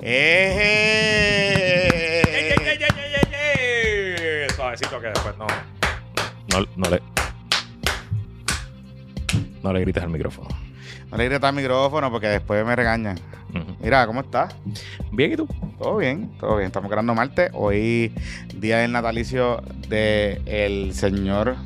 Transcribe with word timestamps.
¡Eh! 0.00 1.66
Suavecito 4.54 5.00
que 5.00 5.08
después 5.08 5.36
no. 5.38 5.46
No, 6.52 6.66
no 6.76 6.90
le. 6.90 7.02
No 9.62 9.72
le 9.72 9.80
grites 9.80 10.02
al 10.02 10.10
micrófono. 10.10 10.48
No 11.10 11.16
le 11.16 11.24
grites 11.24 11.42
al 11.42 11.54
micrófono 11.54 12.10
porque 12.10 12.28
después 12.28 12.64
me 12.64 12.76
regañan. 12.76 13.18
Mira, 13.80 14.06
¿cómo 14.06 14.20
estás? 14.20 14.54
Bien, 15.10 15.32
¿y 15.32 15.36
tú? 15.36 15.48
Todo 15.78 15.96
bien, 15.96 16.30
todo 16.38 16.56
bien. 16.56 16.66
Estamos 16.66 16.90
grabando 16.90 17.14
martes. 17.14 17.50
Hoy, 17.54 18.12
día 18.54 18.78
del 18.78 18.92
natalicio 18.92 19.62
del 19.88 20.42
el 20.46 20.92
señor 20.94 21.56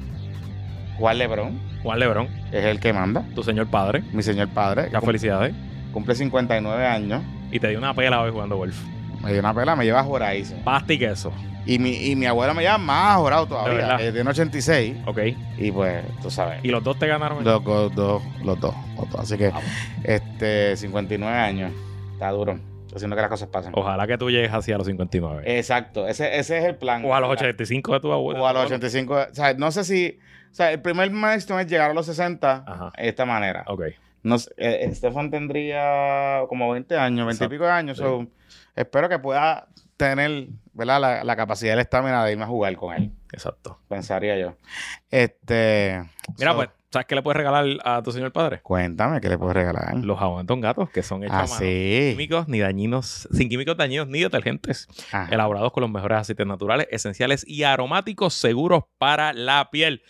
Juan 0.99 1.19
Lebrón, 1.19 1.61
Juan 1.83 1.99
Lebrón, 1.99 2.29
es 2.53 2.65
el 2.65 2.79
que 2.79 2.93
manda, 2.93 3.25
tu 3.35 3.43
señor 3.43 3.69
padre. 3.69 4.03
mi 4.13 4.23
señor 4.23 4.49
padre. 4.51 4.85
Muchas 4.85 5.05
felicidades. 5.05 5.55
cumple 5.93 6.15
59 6.15 6.87
años. 6.87 7.23
Y 7.53 7.61
te 7.61 7.69
dio 7.69 7.79
una 7.79 7.95
pela 7.95 8.21
hoy 8.23 8.33
jugando 8.33 8.57
golf. 8.57 8.77
Me 9.23 9.31
dio 9.31 9.39
una 9.41 9.55
pela, 9.55 9.77
me 9.77 9.85
lleva 9.85 10.03
joradísimo. 10.03 10.65
Pasta 10.65 10.93
y 10.93 10.99
queso. 10.99 11.33
Y 11.65 11.79
mi, 11.79 11.91
y 12.11 12.17
mi 12.17 12.27
abuela 12.27 12.55
me 12.55 12.63
lleva 12.63 12.77
más 12.79 13.17
jorado 13.19 13.45
De 13.45 13.49
todavía. 13.51 13.75
verdad. 13.75 14.01
eh, 14.01 14.11
Tiene 14.13 14.31
86. 14.31 14.97
Ok. 15.07 15.19
Y 15.59 15.71
pues, 15.71 16.03
tú 16.21 16.29
sabes. 16.31 16.65
Y 16.65 16.69
los 16.69 16.83
dos 16.83 16.99
te 16.99 17.07
ganaron. 17.07 17.45
Los, 17.45 17.63
dos, 17.63 17.95
los 17.95 17.95
dos, 17.95 18.23
los 18.45 18.59
dos. 18.61 18.75
Así 19.19 19.39
que, 19.39 19.49
Vamos. 19.51 19.63
este, 20.03 20.77
59 20.77 21.37
años. 21.39 21.71
Está 22.15 22.31
duro. 22.31 22.53
Estoy 22.83 22.97
haciendo 22.97 23.15
que 23.15 23.23
las 23.23 23.31
cosas 23.31 23.49
pasen. 23.49 23.73
Ojalá 23.77 24.07
que 24.09 24.19
tú 24.19 24.29
llegues 24.31 24.53
así 24.53 24.73
a 24.73 24.79
los 24.79 24.87
59. 24.89 25.43
Exacto. 25.59 26.09
Ese, 26.09 26.37
ese 26.39 26.59
es 26.59 26.65
el 26.65 26.75
plan. 26.77 27.05
o 27.05 27.15
a 27.15 27.21
los 27.21 27.31
85 27.31 27.93
de 27.95 28.01
tu 28.01 28.13
abuelo. 28.13 28.43
O 28.43 28.47
a 28.47 28.53
los 28.53 28.65
85. 28.65 29.15
O 29.31 29.35
sea, 29.35 29.55
no 29.55 29.71
sé 29.71 29.85
si. 29.85 30.19
O 30.51 30.55
sea, 30.55 30.73
el 30.73 30.81
primer 30.83 31.11
milestone 31.13 31.63
es 31.63 31.69
llegar 31.69 31.91
a 31.93 31.95
los 31.95 32.07
60 32.07 32.65
Ajá. 32.67 32.93
de 32.99 33.09
esta 33.09 33.25
manera. 33.25 33.65
Ok. 33.69 33.83
No 34.23 34.39
sé, 34.39 34.51
eh, 34.57 34.81
Estefan 34.85 35.31
tendría 35.31 36.43
como 36.49 36.71
20 36.71 36.97
años, 36.97 37.27
20 37.27 37.45
y 37.45 37.49
pico 37.49 37.65
de 37.65 37.71
años. 37.71 37.97
Sí. 37.99 38.03
so, 38.05 38.27
espero 38.77 39.09
que 39.09 39.19
pueda 39.19 39.69
tener 39.97 40.49
¿verdad? 40.73 41.01
La, 41.01 41.25
la 41.25 41.37
capacidad 41.37 41.73
y 41.75 41.77
la 41.77 41.83
estamina 41.83 42.25
de 42.25 42.33
irme 42.33 42.45
a 42.45 42.49
jugar 42.49 42.75
con 42.77 42.95
él. 42.95 43.13
Exacto. 43.33 43.79
Pensaría 43.89 44.39
yo. 44.39 44.57
Este. 45.11 46.03
Mira, 46.39 46.53
so, 46.53 46.57
pues, 46.57 46.69
¿sabes 46.91 47.07
qué 47.07 47.15
le 47.15 47.23
puedes 47.23 47.37
regalar 47.37 47.67
a 47.85 48.03
tu 48.03 48.11
señor 48.13 48.33
padre? 48.33 48.61
Cuéntame, 48.63 49.21
¿qué 49.21 49.29
le 49.29 49.37
puedo 49.39 49.53
regalar? 49.53 49.95
Los 49.97 50.19
jabones 50.19 50.47
Don 50.47 50.61
Gatos, 50.61 50.89
que 50.91 51.03
son 51.03 51.25
hechos 51.25 51.37
Ah, 51.37 51.47
sí. 51.47 52.11
químicos 52.13 52.49
ni 52.49 52.61
dañinos, 52.61 53.29
sin 53.33 53.49
químicos 53.49 53.77
dañinos 53.77 54.09
ni 54.09 54.21
detergentes, 54.21 54.89
Ajá. 55.13 55.29
elaborados 55.33 55.73
con 55.73 55.83
los 55.83 55.91
mejores 55.91 56.19
aceites 56.19 56.47
naturales, 56.47 56.87
esenciales 56.91 57.47
y 57.47 57.65
aromáticos 57.65 58.35
seguros 58.35 58.85
para 58.99 59.33
la 59.33 59.69
piel. 59.71 60.03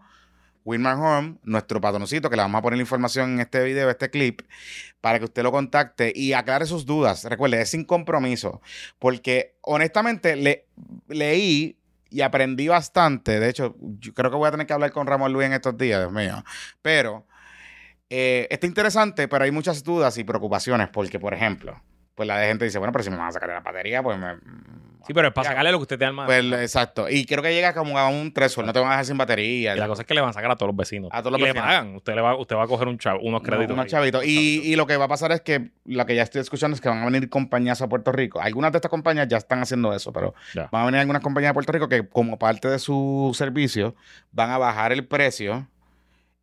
Winmar 0.67 0.97
Home, 0.97 1.37
nuestro 1.43 1.79
patroncito, 1.79 2.29
que 2.29 2.35
le 2.35 2.41
vamos 2.41 2.59
a 2.59 2.61
poner 2.61 2.75
la 2.75 2.81
información 2.81 3.35
en 3.35 3.39
este 3.39 3.63
video, 3.63 3.89
este 3.89 4.09
clip, 4.09 4.41
para 4.99 5.17
que 5.17 5.23
usted 5.23 5.41
lo 5.41 5.51
contacte 5.53 6.11
y 6.13 6.33
aclare 6.33 6.65
sus 6.65 6.85
dudas. 6.85 7.23
Recuerde, 7.23 7.61
es 7.61 7.69
sin 7.69 7.85
compromiso, 7.85 8.61
porque 8.99 9.55
honestamente 9.61 10.35
le, 10.35 10.65
leí 11.07 11.77
y 12.09 12.19
aprendí 12.19 12.67
bastante. 12.67 13.39
De 13.39 13.47
hecho, 13.47 13.77
yo 13.79 14.13
creo 14.13 14.29
que 14.29 14.35
voy 14.35 14.49
a 14.49 14.51
tener 14.51 14.67
que 14.67 14.73
hablar 14.73 14.91
con 14.91 15.07
Ramón 15.07 15.31
Luis 15.31 15.47
en 15.47 15.53
estos 15.53 15.77
días, 15.77 16.01
Dios 16.01 16.11
mío. 16.11 16.43
Pero 16.81 17.25
eh, 18.09 18.49
está 18.49 18.67
interesante, 18.67 19.29
pero 19.29 19.45
hay 19.45 19.51
muchas 19.51 19.85
dudas 19.85 20.17
y 20.17 20.25
preocupaciones, 20.25 20.89
porque, 20.89 21.17
por 21.17 21.33
ejemplo, 21.33 21.81
pues 22.17 22.25
la 22.25 22.37
de 22.39 22.47
gente 22.47 22.65
dice, 22.65 22.79
bueno, 22.79 22.91
pero 22.91 23.03
si 23.03 23.11
me 23.11 23.15
van 23.17 23.27
a 23.27 23.31
sacar 23.31 23.47
de 23.47 23.53
la 23.55 23.61
batería, 23.61 24.01
pues 24.01 24.17
me... 24.17 24.35
Sí, 25.05 25.13
pero 25.13 25.27
es 25.27 25.33
para 25.33 25.45
Ya. 25.45 25.49
sacarle 25.51 25.71
lo 25.71 25.77
que 25.77 25.83
usted 25.83 25.99
te 25.99 26.03
alma. 26.05 26.25
Pues 26.25 26.43
exacto. 26.51 27.07
Y 27.07 27.23
creo 27.25 27.41
que 27.43 27.53
llega 27.53 27.73
como 27.73 27.97
a 27.97 28.09
un 28.09 28.33
threshold, 28.33 28.65
no 28.65 28.73
te 28.73 28.79
van 28.79 28.89
a 28.89 28.91
dejar 28.93 29.05
sin 29.05 29.17
batería. 29.17 29.73
y 29.75 29.79
la 29.79 29.87
cosa 29.87 30.01
es 30.01 30.07
que 30.07 30.13
le 30.15 30.19
van 30.19 30.31
a 30.31 30.33
sacar 30.33 30.49
a 30.51 30.55
todos 30.57 30.67
los 30.69 30.75
vecinos. 30.75 31.11
A 31.13 31.19
todos 31.21 31.31
los 31.33 31.39
Y 31.39 31.43
le 31.43 31.49
vecinos. 31.53 31.65
pagan. 31.65 31.95
Usted, 31.95 32.15
le 32.15 32.21
va, 32.21 32.35
usted 32.35 32.55
va 32.57 32.63
a 32.63 32.67
coger 32.67 32.87
un 32.89 32.97
chavo, 32.97 33.19
unos 33.21 33.41
créditos. 33.43 33.71
Unos 33.73 33.85
chavitos. 33.85 34.25
Y, 34.25 34.61
y 34.65 34.75
lo 34.75 34.85
que 34.87 34.97
va 34.97 35.05
a 35.05 35.07
pasar 35.07 35.31
es 35.31 35.39
que 35.41 35.69
lo 35.85 36.05
que 36.07 36.15
ya 36.15 36.23
estoy 36.23 36.41
escuchando 36.41 36.75
es 36.75 36.81
que 36.81 36.89
van 36.89 37.03
a 37.03 37.05
venir 37.05 37.29
compañías 37.29 37.81
a 37.83 37.87
Puerto 37.87 38.11
Rico. 38.11 38.41
Algunas 38.41 38.71
de 38.73 38.79
estas 38.79 38.89
compañías 38.89 39.27
ya 39.29 39.37
están 39.37 39.61
haciendo 39.61 39.93
eso, 39.93 40.11
pero 40.11 40.33
Ya. 40.55 40.67
van 40.71 40.81
a 40.81 40.85
venir 40.87 40.99
algunas 40.99 41.21
compañías 41.21 41.51
de 41.51 41.53
Puerto 41.53 41.71
Rico 41.71 41.87
que 41.87 42.05
como 42.09 42.37
parte 42.39 42.67
de 42.67 42.79
su 42.79 43.31
servicio 43.33 43.95
van 44.31 44.49
a 44.49 44.57
bajar 44.57 44.91
el 44.91 45.05
precio 45.07 45.69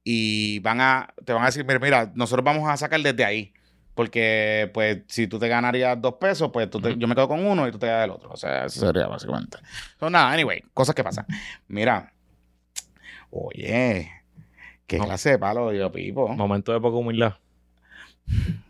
y 0.05 0.61
van 0.61 0.81
a, 0.81 1.13
te 1.25 1.33
van 1.35 1.43
a 1.43 1.47
decir, 1.47 1.65
mira, 1.67 1.79
mira, 1.81 2.13
nosotros 2.15 2.45
vamos 2.45 2.69
a 2.69 2.77
sacar 2.79 3.01
desde 3.01 3.25
ahí. 3.25 3.53
Porque, 3.95 4.71
pues, 4.75 5.03
si 5.07 5.27
tú 5.29 5.39
te 5.39 5.47
ganarías 5.49 6.01
dos 6.03 6.15
pesos, 6.15 6.51
pues 6.53 6.69
tú 6.69 6.81
te- 6.81 6.97
yo 6.99 7.07
me 7.07 7.15
quedo 7.15 7.29
con 7.29 7.45
uno 7.47 7.69
y 7.69 7.71
tú 7.71 7.79
te 7.79 7.87
quedas 7.87 8.01
del 8.03 8.11
otro. 8.11 8.31
O 8.33 8.37
sea, 8.37 8.65
eso 8.65 8.81
sería 8.87 9.07
básicamente. 9.07 9.59
So, 10.01 10.11
nada, 10.11 10.33
anyway, 10.33 10.63
cosas 10.75 10.95
que 10.97 11.05
pasan. 11.05 11.27
Mira, 11.69 12.13
oye, 13.31 14.11
qué 14.87 14.99
No. 14.99 15.05
clase 15.05 15.31
de 15.31 15.39
palo 15.39 15.71
dio 15.71 15.93
Pipo. 15.93 16.29
Momento 16.29 16.73
de 16.73 16.81
poca 16.81 16.97
humildad. 16.97 17.35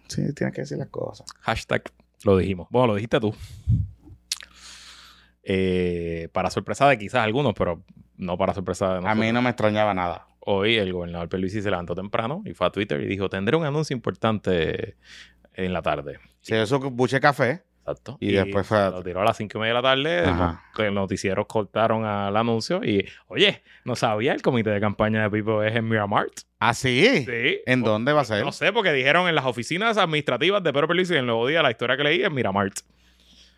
Sí, 0.08 0.34
tienes 0.34 0.54
que 0.54 0.60
decir 0.62 0.76
las 0.78 0.88
cosas. 0.88 1.26
Hashtag 1.40 1.82
lo 2.24 2.36
dijimos. 2.36 2.66
Bueno, 2.70 2.88
lo 2.88 2.94
dijiste 2.96 3.18
tú. 3.20 3.34
Eh, 5.42 6.28
para 6.32 6.50
sorpresa 6.50 6.88
de 6.88 6.98
quizás 6.98 7.22
algunos, 7.24 7.54
pero 7.54 7.82
no 8.16 8.38
para 8.38 8.54
sorpresa 8.54 8.86
de 8.86 8.92
A 8.92 9.00
nosotros. 9.00 9.18
mí 9.18 9.32
no 9.32 9.42
me 9.42 9.50
extrañaba 9.50 9.92
nada. 9.94 10.26
Hoy 10.46 10.76
el 10.76 10.92
gobernador 10.92 11.28
Pierluisi 11.28 11.62
se 11.62 11.70
levantó 11.70 11.94
temprano 11.94 12.42
y 12.44 12.52
fue 12.54 12.66
a 12.66 12.70
Twitter 12.70 13.00
y 13.00 13.06
dijo, 13.06 13.28
tendré 13.30 13.56
un 13.56 13.64
anuncio 13.64 13.94
importante 13.96 14.96
en 15.54 15.72
la 15.72 15.80
tarde. 15.82 16.18
Si 16.40 16.54
eso 16.54 16.78
buche 16.78 17.20
café, 17.20 17.62
Exacto. 17.86 18.16
Y 18.18 18.32
después 18.32 18.66
fue 18.66 18.78
a- 18.78 18.88
Lo 18.88 19.02
tiró 19.02 19.20
a 19.20 19.24
las 19.24 19.36
cinco 19.36 19.58
y 19.58 19.60
media 19.60 19.74
de 19.74 19.82
la 19.82 19.82
tarde. 19.82 20.20
Ajá. 20.20 20.64
Los 20.78 20.90
noticieros 20.94 21.44
cortaron 21.46 22.06
al 22.06 22.34
anuncio. 22.34 22.82
Y, 22.82 23.06
oye, 23.26 23.60
no 23.84 23.94
sabía, 23.94 24.32
el 24.32 24.40
comité 24.40 24.70
de 24.70 24.80
campaña 24.80 25.22
de 25.24 25.30
Pipo 25.30 25.62
es 25.62 25.76
en 25.76 25.86
Miramart. 25.86 26.32
¿Ah, 26.60 26.72
sí? 26.72 27.26
Sí. 27.26 27.58
¿En 27.66 27.82
dónde 27.82 28.14
va 28.14 28.22
a 28.22 28.24
ser? 28.24 28.42
No 28.42 28.52
sé, 28.52 28.72
porque 28.72 28.90
dijeron 28.94 29.28
en 29.28 29.34
las 29.34 29.44
oficinas 29.44 29.98
administrativas 29.98 30.62
de 30.62 30.72
Pedro 30.72 30.86
Pierluisi 30.88 31.12
en 31.12 31.20
el 31.20 31.26
Nuevo 31.26 31.46
Día, 31.46 31.62
la 31.62 31.70
historia 31.70 31.98
que 31.98 32.04
leí 32.04 32.22
es 32.22 32.30
Miramart. 32.32 32.72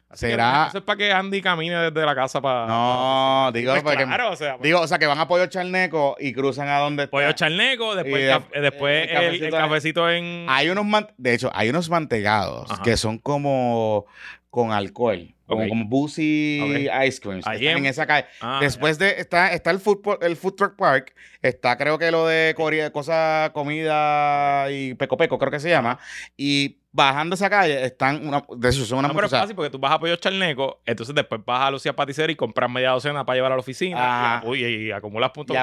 Así 0.08 0.26
¿Será? 0.26 0.66
Eso 0.68 0.78
es 0.78 0.84
para 0.84 0.96
que 0.98 1.12
Andy 1.12 1.42
camine 1.42 1.76
desde 1.90 2.06
la 2.06 2.14
casa 2.14 2.40
para... 2.40 2.66
No, 2.66 3.50
digo, 3.52 3.72
Pues 3.82 3.96
claro, 3.96 4.30
o 4.30 4.36
sea... 4.36 4.56
Digo, 4.62 4.80
o 4.80 4.86
sea, 4.86 4.98
que 4.98 5.06
van 5.06 5.18
a 5.18 5.26
Pollo 5.26 5.46
Charneco 5.46 6.16
y 6.20 6.32
cruzan 6.32 6.68
a 6.68 6.78
donde 6.78 7.02
está. 7.04 7.10
Pollo 7.10 7.32
charneco, 7.32 7.96
después, 7.96 8.22
de- 8.52 8.60
después 8.60 9.08
el 9.10 9.16
el, 9.16 9.44
el 9.44 9.50
cafecito 9.50 10.08
en... 10.08 10.46
Hay 10.48 10.68
unos, 10.68 10.84
man- 10.86 11.08
de 11.18 11.34
hecho, 11.34 11.50
hay 11.52 11.70
unos 11.70 11.90
mantegados 11.90 12.70
Ajá. 12.70 12.82
que 12.84 12.96
son 12.96 13.18
como 13.18 14.06
con 14.48 14.72
alcohol, 14.72 15.34
como, 15.44 15.68
como 15.68 15.84
Boozy 15.86 16.88
Ice 17.06 17.20
Creams. 17.20 17.46
están 17.46 17.60
en- 17.62 17.86
esa 17.86 18.06
calle. 18.06 18.26
Ah, 18.40 18.58
Después 18.62 18.98
de, 18.98 19.20
está, 19.20 19.52
está 19.52 19.70
el 19.72 19.80
food, 19.80 20.18
el 20.22 20.36
food 20.36 20.54
truck 20.54 20.76
park, 20.76 21.14
está 21.42 21.76
creo 21.76 21.98
que 21.98 22.10
lo 22.10 22.26
de 22.26 22.54
Corea, 22.56 22.90
cosa, 22.90 23.50
comida 23.52 24.70
y 24.70 24.94
peco 24.94 25.16
peco, 25.18 25.36
creo 25.38 25.50
que 25.50 25.60
se 25.60 25.68
llama. 25.68 25.98
Y 26.38 26.78
bajando 26.96 27.34
esa 27.34 27.48
calle 27.50 27.84
están 27.84 28.26
una, 28.26 28.42
de 28.56 28.68
hecho, 28.70 28.84
son 28.84 28.98
una 29.00 29.08
No, 29.08 29.14
pero 29.14 29.26
es 29.26 29.30
muchacha- 29.32 29.42
fácil 29.42 29.54
porque 29.54 29.70
tú 29.70 29.78
vas 29.78 29.92
a 29.92 29.98
Pollo 30.00 30.16
Charneco, 30.16 30.80
entonces 30.86 31.14
después 31.14 31.40
vas 31.44 31.60
a 31.62 31.70
Lucía 31.70 31.94
Paticera 31.94 32.32
y 32.32 32.36
compras 32.36 32.70
media 32.70 32.90
docena 32.90 33.24
para 33.24 33.36
llevar 33.36 33.52
a 33.52 33.56
la 33.56 33.60
oficina 33.60 34.42
y, 34.54 34.90
acumulas 34.90 35.30
puntos. 35.30 35.56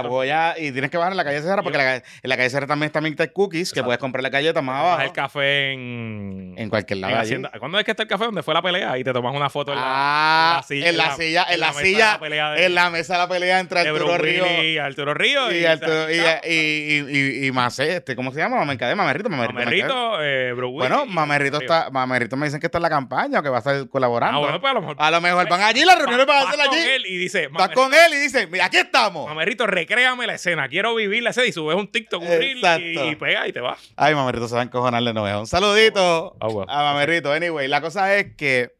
Y 0.57 0.71
tienes 0.71 0.91
que 0.91 0.97
bajar 0.97 1.11
en 1.13 1.17
la 1.17 1.23
calle 1.23 1.41
Serra 1.41 1.63
porque 1.63 1.77
la 1.77 1.83
calle- 1.83 2.03
en 2.21 2.29
la 2.29 2.37
calle 2.37 2.49
Serra 2.49 2.67
también 2.67 2.87
está 2.87 3.01
Milk 3.01 3.31
Cookies, 3.33 3.73
que 3.73 3.83
puedes 3.83 3.99
comprar 3.99 4.21
la 4.23 4.29
galleta 4.29 4.61
más 4.61 4.79
abajo. 4.79 5.01
el 5.01 5.11
café 5.11 5.73
en... 5.73 6.53
En 6.57 6.69
cualquier 6.69 6.99
lado. 6.99 7.13
en. 7.15 7.19
Hacienda. 7.19 7.51
¿Cuándo 7.59 7.79
es 7.79 7.85
que 7.85 7.91
está 7.91 8.03
el 8.03 8.09
café 8.09 8.25
donde 8.25 8.43
fue 8.43 8.53
la 8.53 8.61
pelea? 8.61 8.97
Y 8.97 9.03
te 9.03 9.11
tomas 9.11 9.35
una 9.35 9.49
foto 9.49 9.71
en 9.73 9.79
la, 9.79 9.83
Ah, 9.85 10.63
en 10.69 10.97
la 10.97 11.15
silla, 11.15 11.45
en 11.49 11.59
la 11.59 11.73
silla, 11.73 12.19
pelea 12.19 12.51
de- 12.51 12.65
en 12.65 12.75
la 12.75 12.89
mesa 12.89 13.13
de 13.13 13.19
la 13.19 13.27
pelea 13.27 13.59
entre 13.59 13.79
Arturo 13.79 14.13
Willis 14.21 14.63
y 14.63 14.77
Arturo 14.77 15.13
Ríos. 15.13 15.53
y, 15.53 15.65
Arturo- 15.65 16.09
y, 16.11 16.19
y, 16.51 17.43
y, 17.43 17.47
y, 17.47 17.51
Macé, 17.51 17.97
este, 17.97 18.15
¿cómo 18.15 18.31
se 18.31 18.39
llama? 18.39 18.57
Mamercadé, 18.57 18.95
Mamerrito, 18.95 19.29
Mamerrito. 19.29 19.53
Mamerrito, 19.59 20.17
eh, 20.23 20.53
Bueno, 20.53 21.05
Mamerrito 21.25 21.57
está, 21.61 21.89
Mamerito 21.89 22.35
me 22.37 22.45
dicen 22.47 22.59
que 22.59 22.67
está 22.67 22.77
en 22.77 22.81
la 22.83 22.89
campaña 22.89 23.39
o 23.39 23.43
que 23.43 23.49
va 23.49 23.57
a 23.57 23.59
estar 23.59 23.89
colaborando. 23.89 24.37
Ah, 24.37 24.41
bueno, 24.41 24.59
pues 24.61 24.71
a 24.71 24.73
lo 24.73 24.81
mejor. 24.81 24.95
a 24.99 25.11
lo 25.11 25.21
mejor 25.21 25.49
van 25.49 25.61
allí, 25.61 25.85
las 25.85 25.97
reuniones 25.97 26.25
van 26.25 26.37
a 26.45 26.49
hacer 26.49 26.61
allí. 26.61 26.77
él 26.77 27.05
y 27.07 27.17
dice, 27.17 27.47
Vas 27.47 27.53
"Mamerito, 27.53 27.81
con 27.81 27.93
él 27.93 28.13
y 28.13 28.17
dice, 28.17 28.47
mira, 28.47 28.65
aquí 28.65 28.77
estamos. 28.77 29.27
Mamerito, 29.27 29.65
recréame 29.67 30.27
la 30.27 30.35
escena. 30.35 30.67
Quiero 30.69 30.93
vivir 30.95 31.23
la 31.23 31.29
escena. 31.31 31.47
Y 31.47 31.51
subes 31.51 31.75
un 31.77 31.87
TikTok, 31.91 32.21
un 32.21 32.27
reel 32.27 32.61
y, 32.81 32.99
y 33.11 33.15
pega 33.15 33.47
y 33.47 33.53
te 33.53 33.59
vas. 33.61 33.79
Ay, 33.95 34.15
Mamerito 34.15 34.47
se 34.47 34.55
va 34.55 34.61
a 34.61 34.63
encojonar 34.65 35.03
de 35.03 35.13
nuevo. 35.13 35.39
Un 35.39 35.47
saludito 35.47 36.35
Ah, 36.41 36.47
a 36.67 36.83
Mamerito. 36.93 37.31
Anyway, 37.31 37.67
la 37.67 37.81
cosa 37.81 38.15
es 38.15 38.35
que 38.35 38.73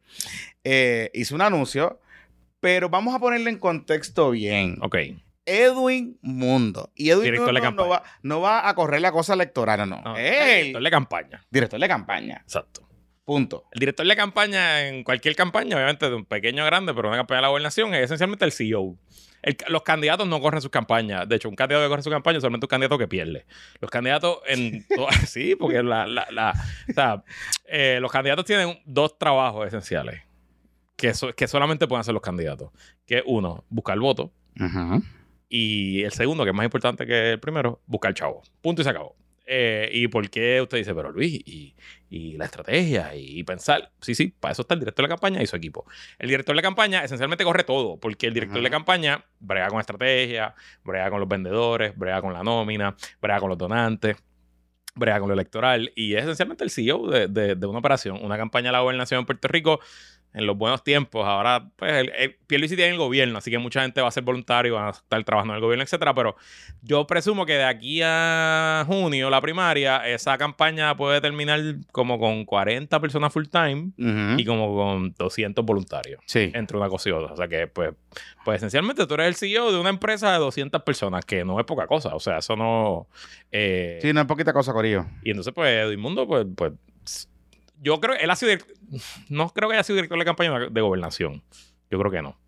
eh, 0.64 1.10
hizo 1.14 1.34
un 1.34 1.40
anuncio, 1.42 2.00
pero 2.60 2.88
vamos 2.88 3.14
a 3.14 3.18
ponerle 3.18 3.50
en 3.50 3.58
contexto 3.58 4.30
bien. 4.30 4.76
Ok. 4.80 4.96
Edwin 5.46 6.18
Mundo. 6.22 6.90
Y 6.94 7.10
Edwin 7.10 7.24
Director 7.24 7.52
Mundo 7.62 7.82
no 7.84 7.88
va, 7.88 8.02
no 8.22 8.40
va 8.40 8.68
a 8.68 8.74
correr 8.74 9.00
la 9.00 9.12
cosa 9.12 9.34
electoral, 9.34 9.88
no. 9.88 10.00
No, 10.02 10.16
Él, 10.16 10.56
director 10.58 10.82
de 10.82 10.90
campaña. 10.90 11.44
director 11.50 11.80
de 11.80 11.88
campaña. 11.88 12.38
Exacto. 12.42 12.88
Punto. 13.24 13.64
El 13.72 13.80
director 13.80 14.06
de 14.06 14.16
campaña 14.16 14.86
en 14.86 15.02
cualquier 15.02 15.34
campaña, 15.34 15.76
obviamente 15.76 16.08
de 16.10 16.14
un 16.14 16.26
pequeño 16.26 16.62
a 16.62 16.66
grande, 16.66 16.92
pero 16.92 17.08
una 17.08 17.16
campaña 17.16 17.38
de 17.38 17.42
la 17.42 17.48
gobernación, 17.48 17.94
es 17.94 18.02
esencialmente 18.02 18.44
el 18.44 18.52
CEO. 18.52 18.96
El- 19.42 19.56
los 19.68 19.82
candidatos 19.82 20.26
no 20.28 20.40
corren 20.40 20.60
sus 20.60 20.70
campañas. 20.70 21.26
De 21.28 21.36
hecho, 21.36 21.48
un 21.48 21.54
candidato 21.54 21.84
que 21.86 21.88
corre 21.90 22.02
su 22.02 22.10
campaña 22.10 22.36
es 22.38 22.42
solamente 22.42 22.66
un 22.66 22.68
candidato 22.68 22.98
que 22.98 23.08
pierde. 23.08 23.46
Los 23.80 23.90
candidatos 23.90 24.38
en... 24.46 24.86
sí, 25.26 25.54
porque 25.58 25.82
la, 25.82 26.06
la- 26.06 26.26
la- 26.30 26.52
o 26.88 26.92
sea, 26.92 27.24
eh, 27.66 27.98
los 28.00 28.10
candidatos 28.12 28.44
tienen 28.44 28.78
dos 28.84 29.18
trabajos 29.18 29.66
esenciales 29.68 30.20
que, 30.96 31.14
so- 31.14 31.34
que 31.34 31.48
solamente 31.48 31.86
pueden 31.86 32.00
hacer 32.00 32.12
los 32.14 32.22
candidatos. 32.22 32.70
Que 33.06 33.22
uno, 33.26 33.64
buscar 33.70 33.98
voto. 33.98 34.32
Ujú. 34.60 35.02
Y 35.56 36.02
el 36.02 36.10
segundo, 36.10 36.42
que 36.42 36.50
es 36.50 36.56
más 36.56 36.64
importante 36.64 37.06
que 37.06 37.30
el 37.32 37.38
primero, 37.38 37.80
buscar 37.86 38.12
chavo. 38.12 38.42
Punto 38.60 38.82
y 38.82 38.84
se 38.84 38.90
acabó. 38.90 39.14
Eh, 39.46 39.88
¿Y 39.92 40.08
por 40.08 40.28
qué 40.28 40.60
usted 40.60 40.78
dice, 40.78 40.92
pero 40.94 41.12
Luis, 41.12 41.32
y, 41.46 41.76
y 42.10 42.36
la 42.36 42.46
estrategia 42.46 43.14
y 43.14 43.44
pensar? 43.44 43.92
Sí, 44.00 44.16
sí, 44.16 44.34
para 44.40 44.50
eso 44.50 44.62
está 44.62 44.74
el 44.74 44.80
director 44.80 45.04
de 45.04 45.08
la 45.10 45.14
campaña 45.14 45.40
y 45.42 45.46
su 45.46 45.54
equipo. 45.54 45.84
El 46.18 46.28
director 46.28 46.54
de 46.54 46.56
la 46.56 46.62
campaña 46.62 47.04
esencialmente 47.04 47.44
corre 47.44 47.62
todo, 47.62 47.98
porque 48.00 48.26
el 48.26 48.34
director 48.34 48.58
Ajá. 48.58 48.64
de 48.64 48.70
campaña 48.70 49.24
brega 49.38 49.68
con 49.68 49.78
estrategia, 49.78 50.56
brega 50.82 51.08
con 51.10 51.20
los 51.20 51.28
vendedores, 51.28 51.96
brega 51.96 52.20
con 52.20 52.32
la 52.32 52.42
nómina, 52.42 52.96
brega 53.22 53.38
con 53.38 53.48
los 53.50 53.58
donantes, 53.58 54.16
brega 54.96 55.20
con 55.20 55.28
lo 55.28 55.34
electoral 55.34 55.92
y 55.94 56.14
es 56.14 56.22
esencialmente 56.22 56.64
el 56.64 56.70
CEO 56.70 57.08
de, 57.08 57.28
de- 57.28 57.54
de 57.54 57.66
una 57.66 57.78
operación. 57.80 58.18
Una 58.24 58.36
campaña 58.36 58.68
de 58.68 58.72
la 58.72 58.80
gobernación 58.80 59.20
en 59.20 59.26
Puerto 59.26 59.46
Rico 59.48 59.78
en 60.34 60.46
los 60.46 60.56
buenos 60.58 60.82
tiempos. 60.84 61.24
Ahora, 61.26 61.70
pues, 61.76 61.92
el, 61.92 62.10
el, 62.16 62.34
Pierluisi 62.46 62.76
tiene 62.76 62.90
el 62.92 62.98
gobierno, 62.98 63.38
así 63.38 63.50
que 63.50 63.58
mucha 63.58 63.82
gente 63.82 64.00
va 64.02 64.08
a 64.08 64.10
ser 64.10 64.24
voluntario, 64.24 64.74
van 64.74 64.88
a 64.88 64.90
estar 64.90 65.22
trabajando 65.24 65.54
en 65.54 65.56
el 65.58 65.62
gobierno, 65.62 65.84
etcétera. 65.84 66.12
Pero 66.14 66.36
yo 66.82 67.06
presumo 67.06 67.46
que 67.46 67.54
de 67.54 67.64
aquí 67.64 68.00
a 68.02 68.84
junio, 68.86 69.30
la 69.30 69.40
primaria, 69.40 70.06
esa 70.08 70.36
campaña 70.36 70.96
puede 70.96 71.20
terminar 71.20 71.60
como 71.92 72.18
con 72.18 72.44
40 72.44 73.00
personas 73.00 73.32
full 73.32 73.44
time 73.46 73.90
Ujú. 73.98 74.38
y 74.40 74.44
como 74.44 74.74
con 74.76 75.14
200 75.16 75.64
voluntarios 75.64 76.20
Sí. 76.26 76.50
entre 76.52 76.76
una 76.76 76.88
cosa 76.88 77.08
y 77.08 77.12
otra. 77.12 77.32
O 77.32 77.36
sea 77.36 77.48
que, 77.48 77.66
pues, 77.68 77.92
pues 78.44 78.56
esencialmente 78.56 79.06
tú 79.06 79.14
eres 79.14 79.28
el 79.28 79.34
CEO 79.36 79.72
de 79.72 79.78
una 79.78 79.90
empresa 79.90 80.32
de 80.32 80.38
200 80.38 80.82
personas, 80.82 81.24
que 81.24 81.44
no 81.44 81.58
es 81.60 81.64
poca 81.66 81.86
cosa. 81.86 82.14
O 82.14 82.20
sea, 82.20 82.38
eso 82.38 82.56
no. 82.56 83.06
eh, 83.52 83.98
Sí, 84.02 84.12
no 84.12 84.20
es 84.20 84.26
poquita 84.26 84.52
cosa, 84.52 84.72
Corillo. 84.72 85.06
y 85.22 85.30
entonces, 85.30 85.54
pues, 85.54 85.70
Edwin 85.86 86.00
Mundo, 86.00 86.26
pues, 86.26 86.44
pues, 86.56 86.72
yo 87.80 88.00
creo, 88.00 88.16
él 88.16 88.30
ha 88.30 88.36
sido, 88.36 88.52
no 89.28 89.48
creo 89.50 89.68
que 89.68 89.74
haya 89.76 89.82
sido 89.84 89.96
director 89.96 90.18
de 90.18 90.24
campaña 90.24 90.58
de 90.70 90.80
gobernación. 90.80 91.42
Yo 91.90 91.98
creo 91.98 92.10
que 92.10 92.22
no. 92.22 92.38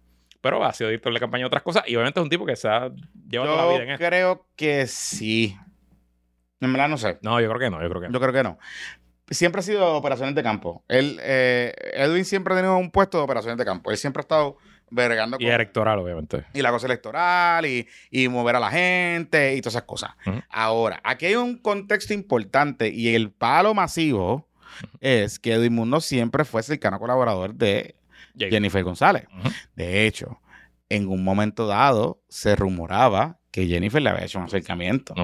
Pero 0.41 0.65
ha 0.65 0.73
sido 0.73 0.89
director 0.91 1.13
de 1.13 1.21
campaña 1.21 1.43
de 1.43 1.47
otras 1.47 1.63
cosas 1.63 1.85
y 1.87 1.95
obviamente 1.97 2.21
es 2.21 2.25
un 2.25 2.31
tipo 2.31 2.47
que 2.47 2.57
se 2.57 2.69
ha 2.69 2.91
llevado 3.29 3.57
la 3.57 3.65
vida 3.67 3.83
en 3.83 3.89
Yo 3.89 3.95
esto. 3.95 4.07
creo 4.07 4.47
que 4.57 4.87
sí. 4.87 5.57
En 6.61 6.73
verdad 6.73 6.89
no 6.89 6.97
sé. 6.99 7.19
No, 7.23 7.41
yo 7.41 7.49
creo 7.49 7.59
que 7.59 7.71
no, 7.71 7.83
yo 7.83 7.89
creo 7.89 8.01
que 8.03 8.09
no. 8.09 8.13
Yo 8.15 8.21
creo 8.21 8.33
que 8.33 8.43
no. 8.43 8.59
Siempre 9.29 9.59
ha 9.59 9.63
sido 9.63 9.95
operaciones 9.97 10.35
de 10.37 10.43
campo. 10.45 10.85
Él, 10.89 11.19
eh, 11.21 11.75
Edwin 11.95 12.25
siempre 12.25 12.55
ha 12.55 12.57
tenido 12.59 12.77
un 12.77 12.91
puesto 12.93 13.19
de 13.19 13.25
operaciones 13.25 13.59
de 13.59 13.65
campo. 13.65 13.91
Él 13.91 13.97
siempre 13.97 14.21
ha 14.21 14.23
estado 14.23 14.57
vergando 14.89 15.37
Y 15.41 15.47
electoral, 15.49 15.99
obviamente. 15.99 16.45
y 16.55 16.63
la 16.63 16.71
cosa 16.71 16.87
electoral 16.87 17.67
y, 17.67 17.89
y 18.11 18.29
mover 18.29 18.55
a 18.55 18.61
la 18.61 18.71
gente 18.71 19.57
y 19.57 19.61
todas 19.61 19.75
esas 19.75 19.83
cosas. 19.83 20.13
Ahora, 20.49 21.01
aquí 21.03 21.27
hay 21.27 21.35
un 21.35 21.59
contexto 21.59 22.15
importante 22.15 22.89
y 22.89 23.17
el 23.17 23.33
palo 23.33 23.75
masivo 23.75 24.49
es 25.01 25.39
que 25.39 25.53
Edwin 25.55 25.75
Mundo 25.75 26.01
siempre 26.01 26.45
fue 26.45 26.63
cercano 26.63 26.99
colaborador 26.99 27.55
de. 27.55 27.97
Jennifer 28.39 28.85
González. 28.85 29.25
De 29.75 30.07
hecho, 30.07 30.41
en 30.89 31.09
un 31.09 31.25
momento 31.25 31.67
dado 31.67 32.21
se 32.29 32.55
rumoraba 32.55 33.39
que 33.51 33.67
Jennifer 33.67 34.03
le 34.03 34.11
había 34.11 34.25
hecho 34.27 34.39
un 34.39 34.45
acercamiento 34.45 35.15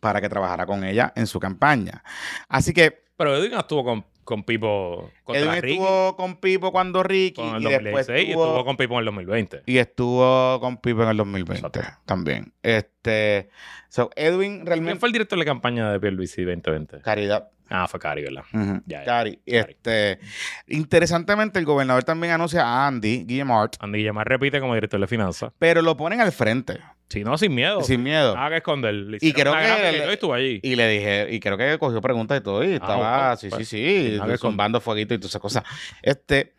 para 0.00 0.20
que 0.20 0.28
trabajara 0.28 0.66
con 0.66 0.84
ella 0.84 1.12
en 1.16 1.26
su 1.26 1.40
campaña. 1.40 2.04
Así 2.48 2.74
que 2.74 3.04
Pero 3.16 3.34
Edwin 3.36 3.54
estuvo 3.54 3.84
con, 3.84 4.04
con 4.24 4.42
Pipo 4.44 5.10
Edwin 5.28 5.62
Ricky, 5.62 5.72
estuvo 5.74 6.16
con 6.16 6.36
Pipo 6.36 6.72
cuando 6.72 7.02
Ricky 7.02 7.40
con 7.42 7.56
el 7.56 7.62
y 7.62 7.68
después 7.68 8.06
2016 8.06 8.18
y 8.28 8.30
estuvo, 8.30 8.44
estuvo 8.46 8.64
con 8.64 8.76
Pipo 8.76 8.94
en 8.94 8.98
el 9.00 9.04
2020. 9.06 9.62
y 9.66 9.78
estuvo 9.78 10.60
con 10.60 10.76
Pipo 10.78 11.02
en 11.02 11.08
el 11.10 11.16
2020 11.16 11.66
Exacto. 11.66 12.02
también. 12.06 12.52
Este, 12.62 13.48
so 13.88 14.10
Edwin 14.16 14.54
¿Quién 14.56 14.66
realmente 14.66 14.98
fue 15.00 15.08
el 15.08 15.12
director 15.12 15.38
de 15.38 15.44
campaña 15.44 15.90
de 15.90 16.00
Pierluisi 16.00 16.42
2020? 16.42 17.00
caridad. 17.00 17.48
Ah, 17.70 17.88
fue 17.88 17.98
Cari, 17.98 18.22
¿verdad? 18.22 18.42
Ya, 18.84 18.98
ya. 18.98 19.04
Cari. 19.04 19.40
Este, 19.46 20.18
interesantemente, 20.66 21.58
el 21.58 21.64
gobernador 21.64 22.04
también 22.04 22.34
anuncia 22.34 22.62
a 22.62 22.86
Andy 22.86 23.24
Guillemart, 23.24 23.76
Andy 23.80 23.98
Guillemar 23.98 24.28
repite 24.28 24.60
como 24.60 24.74
director 24.74 25.00
de 25.00 25.06
finanzas. 25.06 25.52
pero 25.58 25.80
lo 25.80 25.96
ponen 25.96 26.20
al 26.20 26.30
frente, 26.32 26.78
Si 27.08 27.22
no, 27.22 27.36
sin 27.38 27.54
miedo. 27.54 27.82
sin 27.82 28.02
miedo. 28.02 28.34
Nada 28.34 28.50
que 28.50 28.56
esconder. 28.56 28.94
Le 28.94 29.18
Y 29.20 29.32
creo 29.32 29.52
que 29.52 29.60
y 29.60 29.92
le- 29.92 29.98
yo 30.06 30.10
estuve 30.12 30.36
allí. 30.36 30.60
Y 30.62 30.74
le 30.74 30.88
dije, 30.88 31.28
y 31.30 31.38
creo 31.40 31.56
que 31.56 31.78
cogió 31.78 32.00
preguntas 32.00 32.38
y 32.38 32.42
todo, 32.42 32.64
y 32.64 32.72
estaba, 32.74 33.18
bueno, 33.18 33.36
sí, 33.36 33.48
pues, 33.50 33.68
sí, 33.68 33.76
sí, 34.10 34.16
nada 34.18 34.32
que 34.32 34.38
zumbando 34.38 34.80
fueguito 34.80 35.14
y 35.14 35.18
todas 35.18 35.30
esas 35.32 35.40
cosas. 35.42 35.64
Este, 36.02 36.54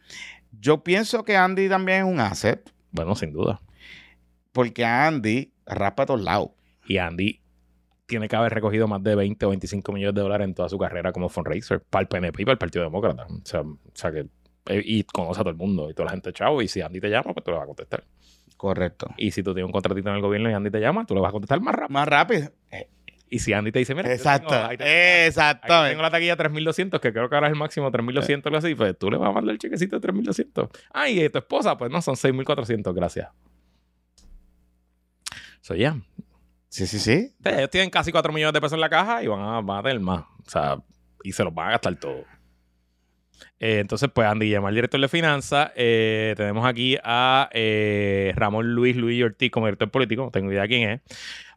yo 0.59 0.83
pienso 0.83 1.23
que 1.25 1.35
Andy 1.35 1.67
también 1.67 2.05
es 2.05 2.11
un 2.13 2.19
asset, 2.19 2.71
Bueno, 2.91 3.15
sin 3.15 3.33
duda. 3.33 3.59
porque 4.51 4.85
Andy 4.85 5.51
raspa 5.65 6.03
a 6.03 6.05
todos 6.05 6.21
lados. 6.21 6.49
Y 6.87 6.97
Andy 6.99 7.41
tiene 8.05 8.27
que 8.29 8.35
haber 8.35 8.53
recogido 8.53 8.87
más 8.87 9.01
de 9.03 9.15
20 9.15 9.45
o 9.47 9.49
25 9.49 9.91
millones 9.91 10.13
de 10.15 10.21
dólares 10.21 10.45
en 10.45 10.53
toda 10.53 10.69
su 10.69 10.77
carrera 10.77 11.11
como 11.11 11.27
fundraiser 11.27 11.81
para 11.81 12.03
el 12.03 12.07
PNP 12.07 12.43
y 12.43 12.45
para 12.45 12.53
el 12.53 12.59
Partido 12.59 12.83
Demócrata. 12.85 13.25
O 13.25 13.41
sea, 13.43 13.61
o 13.61 13.77
sea 13.95 14.11
que. 14.11 14.27
eh, 14.67 14.81
Y 14.85 15.03
conoce 15.03 15.39
a 15.41 15.43
todo 15.43 15.49
el 15.49 15.57
mundo 15.57 15.89
y 15.89 15.93
toda 15.95 16.05
la 16.05 16.11
gente 16.11 16.31
chavo. 16.31 16.61
Y 16.61 16.67
si 16.67 16.81
Andy 16.81 17.01
te 17.01 17.09
llama, 17.09 17.33
pues 17.33 17.43
tú 17.43 17.49
le 17.51 17.57
vas 17.57 17.63
a 17.63 17.67
contestar. 17.67 18.03
Correcto. 18.57 19.07
Y 19.17 19.31
si 19.31 19.43
tú 19.43 19.53
tienes 19.53 19.67
un 19.67 19.71
contratito 19.73 20.09
en 20.09 20.15
el 20.15 20.21
gobierno 20.21 20.49
y 20.49 20.53
Andy 20.53 20.69
te 20.71 20.79
llama, 20.79 21.05
tú 21.05 21.13
le 21.13 21.21
vas 21.21 21.29
a 21.29 21.31
contestar 21.33 21.59
más 21.61 21.75
rápido. 21.75 21.93
Más 21.93 22.07
rápido. 22.07 22.49
Y 23.29 23.39
si 23.39 23.53
Andy 23.53 23.71
te 23.71 23.79
dice, 23.79 23.95
mira, 23.95 24.07
yo 24.07 24.13
Exacto. 24.13 24.49
tengo- 24.49 24.65
ahí 24.65 24.77
te- 24.77 24.83
Aquí 24.83 25.27
Exactamente. 25.27 25.89
tengo 25.91 26.01
la 26.03 26.11
taquilla 26.11 26.35
3200, 26.37 27.01
que 27.01 27.11
creo 27.11 27.27
que 27.27 27.35
ahora 27.35 27.47
es 27.47 27.53
el 27.53 27.59
máximo 27.59 27.89
3200, 27.91 28.45
algo 28.49 28.59
así. 28.59 28.75
Pues 28.75 28.97
tú 28.97 29.09
le 29.11 29.17
vas 29.17 29.29
a 29.29 29.33
mandar 29.33 29.51
el 29.53 29.59
chequecito 29.59 29.95
de 29.97 29.99
3200. 30.01 30.69
Ah, 30.93 31.09
y 31.09 31.27
tu 31.29 31.39
esposa, 31.39 31.75
pues 31.77 31.91
no, 31.91 32.01
son 32.01 32.15
6400, 32.15 32.93
gracias. 32.93 33.29
So, 35.61 35.75
ya. 35.75 35.97
Sí, 36.69 36.85
sí, 36.87 36.99
sí. 36.99 37.35
O 37.43 37.49
ellos 37.49 37.69
tienen 37.69 37.89
casi 37.89 38.11
4 38.11 38.31
millones 38.31 38.53
de 38.53 38.61
pesos 38.61 38.73
en 38.73 38.81
la 38.81 38.89
caja 38.89 39.23
y 39.23 39.27
van 39.27 39.39
a, 39.41 39.61
van 39.61 39.79
a 39.79 39.83
tener 39.83 39.99
más. 39.99 40.21
O 40.45 40.49
sea, 40.49 40.77
y 41.23 41.31
se 41.31 41.43
los 41.43 41.53
van 41.53 41.69
a 41.69 41.71
gastar 41.71 41.95
todo. 41.95 42.23
Eh, 43.59 43.79
entonces, 43.79 44.09
pues 44.13 44.27
Andy 44.27 44.49
llama 44.49 44.67
al 44.69 44.75
director 44.75 44.99
de 44.99 45.07
finanzas. 45.07 45.71
Eh, 45.75 46.33
tenemos 46.35 46.65
aquí 46.65 46.97
a 47.03 47.49
eh, 47.53 48.33
Ramón 48.35 48.73
Luis 48.75 48.95
Luis 48.97 49.23
Ortiz 49.23 49.49
como 49.51 49.67
director 49.67 49.89
político. 49.89 50.23
No 50.25 50.31
tengo 50.31 50.51
idea 50.51 50.67
quién 50.67 50.89
es. 50.89 51.01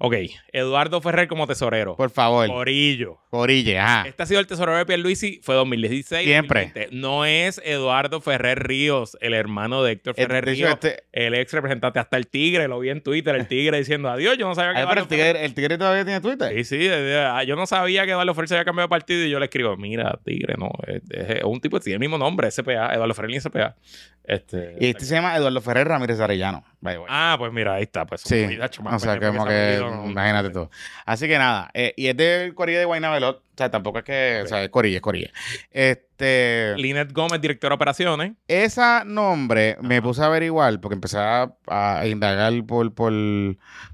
Ok. 0.01 0.15
Eduardo 0.53 1.01
Ferrer 1.01 1.27
como 1.27 1.49
tesorero. 1.49 1.97
Por 1.97 2.11
favor. 2.11 2.47
Corillo. 2.47 3.19
Corille, 3.31 3.79
ajá. 3.81 4.05
Este 4.09 4.23
ha 4.23 4.27
sido 4.27 4.39
el 4.39 4.47
tesorero 4.47 4.79
de 4.79 4.87
Pierluisi. 4.87 5.41
Fue 5.43 5.57
2016. 5.57 6.25
Siempre. 6.25 6.67
2020. 6.67 6.97
No 6.97 7.25
es 7.25 7.61
Eduardo 7.65 8.21
Ferrer 8.21 8.63
Ríos, 8.67 9.19
el 9.21 9.35
hermano 9.35 9.83
de 9.83 9.93
Héctor 9.93 10.15
Ferrer 10.15 10.45
De 10.45 10.53
Ríos. 10.53 10.71
este- 10.71 11.03
El 11.13 11.35
ex 11.35 11.53
representante, 11.53 11.99
hasta 11.99 12.17
el 12.17 12.29
tigre, 12.29 12.69
lo 12.69 12.79
vi 12.79 12.91
en 12.91 13.03
Twitter, 13.03 13.35
el 13.35 13.49
tigre 13.49 13.77
diciendo 13.79 14.09
adiós. 14.09 14.39
Yo 14.39 14.47
no 14.47 14.55
sabía 14.55 14.73
que 14.73 14.79
Ay, 14.81 14.87
pero 14.89 15.01
el 15.03 15.09
tigre, 15.09 15.45
el 15.45 15.53
tigre 15.55 15.77
todavía 15.77 16.05
tiene 16.05 16.21
Twitter. 16.21 16.53
Sí, 16.55 16.65
sí, 16.65 16.79
de- 16.79 17.03
de- 17.03 17.19
ah, 17.19 17.43
yo 17.43 17.57
no 17.57 17.67
sabía 17.67 18.05
que 18.07 18.13
Eduardo 18.13 18.35
Ferrer 18.35 18.49
se 18.49 18.55
había 18.55 18.65
cambiado 18.65 18.87
de 18.87 18.91
partido 18.91 19.25
y 19.27 19.31
yo 19.31 19.41
le 19.41 19.47
escribo, 19.47 19.77
mira, 19.77 20.17
Tigre, 20.25 20.55
no, 20.57 20.71
es, 20.87 21.03
es 21.11 21.43
un 21.45 21.61
tipo 21.61 21.77
que 21.79 21.83
tiene 21.89 21.95
el 21.95 22.01
mismo 22.01 22.19
nombre, 22.19 22.51
SPA, 22.51 22.95
Eduardo 22.95 23.15
Ferrer 23.15 23.31
y 23.33 23.41
SPA. 23.41 23.77
Este, 24.25 24.77
Y 24.79 24.91
este 24.91 25.07
se 25.07 25.15
llama 25.15 25.35
Eduardo 25.37 25.61
Ferrer 25.63 25.89
Ramírez 25.89 26.21
Arellano. 26.21 26.63
by. 26.81 26.99
Ah, 27.09 27.37
pues 27.39 27.51
mira, 27.51 27.75
ahí 27.75 27.85
está. 27.85 28.05
Pues, 28.05 28.21
Sí, 28.21 28.47
más 28.83 28.95
o 28.95 28.99
sea, 28.99 29.13
pendejo 29.15 29.33
como 29.33 29.47
que, 29.47 29.81
imagínate 30.11 30.51
tú. 30.51 30.69
Así 31.07 31.27
que 31.27 31.39
nada, 31.39 31.71
eh, 31.73 31.95
y 31.97 32.09
es 32.09 32.17
del 32.17 32.55
Corilla 32.55 32.79
de 32.81 32.85
Guaynabelot, 32.85 33.37
o 33.39 33.43
sea, 33.57 33.71
tampoco 33.71 33.99
es 34.01 34.05
que, 34.05 34.43
o 34.45 34.47
sea, 34.47 34.63
es 34.63 34.69
Corilla, 34.69 34.97
es 34.97 35.03
Corilla. 35.03 35.31
Este, 35.71 36.75
Linet 36.77 37.13
Gómez, 37.13 37.41
director 37.41 37.71
de 37.71 37.75
operaciones. 37.77 38.33
esa 38.49 39.03
nombre 39.05 39.79
me 39.81 40.03
puse 40.03 40.21
a 40.23 40.27
averiguar 40.27 40.79
porque 40.81 40.95
empecé 40.95 41.19
a, 41.19 41.51
a 41.67 42.07
indagar 42.07 42.53
por, 42.67 42.93
por, 42.95 43.13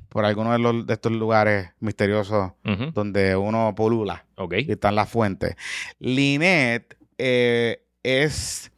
por 0.09 0.25
algunos 0.25 0.53
de, 0.55 0.59
los, 0.59 0.85
de 0.87 0.95
estos 0.95 1.13
lugares 1.13 1.71
misteriosos 1.79 2.53
donde 2.93 3.37
uno 3.37 3.73
polula 3.77 4.25
Ok. 4.37 4.55
y 4.59 4.73
están 4.73 4.97
las 4.97 5.09
fuentes. 5.09 5.55
Linet 6.01 6.97
eh, 7.19 7.84
es 8.05 8.71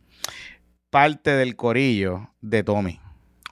parte 0.91 1.33
del 1.33 1.57
corillo 1.57 2.31
de 2.41 2.63
Tommy. 2.63 3.01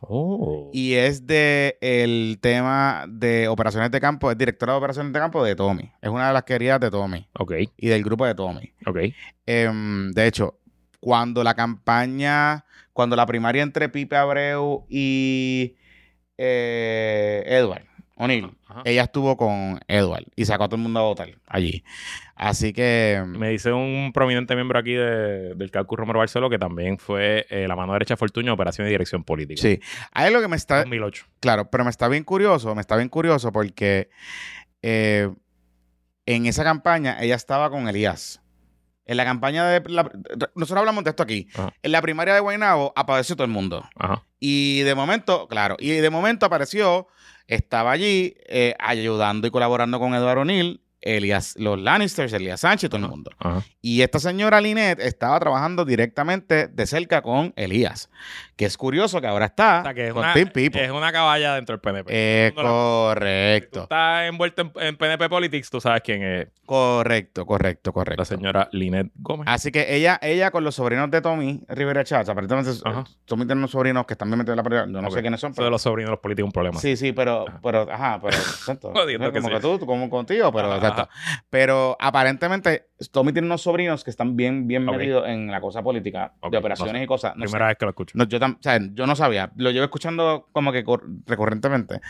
Oh. 0.00 0.70
Y 0.72 0.94
es 0.94 1.26
de 1.26 1.78
el 1.80 2.38
tema 2.40 3.06
de 3.08 3.48
operaciones 3.48 3.90
de 3.90 4.00
campo, 4.00 4.30
es 4.30 4.38
directora 4.38 4.72
de 4.72 4.78
operaciones 4.78 5.12
de 5.12 5.18
campo 5.18 5.42
de 5.44 5.56
Tommy. 5.56 5.90
Es 6.00 6.10
una 6.10 6.28
de 6.28 6.32
las 6.34 6.44
queridas 6.44 6.80
de 6.80 6.90
Tommy 6.90 7.26
Ok, 7.38 7.52
y 7.76 7.88
del 7.88 8.02
grupo 8.02 8.26
de 8.26 8.34
Tommy. 8.34 8.72
ok. 8.86 8.98
Em, 9.46 10.12
de 10.12 10.26
hecho, 10.26 10.58
cuando 11.00 11.42
la 11.42 11.54
campaña, 11.54 12.64
cuando 12.92 13.16
la 13.16 13.26
primaria 13.26 13.62
entre 13.62 13.88
Pipe 13.88 14.16
Abreu 14.16 14.86
y 14.88 15.76
eh, 16.38 17.42
Edward 17.46 17.84
O'Neill, 18.16 18.56
ella 18.85 19.02
estuvo 19.02 19.37
con 19.37 19.80
Edward 19.88 20.25
y 20.37 20.44
sacó 20.44 20.64
a 20.64 20.68
todo 20.68 20.76
el 20.76 20.83
mundo 20.83 21.00
a 21.00 21.02
votar 21.02 21.30
allí. 21.47 21.83
Así 22.37 22.73
que 22.73 23.23
Me 23.26 23.49
dice 23.50 23.73
un 23.73 24.12
prominente 24.14 24.54
miembro 24.54 24.78
aquí 24.78 24.92
de- 24.92 25.54
del 25.54 25.71
cálculo 25.73 26.00
Romero 26.02 26.21
Barceló 26.21 26.49
que 26.49 26.59
también 26.59 26.99
fue 26.99 27.47
eh, 27.50 27.66
la 27.66 27.75
mano 27.75 27.92
derecha 27.92 28.14
de 28.14 28.18
Fortuño, 28.18 28.52
operación 28.52 28.87
y 28.87 28.90
dirección 28.90 29.25
política. 29.25 29.61
sí, 29.61 29.80
ahí 30.12 30.33
lo 30.33 30.40
que 30.40 30.47
me 30.49 30.56
está 30.56 30.78
2008. 30.85 31.26
Claro, 31.40 31.71
pero 31.71 31.83
me 31.85 31.90
está 31.90 32.06
bien 32.09 32.23
curioso, 32.25 32.73
me 32.75 32.80
está 32.83 32.97
bien 32.97 33.09
curioso 33.09 33.50
porque 33.50 34.11
eh, 34.83 35.28
en 36.26 36.47
esa 36.47 36.64
campaña 36.64 37.16
ella 37.21 37.35
estaba 37.35 37.68
con 37.71 37.88
Elías. 37.88 38.40
En 39.06 39.16
la 39.18 39.25
campaña 39.25 39.66
de... 39.68 39.83
la- 39.90 40.11
nosotros 40.54 40.78
hablamos 40.78 41.04
de 41.04 41.11
esto 41.11 41.23
aquí. 41.23 41.49
Ajá. 41.54 41.75
En 41.83 41.92
la 41.92 42.00
primaria 42.00 42.33
de 42.33 42.40
Guaynabo 42.40 42.92
apareció 42.97 43.37
todo 43.37 43.44
el 43.44 43.50
mundo. 43.52 43.85
Ajá. 43.97 44.25
Y 44.40 44.80
de 44.80 44.94
momento, 44.94 45.47
claro, 45.49 45.76
y 45.78 45.90
de 45.90 46.11
momento 46.11 46.47
apareció, 46.47 47.06
estaba 47.46 47.92
allí 47.92 48.36
eh, 48.46 48.74
ayudando 48.78 49.46
y 49.46 49.50
colaborando 49.50 49.98
con 49.98 50.14
Eduardo 50.14 50.42
O'Neill, 50.42 50.80
Elías, 51.04 51.54
los 51.58 51.78
Lannisters, 51.80 52.32
Elías 52.32 52.61
Sánchez, 52.61 52.88
todo 52.90 53.02
el 53.04 53.08
mundo. 53.11 53.30
Ajá. 53.38 53.62
Y 53.82 54.02
esta 54.02 54.18
señora 54.18 54.61
Linet 54.61 54.99
estaba 55.00 55.38
trabajando 55.38 55.84
directamente 55.84 56.68
de 56.68 56.87
cerca 56.87 57.23
con 57.23 57.52
Elías. 57.56 58.08
Que 58.56 58.64
es 58.66 58.76
curioso 58.76 59.20
que 59.20 59.26
ahora 59.26 59.46
está 59.46 59.80
O 59.80 59.82
sea, 59.82 59.94
que 59.94 60.06
es 60.06 60.12
con 60.12 60.23
una, 60.23 60.32
Team 60.32 60.49
People. 60.49 60.84
es 60.84 60.90
una 60.90 61.11
caballa 61.12 61.54
dentro 61.56 61.75
del 61.76 61.80
PNP. 61.80 62.11
Eh, 62.12 62.52
la- 62.54 62.62
Si 62.62 62.66
tú 62.66 62.73
correcto, 62.73 63.82
estás 63.82 64.28
envuelto 64.28 64.62
en, 64.62 64.73
en 64.76 64.96
PNP 64.96 65.28
Politics, 65.28 65.70
tú 65.70 65.80
sabes 65.80 66.02
quién 66.02 66.23
es 66.23 66.49
correcto, 66.64 67.44
correcto, 67.46 67.90
la 67.90 67.94
correcto. 67.94 68.25
señora 68.25 68.68
Linet 68.73 69.08
Gómez. 69.16 69.46
Así 69.49 69.70
que 69.73 69.94
ella, 69.94 70.18
ella 70.23 70.50
con 70.50 70.64
los 70.64 70.75
sobrinos 70.76 71.11
de 71.11 71.20
Tommy 71.20 71.61
Rivera 71.68 72.04
Chats, 72.04 72.28
aparentemente 72.28 72.70
Ajá. 72.84 73.04
Tommy 73.26 73.44
tiene 73.44 73.58
unos 73.58 73.73
sobrinos 73.73 74.06
que 74.06 74.14
están 74.14 74.28
bien 74.28 74.38
metidos 74.38 74.54
en 74.54 74.56
la 74.58 74.62
película, 74.62 74.87
yo 74.92 75.02
no 75.02 75.11
sé 75.11 75.20
quiénes 75.20 75.40
son, 75.40 75.50
Eso 75.52 75.61
de 75.62 75.64
pero... 75.66 75.70
los 75.70 75.82
sobrinos 75.82 76.08
de 76.08 76.12
los 76.12 76.20
políticos 76.20 76.46
es 76.46 76.49
un 76.49 76.52
problema. 76.52 76.78
Sí, 76.80 76.96
sí, 76.96 77.12
pero, 77.12 77.46
Ajá. 77.49 77.61
pero, 77.62 77.92
ajá, 77.92 78.20
pero, 78.23 78.37
exacto. 78.37 78.92
Jodiendo 78.94 79.32
que 79.32 79.38
como 79.40 79.49
sí. 79.49 79.54
que 79.56 79.61
tú, 79.61 79.78
tú 79.78 79.87
como 79.87 80.08
contigo, 80.08 80.52
pero, 80.52 80.68
Ajá. 81.02 81.08
Pero 81.50 81.96
aparentemente 82.00 82.86
Tommy 83.12 83.32
tiene 83.32 83.46
unos 83.46 83.62
sobrinos 83.62 84.04
que 84.04 84.10
están 84.10 84.36
bien, 84.36 84.66
bien 84.68 84.88
Ok. 84.88 84.96
metidos 84.96 85.28
en 85.28 85.50
la 85.50 85.60
cosa 85.60 85.82
política, 85.82 86.32
de 86.50 86.56
operaciones 86.56 86.92
no 86.94 86.98
sé. 86.98 87.04
y 87.04 87.06
cosas. 87.06 87.36
No 87.36 87.42
sé. 87.46 87.50
Primera 87.52 87.66
vez 87.68 87.76
que 87.78 87.84
lo 87.84 87.90
escucho. 87.90 88.16
No, 88.16 88.24
yo, 88.24 88.38
tam- 88.38 88.56
o 88.58 88.62
sea, 88.62 88.78
yo 88.92 89.06
no 89.06 89.16
sabía, 89.16 89.50
lo 89.56 89.70
llevo 89.70 89.84
escuchando 89.84 90.48
como 90.52 90.72
que 90.72 90.84
recurrentemente. 91.26 92.00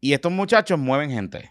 Y 0.00 0.12
estos 0.12 0.30
muchachos 0.32 0.78
mueven 0.78 1.10
gente. 1.10 1.50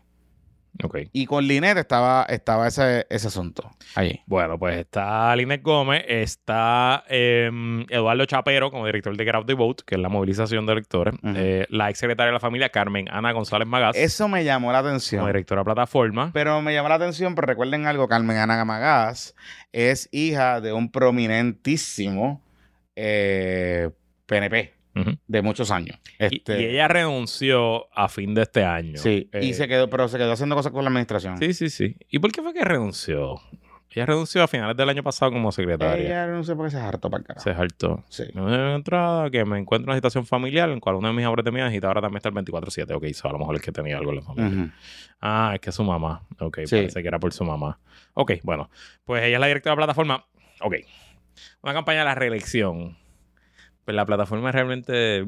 Y 1.13 1.25
con 1.25 1.45
Linet 1.47 1.77
estaba, 1.77 2.25
estaba 2.27 2.67
ese, 2.67 3.05
ese 3.09 3.27
asunto 3.27 3.69
allí. 3.95 4.21
Bueno, 4.25 4.57
pues 4.57 4.77
está 4.77 5.35
Linet 5.35 5.61
Gómez, 5.61 6.03
está 6.07 7.03
eh, 7.09 7.49
Eduardo 7.89 8.25
Chapero 8.25 8.71
como 8.71 8.85
director 8.85 9.15
de 9.15 9.23
Get 9.23 9.35
Out 9.35 9.47
the 9.47 9.53
Vote, 9.53 9.83
que 9.85 9.95
es 9.95 10.01
la 10.01 10.09
movilización 10.09 10.65
de 10.65 10.73
electores, 10.73 11.15
eh, 11.35 11.65
la 11.69 11.89
ex 11.89 11.99
secretaria 11.99 12.27
de 12.27 12.33
la 12.33 12.39
familia 12.39 12.69
Carmen 12.69 13.07
Ana 13.11 13.31
González 13.31 13.67
Magaz, 13.67 13.95
Eso 13.95 14.27
me 14.27 14.43
llamó 14.43 14.71
la 14.71 14.79
como 14.79 14.89
atención. 14.89 15.25
directora 15.27 15.61
de 15.61 15.65
plataforma. 15.65 16.31
Pero 16.33 16.61
me 16.61 16.73
llamó 16.73 16.89
la 16.89 16.95
atención, 16.95 17.35
pero 17.35 17.47
recuerden 17.47 17.85
algo, 17.85 18.07
Carmen 18.07 18.37
Ana 18.37 18.65
Magás 18.65 19.35
es 19.71 20.09
hija 20.11 20.59
de 20.59 20.73
un 20.73 20.91
prominentísimo 20.91 22.41
eh, 22.95 23.89
PNP 24.25 24.73
De 25.27 25.41
muchos 25.41 25.71
años. 25.71 25.97
Y- 26.19 26.35
Este, 26.38 26.62
Y, 26.62 26.65
ella 26.65 26.88
renunció 26.88 27.88
a 27.97 28.07
fin 28.09 28.33
de 28.35 28.43
este 28.43 28.63
año. 28.63 28.97
Sí, 28.97 29.29
y 29.33 29.50
Eh, 29.50 29.53
se 29.53 29.67
quedó, 29.67 29.89
pero 29.89 30.07
se 30.07 30.17
quedó 30.17 30.31
haciendo 30.31 30.55
cosas 30.55 30.71
con 30.71 30.83
la 30.83 30.89
administración. 30.89 31.38
Sí, 31.39 31.53
sí, 31.53 31.69
sí. 31.69 31.95
¿Y 32.09 32.19
por 32.19 32.31
qué 32.31 32.41
fue 32.41 32.53
que 32.53 32.63
renunció? 32.63 33.41
Ella 33.95 34.07
renunció 34.07 34.41
a 34.41 34.47
finales 34.47 34.75
del 34.75 34.89
año 34.89 35.03
pasado 35.03 35.31
como 35.31 35.51
secretaria. 35.51 36.03
Ella 36.05 36.27
no 36.27 36.43
sé 36.43 36.55
por 36.55 36.65
qué 36.65 36.71
se 36.71 36.77
hartó 36.79 37.12
para 37.12 37.23
carajo. 37.23 37.43
Se 37.43 37.51
hartó. 37.51 38.03
Sí. 38.09 38.23
Me 38.33 38.41
dio 38.41 38.43
una 38.45 38.75
entrada 38.75 39.29
que 39.29 39.45
me 39.45 39.59
encuentro 39.59 39.85
en 39.85 39.89
una 39.91 39.97
situación 39.97 40.25
familiar 40.25 40.69
en 40.71 40.79
cual 40.79 40.95
uno 40.95 41.09
de 41.09 41.13
mis 41.13 41.25
de 41.43 41.51
mi 41.51 41.62
hijita 41.62 41.88
ahora 41.88 42.01
también 42.01 42.17
está 42.17 42.29
el 42.29 42.35
24-7. 42.35 42.91
Ok, 42.95 43.05
so 43.13 43.29
a 43.29 43.33
lo 43.33 43.38
mejor 43.39 43.55
es 43.55 43.62
que 43.62 43.71
tenía 43.71 43.97
algo 44.00 44.09
en 44.09 44.15
la 44.17 44.21
familia. 44.23 44.73
Ah, 45.21 45.51
es 45.53 45.59
que 45.62 45.69
es 45.69 45.75
su 45.75 45.83
mamá. 45.83 46.23
Ok, 46.39 46.62
Sí. 46.65 46.75
parece 46.75 47.01
que 47.03 47.07
era 47.07 47.19
por 47.19 47.31
su 47.33 47.43
mamá. 47.45 47.79
Ok, 48.15 48.31
bueno. 48.41 48.69
Pues 49.05 49.23
ella 49.25 49.35
es 49.38 49.39
la 49.41 49.47
directora 49.47 49.73
de 49.75 49.81
la 49.81 49.85
plataforma. 49.85 50.25
Ok. 50.62 50.75
Una 51.62 51.73
campaña 51.73 52.00
de 52.00 52.05
la 52.05 52.15
reelección. 52.15 52.97
Pues 53.85 53.95
la 53.95 54.05
plataforma 54.05 54.51
realmente... 54.51 55.25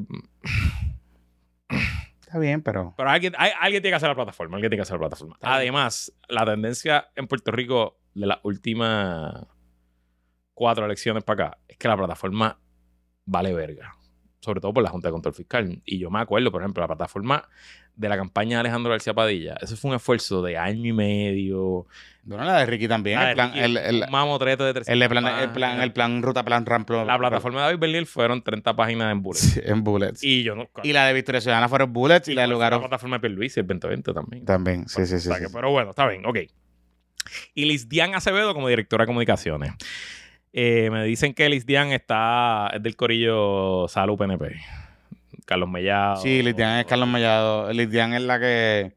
Está 2.20 2.38
bien, 2.38 2.62
pero. 2.62 2.92
Pero 2.96 3.08
alguien, 3.10 3.34
hay- 3.38 3.52
alguien 3.60 3.82
tiene 3.82 3.92
que 3.92 3.96
hacer 3.96 4.08
la 4.08 4.14
plataforma. 4.14 4.56
Alguien 4.56 4.70
tiene 4.70 4.78
que 4.78 4.82
hacer 4.82 4.94
la 4.96 5.00
plataforma. 5.00 5.34
Está 5.34 5.48
bien. 5.48 5.58
Además, 5.74 6.12
la 6.28 6.44
tendencia 6.44 7.08
en 7.14 7.28
Puerto 7.28 7.50
Rico 7.52 7.98
de 8.14 8.26
las 8.26 8.38
últimas 8.42 9.46
cuatro 10.54 10.84
elecciones 10.86 11.22
para 11.22 11.46
acá 11.48 11.58
es 11.68 11.76
que 11.76 11.86
la 11.88 11.96
plataforma 11.96 12.58
vale 13.26 13.52
verga. 13.54 13.94
Sobre 14.40 14.60
todo 14.60 14.72
por 14.74 14.82
la 14.82 14.90
Junta 14.90 15.08
de 15.08 15.12
Control 15.12 15.34
Fiscal. 15.34 15.82
Y 15.84 15.98
yo 15.98 16.10
me 16.10 16.18
acuerdo, 16.20 16.50
por 16.50 16.62
ejemplo, 16.62 16.80
la 16.82 16.88
plataforma 16.88 17.48
de 17.96 18.08
la 18.08 18.16
campaña 18.16 18.58
de 18.58 18.60
Alejandro 18.60 18.90
García 18.92 19.14
Padilla. 19.14 19.56
Eso 19.60 19.76
fue 19.76 19.90
un 19.90 19.96
esfuerzo 19.96 20.42
de 20.42 20.56
año 20.56 20.90
y 20.90 20.92
medio. 20.92 21.86
Bueno, 22.22 22.44
la 22.44 22.58
de 22.58 22.66
Ricky 22.66 22.88
también. 22.88 23.18
El, 23.20 23.34
plan, 23.34 23.52
Ricky, 23.52 23.64
el, 23.64 23.76
el, 23.76 24.02
un 24.04 24.10
mamotreto 24.10 24.64
de 24.64 24.74
300 24.74 25.02
el 25.02 25.08
plan, 25.08 25.26
el 25.40 25.50
plan, 25.50 25.80
el 25.80 25.92
plan 25.92 26.22
Ruta 26.22 26.44
Plan 26.44 26.66
Ramplo. 26.66 27.04
La 27.04 27.16
plataforma 27.16 27.60
de 27.60 27.66
David 27.66 27.78
Bernier 27.78 28.06
fueron 28.06 28.42
30 28.42 28.76
páginas 28.76 29.12
en 29.12 29.22
bullet. 29.22 29.38
Sí, 29.38 29.60
en 29.64 29.82
Bullets. 29.82 30.22
Y, 30.22 30.40
Y 30.40 30.42
yo 30.42 30.54
no... 30.54 30.68
la 30.82 31.06
de 31.06 31.12
Victoria 31.14 31.40
Ciudadana 31.40 31.68
fueron 31.68 31.92
Bullets 31.92 32.28
y, 32.28 32.34
la 32.34 32.42
de 32.42 32.48
cuál 32.48 32.48
fue 32.48 32.54
Lugar 32.54 32.72
la 32.72 32.80
plataforma 32.80 33.16
de 33.16 33.20
Pierluisi, 33.20 33.60
el 33.60 33.66
2020 33.66 34.12
también. 34.12 34.44
también. 34.44 34.88
Sí, 34.88 35.06
sí, 35.06 35.18
sí. 35.18 35.30
Que. 35.30 35.48
Pero 35.52 35.70
bueno, 35.70 35.90
está 35.90 36.06
bien, 36.08 36.26
ok. 36.26 36.38
Y 37.54 37.64
Lisdian 37.64 38.14
Acevedo 38.14 38.54
como 38.54 38.68
directora 38.68 39.02
de 39.02 39.06
comunicaciones. 39.06 39.72
Eh, 40.52 40.88
me 40.90 41.04
dicen 41.04 41.34
que 41.34 41.48
Lisdian 41.48 41.92
está 41.92 42.70
es 42.74 42.82
del 42.82 42.96
corillo 42.96 43.86
Salud 43.88 44.16
PNP. 44.16 44.56
Carlos 45.46 45.68
Mellado. 45.70 46.16
Sí, 46.20 46.42
Lidian 46.42 46.80
es 46.80 46.84
Carlos 46.84 47.08
Mellado. 47.08 47.72
Lidian 47.72 48.12
es 48.12 48.20
la 48.22 48.38
que 48.38 48.92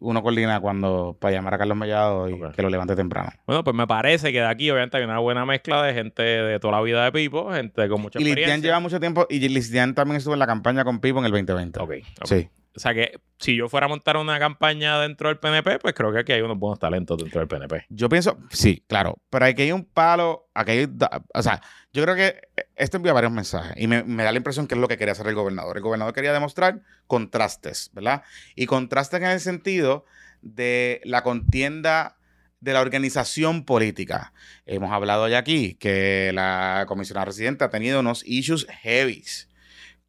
uno 0.00 0.22
coordina 0.22 0.60
cuando 0.60 1.16
para 1.18 1.32
llamar 1.32 1.54
a 1.54 1.58
Carlos 1.58 1.76
Mellado 1.78 2.28
y 2.28 2.38
que 2.54 2.60
lo 2.60 2.68
levante 2.68 2.94
temprano. 2.94 3.30
Bueno, 3.46 3.64
pues 3.64 3.74
me 3.74 3.86
parece 3.86 4.32
que 4.32 4.40
de 4.40 4.46
aquí 4.46 4.70
obviamente 4.70 4.98
hay 4.98 5.04
una 5.04 5.18
buena 5.20 5.46
mezcla 5.46 5.82
de 5.82 5.94
gente 5.94 6.22
de 6.22 6.60
toda 6.60 6.72
la 6.76 6.82
vida 6.82 7.04
de 7.04 7.12
Pipo, 7.12 7.50
gente 7.52 7.88
con 7.88 8.02
mucha 8.02 8.18
Y 8.18 8.22
experiencia. 8.22 8.56
lleva 8.58 8.80
mucho 8.80 9.00
tiempo 9.00 9.26
y 9.30 9.38
Lidian 9.48 9.94
también 9.94 10.16
estuvo 10.18 10.34
en 10.34 10.40
la 10.40 10.46
campaña 10.46 10.84
con 10.84 11.00
Pipo 11.00 11.20
en 11.20 11.24
el 11.26 11.30
2020. 11.30 11.80
Ok, 11.80 11.90
ok. 12.20 12.26
Sí. 12.26 12.48
O 12.76 12.80
sea 12.80 12.92
que 12.92 13.20
si 13.38 13.54
yo 13.54 13.68
fuera 13.68 13.86
a 13.86 13.88
montar 13.88 14.16
una 14.16 14.36
campaña 14.40 14.98
dentro 14.98 15.28
del 15.28 15.38
PNP, 15.38 15.78
pues 15.78 15.94
creo 15.94 16.12
que 16.12 16.18
aquí 16.18 16.32
hay 16.32 16.40
unos 16.42 16.58
buenos 16.58 16.80
talentos 16.80 17.16
dentro 17.16 17.38
del 17.38 17.46
PNP. 17.46 17.86
Yo 17.88 18.08
pienso, 18.08 18.36
sí, 18.50 18.82
claro, 18.88 19.16
pero 19.30 19.44
aquí 19.46 19.62
hay 19.62 19.70
un 19.72 19.84
palo, 19.84 20.48
aquí 20.54 20.72
hay, 20.72 20.88
o 21.34 21.42
sea, 21.42 21.60
yo 21.92 22.02
creo 22.02 22.16
que 22.16 22.40
esto 22.76 22.96
envía 22.96 23.12
varios 23.12 23.32
mensajes 23.32 23.74
y 23.76 23.86
me, 23.86 24.02
me 24.04 24.24
da 24.24 24.32
la 24.32 24.38
impresión 24.38 24.66
que 24.66 24.74
es 24.74 24.80
lo 24.80 24.88
que 24.88 24.98
quería 24.98 25.12
hacer 25.12 25.26
el 25.26 25.34
gobernador. 25.34 25.76
El 25.76 25.82
gobernador 25.82 26.14
quería 26.14 26.32
demostrar 26.32 26.80
contrastes, 27.06 27.90
¿verdad? 27.92 28.22
Y 28.54 28.66
contrastes 28.66 29.20
en 29.20 29.26
el 29.26 29.40
sentido 29.40 30.04
de 30.42 31.00
la 31.04 31.22
contienda 31.22 32.16
de 32.60 32.72
la 32.72 32.80
organización 32.80 33.64
política. 33.64 34.32
Hemos 34.64 34.90
hablado 34.90 35.28
ya 35.28 35.38
aquí 35.38 35.74
que 35.74 36.32
la 36.34 36.84
comisionada 36.88 37.26
residente 37.26 37.64
ha 37.64 37.70
tenido 37.70 38.00
unos 38.00 38.24
issues 38.26 38.66
heavies 38.82 39.48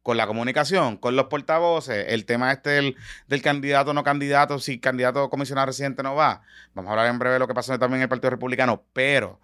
con 0.02 0.16
la 0.16 0.26
comunicación, 0.26 0.96
con 0.96 1.16
los 1.16 1.26
portavoces, 1.26 2.06
el 2.08 2.24
tema 2.26 2.52
este 2.52 2.70
del, 2.70 2.96
del 3.26 3.42
candidato 3.42 3.92
no 3.92 4.04
candidato, 4.04 4.58
si 4.60 4.78
candidato 4.78 5.28
comisionado 5.28 5.66
residente 5.66 6.02
no 6.02 6.14
va. 6.14 6.42
Vamos 6.74 6.88
a 6.88 6.92
hablar 6.92 7.08
en 7.08 7.18
breve 7.18 7.34
de 7.34 7.38
lo 7.40 7.48
que 7.48 7.54
pasó 7.54 7.78
también 7.78 7.98
en 7.98 8.02
el 8.04 8.08
Partido 8.08 8.30
Republicano, 8.30 8.84
pero 8.92 9.40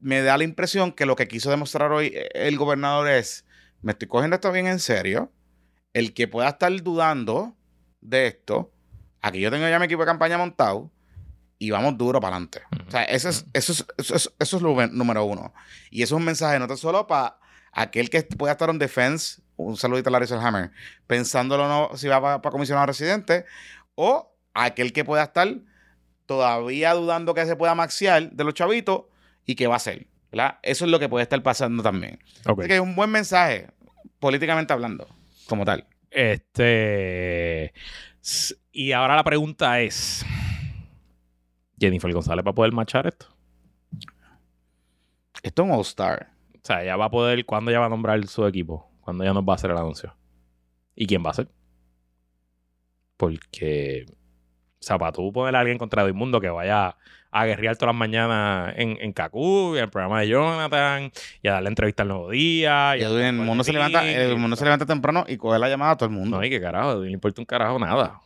me 0.00 0.22
da 0.22 0.36
la 0.36 0.44
impresión 0.44 0.92
que 0.92 1.06
lo 1.06 1.16
que 1.16 1.28
quiso 1.28 1.50
demostrar 1.50 1.92
hoy 1.92 2.14
el 2.34 2.56
gobernador 2.56 3.08
es, 3.08 3.44
me 3.82 3.92
estoy 3.92 4.08
cogiendo 4.08 4.36
esto 4.36 4.50
bien 4.52 4.66
en 4.66 4.80
serio, 4.80 5.32
el 5.92 6.14
que 6.14 6.28
pueda 6.28 6.48
estar 6.48 6.72
dudando 6.82 7.56
de 8.00 8.26
esto, 8.26 8.72
aquí 9.20 9.40
yo 9.40 9.50
tengo 9.50 9.68
ya 9.68 9.78
mi 9.78 9.86
equipo 9.86 10.02
de 10.02 10.06
campaña 10.06 10.38
montado 10.38 10.90
y 11.58 11.70
vamos 11.70 11.98
duro 11.98 12.20
para 12.20 12.36
adelante. 12.36 12.62
O 12.86 12.90
sea, 12.90 13.04
eso 13.04 13.28
es, 13.28 13.44
eso, 13.52 13.72
es, 13.72 13.86
eso, 13.98 14.14
es, 14.14 14.32
eso 14.38 14.56
es 14.56 14.62
lo 14.62 14.86
número 14.88 15.24
uno. 15.24 15.52
Y 15.90 16.02
eso 16.02 16.14
es 16.14 16.18
un 16.18 16.24
mensaje 16.24 16.58
no 16.58 16.68
tan 16.68 16.76
solo 16.76 17.06
para 17.06 17.38
aquel 17.72 18.10
que 18.10 18.22
pueda 18.22 18.52
estar 18.52 18.70
en 18.70 18.78
defense, 18.78 19.42
un 19.56 19.76
saludito 19.76 20.08
a 20.08 20.12
Larry 20.12 20.28
Hammer, 20.32 20.70
pensándolo 21.06 21.68
no 21.68 21.96
si 21.96 22.08
va 22.08 22.40
para, 22.40 22.52
comisionado 22.52 22.86
residente, 22.86 23.44
o 23.94 24.34
aquel 24.54 24.92
que 24.92 25.04
pueda 25.04 25.24
estar 25.24 25.48
todavía 26.26 26.94
dudando 26.94 27.34
que 27.34 27.44
se 27.46 27.56
pueda 27.56 27.74
maxiar 27.74 28.30
de 28.30 28.44
los 28.44 28.54
chavitos 28.54 29.02
y 29.48 29.56
que 29.56 29.66
va 29.66 29.76
a 29.76 29.80
ser. 29.80 30.06
¿verdad? 30.30 30.58
Eso 30.62 30.84
es 30.84 30.90
lo 30.90 30.98
que 30.98 31.08
puede 31.08 31.22
estar 31.22 31.42
pasando 31.42 31.82
también. 31.82 32.18
Así 32.44 32.68
que 32.68 32.74
es 32.74 32.80
un 32.80 32.94
buen 32.94 33.10
mensaje, 33.10 33.68
políticamente 34.18 34.72
hablando, 34.72 35.08
como 35.48 35.64
tal. 35.64 35.86
Este. 36.10 37.72
Y 38.72 38.92
ahora 38.92 39.16
la 39.16 39.24
pregunta 39.24 39.80
es: 39.80 40.24
¿Jennifer 41.78 42.12
González 42.12 42.44
va 42.46 42.50
a 42.50 42.54
poder 42.54 42.72
marchar 42.72 43.06
esto? 43.06 43.26
Esto 45.42 45.62
es 45.62 45.68
un 45.68 45.74
All-Star. 45.74 46.30
O 46.54 46.60
sea, 46.62 46.82
ella 46.82 46.96
va 46.96 47.06
a 47.06 47.10
poder. 47.10 47.44
¿Cuándo 47.46 47.70
ella 47.70 47.80
va 47.80 47.86
a 47.86 47.90
nombrar 47.90 48.26
su 48.26 48.46
equipo? 48.46 48.90
¿Cuándo 49.00 49.24
ella 49.24 49.32
nos 49.32 49.44
va 49.44 49.52
a 49.52 49.56
hacer 49.56 49.70
el 49.70 49.78
anuncio? 49.78 50.14
¿Y 50.94 51.06
quién 51.06 51.24
va 51.24 51.30
a 51.30 51.34
ser? 51.34 51.48
Porque. 53.16 54.04
O 54.80 54.82
sea, 54.82 54.98
para 54.98 55.12
tú 55.12 55.32
poner 55.32 55.56
a 55.56 55.60
alguien 55.60 55.78
contra 55.78 56.02
el 56.04 56.14
mundo 56.14 56.40
que 56.40 56.50
vaya 56.50 56.96
a 57.30 57.46
guerrear 57.46 57.76
todas 57.76 57.94
las 57.94 57.98
mañanas 57.98 58.74
en, 58.76 58.96
en 59.00 59.12
Kaku, 59.12 59.74
en 59.76 59.84
el 59.84 59.90
programa 59.90 60.20
de 60.20 60.28
Jonathan, 60.28 61.12
y 61.42 61.48
a 61.48 61.52
darle 61.52 61.68
entrevista 61.68 62.02
al 62.02 62.08
nuevo 62.08 62.30
día. 62.30 62.96
Y, 62.96 63.02
el, 63.02 63.34
mundo 63.34 63.64
se 63.64 63.72
levanta, 63.72 64.06
el 64.06 64.36
mundo 64.36 64.56
se 64.56 64.64
levanta 64.64 64.86
temprano 64.86 65.24
y 65.28 65.36
coge 65.36 65.58
la 65.58 65.68
llamada 65.68 65.92
a 65.92 65.96
todo 65.96 66.08
el 66.08 66.14
mundo. 66.14 66.38
No, 66.38 66.44
y 66.44 66.50
qué 66.50 66.60
carajo, 66.60 66.94
no 66.94 67.00
le 67.00 67.10
importa 67.10 67.40
un 67.40 67.44
carajo 67.44 67.78
nada. 67.78 68.20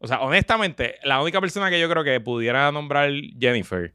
O 0.00 0.06
sea, 0.06 0.20
honestamente, 0.20 0.96
la 1.02 1.22
única 1.22 1.40
persona 1.40 1.70
que 1.70 1.80
yo 1.80 1.88
creo 1.88 2.04
que 2.04 2.20
pudiera 2.20 2.70
nombrar 2.70 3.10
Jennifer, 3.40 3.94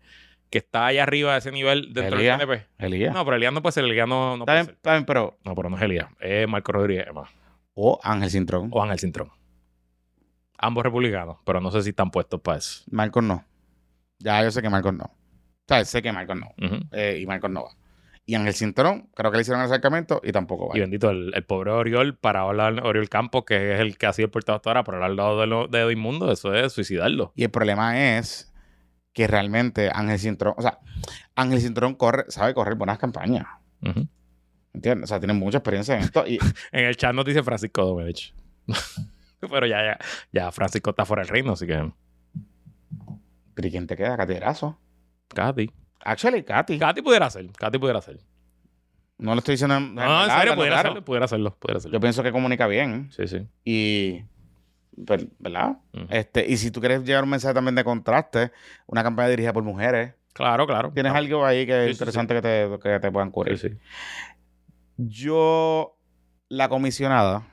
que 0.49 0.57
está 0.57 0.87
allá 0.87 1.03
arriba 1.03 1.33
de 1.33 1.37
ese 1.37 1.51
nivel 1.51 1.93
dentro 1.93 2.17
Elías. 2.17 2.39
del 2.39 2.47
PNP. 2.47 2.65
Elías. 2.79 3.13
No, 3.13 3.23
pero 3.25 3.37
Elías 3.37 3.53
no 3.53 3.61
puede 3.61 3.73
ser, 3.73 3.85
Elías 3.85 4.07
no, 4.07 4.35
no 4.35 4.43
está, 4.43 4.45
puede 4.45 4.57
bien, 4.57 4.65
ser. 4.65 4.75
está 4.75 4.91
bien, 4.93 5.05
pero. 5.05 5.37
No, 5.45 5.53
pero 5.53 5.69
no 5.69 5.77
es 5.77 5.83
Elías, 5.83 6.07
es 6.19 6.47
Marco 6.47 6.71
Rodríguez 6.71 7.13
más. 7.13 7.29
O 7.75 7.99
Ángel 8.01 8.31
Cintrón. 8.31 8.69
O 8.71 8.81
Ángel 8.81 8.97
Cintrón. 8.97 9.29
Ambos 10.61 10.83
republicanos, 10.83 11.37
pero 11.45 11.61
no 11.61 11.71
sé 11.71 11.81
si 11.83 11.89
están 11.89 12.11
puestos 12.11 12.41
para 12.41 12.57
eso. 12.57 12.83
Marcos 12.91 13.23
no. 13.23 13.45
Ya 14.19 14.43
yo 14.43 14.51
sé 14.51 14.61
que 14.61 14.69
Marcos 14.69 14.93
no. 14.93 15.05
O 15.05 15.67
sea, 15.67 15.85
sé 15.85 16.01
que 16.01 16.11
Marcos 16.11 16.35
no. 16.37 16.53
Eh, 16.91 17.19
y 17.21 17.25
Marcos 17.25 17.49
no 17.49 17.63
va. 17.63 17.71
Y 18.25 18.35
Ángel 18.35 18.53
Cintrón, 18.53 19.09
creo 19.15 19.31
que 19.31 19.37
le 19.37 19.41
hicieron 19.41 19.61
el 19.61 19.65
acercamiento 19.65 20.21
y 20.23 20.31
tampoco 20.31 20.69
va. 20.69 20.77
Y 20.77 20.81
bendito, 20.81 21.09
el, 21.09 21.31
el 21.33 21.43
pobre 21.45 21.71
Oriol, 21.71 22.15
para 22.15 22.41
hablar 22.41 22.85
Oriol 22.85 23.09
Campos, 23.09 23.43
que 23.45 23.73
es 23.73 23.79
el 23.79 23.97
que 23.97 24.05
ha 24.05 24.13
sido 24.13 24.25
el 24.27 24.31
portavoz 24.31 24.59
hasta 24.59 24.69
ahora, 24.69 24.83
por 24.83 24.95
hablar 24.95 25.09
al 25.09 25.15
lado 25.15 25.39
de, 25.39 25.47
lo, 25.47 25.67
de 25.67 25.79
Edmundo, 25.79 26.31
eso 26.31 26.53
es 26.53 26.73
suicidarlo. 26.73 27.31
Y 27.35 27.43
el 27.43 27.49
problema 27.49 28.17
es 28.17 28.53
que 29.13 29.25
realmente 29.25 29.89
Ángel 29.91 30.19
Cintrón, 30.19 30.53
o 30.57 30.61
sea, 30.61 30.79
Ángel 31.35 31.61
Cintrón 31.61 31.95
corre, 31.95 32.25
sabe 32.27 32.53
correr 32.53 32.75
buenas 32.75 32.99
campañas. 32.99 33.47
Ujú. 33.81 34.07
¿Entiendes? 34.73 35.05
O 35.05 35.07
sea, 35.07 35.19
tiene 35.19 35.33
mucha 35.33 35.57
experiencia 35.57 35.95
en 35.95 36.01
esto. 36.01 36.23
Y 36.27 36.37
En 36.71 36.85
el 36.85 36.95
chat 36.97 37.13
nos 37.13 37.25
dice 37.25 37.41
Francisco 37.41 37.83
Domenech. 37.83 38.33
pero 39.49 39.65
ya, 39.67 39.83
ya, 39.83 39.97
ya 40.31 40.51
Francisco 40.51 40.89
está 40.91 41.05
fuera 41.05 41.21
del 41.23 41.29
reino, 41.29 41.53
así 41.53 41.65
que. 41.67 41.91
¿pero 43.53 43.67
¿y 43.67 43.71
quién 43.71 43.87
te 43.87 43.95
queda? 43.97 44.15
Katy 44.17 44.33
Erazo. 44.33 44.79
Katy. 45.29 45.69
Actually, 46.01 46.43
Katy. 46.43 46.79
Katy 46.79 47.01
pudiera 47.01 47.29
ser. 47.29 47.51
Katy 47.51 47.77
pudiera 47.77 48.01
ser. 48.01 48.19
No 49.17 49.33
lo 49.33 49.39
estoy 49.39 49.53
diciendo 49.55 49.75
en, 49.75 49.95
No, 49.95 50.23
en 50.23 50.31
serio, 50.31 50.55
pudiera 50.55 50.79
hacerlo, 50.79 51.03
pudiera 51.03 51.25
hacerlo, 51.25 51.55
pudiera 51.59 51.77
hacerlo. 51.79 51.93
Yo 51.97 51.99
pienso 51.99 52.23
que 52.23 52.31
comunica 52.31 52.67
bien. 52.67 53.11
Sí, 53.11 53.27
sí. 53.27 53.45
Y. 53.65 54.23
pues, 55.05 55.27
¿Verdad? 55.39 55.77
Este, 56.09 56.45
y 56.49 56.55
si 56.55 56.71
tú 56.71 56.79
quieres 56.79 57.03
llevar 57.03 57.25
un 57.25 57.29
mensaje 57.31 57.53
también 57.53 57.75
de 57.75 57.83
contraste, 57.83 58.51
una 58.87 59.03
campaña 59.03 59.27
dirigida 59.29 59.51
por 59.51 59.63
mujeres, 59.63 60.13
Claro, 60.31 60.65
claro. 60.67 60.91
tienes 60.93 61.11
Claro. 61.11 61.25
algo 61.25 61.45
ahí 61.45 61.65
que 61.65 61.73
es 61.73 61.87
Sí, 61.87 61.87
sí, 61.87 61.91
interesante 61.95 62.35
Que, 62.35 62.41
te, 62.41 62.79
que 62.81 62.99
te 63.01 63.11
puedan 63.11 63.29
cubrir. 63.29 63.57
Sí, 63.57 63.69
sí. 63.69 63.77
Yo, 64.97 65.97
la 66.47 66.69
comisionada, 66.69 67.45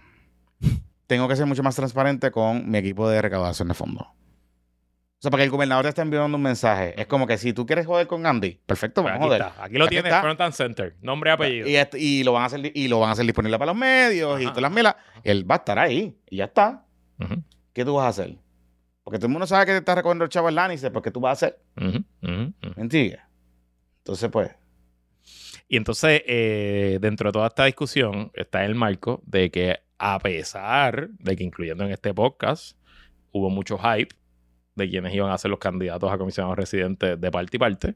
tengo 1.07 1.29
que 1.29 1.37
ser 1.37 1.47
mucho 1.47 1.63
más 1.63 1.77
transparente 1.77 2.31
con 2.31 2.69
mi 2.71 2.79
equipo 2.79 3.09
de 3.09 3.21
recaudación 3.23 3.69
de 3.69 3.75
fondos. 3.75 4.07
O 4.07 5.23
sea, 5.23 5.31
porque 5.31 5.45
el 5.45 5.51
gobernador 5.51 5.85
te 5.85 5.89
está 5.89 6.03
enviando 6.03 6.37
un 6.37 6.43
mensaje. 6.43 6.95
Es 7.01 7.07
como 7.07 7.27
que 7.27 7.39
si 7.39 7.53
tú 7.55 7.65
quieres 7.65 7.87
joder 7.87 8.07
con 8.07 8.27
Andy, 8.27 8.61
perfecto, 8.67 9.03
Pues 9.03 9.15
vamos 9.15 9.27
aquí 9.27 9.35
a 9.35 9.39
joder. 9.39 9.53
está. 9.53 9.65
Aquí 9.65 9.75
lo 9.79 9.85
Aquí 9.87 9.95
tienes, 9.95 10.11
está. 10.13 10.21
Front 10.23 10.41
and 10.43 10.53
Center. 10.53 10.97
Nombre 11.01 11.31
y 11.31 11.33
apellido. 11.33 11.69
Y, 11.69 11.77
este- 11.77 11.99
y 11.99 12.23
lo 12.23 12.33
van 12.35 12.43
a 12.43 12.47
hacer 12.47 12.71
y 12.75 12.89
lo 12.89 13.01
van 13.01 13.09
a 13.09 13.13
hacer 13.13 13.25
disponible 13.25 13.59
para 13.59 13.73
los 13.73 13.81
medios 13.81 14.41
y 14.41 14.45
todas 14.45 14.61
las 14.63 14.71
milas. 14.73 14.95
Él 15.25 15.51
va 15.51 15.55
a 15.57 15.59
estar 15.59 15.79
ahí 15.79 16.19
y 16.29 16.37
ya 16.37 16.45
está. 16.45 16.85
¿Qué 17.73 17.85
tú 17.85 17.95
vas 17.95 18.05
a 18.05 18.09
hacer? 18.09 18.37
Porque 19.05 19.19
todo 19.19 19.27
el 19.29 19.33
mundo 19.33 19.47
sabe 19.47 19.65
que 19.67 19.73
te 19.73 19.79
está 19.79 19.95
recogiendo 19.95 20.25
el 20.25 20.31
chavo 20.31 20.49
el 20.51 20.55
Lannister, 20.55 20.93
porque 20.93 21.11
tú 21.11 21.21
vas 21.21 21.43
a 21.43 21.47
hacer. 21.47 21.61
ujú, 21.77 22.05
ujú, 22.23 22.43
ujú. 22.63 22.73
¿Me 22.77 22.83
entiendes? 22.83 23.21
Entonces, 23.99 24.29
pues, 24.31 24.51
Y 25.69 25.77
entonces, 25.79 26.23
eh, 26.27 26.99
dentro 27.01 27.29
de 27.31 27.33
toda 27.33 27.47
esta 27.49 27.65
discusión, 27.65 28.31
está 28.35 28.65
el 28.65 28.75
marco 28.75 29.23
de 29.25 29.51
que, 29.51 29.79
a 29.99 30.19
pesar 30.19 31.09
de 31.11 31.37
que, 31.37 31.45
incluyendo 31.45 31.85
en 31.85 31.91
este 31.93 32.13
podcast, 32.15 32.77
hubo 33.33 33.51
mucho 33.51 33.79
hype 33.79 34.15
de 34.75 34.91
quienes 34.91 35.15
iban 35.15 35.31
a 35.31 35.39
ser 35.39 35.51
los 35.51 35.59
candidatos 35.61 36.13
a 36.13 36.19
comisionados 36.19 36.57
residentes 36.59 37.21
de 37.21 37.31
parte 37.31 37.57
y 37.57 37.59
parte, 37.61 37.95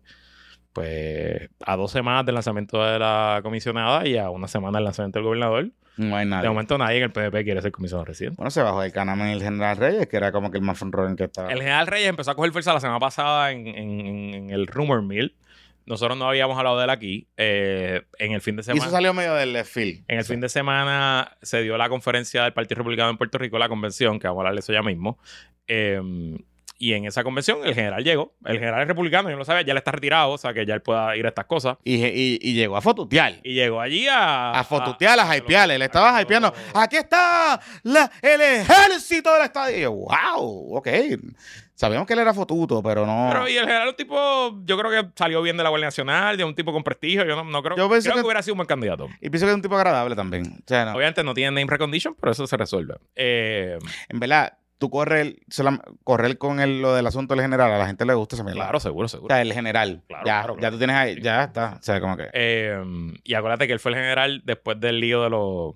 pues 0.73 1.49
a 1.65 1.77
dos 1.77 1.91
semanas 1.91 2.25
del 2.27 2.35
lanzamiento 2.35 2.83
de 2.85 2.99
la 2.99 3.41
comisionada 3.43 4.07
y 4.07 4.17
a 4.17 4.31
una 4.31 4.49
semana 4.49 4.79
del 4.79 4.85
lanzamiento 4.85 5.19
del 5.19 5.25
gobernador, 5.27 5.71
no 5.97 6.17
hay 6.17 6.25
de 6.25 6.31
nadie. 6.31 6.49
momento 6.49 6.79
nadie 6.79 6.99
en 6.99 7.03
el 7.05 7.11
PDP 7.13 7.43
quiere 7.45 7.61
ser 7.61 7.73
comisionado 7.73 8.05
residente. 8.05 8.37
Bueno, 8.37 8.51
se 8.51 8.63
bajó 8.63 8.81
del 8.81 8.93
canal 8.93 9.21
en 9.21 9.27
el 9.27 9.43
General 9.43 9.77
Reyes, 9.77 10.07
que 10.07 10.17
era 10.17 10.33
como 10.33 10.51
que 10.51 10.59
el 10.59 10.65
más 10.65 10.79
frontrunner 10.79 11.17
que 11.17 11.25
estaba. 11.25 11.51
El 11.51 11.59
general 11.59 11.87
Reyes 11.87 12.09
empezó 12.09 12.31
a 12.31 12.35
coger 12.37 12.53
fuerza 12.53 12.73
la 12.73 12.81
semana 12.81 13.01
pasada 13.01 13.51
en, 13.51 13.67
en- 13.67 14.01
en- 14.07 14.35
en 14.35 14.51
el 14.51 14.67
Rumor 14.67 15.03
Mill. 15.03 15.35
Nosotros 15.87 16.17
no 16.17 16.29
habíamos 16.29 16.57
hablado 16.59 16.79
de 16.79 16.85
él 16.85 16.91
aquí. 16.91 17.27
Eh, 17.37 18.03
en 18.19 18.33
el 18.33 18.41
fin 18.41 18.57
de 18.57 18.61
y 18.61 18.65
semana. 18.65 18.83
eso 18.85 18.91
salió 18.91 19.13
medio 19.15 19.35
del 19.35 19.53
left 19.53 19.73
field. 19.73 20.05
En 20.09 20.19
el 20.19 20.25
fin 20.25 20.41
de 20.41 20.49
semana 20.49 21.37
se 21.43 21.63
dio 21.63 21.77
la 21.77 21.89
conferencia 21.89 22.45
del 22.45 22.53
Partido 22.53 22.79
Republicano 22.79 23.11
en 23.11 23.17
Puerto 23.17 23.39
Rico, 23.39 23.59
la 23.59 23.69
convención, 23.69 24.19
que 24.19 24.29
vamos 24.29 24.39
a 24.39 24.43
hablar 24.43 24.55
de 24.55 24.61
eso 24.61 24.73
ya 24.73 24.83
mismo. 24.83 25.19
Eh, 25.67 26.01
y 26.81 26.95
en 26.95 27.05
esa 27.05 27.23
convención 27.23 27.59
el 27.65 27.75
general 27.75 28.03
llegó. 28.03 28.33
El 28.45 28.59
general 28.59 28.81
es 28.83 28.89
republicano, 28.89 29.29
yo 29.29 29.35
no 29.35 29.41
lo 29.41 29.45
sabía, 29.45 29.63
ya 29.63 29.75
le 29.75 29.79
está 29.79 29.93
retirado, 29.93 30.31
o 30.33 30.39
sea 30.39 30.53
que 30.55 30.67
ya 30.67 30.75
él 30.75 30.83
pueda 30.83 31.15
ir 31.17 31.27
a 31.27 31.29
estas 31.29 31.45
cosas. 31.45 31.77
Y, 31.85 32.05
y- 32.05 32.39
y 32.41 32.55
llegó 32.55 32.77
a 32.77 32.81
fotutear. 32.81 33.35
Y 33.45 33.55
llegó 33.55 33.81
allí 33.81 34.09
a... 34.09 34.51
A 34.53 34.65
fotutear, 34.65 35.21
a 35.21 35.37
hypear. 35.37 35.71
Él 35.71 35.83
estaba 35.83 36.21
hypeando. 36.21 36.53
Aquí 36.75 36.97
está 36.97 37.61
la- 37.85 38.11
el 38.23 38.41
ejército 38.41 39.33
del 39.35 39.43
estadio. 39.45 39.77
Y 39.79 39.81
yo, 39.83 39.93
wow, 39.93 40.77
ok. 40.79 40.89
Sabíamos 41.75 42.07
que 42.07 42.13
él 42.13 42.19
era 42.19 42.35
fotuto, 42.35 42.83
pero 42.83 43.07
no. 43.07 43.29
Pero 43.33 43.49
y 43.49 43.57
el 43.57 43.65
general 43.65 43.85
es 43.85 43.91
un 43.93 43.97
tipo, 43.97 44.61
yo 44.67 44.77
creo 44.79 44.91
que 44.91 45.09
salió 45.17 45.41
bien 45.41 45.57
de 45.57 45.63
la 45.63 45.71
Guardia 45.71 45.87
Nacional, 45.87 46.37
de 46.37 46.45
un 46.45 46.55
tipo 46.55 46.73
con 46.73 46.83
prestigio, 46.85 47.25
yo 47.25 47.37
no, 47.37 47.45
no 47.45 47.63
creo, 47.63 47.75
Yo 47.77 47.89
creo 47.89 48.03
que... 48.03 48.11
que- 48.11 48.21
hubiera 48.21 48.43
sido 48.43 48.53
un 48.55 48.59
buen 48.59 48.67
candidato. 48.67 49.07
Y 49.21 49.31
pienso 49.31 49.47
que 49.47 49.51
es 49.53 49.57
un 49.57 49.63
tipo 49.63 49.77
agradable 49.77 50.15
también. 50.15 50.45
O 50.61 50.63
sea, 50.67 50.85
no. 50.85 50.93
Obviamente 50.95 51.25
no 51.25 51.33
tiene 51.33 51.51
name 51.59 51.71
recognition, 51.71 52.15
pero 52.21 52.33
eso 52.33 52.47
se 52.47 52.57
resuelve. 52.59 52.97
Eh, 53.17 53.79
En 54.11 54.21
verdad, 54.21 54.59
tú 54.81 54.91
correr, 54.91 55.37
correr 56.03 56.39
con 56.39 56.59
el- 56.59 56.83
lo 56.83 56.95
del 56.95 57.07
asunto 57.07 57.35
del 57.35 57.43
general, 57.45 57.71
a 57.71 57.79
la 57.79 57.87
gente 57.87 58.05
le 58.05 58.15
gusta 58.15 58.35
esa 58.35 58.43
mierda. 58.43 58.63
claro, 58.63 58.81
seguro, 58.81 59.05
O 59.05 59.09
seguro. 59.09 59.33
sea, 59.33 59.43
el 59.43 59.53
general. 59.53 60.03
Claro, 60.09 60.27
ya, 60.27 60.39
claro, 60.43 60.57
ya 60.61 60.71
tú 60.73 60.79
tienes 60.79 60.97
ahí, 60.97 61.21
ya 61.23 61.45
está. 61.45 61.77
O 61.79 61.83
sea, 61.83 62.01
como 62.01 62.17
que. 62.17 62.25
Eh, 62.33 62.83
y 63.23 63.35
acuérdate 63.35 63.67
que 63.69 63.73
él 63.75 63.79
fue 63.79 63.93
el 63.93 63.99
general 63.99 64.43
después 64.45 64.81
del 64.81 64.99
lío 64.99 65.23
de 65.23 65.31
los 65.31 65.75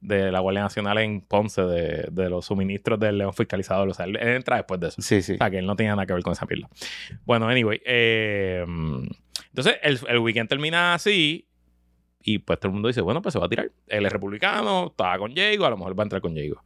de 0.00 0.32
la 0.32 0.40
Guardia 0.40 0.62
Nacional 0.62 0.98
en 0.98 1.20
Ponce, 1.20 1.62
de, 1.62 2.08
de 2.10 2.28
los 2.28 2.44
suministros 2.46 2.98
del 2.98 3.18
León 3.18 3.32
Fiscalizador. 3.34 3.88
O 3.88 3.94
sea, 3.94 4.04
él, 4.04 4.16
él 4.16 4.28
entra 4.30 4.56
después 4.56 4.80
de 4.80 4.88
eso. 4.88 5.00
Sí, 5.00 5.22
sí. 5.22 5.34
O 5.34 5.36
sea, 5.36 5.48
que 5.48 5.58
él 5.58 5.66
no 5.66 5.76
tenía 5.76 5.92
nada 5.92 6.06
que 6.06 6.12
ver 6.12 6.22
con 6.24 6.32
esa 6.32 6.44
pila. 6.44 6.68
Bueno, 7.24 7.48
anyway. 7.48 7.80
eh, 7.86 8.64
entonces, 9.48 9.76
el, 9.82 10.00
el 10.08 10.18
weekend 10.18 10.48
termina 10.48 10.94
así. 10.94 11.46
Y 12.24 12.38
pues 12.38 12.58
todo 12.60 12.68
el 12.68 12.74
mundo 12.74 12.88
dice, 12.88 13.00
bueno, 13.00 13.20
pues 13.22 13.32
se 13.32 13.38
va 13.38 13.46
a 13.46 13.48
tirar. 13.48 13.70
Él 13.88 14.06
es 14.06 14.12
republicano, 14.12 14.88
estaba 14.88 15.18
con 15.18 15.34
Diego, 15.34 15.66
a 15.66 15.70
lo 15.70 15.76
mejor 15.76 15.98
va 15.98 16.02
a 16.02 16.06
entrar 16.06 16.22
con 16.22 16.34
Diego. 16.34 16.62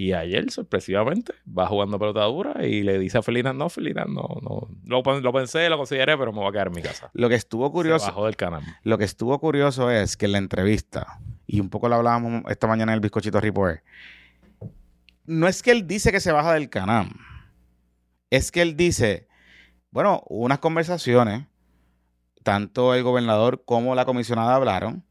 Y 0.00 0.12
ayer, 0.12 0.48
sorpresivamente, 0.52 1.32
va 1.46 1.66
jugando 1.66 1.98
pelota 1.98 2.22
dura 2.22 2.64
y 2.64 2.82
le 2.84 3.00
dice 3.00 3.18
a 3.18 3.22
Felina, 3.22 3.52
no, 3.52 3.68
Felina, 3.68 4.04
no, 4.04 4.28
no. 4.42 4.68
Lo, 4.84 5.02
pen- 5.02 5.22
lo 5.24 5.32
pensé, 5.32 5.68
lo 5.68 5.76
consideré, 5.76 6.16
pero 6.16 6.32
me 6.32 6.38
voy 6.38 6.48
a 6.48 6.52
quedar 6.52 6.68
en 6.68 6.74
mi 6.74 6.82
casa. 6.82 7.10
Lo 7.14 7.28
que 7.28 7.34
estuvo 7.34 7.66
Se 7.66 7.72
curioso. 7.72 8.06
bajó 8.06 8.26
del 8.26 8.36
canal. 8.36 8.62
Lo 8.84 8.96
que 8.96 9.02
estuvo 9.02 9.36
curioso 9.40 9.90
es 9.90 10.16
que 10.16 10.26
en 10.26 10.32
la 10.32 10.38
entrevista, 10.38 11.18
y 11.48 11.58
un 11.58 11.68
poco 11.68 11.88
lo 11.88 11.96
hablábamos 11.96 12.44
esta 12.48 12.68
mañana 12.68 12.92
en 12.92 12.94
el 12.98 13.00
bizcochito 13.00 13.40
Report, 13.40 13.80
no 15.26 15.48
es 15.48 15.64
que 15.64 15.72
él 15.72 15.88
dice 15.88 16.12
que 16.12 16.20
se 16.20 16.30
baja 16.30 16.54
del 16.54 16.70
canal, 16.70 17.08
es 18.30 18.52
que 18.52 18.62
él 18.62 18.76
dice, 18.76 19.26
bueno, 19.90 20.22
hubo 20.28 20.44
unas 20.44 20.60
conversaciones, 20.60 21.46
tanto 22.44 22.94
el 22.94 23.02
gobernador 23.02 23.64
como 23.64 23.96
la 23.96 24.04
comisionada 24.04 24.54
hablaron, 24.54 25.04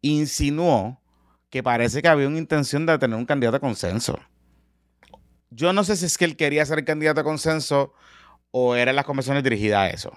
insinuó 0.00 1.00
que 1.56 1.62
parece 1.62 2.02
que 2.02 2.08
había 2.08 2.28
una 2.28 2.36
intención 2.36 2.84
de 2.84 2.98
tener 2.98 3.16
un 3.16 3.24
candidato 3.24 3.54
de 3.56 3.60
consenso. 3.60 4.18
Yo 5.48 5.72
no 5.72 5.84
sé 5.84 5.96
si 5.96 6.04
es 6.04 6.18
que 6.18 6.26
él 6.26 6.36
quería 6.36 6.66
ser 6.66 6.78
el 6.80 6.84
candidato 6.84 7.20
de 7.20 7.24
consenso 7.24 7.94
o 8.50 8.74
eran 8.74 8.94
las 8.94 9.06
conversaciones 9.06 9.42
dirigidas 9.42 9.78
a 9.80 9.88
eso. 9.88 10.12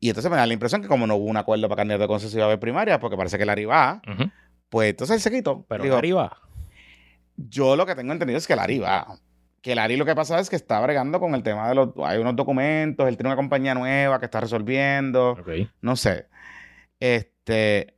Y 0.00 0.08
entonces 0.08 0.28
me 0.28 0.36
da 0.36 0.44
la 0.44 0.52
impresión 0.52 0.82
que 0.82 0.88
como 0.88 1.06
no 1.06 1.14
hubo 1.14 1.26
un 1.26 1.36
acuerdo 1.36 1.68
para 1.68 1.76
candidato 1.78 2.02
de 2.02 2.08
consenso 2.08 2.36
iba 2.36 2.46
a 2.46 2.48
haber 2.48 2.58
primaria, 2.58 2.98
porque 2.98 3.16
parece 3.16 3.38
que 3.38 3.66
va, 3.66 4.02
Ujú. 4.12 4.28
pues 4.70 4.90
entonces 4.90 5.14
él 5.14 5.22
se 5.22 5.30
quitó. 5.30 5.64
Pero 5.68 5.84
Digo, 5.84 5.96
arriba. 5.96 6.36
yo 7.36 7.76
lo 7.76 7.86
que 7.86 7.94
tengo 7.94 8.12
entendido 8.12 8.38
es 8.38 8.46
que 8.48 8.56
Larry 8.56 8.80
va. 8.80 9.18
Que 9.62 9.76
Larry 9.76 9.96
lo 9.96 10.04
que 10.04 10.16
pasa 10.16 10.40
es 10.40 10.50
que 10.50 10.56
está 10.56 10.80
bregando 10.80 11.20
con 11.20 11.32
el 11.36 11.44
tema 11.44 11.68
de 11.68 11.76
los... 11.76 11.90
Hay 12.04 12.18
unos 12.18 12.34
documentos, 12.34 13.06
él 13.06 13.16
tiene 13.16 13.28
una 13.28 13.36
compañía 13.36 13.74
nueva 13.74 14.18
que 14.18 14.24
está 14.24 14.40
resolviendo. 14.40 15.36
No 15.80 15.94
sé. 15.94 16.26
Este. 16.98 17.94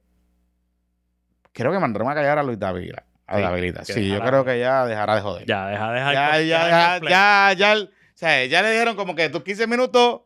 Creo 1.52 1.72
que 1.72 1.78
mandaron 1.78 2.08
a 2.10 2.14
callar 2.14 2.38
a 2.38 2.42
Luis 2.42 2.58
David. 2.58 2.92
A 3.26 3.56
Sí, 3.84 3.92
Sí, 3.92 4.08
yo 4.08 4.20
creo 4.20 4.44
que 4.44 4.58
ya 4.58 4.84
dejará 4.86 5.14
de 5.14 5.20
joder. 5.20 5.46
Ya, 5.46 5.66
deja, 5.68 5.92
deja. 5.92 6.12
ya, 6.12 6.38
el- 6.38 6.48
ya, 6.48 6.64
deja 6.64 6.70
ya, 6.70 6.94
el 6.96 7.00
cosplay. 7.00 7.10
ya, 7.12 7.52
ya, 7.56 7.82
o 7.84 7.88
sea, 8.14 8.44
ya 8.46 8.62
le 8.62 8.70
dijeron 8.72 8.96
como 8.96 9.14
que 9.14 9.28
tus 9.28 9.44
15 9.44 9.66
minutos 9.68 10.22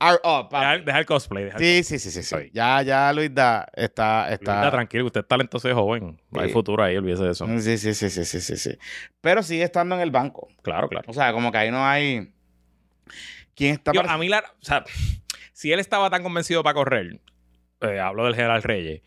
are 0.00 0.18
up. 0.24 0.48
Deja, 0.50 0.74
el- 0.74 0.84
deja 0.84 0.98
el 0.98 1.06
cosplay. 1.06 1.44
Deja 1.44 1.58
el 1.58 1.62
Sí, 1.64 1.82
sí, 1.84 1.98
sí, 2.00 2.10
sí, 2.10 2.22
sí. 2.24 2.34
Está 2.34 2.52
Ya, 2.52 2.82
ya 2.82 3.12
Luis 3.12 3.32
da 3.32 3.68
está, 3.74 4.32
está. 4.32 4.68
Tranquilo, 4.70 5.06
usted 5.06 5.20
es 5.20 5.28
talentoso 5.28 5.68
y 5.68 5.72
joven. 5.72 6.20
Hay 6.36 6.48
Sí. 6.48 6.52
futuro 6.52 6.82
ahí, 6.82 6.96
olvídese 6.96 7.22
de 7.22 7.30
eso. 7.30 7.46
Sí, 7.46 7.78
sí, 7.78 7.94
sí, 7.94 8.10
sí, 8.10 8.24
sí, 8.24 8.40
sí, 8.40 8.56
sí. 8.56 8.78
Pero 9.20 9.44
sigue 9.44 9.62
estando 9.62 9.94
en 9.94 10.00
el 10.00 10.10
banco. 10.10 10.48
Claro, 10.62 10.88
claro. 10.88 11.04
O 11.08 11.12
sea, 11.12 11.32
como 11.32 11.52
que 11.52 11.58
ahí 11.58 11.70
no 11.70 11.86
hay. 11.86 12.32
¿Quién 13.54 13.74
está 13.74 13.92
Yo, 13.92 14.00
para- 14.02 14.14
a 14.14 14.18
mí, 14.18 14.28
la, 14.28 14.38
o 14.40 14.64
sea, 14.64 14.84
si 15.52 15.72
él 15.72 15.78
estaba 15.80 16.10
tan 16.10 16.22
convencido 16.22 16.62
para 16.62 16.74
correr, 16.74 17.20
eh, 17.82 18.00
hablo 18.00 18.24
del 18.24 18.34
general 18.34 18.62
Reyes, 18.62 19.02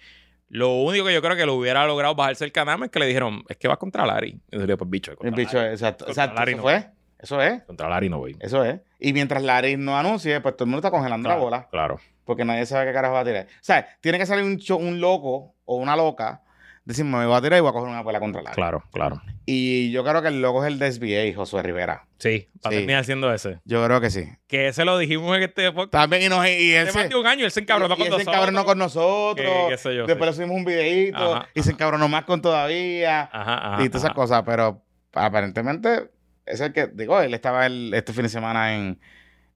lo 0.54 0.70
único 0.76 1.06
que 1.08 1.14
yo 1.16 1.22
creo 1.24 1.36
que 1.36 1.48
lo 1.48 1.56
hubiera 1.56 1.84
logrado 1.88 2.14
bajarse 2.14 2.46
el 2.46 2.52
caname 2.52 2.86
es 2.86 2.92
que 2.92 3.00
le 3.00 3.08
dijeron, 3.08 3.44
es 3.50 3.58
que 3.58 3.68
vas 3.68 3.80
contra 3.80 4.06
Larry. 4.06 4.40
Y 4.52 4.68
yo 4.68 4.78
pues 4.78 4.88
bicho, 4.88 5.16
contra 5.16 5.30
El 5.30 5.36
bicho, 5.36 5.58
Larry, 5.58 5.72
exacto. 5.72 6.06
Contra 6.06 6.26
exacto 6.26 6.40
Larry 6.40 6.52
eso 6.52 6.58
no. 6.58 6.64
fue. 6.64 6.90
Eso 7.18 7.42
es. 7.42 7.64
contra 7.64 7.90
Larry 7.90 8.10
no 8.10 8.20
voy. 8.20 8.38
Eso 8.40 8.64
es. 8.64 8.80
Y 9.00 9.14
mientras 9.14 9.42
Larry 9.42 9.78
no 9.78 9.98
anuncie, 9.98 10.40
pues 10.42 10.56
todo 10.56 10.66
el 10.66 10.70
mundo 10.70 10.88
está 10.88 10.92
congelando 10.92 11.28
la 11.28 11.38
bola. 11.38 11.68
claro. 11.72 12.00
Porque 12.24 12.46
nadie 12.46 12.68
sabe 12.68 12.86
qué 12.86 12.94
carajo 12.94 13.16
va 13.16 13.22
a 13.22 13.26
tirar. 13.26 13.48
O 13.48 13.50
sea, 13.62 13.98
tiene 14.00 14.20
que 14.20 14.28
salir 14.28 14.46
un, 14.46 14.62
un 14.80 15.02
loco 15.02 15.56
o 15.66 15.78
una 15.78 15.96
loca. 15.96 16.44
Decir, 16.86 17.06
me 17.06 17.26
voy 17.26 17.34
a 17.34 17.42
tirar 17.42 17.58
y 17.60 17.62
voy 17.62 17.70
a 17.70 17.74
coger 17.74 17.88
una 17.90 18.02
bola 18.02 18.20
contra 18.20 18.42
Larry. 18.42 18.56
Claro, 18.56 18.84
claro. 18.92 19.22
Y 19.46 19.92
yo 19.92 20.04
creo 20.04 20.22
que 20.22 20.28
el 20.28 20.42
loco 20.42 20.66
es 20.66 20.72
el 20.72 20.80
de 20.80 20.92
SBA, 20.92 21.34
Josué 21.34 21.64
Rivera. 21.64 22.08
Sí, 22.18 22.50
va 22.58 22.70
a 22.70 22.72
Sí. 22.72 22.78
terminar 22.78 23.06
siendo 23.06 23.34
ese. 23.34 23.60
Yo 23.64 23.86
creo 23.86 24.02
que 24.02 24.10
sí. 24.10 24.26
Que 24.48 24.68
ese 24.68 24.84
lo 24.84 24.98
dijimos 24.98 25.36
en 25.38 25.44
este 25.44 25.72
podcast. 25.72 25.92
También, 25.94 26.24
y, 26.24 26.28
nos, 26.30 26.46
y 26.46 26.74
él 26.74 26.90
se, 26.92 27.16
un 27.16 27.26
año 27.26 27.46
él 27.46 27.52
se 27.52 27.62
encabronó 27.62 27.94
y 27.94 27.98
con 27.98 28.06
él 28.08 28.12
se 28.12 28.18
nosotros. 28.18 28.36
encabronó 28.36 28.66
con 28.66 28.78
nosotros. 28.78 29.48
Que- 29.48 29.70
qué 29.70 29.78
sé 29.78 29.96
yo, 29.96 30.06
Después 30.08 30.36
sí. 30.36 30.42
le 30.42 30.46
subimos 30.46 30.58
un 30.58 30.66
videíto 30.66 31.36
Ajá, 31.36 31.48
y 31.54 31.64
se 31.64 31.72
encabronó 31.72 32.10
más 32.10 32.26
con 32.26 32.42
todavía. 32.42 33.30
Ajá, 33.32 33.76
ajá. 33.76 33.84
y 33.84 33.88
todas 33.88 34.04
esas 34.04 34.14
cosas. 34.16 34.44
Pero 34.46 34.84
aparentemente 35.14 36.10
es 36.46 36.60
el 36.60 36.74
que, 36.74 36.88
digo, 36.88 37.20
él 37.22 37.34
estaba 37.34 37.66
el- 37.66 37.94
este 37.94 38.12
fin 38.12 38.24
de 38.24 38.30
semana 38.30 38.76
en 38.76 39.00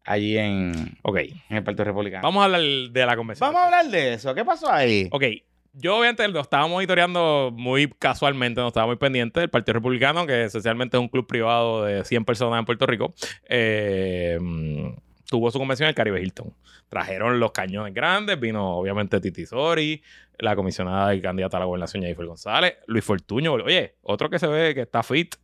allí 0.06 0.38
en, 0.38 0.98
Ok, 1.02 1.18
en 1.50 1.58
el 1.58 1.64
Partido 1.66 1.84
Republicano. 1.84 2.24
vamos 2.24 2.42
a 2.42 2.46
hablar 2.46 2.62
de 2.62 3.06
la 3.06 3.18
conversación. 3.18 3.54
Vamos 3.54 3.62
a 3.62 3.66
hablar 3.80 3.92
de 3.92 4.14
eso. 4.14 4.34
¿Qué 4.34 4.46
pasó 4.46 4.72
ahí? 4.72 5.10
Ok, 5.12 5.24
yo 5.80 5.98
obviamente 5.98 6.28
lo 6.28 6.42
estaba 6.42 6.68
monitoreando 6.68 7.52
muy 7.54 7.88
casualmente, 7.88 8.60
no 8.62 8.68
estaba 8.68 8.88
muy 8.88 8.96
pendiente 8.96 9.40
del 9.40 9.50
Partido 9.50 9.74
Republicano, 9.74 10.26
que 10.26 10.46
esencialmente 10.46 10.98
es 10.98 11.02
un 11.02 11.08
club 11.08 11.28
privado 11.28 11.84
de 11.86 12.04
100 12.04 12.26
personas 12.26 12.60
en 12.60 12.66
Puerto 12.66 12.86
Rico. 12.86 13.14
Eh, 13.48 14.40
tuvo 15.30 15.52
su 15.52 15.60
convención 15.60 15.86
en 15.86 15.90
el 15.90 15.96
Caribe 15.96 16.22
Hilton. 16.22 16.54
Trajeron 16.90 17.40
los 17.40 17.52
cañones 17.52 17.94
grandes, 17.94 18.40
vino 18.40 18.78
obviamente 18.78 19.20
Titi 19.20 19.46
Sori, 19.46 20.02
la 20.40 20.56
comisionada 20.56 21.14
y 21.14 21.22
candidata 21.22 21.58
a 21.58 21.60
la 21.62 21.66
gobernación 21.66 22.02
Jennifer 22.02 22.26
González, 22.26 22.76
Luis 22.88 23.04
Fortuño. 23.04 23.54
Oye, 23.54 23.96
otro 24.02 24.30
que 24.30 24.40
se 24.40 24.48
ve 24.48 24.74
que 24.74 24.82
está 24.82 25.04
fit, 25.04 25.36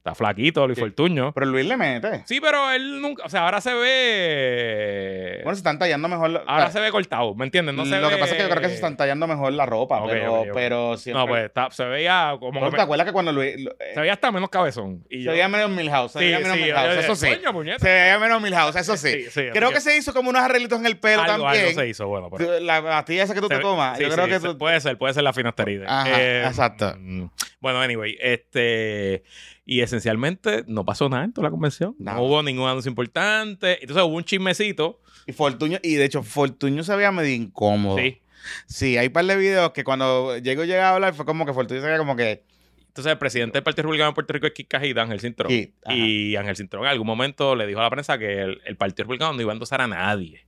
está 0.00 0.14
flaquito, 0.14 0.66
Luis 0.66 0.76
Sí. 0.78 0.82
Fortuño. 0.84 1.32
Pero 1.34 1.46
Luis 1.46 1.66
le 1.66 1.76
mete. 1.76 2.22
Sí, 2.24 2.40
pero 2.40 2.70
él 2.70 3.00
nunca, 3.02 3.22
o 3.24 3.28
sea, 3.28 3.44
ahora 3.44 3.60
se 3.60 3.74
ve... 3.74 5.40
Bueno, 5.42 5.54
se 5.54 5.60
están 5.60 5.78
tallando 5.78 6.08
mejor. 6.08 6.42
ahora 6.46 6.70
se 6.70 6.80
ve 6.80 6.90
cortado, 6.90 7.34
¿me 7.34 7.44
entiendes? 7.44 7.74
No 7.74 7.84
se 7.84 8.00
lo 8.00 8.08
que 8.08 8.16
pasa 8.16 8.32
es 8.32 8.36
que 8.38 8.42
yo 8.44 8.48
creo 8.50 8.62
que 8.62 8.68
se 8.68 8.74
están 8.74 8.96
tallando 8.96 9.26
mejor 9.26 9.52
la 9.52 9.66
ropa, 9.66 10.02
pero, 10.06 10.40
ok, 10.40 10.46
ok. 10.48 10.54
pero 10.54 10.96
siempre. 10.96 11.20
No, 11.22 11.28
pues 11.28 11.44
está- 11.44 11.70
se 11.70 11.84
veía 11.84 12.34
como... 12.40 12.60
¿No 12.60 12.70
que 12.70 12.76
te 12.76 12.82
acuerdas 12.82 13.06
que 13.06 13.12
cuando 13.12 13.32
Luis. 13.32 13.56
eh, 13.56 13.68
se 13.94 14.00
veía 14.00 14.12
hasta 14.14 14.32
menos 14.32 14.48
cabezón. 14.48 15.04
Y 15.10 15.18
se 15.18 15.22
yo- 15.24 15.32
veía 15.32 15.48
menos 15.48 15.70
Milhouse? 15.70 16.12
Se 16.12 16.18
Sí, 16.18 16.24
veía 16.24 16.38
menos 16.40 16.56
sí, 16.56 16.62
Milhouse, 16.62 16.96
eso 16.96 17.16
sí. 17.16 17.28
coño. 17.52 17.78
Se 17.78 17.88
veía 17.88 18.18
menos 18.18 18.42
Milhouse, 18.42 18.76
eso 18.76 18.96
sí. 18.96 19.10
Sí, 19.24 19.30
sí, 19.30 19.42
creo 19.52 19.70
que 19.70 19.80
se 19.80 19.96
hizo 19.96 20.12
como 20.14 20.30
unos 20.30 20.42
arreglitos 20.42 20.78
en 20.80 20.86
el 20.86 20.98
pelo 20.98 21.22
algo, 21.22 21.44
también. 21.44 21.66
algo 21.66 21.78
se 21.80 21.88
hizo, 21.88 22.06
bueno. 22.08 22.30
pero- 22.36 22.58
La 22.60 22.82
pastilla 22.82 23.24
esa 23.24 23.34
que 23.34 23.40
tú 23.40 23.46
se 23.48 23.54
te 23.54 23.56
ve- 23.56 23.62
tomas. 23.62 23.98
sí, 23.98 24.04
yo 24.04 24.10
creo 24.10 24.26
sí, 24.40 24.46
que 24.46 24.54
puede 24.54 24.80
ser, 24.80 24.96
puede 24.98 25.14
ser 25.14 25.22
la 25.24 25.32
finasteride. 25.32 25.84
Ajá, 25.86 26.46
exacto. 26.46 26.94
mm, 26.98 27.26
Bueno, 27.60 27.80
anyway, 27.80 28.16
este 28.20 29.22
y 29.70 29.82
esencialmente 29.82 30.64
no 30.66 30.84
pasó 30.84 31.08
nada 31.08 31.22
en 31.22 31.32
toda 31.32 31.46
la 31.46 31.52
convención. 31.52 31.94
Nada. 31.96 32.18
No 32.18 32.24
hubo 32.24 32.42
ningún 32.42 32.68
anuncio 32.68 32.88
importante. 32.88 33.78
Entonces 33.80 34.02
hubo 34.02 34.16
un 34.16 34.24
chismecito. 34.24 35.00
Y 35.28 35.32
Fortuño, 35.32 35.78
y 35.80 35.94
de 35.94 36.06
hecho, 36.06 36.24
Fortuño 36.24 36.82
se 36.82 36.96
veía 36.96 37.12
medio 37.12 37.32
incómodo. 37.32 37.96
Sí. 37.96 38.20
Sí, 38.66 38.98
hay 38.98 39.06
un 39.06 39.12
par 39.12 39.26
de 39.26 39.36
videos 39.36 39.70
que 39.70 39.84
cuando 39.84 40.36
llego 40.38 40.64
llega 40.64 40.90
a 40.90 40.94
hablar 40.96 41.14
fue 41.14 41.24
como 41.24 41.46
que 41.46 41.52
Fortuño 41.52 41.80
se 41.80 41.86
veía 41.86 41.98
como 41.98 42.16
que. 42.16 42.42
Entonces 42.88 43.12
el 43.12 43.18
presidente 43.18 43.58
del 43.58 43.62
Partido 43.62 43.84
Republicano 43.84 44.10
de 44.10 44.14
Puerto 44.16 44.32
Rico 44.32 44.48
es 44.48 44.54
Kit 44.54 44.66
Cajita, 44.66 45.02
Ángel 45.02 45.20
Cintrón. 45.20 45.52
Y 45.52 46.34
Ángel 46.34 46.56
Cintrón 46.56 46.82
en 46.82 46.90
algún 46.90 47.06
momento 47.06 47.54
le 47.54 47.64
dijo 47.68 47.78
a 47.78 47.84
la 47.84 47.90
prensa 47.90 48.18
que 48.18 48.42
el, 48.42 48.60
el 48.64 48.76
Partido 48.76 49.04
Republicano 49.04 49.34
no 49.34 49.40
iba 49.40 49.52
a 49.52 49.54
endosar 49.54 49.82
a 49.82 49.86
nadie. 49.86 50.46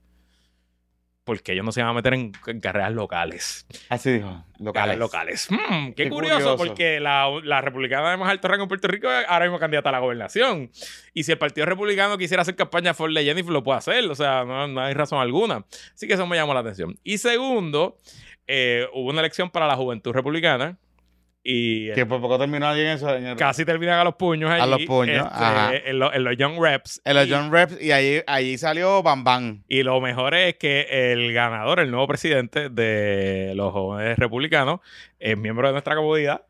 Porque 1.23 1.53
ellos 1.53 1.63
no 1.63 1.71
se 1.71 1.79
iban 1.79 1.91
a 1.91 1.93
meter 1.93 2.13
en, 2.15 2.33
en 2.47 2.59
carreras 2.59 2.91
locales. 2.91 3.65
Así 3.87 4.11
dijo. 4.11 4.43
Locales. 4.59 4.97
Locales. 4.97 5.47
locales. 5.49 5.49
Hmm, 5.49 5.93
qué, 5.93 6.03
Qué 6.03 6.09
curioso, 6.09 6.35
curioso. 6.35 6.57
porque 6.57 6.99
la, 6.99 7.29
la 7.43 7.61
republicana 7.61 8.11
de 8.11 8.17
más 8.17 8.29
alto 8.29 8.47
rango 8.49 8.63
en 8.63 8.67
Puerto 8.67 8.87
Rico 8.89 9.09
es 9.09 9.25
ahora 9.29 9.45
mismo 9.45 9.57
candidata 9.59 9.87
a 9.89 9.93
la 9.93 9.99
gobernación. 9.99 10.69
Y 11.13 11.23
si 11.23 11.31
el 11.31 11.37
Partido 11.37 11.65
Republicano 11.65 12.17
quisiera 12.17 12.41
hacer 12.41 12.55
campaña 12.57 12.93
for 12.93 13.11
de 13.13 13.23
Jennifer, 13.23 13.53
lo 13.53 13.63
puede 13.63 13.77
hacer. 13.77 14.03
O 14.11 14.15
sea, 14.15 14.43
no, 14.43 14.67
no 14.67 14.81
hay 14.81 14.93
razón 14.93 15.19
alguna. 15.19 15.65
Así 15.93 16.07
que 16.07 16.13
eso 16.13 16.27
me 16.27 16.35
llamó 16.35 16.53
la 16.53 16.59
atención. 16.59 16.97
Y 17.03 17.17
segundo, 17.19 17.97
eh, 18.47 18.87
hubo 18.93 19.09
una 19.09 19.21
elección 19.21 19.49
para 19.49 19.65
la 19.67 19.75
juventud 19.77 20.11
republicana. 20.11 20.77
Y 21.45 21.91
Que 21.91 22.05
por 22.05 22.21
poco 22.21 22.39
terminó 22.39 22.67
allí 22.69 22.81
en 22.81 22.87
eso. 22.87 23.13
en 23.13 23.25
el- 23.25 23.35
casi 23.35 23.65
terminan 23.65 23.99
a 23.99 24.03
los 24.05 24.15
puños 24.15 24.49
allí. 24.49 24.61
A 24.61 24.65
los 24.65 24.81
puños, 24.83 25.27
este. 25.29 25.89
En, 25.89 25.99
lo- 25.99 26.13
en 26.13 26.23
los 26.23 26.37
Young 26.37 26.57
Reps. 26.57 27.01
En 27.03 27.15
los 27.15 27.27
Y- 27.27 27.31
John 27.31 27.51
Reps 27.51 27.81
y 27.81 27.91
allí, 27.91 28.21
allí 28.27 28.57
salió 28.57 29.03
Bam 29.03 29.25
Bam. 29.25 29.63
y 29.67 29.83
lo 29.83 29.99
mejor 29.99 30.35
es 30.35 30.55
que 30.55 30.87
el 31.11 31.33
ganador, 31.33 31.81
el 31.81 31.91
nuevo 31.91 32.07
presidente 32.07 32.69
de 32.69 33.51
los 33.55 33.73
jóvenes 33.73 34.17
republicanos, 34.17 34.79
es 35.19 35.37
miembro 35.37 35.67
de 35.67 35.73
nuestra 35.73 35.95
comunidad. 35.95 36.43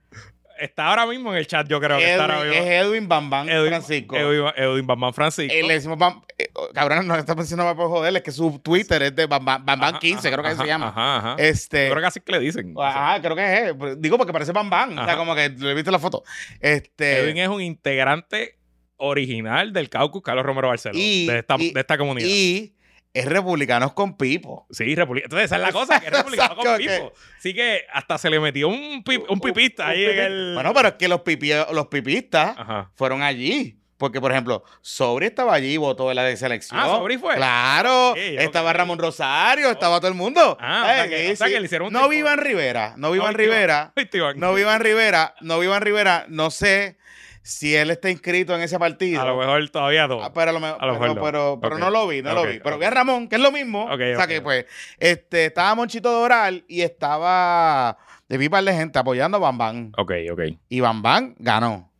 Está 0.60 0.88
ahora 0.90 1.06
mismo 1.06 1.32
en 1.32 1.38
el 1.40 1.48
chat, 1.48 1.68
yo 1.68 1.80
creo 1.80 1.98
que 1.98 2.12
está 2.12 2.24
ahora 2.24 2.40
mismo. 2.44 2.54
es 2.54 2.66
Edwin 2.86 3.08
Bam 3.08 3.30
Bam 3.30 3.50
Edwin- 3.50 3.70
Francisco. 3.70 4.16
Edwin, 4.18 4.52
Edwin 4.56 4.88
Bam 4.88 5.00
Bam 5.00 5.14
Francisco. 5.14 5.54
Eh, 5.54 5.64
le 5.64 5.74
decimos 5.74 5.98
Bam, 5.98 6.22
eh, 6.38 6.50
oh, 6.54 6.70
cabrón, 6.74 7.08
no 7.08 7.16
está 7.16 7.36
pensando 7.36 7.64
más 7.66 7.76
por 7.76 7.88
joder, 7.90 8.16
es 8.16 8.22
que 8.24 8.32
su 8.32 8.60
Twitter 8.60 9.02
es 9.04 9.16
de 9.16 9.26
Bam 9.26 9.44
Bam, 9.44 9.66
Bam, 9.66 9.80
Bam 9.80 9.90
Ajá, 9.92 10.00
15, 10.00 10.28
ajá, 10.28 10.36
creo 10.38 10.44
que 10.44 10.52
ajá, 10.54 10.62
se 10.64 10.68
llama. 10.68 10.88
Ajá, 10.90 11.18
ajá. 11.18 11.36
Este, 11.40 11.90
creo 11.90 12.02
que 12.02 12.08
así 12.08 12.20
que 12.20 12.32
le 12.32 12.40
dicen. 12.40 12.74
ajá, 12.78 13.22
creo 13.22 13.36
que 13.36 13.54
es. 13.70 13.74
pues, 13.74 14.02
Digo 14.02 14.18
porque 14.18 14.34
parece 14.34 14.52
Bam 14.52 14.70
Bam. 14.70 14.98
O 14.98 15.06
sea, 15.06 15.18
como 15.18 15.36
que 15.36 15.50
le 15.50 15.74
viste 15.74 15.92
la 15.92 16.00
foto. 16.00 16.24
Este, 16.60 17.20
Edwin 17.20 17.38
es 17.38 17.50
un 17.50 17.62
integrante 17.62 18.58
original 18.98 19.74
del 19.74 19.90
caucus 19.90 20.22
Carlos 20.22 20.46
Romero 20.46 20.70
Barceló. 20.70 20.94
Y- 20.98 21.26
de, 21.28 21.40
esta, 21.40 21.56
y- 21.60 21.74
de 21.74 21.80
esta 21.80 21.98
comunidad. 21.98 22.28
y 22.30 22.73
es 23.14 23.26
republicanos 23.26 23.94
con 23.94 24.18
Pipo. 24.18 24.66
Sí, 24.72 24.96
republicano. 24.96 25.26
Entonces, 25.28 25.46
esa 25.46 25.56
es 25.58 25.62
la 25.62 25.72
cosa, 25.80 26.00
que 26.00 26.08
es 26.08 26.14
republicano 26.14 26.56
con 26.56 26.78
Pipo. 26.78 27.14
Así 27.38 27.54
que 27.54 27.82
hasta 27.94 28.18
se 28.18 28.30
le 28.30 28.40
metió 28.40 28.68
un, 28.70 29.04
pip- 29.04 29.26
un 29.30 29.40
pipista 29.40 29.88
ahí 29.90 30.04
Un 30.06 30.12
en 30.12 30.20
el. 30.20 30.54
Bueno, 30.56 30.74
pero 30.74 30.88
es 30.90 30.94
que 30.96 31.08
los, 31.08 31.22
pipi, 31.22 31.52
los 31.72 31.88
pipistas 31.88 32.56
Ajá. 32.58 32.92
fueron 32.96 33.22
allí. 33.22 33.78
Porque, 33.96 34.20
por 34.20 34.32
ejemplo, 34.32 34.64
Sobri 34.82 35.28
estaba 35.28 35.54
allí 35.54 35.74
y 35.76 35.78
votó 35.78 36.10
en 36.10 36.18
la 36.18 36.24
de 36.24 36.36
selección. 36.36 36.78
Ah, 36.78 36.88
Sobri 36.88 37.18
fue. 37.18 37.36
Claro. 37.36 38.16
Estaba. 38.18 38.74
Ramón 38.74 38.98
Rosario, 39.00 39.70
estaba 39.70 40.00
todo 40.00 40.10
el 40.10 40.14
mundo. 40.16 40.58
Ah, 40.60 40.82
o 40.82 40.86
sea 40.88 41.06
Eh, 41.06 41.10
que- 41.10 41.28
sí, 41.28 41.32
o 41.34 41.36
sea 41.38 41.48
que 41.48 41.60
le 41.60 41.66
hicieron 41.68 41.88
un 41.88 41.94
No 41.94 42.10
vivan 42.10 42.38
Rivera, 42.40 42.96
no 42.98 43.12
vivan. 43.12 43.34
Rivera. 43.34 43.94
No 44.36 44.54
vivan 44.56 44.82
Rivera, 44.82 45.36
no 45.40 45.60
vivan 45.60 45.82
Rivera. 45.84 46.26
No 46.28 46.52
sé 46.52 46.98
si 47.44 47.76
él 47.76 47.92
está 47.92 48.10
inscrito 48.10 48.56
en 48.56 48.62
ese 48.62 48.80
partido. 48.80 49.22
A 49.22 49.26
lo 49.26 49.38
mejor 49.38 49.70
todavía 49.70 50.08
no. 50.08 50.24
Ah, 50.24 50.32
pero, 50.34 50.50
a 50.50 50.54
lo 50.54 50.60
mejor- 50.62 50.78
A 50.82 50.86
lo 50.88 50.94
mejor 50.94 51.20
pero, 51.22 51.56
no. 51.56 51.60
pero, 51.62 51.78
no 51.78 51.90
lo 51.90 52.08
vi, 52.08 52.22
no 52.22 52.34
lo 52.34 52.44
vi. 52.48 52.60
Pero 52.60 52.80
vi 52.80 52.86
a 52.86 52.90
Ramón, 52.90 53.28
que 53.28 53.36
es 53.36 53.42
lo 53.42 53.52
mismo. 53.52 53.86
O 53.86 53.98
sea 53.98 54.26
que 54.28 54.42
pues, 54.42 54.66
este, 54.98 55.46
estaba 55.48 55.76
Monchito 55.76 56.10
Doral 56.10 56.64
y 56.68 56.82
estaba 56.82 57.98
de 58.30 58.38
vi 58.38 58.50
par 58.50 58.64
de 58.64 58.74
gente 58.74 58.98
apoyando 58.98 59.38
a 59.38 59.40
Bam 59.42 59.58
Bam. 59.58 59.92
Ok, 59.98 60.12
ok. 60.32 60.42
Y 60.70 60.80
Bam 60.80 61.02
Bam 61.02 61.36
ganó. 61.38 61.92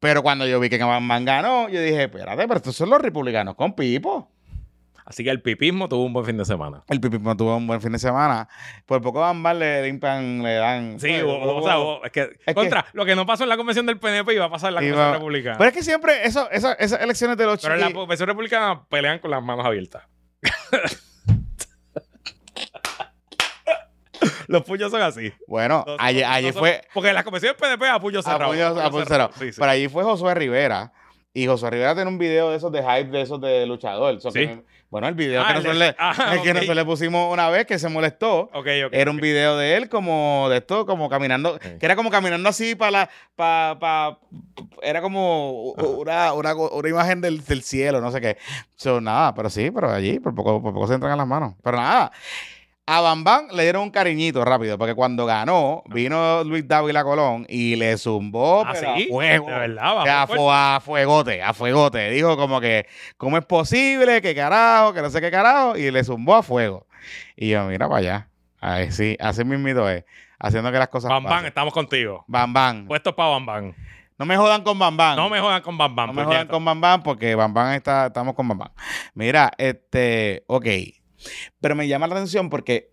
Pero 0.00 0.22
cuando 0.22 0.46
yo 0.46 0.58
vi 0.58 0.68
que 0.70 0.78
Bam 0.82 1.06
Bam 1.06 1.24
ganó, 1.24 1.68
yo 1.68 1.80
dije, 1.80 2.04
espérate, 2.04 2.42
pero 2.48 2.56
estos 2.56 2.74
son 2.74 2.90
los 2.90 3.00
republicanos 3.00 3.54
con 3.54 3.74
Pipo. 3.74 4.29
Así 5.10 5.24
que 5.24 5.30
el 5.30 5.42
pipismo 5.42 5.88
tuvo 5.88 6.04
un 6.04 6.12
buen 6.12 6.24
fin 6.24 6.36
de 6.38 6.44
semana. 6.44 6.84
El 6.86 7.00
pipismo 7.00 7.36
tuvo 7.36 7.56
un 7.56 7.66
buen 7.66 7.80
fin 7.80 7.90
de 7.90 7.98
semana. 7.98 8.48
Por 8.86 9.02
poco 9.02 9.18
Bambam 9.18 9.58
le 9.58 9.82
limpian, 9.82 10.40
le 10.40 10.54
dan. 10.54 11.00
Sí, 11.00 11.08
pues, 11.08 11.24
o, 11.24 11.56
o 11.56 11.62
sea, 11.64 11.80
o- 11.80 12.04
es 12.04 12.12
que, 12.12 12.30
que- 12.46 12.54
contra, 12.54 12.86
lo 12.92 13.04
que 13.04 13.16
no 13.16 13.26
pasó 13.26 13.42
en 13.42 13.48
la 13.48 13.56
convención 13.56 13.86
del 13.86 13.98
PNP 13.98 14.34
iba 14.34 14.44
a 14.44 14.50
pasar 14.50 14.68
en 14.68 14.76
la 14.76 14.80
convención 14.82 15.12
republicana. 15.14 15.58
Pero 15.58 15.68
es 15.68 15.74
que 15.74 15.82
siempre 15.82 16.24
eso, 16.24 16.48
eso- 16.52 16.78
esas 16.78 17.00
elecciones 17.00 17.36
de 17.36 17.44
los 17.44 17.60
Pero 17.60 17.74
en 17.74 17.80
la 17.80 17.92
convención 17.92 18.28
republicana 18.28 18.84
pelean 18.88 19.18
con 19.18 19.32
las 19.32 19.42
manos 19.42 19.66
abiertas. 19.66 20.04
Los 24.48 24.62
puños 24.64 24.90
son 24.90 25.00
así. 25.00 25.32
Bueno, 25.46 25.84
No 25.86 25.96
son- 26.52 26.52
fue. 26.54 26.82
Porque 26.92 27.08
en 27.08 27.14
la 27.14 27.24
convención 27.24 27.52
del 27.52 27.56
PNP 27.60 27.88
a 27.88 27.98
puño 28.00 28.18
A 28.18 28.22
cerrado. 28.22 28.52
puño- 28.52 28.80
a 28.80 28.90
puño 28.90 29.04
cerrado. 29.06 29.30
Sí, 29.38 29.52
sí. 29.52 29.58
Pero 29.60 29.70
allí 29.72 29.88
fue 29.88 30.04
Josué 30.04 30.34
Rivera. 30.34 30.92
Y 31.32 31.46
Josué 31.46 31.70
Rivera 31.70 31.94
tiene 31.94 32.10
un 32.10 32.18
video 32.18 32.50
de 32.50 32.56
esos 32.56 32.72
de 32.72 32.80
hype, 32.82 33.10
de 33.10 33.22
esos 33.22 33.40
de 33.40 33.64
luchador. 33.66 34.20
So 34.20 34.30
Sí. 34.32 34.40
que- 34.40 34.64
bueno, 34.90 35.06
el 35.08 35.14
video 35.14 35.40
Ah, 35.42 35.46
que, 35.48 35.54
nosotros 35.54 35.76
le, 35.78 35.94
ah, 35.98 36.32
el 36.34 36.42
que 36.42 36.48
ok. 36.50 36.54
nosotros 36.54 36.76
le 36.76 36.84
pusimos 36.84 37.32
una 37.32 37.48
vez 37.48 37.64
que 37.64 37.78
se 37.78 37.88
molestó. 37.88 38.50
Ok, 38.52 38.66
ok. 38.86 38.92
Era 38.92 39.10
un 39.10 39.18
video 39.18 39.56
de 39.56 39.76
él 39.76 39.88
como 39.88 40.48
de 40.50 40.58
esto, 40.58 40.84
como 40.84 41.08
caminando, 41.08 41.58
que 41.58 41.78
era 41.80 41.96
como 41.96 42.10
caminando 42.10 42.48
así 42.48 42.74
para 42.74 42.90
la, 42.90 43.10
pa, 43.36 43.78
pa- 43.80 44.18
era 44.82 45.00
como 45.00 45.52
u- 45.72 46.00
una, 46.00 46.32
una, 46.32 46.54
una 46.54 46.88
imagen 46.88 47.20
del, 47.20 47.44
del 47.44 47.62
cielo, 47.62 48.00
no 48.00 48.10
sé 48.10 48.20
qué. 48.20 48.36
So, 48.76 49.00
nada, 49.00 49.32
pero 49.34 49.48
sí, 49.48 49.70
pero 49.70 49.90
allí 49.92 50.18
por 50.18 50.34
poco, 50.34 50.60
por 50.60 50.74
poco 50.74 50.86
se 50.88 50.94
entran 50.94 51.12
a 51.12 51.16
las 51.16 51.26
manos. 51.26 51.54
Pero 51.62 51.76
nada, 51.76 52.10
a 52.92 53.00
Bam 53.00 53.22
Bam 53.22 53.46
le 53.52 53.62
dieron 53.62 53.82
un 53.84 53.90
cariñito 53.90 54.44
rápido, 54.44 54.76
porque 54.76 54.96
cuando 54.96 55.24
ganó, 55.24 55.84
vino 55.86 56.42
Luis 56.42 56.66
Dávila 56.66 57.04
Colón 57.04 57.46
y 57.48 57.76
le 57.76 57.96
zumbó 57.96 58.64
Ah, 58.66 58.72
pero 58.72 58.94
sí, 58.96 59.04
a 59.04 59.12
fuego. 59.12 59.46
de 59.46 59.52
verdad, 59.52 59.94
bajó 60.04 60.52
a, 60.52 60.80
fuegote, 60.80 61.40
a 61.40 61.54
fuegote. 61.54 62.10
Dijo 62.10 62.36
como 62.36 62.60
que, 62.60 62.86
¿cómo 63.16 63.38
es 63.38 63.44
posible? 63.44 64.20
¿Qué 64.20 64.34
carajo? 64.34 64.92
Que 64.92 65.02
no 65.02 65.10
sé 65.10 65.20
qué 65.20 65.30
carajo. 65.30 65.76
Y 65.76 65.88
le 65.92 66.02
zumbó 66.02 66.34
a 66.34 66.42
fuego. 66.42 66.88
Y 67.36 67.50
yo, 67.50 67.64
mira 67.66 67.86
para 67.88 67.98
allá. 68.00 68.28
Ahí 68.60 68.90
sí, 68.90 69.16
así 69.20 69.44
mismito 69.44 69.88
es. 69.88 70.04
Haciendo 70.40 70.72
que 70.72 70.78
las 70.78 70.88
cosas 70.88 71.10
Bam 71.10 71.22
Bam, 71.22 71.32
pasen. 71.32 71.46
estamos 71.46 71.72
contigo. 71.72 72.24
Bam 72.26 72.52
Bam. 72.52 72.86
Puestos 72.86 73.14
para 73.14 73.28
Bam 73.30 73.46
Bam. 73.46 73.74
No 74.18 74.26
me 74.26 74.36
jodan 74.36 74.62
con 74.64 74.78
Bam 74.78 74.96
Bam. 74.96 75.14
No 75.16 75.30
me 75.30 75.38
jodan 75.38 75.62
con 75.62 75.78
Bam 75.78 75.94
Bam. 75.94 76.06
No 76.08 76.12
me 76.12 76.24
jodan 76.24 76.48
con 76.48 76.64
Bam 76.64 76.80
Bam 76.80 77.02
porque 77.04 77.36
Bam 77.36 77.54
Bam 77.54 77.72
está, 77.72 78.06
estamos 78.06 78.34
con 78.34 78.48
Bam 78.48 78.58
Bam. 78.58 78.70
Mira, 79.14 79.52
este, 79.58 80.42
ok. 80.48 80.66
Pero 81.60 81.74
me 81.74 81.86
llama 81.88 82.06
la 82.06 82.14
atención 82.14 82.48
porque 82.50 82.90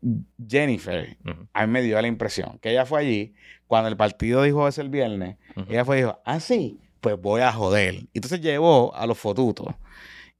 Jennifer, 0.49 1.17
Ujú, 1.25 1.47
a 1.53 1.65
mí 1.65 1.71
me 1.73 1.81
dio 1.81 2.01
la 2.01 2.07
impresión 2.07 2.59
que 2.59 2.71
ella 2.71 2.85
fue 2.85 2.99
allí 3.01 3.33
cuando 3.67 3.89
el 3.89 3.97
partido 3.97 4.43
dijo 4.43 4.67
eso 4.67 4.81
el 4.81 4.89
viernes. 4.89 5.37
ujú. 5.55 5.65
Ella 5.71 5.85
fue 5.85 5.97
y 5.97 6.01
dijo, 6.01 6.19
ah, 6.25 6.39
sí, 6.39 6.79
pues 7.01 7.19
voy 7.19 7.41
a 7.41 7.51
joder. 7.51 8.07
Entonces 8.13 8.41
llevó 8.41 8.93
a 8.95 9.05
los 9.07 9.17
fotutos. 9.17 9.67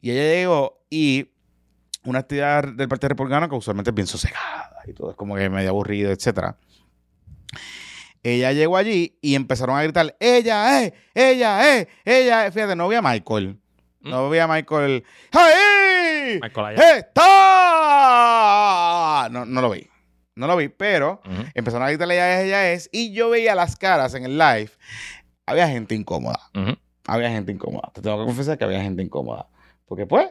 Y 0.01 0.11
ella 0.11 0.23
llegó 0.35 0.83
y 0.89 1.31
una 2.03 2.19
actividad 2.19 2.63
del 2.73 2.87
Partido 2.87 3.09
Republicano 3.09 3.49
que 3.49 3.55
usualmente 3.55 3.89
es 3.89 3.95
bien 3.95 4.07
sosegada 4.07 4.81
y 4.87 4.93
todo, 4.93 5.11
es 5.11 5.17
como 5.17 5.35
que 5.35 5.49
medio 5.49 5.69
aburrido, 5.69 6.11
etcétera. 6.11 6.57
Ella 8.23 8.51
llegó 8.51 8.77
allí 8.77 9.17
y 9.21 9.35
empezaron 9.35 9.75
a 9.77 9.83
gritar, 9.83 10.15
ella 10.19 10.83
es, 10.83 10.93
ella 11.13 11.77
es, 11.77 11.87
ella 12.03 12.45
es. 12.47 12.53
Fíjate, 12.53 12.75
no 12.75 12.87
vi 12.87 12.95
a 12.95 13.01
Michael. 13.01 13.59
No 14.01 14.29
vi 14.29 14.37
a 14.39 14.47
Michael. 14.47 15.03
¡Ahí! 15.31 15.53
¡Está! 17.97 19.29
No, 19.31 19.45
no 19.45 19.61
lo 19.61 19.69
vi. 19.71 19.87
No 20.35 20.45
lo 20.47 20.55
vi, 20.55 20.69
pero 20.69 21.21
empezaron 21.55 21.85
a 21.87 21.89
gritarle 21.89 22.13
ella 22.15 22.39
es, 22.39 22.45
ella 22.45 22.71
es. 22.71 22.89
Y 22.91 23.11
yo 23.11 23.29
veía 23.31 23.55
las 23.55 23.75
caras 23.75 24.13
en 24.13 24.23
el 24.25 24.37
live. 24.37 24.69
Había 25.47 25.67
gente 25.67 25.95
incómoda. 25.95 26.39
Había 27.07 27.29
gente 27.31 27.51
incómoda. 27.51 27.91
Te 27.93 28.01
tengo 28.01 28.19
que 28.19 28.25
confesar 28.25 28.57
que 28.57 28.65
había 28.65 28.81
gente 28.83 29.01
incómoda. 29.01 29.47
Porque 29.87 30.05
pues, 30.05 30.29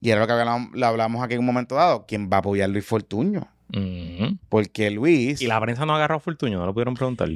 y 0.00 0.10
era 0.10 0.20
lo 0.20 0.26
que 0.26 0.32
hablamos, 0.32 0.70
lo 0.72 0.86
hablamos 0.86 1.22
aquí 1.22 1.34
en 1.34 1.40
un 1.40 1.46
momento 1.46 1.74
dado, 1.74 2.06
¿quién 2.06 2.30
va 2.32 2.36
a 2.36 2.40
apoyar 2.40 2.66
a 2.66 2.68
Luis 2.72 2.86
Fortuño? 2.86 3.46
Porque 4.48 4.90
Luis, 4.90 5.42
Y 5.42 5.48
la 5.48 5.60
prensa 5.60 5.84
no 5.84 5.94
agarró 5.96 6.14
a 6.16 6.20
Fortuño, 6.20 6.58
no 6.58 6.66
lo 6.66 6.72
pudieron 6.72 6.94
preguntar. 6.94 7.28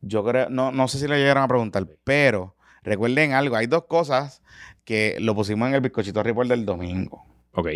yo 0.00 0.24
creo, 0.24 0.48
no, 0.48 0.72
no 0.72 0.88
sé 0.88 0.98
si 0.98 1.06
le 1.06 1.18
llegaron 1.18 1.42
a 1.42 1.48
preguntar, 1.48 1.86
pero 2.04 2.56
recuerden 2.82 3.32
algo, 3.32 3.54
hay 3.56 3.66
dos 3.66 3.84
cosas 3.84 4.42
que 4.84 5.16
lo 5.20 5.34
pusimos 5.34 5.68
en 5.68 5.74
el 5.74 5.80
bizcochito 5.80 6.22
report 6.22 6.48
del 6.48 6.64
domingo. 6.66 7.24
Ok. 7.52 7.68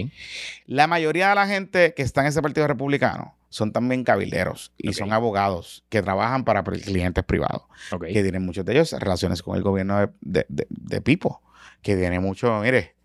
La 0.67 0.87
mayoría 0.87 1.29
de 1.31 1.35
la 1.37 1.47
gente 1.47 1.95
que 1.95 2.03
está 2.03 2.23
en 2.23 2.27
ese 2.29 2.43
partido 2.43 2.67
republicano 2.67 3.35
son 3.49 3.73
también 3.73 4.05
cabilderos 4.05 4.73
y 4.77 4.93
son 4.93 5.13
abogados 5.13 5.85
que 5.89 6.03
trabajan 6.03 6.45
para 6.45 6.63
clientes 6.65 7.25
privados, 7.25 7.63
Ok. 7.93 8.07
que 8.07 8.23
tienen 8.23 8.45
muchos 8.45 8.65
de 8.65 8.73
ellos 8.73 8.93
relaciones 8.93 9.43
con 9.43 9.57
el 9.57 9.63
gobierno 9.63 9.99
de, 10.01 10.09
de, 10.21 10.47
de- 10.49 10.67
de 10.69 11.01
Pipo, 11.01 11.41
que 11.81 11.97
tiene 11.97 12.19
mucho, 12.21 12.61
mire, 12.61 12.97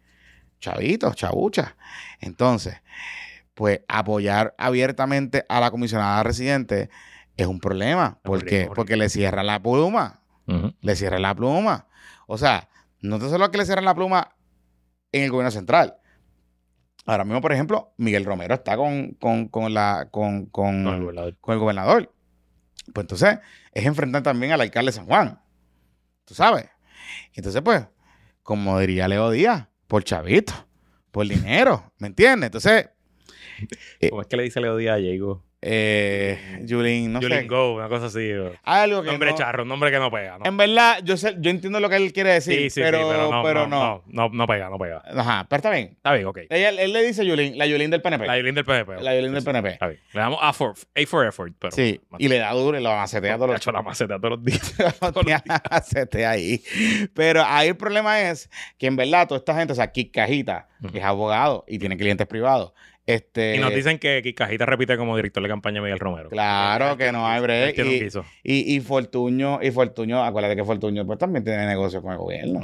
chavitos, 0.60 1.16
chabuchas. 1.16 1.76
Entonces, 2.20 2.76
pues 3.54 3.82
apoyar 3.88 4.56
abiertamente 4.58 5.46
a 5.48 5.60
la 5.60 5.72
comisionada 5.72 6.24
residente 6.24 6.90
es 7.38 7.48
un 7.48 7.60
problema, 7.60 8.20
porque, 8.24 8.56
horrible. 8.62 8.76
porque 8.76 8.98
le 8.98 9.10
cierran 9.10 9.46
la 9.46 9.62
pluma, 9.62 10.22
le 10.82 10.96
cierran 10.96 11.22
la 11.22 11.36
pluma. 11.36 11.88
O 12.28 12.38
sea, 12.38 12.68
no 13.04 13.20
tan 13.20 13.30
solo 13.30 13.52
que 13.52 13.58
le 13.58 13.66
cierran 13.66 13.86
la 13.86 13.94
pluma 13.94 14.36
en 15.12 15.24
el 15.24 15.30
gobierno 15.30 15.52
central. 15.52 15.98
Ahora 17.06 17.26
mismo, 17.26 17.42
por 17.42 17.52
ejemplo, 17.52 17.94
Miguel 17.98 18.24
Romero 18.24 18.56
está 18.56 18.78
con, 18.78 19.12
con, 19.16 19.50
con 19.50 19.74
la, 19.74 20.08
con, 20.10 20.50
el 20.54 21.02
gobernador. 21.02 21.38
con 21.42 21.54
el 21.54 21.60
gobernador. 21.60 22.14
Pues 22.94 23.04
entonces 23.04 23.40
es 23.74 23.86
enfrentar 23.86 24.24
también 24.24 24.54
al 24.54 24.62
alcalde 24.62 24.92
de 24.92 24.96
San 24.96 25.06
Juan. 25.06 25.42
¿Tú 26.24 26.34
sabes? 26.34 26.70
Entonces, 27.34 27.62
pues, 27.62 27.86
como 28.42 28.80
diría 28.80 29.10
Leo 29.10 29.30
Díaz, 29.30 29.68
por 29.88 30.06
chavito, 30.06 30.54
por 31.12 31.28
dinero, 31.28 31.92
¿me 31.98 32.08
entiendes? 32.08 32.48
Entonces, 32.48 32.90
eh, 34.00 34.10
¿Cómo 34.10 34.22
es 34.22 34.28
que 34.28 34.38
le 34.38 34.44
dice 34.44 34.62
Leo 34.62 34.78
Díaz 34.78 34.96
a 34.96 34.98
Diego? 34.98 35.44
Eh, 35.66 36.60
Yulín, 36.64 37.14
no 37.14 37.22
Julien 37.22 37.42
sé. 37.44 37.48
Go, 37.48 37.76
una 37.76 37.88
cosa 37.88 38.08
así. 38.08 38.30
algo 38.64 39.02
que 39.02 39.10
Nombre 39.12 39.32
no- 39.32 39.38
charro, 39.38 39.64
un 39.64 39.70
nombre 39.70 39.92
que 39.92 39.98
no 40.00 40.12
pega, 40.12 40.38
¿no? 40.38 40.46
En 40.46 40.58
verdad, 40.58 41.00
yo 41.04 41.16
sé, 41.16 41.36
yo 41.40 41.50
entiendo 41.52 41.80
lo 41.80 41.90
que 41.90 41.96
él 41.96 42.12
quiere 42.12 42.32
decir, 42.34 42.54
sí, 42.64 42.70
sí, 42.70 42.82
pero, 42.82 43.00
sí, 43.00 43.06
pero 43.10 43.32
no, 43.32 43.44
pero 43.44 43.68
no, 43.68 44.30
no, 44.30 44.46
pega, 44.48 44.70
no 44.70 44.78
pega. 44.78 45.02
Ajá, 45.16 45.46
pero 45.50 45.58
está 45.58 45.70
bien. 45.70 45.92
Está 45.96 46.12
bien, 46.14 46.26
ok. 46.28 46.40
Él 46.50 46.92
le 46.94 47.04
dice 47.06 47.26
Yulín, 47.26 47.58
la 47.58 47.66
Yulín 47.66 47.90
del 47.92 48.02
PNP. 48.02 48.26
La 48.28 48.38
Yulín 48.38 48.56
del 48.56 48.66
PNP. 48.66 49.02
La 49.02 49.16
Yulín 49.16 49.34
del 49.34 49.44
PNP. 49.44 49.70
Está 49.70 49.88
bien. 49.88 50.00
Le 50.14 50.20
damos 50.20 50.40
A 50.42 50.52
for, 50.52 50.74
A 50.96 51.06
for 51.08 51.26
effort, 51.26 51.54
pero. 51.58 51.72
sí, 51.72 52.02
y 52.18 52.28
le 52.28 52.40
da 52.40 52.52
duro 52.52 52.78
y 52.78 52.84
lo 52.84 52.90
macetea 52.96 53.36
todos 53.36 53.48
los 53.48 53.58
hecho 53.58 53.72
la 53.72 53.82
maceta 53.82 54.18
todos 54.20 54.32
los 54.32 54.44
días. 54.44 54.74
Hacete 55.70 56.26
ahí. 56.26 56.62
Pero 57.14 57.44
ahí 57.46 57.70
el 57.70 57.78
problema 57.78 58.20
es 58.22 58.50
que 58.78 58.88
en 58.88 58.96
verdad 58.98 59.28
toda 59.28 59.38
esta 59.40 59.56
gente, 59.56 59.74
o 59.74 59.76
sea, 59.76 59.92
Kik 59.92 60.14
Cajita 60.14 60.68
es 60.94 61.04
abogado 61.04 61.64
y 61.68 61.80
tiene 61.80 61.96
clientes 61.98 62.28
privados. 62.28 62.74
Este, 63.06 63.58
Y 63.58 63.60
nos 63.60 63.76
dicen 63.76 64.00
que 64.00 64.22
Kikajita 64.22 64.66
repite 64.66 64.98
como 64.98 65.16
director 65.16 65.44
de 65.44 65.50
campaña 65.50 65.82
Miguel 65.82 66.00
Romero. 66.00 66.30
Claro 66.30 66.96
que 66.98 67.12
no 67.12 67.28
hay 67.28 67.42
break. 67.42 67.78
Y, 67.80 68.00
guiso. 68.04 68.26
y, 68.44 68.76
y 68.76 68.80
Fortuño, 68.80 69.60
y 69.62 69.72
Fortuño, 69.72 70.24
acuérdate 70.24 70.56
que 70.56 70.64
Fortuño 70.64 71.06
pues 71.06 71.20
también 71.20 71.44
tiene 71.44 71.66
negocios 71.66 72.02
con 72.02 72.14
el 72.14 72.18
gobierno. 72.18 72.62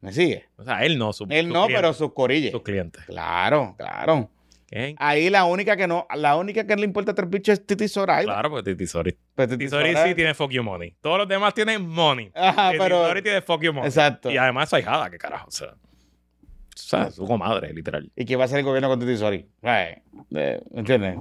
¿Me 0.00 0.12
sigue? 0.12 0.44
O 0.56 0.64
sea, 0.64 0.84
él 0.84 0.98
no, 0.98 1.12
su, 1.12 1.26
Él 1.28 1.46
sus 1.46 1.54
no, 1.54 1.64
clientes, 1.64 1.76
pero 1.76 1.92
sus 1.92 2.12
corilles. 2.12 2.52
sus 2.52 2.62
clientes. 2.62 3.02
Claro, 3.06 3.74
claro. 3.76 4.30
¿Qué? 4.70 4.94
Ahí 4.98 5.30
la 5.30 5.46
única 5.46 5.76
que 5.78 5.88
no, 5.88 6.06
la 6.14 6.36
única 6.36 6.66
que 6.66 6.76
le 6.76 6.84
importa 6.84 7.14
tres 7.14 7.30
bichos 7.30 7.54
es 7.54 7.66
Titi 7.66 7.88
Zoraida. 7.88 8.24
Claro, 8.24 8.50
porque 8.50 8.70
Titi 8.70 8.86
Sori. 8.86 9.16
Pues 9.34 9.48
Titi 9.48 9.66
sí 9.68 10.14
tiene 10.14 10.34
fuck 10.34 10.50
you 10.50 10.62
money. 10.62 10.94
Todos 11.00 11.18
los 11.18 11.28
demás 11.28 11.54
tienen 11.54 11.88
money. 11.88 12.30
Ajá, 12.34 12.72
Titi 12.72 12.78
pero. 12.78 13.06
Sori 13.06 13.22
tiene 13.22 13.40
fuck 13.40 13.62
you 13.62 13.72
money. 13.72 13.88
Exacto. 13.88 14.30
Y 14.30 14.36
además 14.36 14.68
su 14.68 14.76
ahijada, 14.76 15.08
qué 15.08 15.16
carajo. 15.16 15.48
O 15.48 15.50
sea, 15.50 15.74
sea, 16.82 17.10
su 17.10 17.26
comadre, 17.26 17.72
literal. 17.72 18.10
¿Y 18.16 18.24
qué 18.24 18.36
va 18.36 18.42
a 18.42 18.46
hacer 18.46 18.58
el 18.60 18.64
gobierno 18.64 18.88
con 18.88 19.00
Titi 19.00 19.16
Sori? 19.16 19.46
Eh, 19.62 20.02
¿Entiendes? 20.74 21.16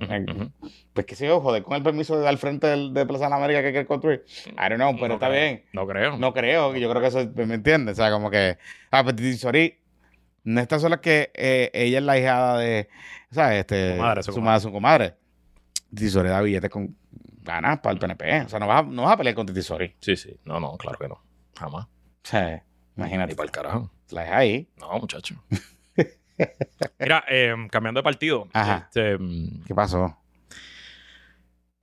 Pues 0.93 1.06
que 1.06 1.15
yo, 1.15 1.39
joder, 1.41 1.63
con 1.63 1.76
el 1.76 1.84
permiso 1.84 2.17
de 2.17 2.24
dar 2.24 2.38
frente 2.38 2.67
del, 2.67 2.93
de 2.93 3.06
Plaza 3.06 3.26
de 3.26 3.30
la 3.32 3.36
América 3.38 3.62
que 3.62 3.72
quiere 3.72 3.86
construir. 3.86 4.24
I 4.48 4.70
don't 4.70 4.76
know, 4.76 4.93
pero 4.96 5.08
No 5.10 5.13
está 5.15 5.28
creo. 5.30 5.41
bien. 5.41 5.63
No 5.74 5.88
creo. 5.88 6.17
No 6.17 6.34
creo, 6.34 6.76
yo 6.76 6.89
creo 6.89 7.02
que 7.02 7.08
eso, 7.08 7.30
¿me 7.36 7.56
entiendes? 7.56 7.93
O 7.93 8.02
sea, 8.04 8.12
como 8.12 8.30
que, 8.30 8.58
ah, 8.91 9.04
pues 9.04 9.15
Titi 9.15 9.34
Sori, 9.38 9.78
no 10.43 10.62
está 10.62 10.80
sola 10.80 11.02
que 11.02 11.32
eh, 11.34 11.70
ella 11.74 12.00
es 12.00 12.04
la 12.04 12.17
hijada 12.17 12.58
de, 12.60 12.88
¿sabes? 13.32 13.60
Este, 13.60 13.98
su 14.24 14.32
su 14.34 14.41
madre, 14.41 14.60
su 14.62 14.72
comadre. 14.72 15.15
Titi 15.89 16.10
Sori 16.10 16.30
da 16.30 16.41
billetes 16.41 16.70
con 16.70 16.96
ganas 17.43 17.80
para 17.80 17.93
el 17.93 18.00
PNP. 18.00 18.41
O 18.46 18.50
sea, 18.50 18.60
no 18.60 18.67
vas, 18.67 18.84
a- 18.84 18.88
no 18.88 19.04
vas 19.04 19.13
a 19.13 19.17
pelear 19.17 19.36
con 19.36 19.46
Titi 19.46 19.62
Sori. 19.62 19.96
Sí, 20.00 20.15
sí. 20.15 20.38
No, 20.46 20.60
no, 20.60 20.78
claro 20.78 20.98
que 21.00 21.08
no. 21.08 21.22
Jamás. 21.58 21.86
O 21.86 21.89
sea, 22.24 22.63
Ni 22.96 23.04
imagínate. 23.04 23.36
para 23.36 23.46
el 23.46 23.52
carajo. 23.52 23.91
La 24.12 24.22
deja 24.24 24.38
ahí. 24.38 24.67
No, 24.78 24.91
muchacho. 25.00 25.36
Mira, 27.00 27.24
eh, 27.30 27.54
cambiando 27.72 28.00
de 28.00 28.04
partido. 28.04 28.48
Ajá. 28.54 28.88
este, 28.88 29.17
mm, 29.17 29.63
¿Qué 29.65 29.74
pasó? 29.76 30.15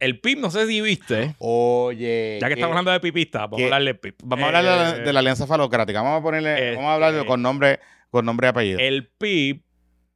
el 0.00 0.20
PIB, 0.20 0.38
no 0.38 0.50
sé 0.50 0.66
si 0.66 0.80
viste. 0.82 1.34
Oye. 1.38 2.36
Ya 2.40 2.48
que 2.48 2.54
¿qué- 2.54 2.60
estamos 2.60 2.72
hablando 2.74 2.90
de 2.90 3.00
pipista, 3.00 3.46
vamos 3.46 3.60
a 3.62 3.64
hablar 3.64 3.84
del 3.84 3.98
PIB. 3.98 4.14
Vamos 4.22 4.44
a 4.44 4.46
hablar 4.48 4.64
de 4.64 4.70
la, 4.70 4.90
Eh, 4.96 5.00
de 5.00 5.12
la 5.14 5.20
alianza 5.20 5.46
falocrática. 5.46 6.02
Vamos 6.02 6.20
a 6.20 6.22
ponerle, 6.22 6.52
este- 6.54 6.76
vamos 6.76 6.90
a 6.90 6.94
hablar 6.94 7.26
con 7.26 7.40
nombre, 7.40 7.80
con 8.10 8.26
nombre 8.26 8.46
y 8.46 8.50
apellido. 8.50 8.78
El 8.80 9.06
PIB, 9.08 9.62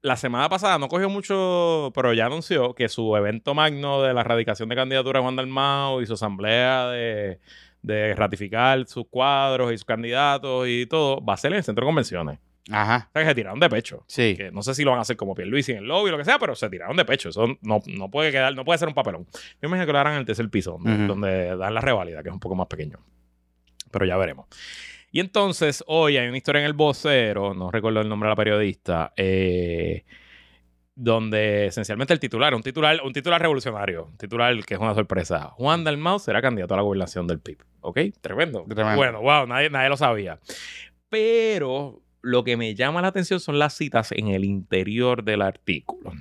la 0.03 0.16
semana 0.16 0.49
pasada 0.51 0.79
no 0.79 0.88
cogió 0.88 1.09
mucho, 1.09 1.90
pero 1.94 2.12
ya 2.12 2.27
anunció 2.27 2.75
que 2.75 2.88
su 2.90 3.16
evento 3.16 3.55
magno 3.55 4.03
de 4.03 4.12
la 4.12 4.21
erradicación 4.21 4.68
de 4.68 4.77
candidatura 4.77 5.21
de 5.21 5.23
Juan 5.23 5.37
Dalmau 5.37 6.03
y 6.03 6.07
su 6.07 6.12
asamblea 6.14 6.88
de, 6.88 7.40
de 7.83 8.14
ratificar 8.14 8.87
sus 8.87 9.07
cuadros 9.09 9.73
y 9.73 9.79
sus 9.79 9.85
candidatos 9.85 10.67
y 10.69 10.87
todo 10.87 11.25
va 11.25 11.35
a 11.35 11.37
ser 11.37 11.53
en 11.53 11.59
el 11.59 11.64
centro 11.64 11.85
de 11.85 11.88
convenciones. 11.88 12.38
Ajá. 12.71 13.09
O 13.09 13.12
sea, 13.12 13.23
que 13.23 13.29
se 13.29 13.35
tiraron 13.35 13.59
de 13.61 13.71
pecho. 13.71 14.05
Sí. 14.07 14.35
Que 14.37 14.51
no 14.51 14.62
sé 14.62 14.75
si 14.75 14.85
lo 14.85 14.91
van 14.91 14.99
a 14.99 15.03
hacer 15.03 15.17
como 15.17 15.35
Pierluisi 15.35 15.73
en 15.73 15.79
el 15.79 15.85
lobby 15.85 16.09
o 16.09 16.12
lo 16.12 16.19
que 16.19 16.25
sea, 16.27 16.38
pero 16.38 16.55
se 16.55 16.69
tiraron 16.69 16.97
de 16.97 17.05
pecho. 17.07 17.31
Eso 17.31 17.47
no, 17.62 17.81
no 17.87 18.11
puede 18.11 18.31
quedar, 18.31 18.55
no 18.55 18.64
puede 18.64 18.79
ser 18.79 18.88
un 18.88 18.95
papelón. 18.95 19.25
Yo 19.33 19.38
me 19.62 19.69
imagino 19.69 19.87
que 19.87 19.93
lo 19.93 19.99
harán 19.99 20.12
en 20.14 20.19
el 20.21 20.27
tercer 20.27 20.51
piso, 20.51 20.73
donde, 20.73 20.93
Ujú. 20.95 21.07
donde 21.07 21.57
dan 21.57 21.73
la 21.73 21.81
reválida, 21.81 22.23
que 22.23 22.29
es 22.29 22.35
un 22.35 22.41
poco 22.41 22.55
más 22.55 22.67
pequeño. 22.67 22.99
Pero 23.91 24.05
ya 24.05 24.17
veremos. 24.19 24.47
Y 25.11 25.21
entonces, 25.21 25.83
hoy 25.87 26.19
hay 26.19 26.29
una 26.29 26.37
historia 26.37 26.61
en 26.61 26.67
el 26.67 26.75
vocero, 26.75 27.55
no 27.55 27.71
recuerdo 27.71 28.03
el 28.03 28.09
nombre 28.11 28.27
de 28.27 28.33
la 28.33 28.37
periodista, 28.37 29.14
eh, 29.17 30.05
donde 31.00 31.66
esencialmente 31.66 32.12
el 32.12 32.18
titular, 32.18 32.54
un 32.56 32.62
titular, 32.62 33.00
un 33.04 33.12
titular 33.12 33.40
revolucionario, 33.40 34.06
un 34.06 34.16
titular 34.16 34.64
que 34.64 34.74
es 34.74 34.80
una 34.80 34.94
sorpresa. 34.94 35.50
Juan 35.54 35.84
Dalmau 35.84 36.18
será 36.18 36.42
candidato 36.42 36.74
a 36.74 36.76
la 36.78 36.82
gobernación 36.82 37.28
del 37.28 37.38
PIB. 37.38 37.58
¿Ok? 37.82 37.98
Tremendo. 38.20 38.64
Tremendo. 38.68 38.96
Bueno, 38.96 39.20
wow, 39.22 39.46
nadie, 39.46 39.70
nadie 39.70 39.88
lo 39.88 39.96
sabía. 39.96 40.40
Pero 41.08 42.02
lo 42.20 42.42
que 42.42 42.56
me 42.56 42.74
llama 42.74 43.00
la 43.00 43.08
atención 43.08 43.38
son 43.38 43.61
las 43.61 43.74
citas 43.74 44.11
en 44.11 44.28
el 44.28 44.44
interior 44.44 45.22
del 45.22 45.42
artículo. 45.42 46.12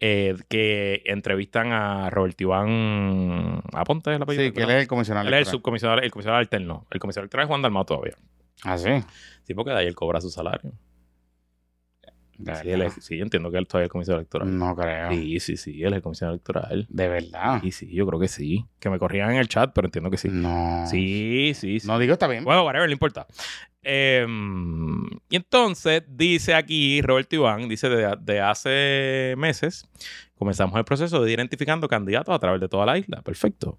eh, 0.00 0.34
que 0.48 1.02
entrevistan 1.04 1.72
a 1.72 2.08
Roberto 2.10 2.42
Iván 2.44 3.62
Aponte, 3.74 4.10
¿es 4.10 4.16
el 4.16 4.22
apellido? 4.22 4.44
Sí, 4.46 4.52
que 4.52 4.62
él 4.62 4.70
es 4.70 4.82
el 4.82 4.88
comisionado. 4.88 5.28
Él 5.28 5.34
es 5.34 5.40
el 5.40 5.46
subcomisionado, 5.46 6.00
el 6.00 6.10
comisionado 6.10 6.40
alterno. 6.40 6.86
El 6.90 6.98
comisionado 7.00 7.26
alterno 7.26 7.42
es 7.44 7.48
Juan 7.48 7.62
Dalmau 7.62 7.84
todavía. 7.84 8.14
Ah, 8.64 8.76
sí. 8.78 8.88
Sí, 9.44 9.54
porque 9.54 9.70
de 9.70 9.78
ahí 9.78 9.86
él 9.86 9.94
cobra 9.94 10.20
su 10.20 10.30
salario. 10.30 10.72
Sí, 12.44 12.70
él 12.70 12.82
es- 12.82 12.94
sí, 13.00 13.16
yo 13.16 13.22
entiendo 13.24 13.50
que 13.50 13.58
él 13.58 13.66
todavía 13.66 13.84
es 13.84 13.88
el 13.88 13.92
comisionado 13.92 14.20
electoral. 14.20 14.58
No 14.58 14.74
creo. 14.74 15.10
Sí, 15.10 15.40
sí, 15.40 15.56
sí, 15.56 15.82
él 15.82 15.92
es 15.92 15.96
el 15.96 16.02
comisionado 16.02 16.34
electoral. 16.34 16.86
De 16.88 17.08
verdad. 17.08 17.60
Sí, 17.62 17.70
sí, 17.72 17.92
yo 17.92 18.06
creo 18.06 18.18
que 18.20 18.28
sí. 18.28 18.64
Que 18.78 18.90
me 18.90 18.98
corrían 18.98 19.30
en 19.30 19.36
el 19.36 19.48
chat, 19.48 19.72
pero 19.74 19.86
entiendo 19.86 20.10
que 20.10 20.16
sí. 20.16 20.28
No. 20.30 20.84
Sí, 20.86 21.52
sí, 21.54 21.80
sí. 21.80 21.86
No 21.86 21.98
digo 21.98 22.12
está 22.14 22.26
bien. 22.28 22.44
Bueno, 22.44 22.64
whatever, 22.64 22.88
no 22.88 22.92
importa. 22.92 23.26
Em, 23.82 25.04
y 25.30 25.36
entonces 25.36 26.02
dice 26.06 26.54
aquí 26.54 27.00
Roberto 27.02 27.34
Iván, 27.36 27.68
dice 27.68 27.88
de, 27.88 28.14
de 28.20 28.40
hace 28.40 29.34
meses, 29.38 29.88
comenzamos 30.34 30.76
el 30.78 30.84
proceso 30.84 31.22
de 31.22 31.32
ir 31.32 31.38
identificando 31.38 31.88
candidatos 31.88 32.34
a 32.34 32.38
través 32.38 32.60
de 32.60 32.68
toda 32.68 32.84
la 32.86 32.98
isla. 32.98 33.22
Perfecto. 33.22 33.78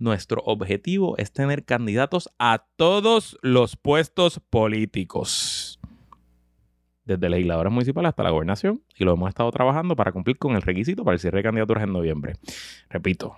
Nuestro 0.00 0.40
objetivo 0.44 1.16
es 1.18 1.32
tener 1.32 1.64
candidatos 1.64 2.28
a 2.38 2.64
todos 2.76 3.36
los 3.42 3.74
puestos 3.76 4.40
políticos. 4.48 5.67
Desde 7.08 7.30
legisladores 7.30 7.72
municipales 7.72 8.10
hasta 8.10 8.22
la 8.22 8.28
gobernación. 8.28 8.82
Y 8.94 9.04
lo 9.04 9.14
hemos 9.14 9.30
estado 9.30 9.50
trabajando 9.50 9.96
para 9.96 10.12
cumplir 10.12 10.36
con 10.36 10.54
el 10.54 10.60
requisito 10.60 11.04
para 11.04 11.14
el 11.14 11.20
cierre 11.20 11.38
de 11.38 11.44
candidaturas 11.44 11.84
en 11.84 11.92
noviembre. 11.94 12.34
Repito, 12.90 13.34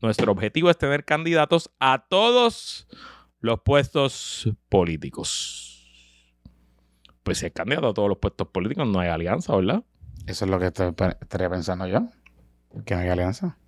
nuestro 0.00 0.30
objetivo 0.30 0.70
es 0.70 0.78
tener 0.78 1.04
candidatos 1.04 1.68
a 1.80 2.06
todos 2.08 2.86
los 3.40 3.60
puestos 3.62 4.48
políticos. 4.68 5.84
Pues 7.24 7.38
si 7.38 7.46
es 7.46 7.52
candidato 7.52 7.88
a 7.88 7.94
todos 7.94 8.08
los 8.08 8.18
puestos 8.18 8.46
políticos, 8.46 8.86
no 8.86 9.00
hay 9.00 9.08
alianza, 9.08 9.56
¿verdad? 9.56 9.82
Eso 10.28 10.44
es 10.44 10.50
lo 10.52 10.60
que 10.60 10.66
estoy 10.66 10.94
estaría 11.20 11.50
pensando 11.50 11.88
yo. 11.88 12.06
Que 12.84 12.94
no 12.94 13.00
hay 13.00 13.08
alianza. 13.08 13.58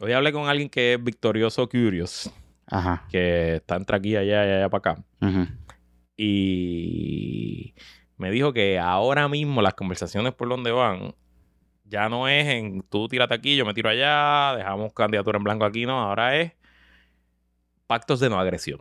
Hoy 0.00 0.12
hablé 0.12 0.32
con 0.32 0.48
alguien 0.48 0.70
que 0.70 0.94
es 0.94 1.04
victorioso 1.04 1.68
Curious, 1.68 2.32
Ajá. 2.68 3.04
que 3.10 3.56
está 3.56 3.76
entre 3.76 3.96
aquí, 3.98 4.16
allá 4.16 4.46
y 4.46 4.50
allá 4.52 4.70
para 4.70 4.92
acá. 4.92 5.04
Ujú. 5.20 5.46
Y 6.16 7.74
me 8.18 8.30
dijo 8.30 8.52
que 8.52 8.78
ahora 8.78 9.28
mismo 9.28 9.62
las 9.62 9.74
conversaciones 9.74 10.34
por 10.34 10.48
donde 10.48 10.72
van 10.72 11.14
ya 11.84 12.08
no 12.08 12.28
es 12.28 12.46
en 12.46 12.82
tú 12.82 13.08
tírate 13.08 13.34
aquí, 13.34 13.56
yo 13.56 13.64
me 13.64 13.74
tiro 13.74 13.88
allá, 13.88 14.54
dejamos 14.56 14.92
candidatura 14.92 15.38
en 15.38 15.44
blanco 15.44 15.64
aquí, 15.64 15.86
no. 15.86 15.98
Ahora 15.98 16.36
es 16.36 16.52
pactos 17.86 18.20
de 18.20 18.28
no 18.28 18.38
agresión. 18.38 18.80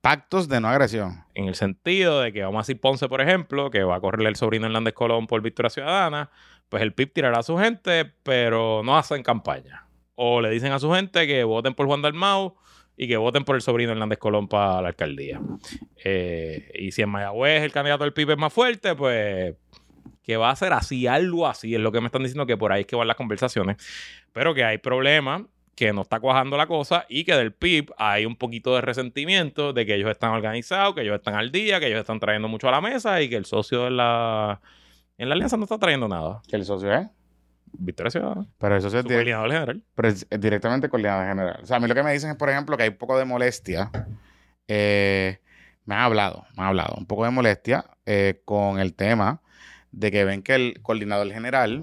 Pactos 0.00 0.48
de 0.48 0.60
no 0.60 0.68
agresión. 0.68 1.24
En 1.34 1.46
el 1.46 1.54
sentido 1.54 2.20
de 2.20 2.32
que 2.32 2.42
vamos 2.42 2.58
a 2.58 2.62
decir 2.62 2.80
Ponce, 2.80 3.08
por 3.08 3.20
ejemplo, 3.20 3.70
que 3.70 3.82
va 3.82 3.96
a 3.96 4.00
correrle 4.00 4.28
el 4.28 4.36
sobrino 4.36 4.66
Hernández 4.66 4.94
Colón 4.94 5.26
por 5.26 5.42
Victoria 5.42 5.70
Ciudadana, 5.70 6.30
pues 6.68 6.82
el 6.82 6.92
PIB 6.92 7.12
tirará 7.12 7.38
a 7.40 7.42
su 7.42 7.58
gente, 7.58 8.04
pero 8.22 8.82
no 8.84 8.96
hacen 8.96 9.22
campaña. 9.22 9.86
O 10.14 10.40
le 10.40 10.50
dicen 10.50 10.72
a 10.72 10.78
su 10.78 10.92
gente 10.92 11.26
que 11.26 11.44
voten 11.44 11.74
por 11.74 11.86
Juan 11.86 12.02
Dalmau 12.02 12.56
y 13.02 13.08
que 13.08 13.16
voten 13.16 13.42
por 13.42 13.56
el 13.56 13.62
sobrino 13.62 13.90
Hernández 13.90 14.20
Colón 14.20 14.46
para 14.46 14.80
la 14.80 14.88
alcaldía. 14.88 15.40
Eh, 16.04 16.70
y 16.74 16.92
si 16.92 17.02
en 17.02 17.08
Mayagüez 17.08 17.64
el 17.64 17.72
candidato 17.72 18.04
del 18.04 18.12
PIB 18.12 18.30
es 18.30 18.38
más 18.38 18.52
fuerte, 18.52 18.94
pues 18.94 19.56
que 20.22 20.36
va 20.36 20.50
a 20.50 20.56
ser 20.56 20.72
así, 20.72 21.08
algo 21.08 21.48
así, 21.48 21.74
es 21.74 21.80
lo 21.80 21.90
que 21.90 22.00
me 22.00 22.06
están 22.06 22.22
diciendo 22.22 22.46
que 22.46 22.56
por 22.56 22.70
ahí 22.70 22.82
es 22.82 22.86
que 22.86 22.94
van 22.94 23.08
las 23.08 23.16
conversaciones, 23.16 23.76
pero 24.32 24.54
que 24.54 24.62
hay 24.62 24.78
problemas, 24.78 25.42
que 25.74 25.92
no 25.92 26.02
está 26.02 26.20
cuajando 26.20 26.56
la 26.56 26.68
cosa 26.68 27.04
y 27.08 27.24
que 27.24 27.34
del 27.34 27.52
PIB 27.52 27.90
hay 27.96 28.24
un 28.24 28.36
poquito 28.36 28.72
de 28.76 28.82
resentimiento 28.82 29.72
de 29.72 29.84
que 29.84 29.96
ellos 29.96 30.08
están 30.08 30.30
organizados, 30.30 30.94
que 30.94 31.00
ellos 31.00 31.16
están 31.16 31.34
al 31.34 31.50
día, 31.50 31.80
que 31.80 31.88
ellos 31.88 31.98
están 31.98 32.20
trayendo 32.20 32.46
mucho 32.46 32.68
a 32.68 32.70
la 32.70 32.80
mesa 32.80 33.20
y 33.20 33.28
que 33.28 33.34
el 33.36 33.46
socio 33.46 33.88
en 33.88 33.96
la, 33.96 34.60
en 35.18 35.28
la 35.28 35.34
alianza 35.34 35.56
no 35.56 35.64
está 35.64 35.78
trayendo 35.78 36.06
nada. 36.06 36.40
Que 36.46 36.54
el 36.54 36.64
socio 36.64 36.92
es. 36.92 37.08
Victoria 37.72 38.10
Ciudadana, 38.10 38.46
Pero 38.58 38.76
eso 38.76 38.88
es, 38.88 38.94
coordinador 39.04 39.50
general. 39.50 39.82
pero 39.94 40.08
es 40.08 40.26
directamente 40.38 40.88
coordinador 40.88 41.26
general. 41.28 41.60
O 41.62 41.66
sea, 41.66 41.76
a 41.76 41.80
mí 41.80 41.88
lo 41.88 41.94
que 41.94 42.02
me 42.02 42.12
dicen 42.12 42.30
es, 42.30 42.36
por 42.36 42.50
ejemplo, 42.50 42.76
que 42.76 42.82
hay 42.84 42.88
un 42.90 42.96
poco 42.98 43.18
de 43.18 43.24
molestia. 43.24 43.90
Eh, 44.68 45.38
me 45.84 45.94
han 45.94 46.02
hablado, 46.02 46.44
me 46.56 46.62
han 46.62 46.68
hablado. 46.68 46.94
Un 46.96 47.06
poco 47.06 47.24
de 47.24 47.30
molestia 47.30 47.84
eh, 48.06 48.40
con 48.44 48.78
el 48.78 48.94
tema 48.94 49.40
de 49.90 50.10
que 50.10 50.24
ven 50.24 50.42
que 50.42 50.54
el 50.54 50.80
coordinador 50.82 51.30
general 51.32 51.82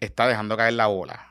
está 0.00 0.26
dejando 0.26 0.56
caer 0.56 0.74
la 0.74 0.86
bola. 0.86 1.26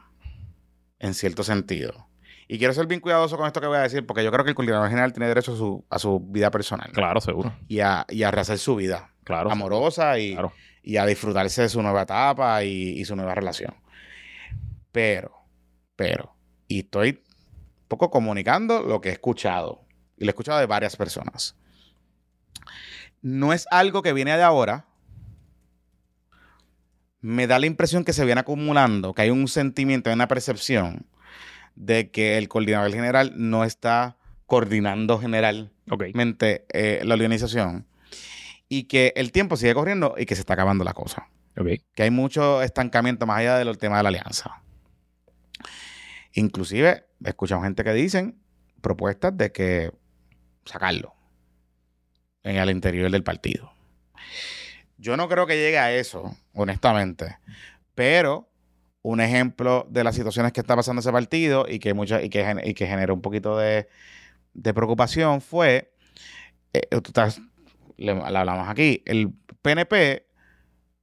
En 0.99 1.13
cierto 1.13 1.43
sentido. 1.43 2.07
Y 2.47 2.57
quiero 2.57 2.73
ser 2.73 2.87
bien 2.87 3.01
cuidadoso 3.01 3.37
con 3.37 3.45
esto 3.45 3.59
que 3.61 3.67
voy 3.67 3.77
a 3.77 3.81
decir, 3.81 4.05
porque 4.05 4.23
yo 4.23 4.31
creo 4.31 4.43
que 4.45 4.51
el 4.51 4.55
coordinador 4.55 4.87
general 4.89 5.11
tiene 5.11 5.27
derecho 5.27 5.53
a 5.53 5.57
su, 5.57 5.85
a 5.89 5.99
su 5.99 6.19
vida 6.21 6.49
personal. 6.49 6.89
Claro, 6.93 7.19
seguro. 7.21 7.53
Y 7.67 7.81
a, 7.81 8.05
y 8.09 8.23
a 8.23 8.31
rehacer 8.31 8.57
su 8.57 8.75
vida 8.77 9.11
Claro. 9.25 9.51
amorosa 9.51 10.17
y, 10.17 10.31
Claro. 10.33 10.53
Y 10.87 10.95
a 10.95 11.05
disfrutarse 11.05 11.63
de 11.63 11.67
su 11.67 11.81
nueva 11.81 12.03
etapa 12.03 12.63
y, 12.63 13.03
su 13.03 13.13
nueva 13.17 13.35
relación. 13.35 13.75
Pero, 14.93 15.33
pero, 15.97 16.33
y 16.69 16.79
estoy 16.79 17.09
un 17.09 17.87
poco 17.89 18.09
comunicando 18.09 18.81
lo 18.83 19.01
que 19.01 19.09
he 19.09 19.11
escuchado. 19.11 19.81
Y 20.15 20.23
lo 20.23 20.29
he 20.29 20.31
escuchado 20.31 20.59
de 20.59 20.65
varias 20.65 20.95
personas. 20.95 21.57
No 23.21 23.51
es 23.51 23.67
algo 23.69 24.01
que 24.01 24.13
viene 24.13 24.37
de 24.37 24.43
ahora. 24.43 24.85
Me 27.19 27.47
da 27.47 27.59
la 27.59 27.65
impresión 27.65 28.05
que 28.05 28.13
se 28.13 28.23
viene 28.23 28.39
acumulando, 28.39 29.13
que 29.13 29.23
hay 29.23 29.29
un 29.29 29.49
sentimiento, 29.49 30.09
hay 30.09 30.13
una 30.13 30.29
percepción 30.29 31.05
de 31.75 32.11
que 32.11 32.37
el 32.37 32.47
coordinador 32.47 32.93
general 32.93 33.33
no 33.35 33.65
está 33.65 34.15
coordinando 34.45 35.19
general 35.19 35.69
Ok. 35.89 36.05
mente 36.13 36.65
eh, 36.69 37.01
la 37.03 37.15
organización 37.15 37.85
y 38.69 38.83
que 38.83 39.13
el 39.15 39.31
tiempo 39.31 39.55
sigue 39.57 39.73
corriendo 39.73 40.15
y 40.17 40.25
que 40.25 40.35
se 40.35 40.41
está 40.41 40.53
acabando 40.53 40.83
la 40.83 40.93
cosa. 40.93 41.29
Que 41.95 42.03
hay 42.03 42.11
mucho 42.11 42.61
estancamiento 42.61 43.25
más 43.25 43.39
allá 43.39 43.57
del 43.57 43.77
tema 43.77 43.97
de 43.97 44.03
la 44.03 44.09
alianza. 44.09 44.61
Inclusive, 46.33 47.05
escuchamos 47.23 47.63
gente 47.63 47.83
que 47.83 47.93
dicen 47.93 48.39
propuestas 48.81 49.35
de 49.35 49.51
que 49.51 49.91
sacarlo 50.65 51.15
en 52.43 52.57
el 52.57 52.69
interior 52.69 53.09
del 53.09 53.23
partido. 53.23 53.71
Yo 54.97 55.17
no 55.17 55.27
creo 55.27 55.47
que 55.47 55.55
llegue 55.55 55.79
a 55.79 55.91
eso, 55.93 56.35
honestamente. 56.53 57.37
Pero 57.95 58.49
un 59.01 59.21
ejemplo 59.21 59.87
de 59.89 60.03
las 60.03 60.15
situaciones 60.15 60.51
que 60.51 60.59
está 60.59 60.75
pasando 60.75 60.99
ese 60.99 61.11
partido 61.11 61.65
y 61.67 61.79
que, 61.79 61.93
mucha, 61.93 62.21
y 62.21 62.29
que, 62.29 62.61
y 62.65 62.73
que 62.73 62.87
generó 62.87 63.13
un 63.13 63.21
poquito 63.21 63.57
de, 63.57 63.87
de 64.53 64.73
preocupación 64.73 65.41
fue, 65.41 65.93
eh, 66.73 66.87
tú 66.89 67.07
estás- 67.07 67.41
le, 67.97 68.13
le 68.15 68.37
hablamos 68.37 68.67
aquí, 68.69 69.03
el 69.05 69.31
PNP 69.61 70.25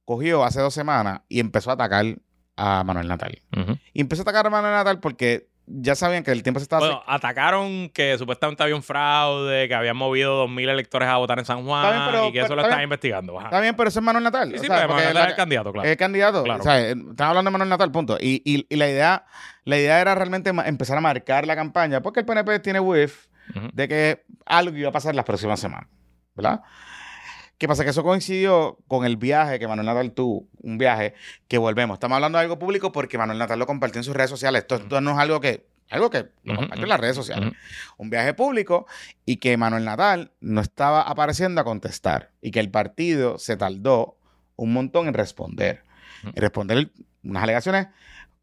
cogió 0.05 0.43
hace 0.43 0.59
dos 0.61 0.73
semanas 0.73 1.21
y 1.29 1.39
empezó 1.39 1.71
a 1.71 1.73
atacar 1.73 2.05
a 2.57 2.83
Manuel 2.83 3.07
Natal. 3.07 3.41
Y 3.93 4.01
empezó 4.01 4.21
a 4.21 4.23
atacar 4.23 4.47
a 4.47 4.49
Manuel 4.49 4.73
Natal 4.73 4.99
porque 4.99 5.49
ya 5.67 5.95
sabían 5.95 6.23
que 6.23 6.31
el 6.31 6.43
tiempo 6.43 6.59
se 6.59 6.63
estaba... 6.65 6.81
Bueno, 6.85 7.03
atacaron 7.07 7.89
que 7.89 8.15
supuestamente 8.19 8.61
había 8.61 8.75
un 8.75 8.83
fraude, 8.83 9.67
que 9.67 9.73
habían 9.73 9.97
movido 9.97 10.47
2.000 10.47 10.69
electores 10.69 11.09
a 11.09 11.17
votar 11.17 11.39
en 11.39 11.45
San 11.45 11.65
Juan 11.65 11.83
Está 11.85 11.95
bien, 11.97 12.11
pero- 12.11 12.27
y 12.27 12.31
que 12.31 12.37
eso 12.39 12.45
pero- 12.49 12.55
lo 12.57 12.61
está 12.61 12.69
están 12.75 12.83
investigando. 12.83 13.37
Ajá. 13.39 13.47
Está 13.47 13.61
bien, 13.61 13.75
pero 13.75 13.89
eso 13.89 13.99
es 13.99 14.05
Manuel 14.05 14.23
Natal. 14.23 14.49
Sí, 14.51 14.55
o 14.57 14.59
sí, 14.59 14.67
sea, 14.67 14.75
pero 14.75 14.87
porque 14.89 15.01
Manuel 15.05 15.15
la- 15.15 15.23
es 15.23 15.29
el 15.31 15.35
candidato, 15.35 15.71
claro. 15.73 15.85
Es 15.87 15.91
el 15.91 15.97
candidato. 15.97 16.43
Claro. 16.43 16.59
O 16.59 16.63
sea, 16.63 16.79
eh, 16.81 16.91
estamos 16.91 17.19
hablando 17.21 17.49
de 17.49 17.51
Manuel 17.51 17.69
Natal, 17.69 17.91
punto. 17.91 18.17
Y, 18.21 18.43
y- 18.45 18.67
y 18.69 18.75
la 18.75 18.89
idea 18.89 19.25
la 19.63 19.77
idea 19.79 19.99
era 19.99 20.13
realmente 20.13 20.51
empezar 20.51 20.97
a 20.99 21.01
marcar 21.01 21.47
la 21.47 21.55
campaña, 21.55 22.01
porque 22.03 22.19
el 22.19 22.27
PNP 22.27 22.59
tiene 22.59 22.79
whiff 22.79 23.25
Ujú. 23.55 23.67
de 23.73 23.87
que 23.87 24.23
algo 24.45 24.77
iba 24.77 24.89
a 24.89 24.91
pasar 24.91 25.15
las 25.15 25.25
próximas 25.25 25.59
semanas, 25.59 25.89
¿verdad? 26.35 26.61
¿Qué 27.57 27.67
pasa? 27.67 27.83
Que 27.83 27.91
eso 27.91 28.03
coincidió 28.03 28.77
con 28.87 29.05
el 29.05 29.15
viaje 29.15 29.59
que 29.59 29.67
Manuel 29.67 29.85
Natal 29.85 30.11
tuvo, 30.11 30.47
un 30.61 30.77
viaje 30.77 31.13
que 31.47 31.57
volvemos. 31.57 31.95
Estamos 31.95 32.15
hablando 32.15 32.37
de 32.37 32.43
algo 32.43 32.59
público 32.59 32.91
porque 32.91 33.17
Manuel 33.17 33.39
Natal 33.39 33.57
lo 33.57 33.65
compartió 33.65 33.99
en 33.99 34.03
sus 34.03 34.15
redes 34.15 34.29
sociales. 34.29 34.63
Esto, 34.63 34.75
esto 34.75 34.99
no 34.99 35.11
es 35.11 35.17
algo 35.17 35.39
que, 35.39 35.65
algo 35.89 36.09
que 36.09 36.27
lo 36.43 36.55
compartió 36.55 36.83
en 36.83 36.89
las 36.89 36.99
redes 36.99 37.15
sociales. 37.15 37.53
Un 37.97 38.09
viaje 38.09 38.33
público 38.33 38.87
y 39.25 39.37
que 39.37 39.55
Manuel 39.55 39.85
Natal 39.85 40.31
no 40.41 40.59
estaba 40.59 41.01
apareciendo 41.03 41.61
a 41.61 41.63
contestar 41.63 42.31
y 42.41 42.51
que 42.51 42.59
el 42.59 42.69
partido 42.69 43.37
se 43.37 43.55
tardó 43.55 44.17
un 44.57 44.73
montón 44.73 45.07
en 45.07 45.13
responder. 45.13 45.83
En 46.23 46.35
responder 46.35 46.91
unas 47.23 47.43
alegaciones 47.43 47.87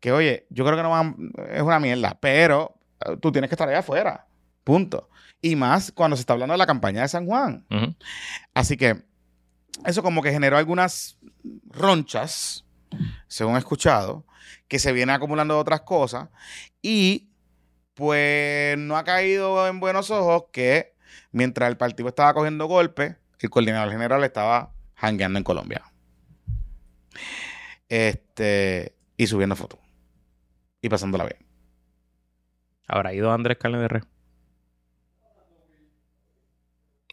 que, 0.01 0.13
oye, 0.13 0.47
yo 0.51 0.65
creo 0.65 0.77
que 0.77 0.83
no 0.83 0.91
van, 0.91 1.33
es 1.51 1.63
una 1.63 1.79
mierda, 1.81 2.17
pero 2.21 2.75
eh, 3.05 3.17
tú 3.21 3.31
tienes 3.31 3.49
que 3.49 3.55
estar 3.55 3.69
allá 3.69 3.81
afuera. 3.81 4.27
Punto. 4.65 5.09
Y 5.43 5.57
más 5.57 5.93
cuando 5.93 6.17
se 6.17 6.21
está 6.21 6.33
hablando 6.33 6.53
de 6.53 6.59
la 6.59 6.67
campaña 6.67 7.03
de 7.03 7.09
San 7.09 7.27
Juan. 7.27 7.67
Así 8.55 8.77
que 8.77 9.03
eso 9.85 10.03
como 10.03 10.23
que 10.23 10.31
generó 10.31 10.57
algunas 10.57 11.19
ronchas, 11.67 12.65
según 13.27 13.57
he 13.57 13.59
escuchado, 13.59 14.25
que 14.69 14.79
se 14.79 14.93
vienen 14.93 15.15
acumulando 15.15 15.59
otras 15.59 15.83
cosas 15.83 16.29
y 16.81 17.29
pues 17.95 18.79
no 18.79 18.97
ha 18.97 19.05
caído 19.05 19.67
en 19.67 19.81
buenos 19.81 20.11
ojos 20.11 20.45
que 20.53 20.95
mientras 21.33 21.69
el 21.69 21.77
partido 21.77 22.09
estaba 22.09 22.33
cogiendo 22.33 22.67
golpes, 22.67 23.17
el 23.43 23.51
coordinador 23.51 23.91
general 23.91 24.23
estaba 24.25 24.73
jangueando 24.95 25.39
en 25.39 25.45
Colombia. 25.45 25.83
Este, 27.89 28.97
y 29.17 29.27
subiendo 29.27 29.57
fotos. 29.57 29.81
Y 30.81 30.89
pasándola 30.89 31.25
bien. 31.25 31.47
¿Habrá 32.87 33.13
ido 33.13 33.33
Andrés 33.33 33.59
Carne 33.59 33.79
de? 33.79 34.03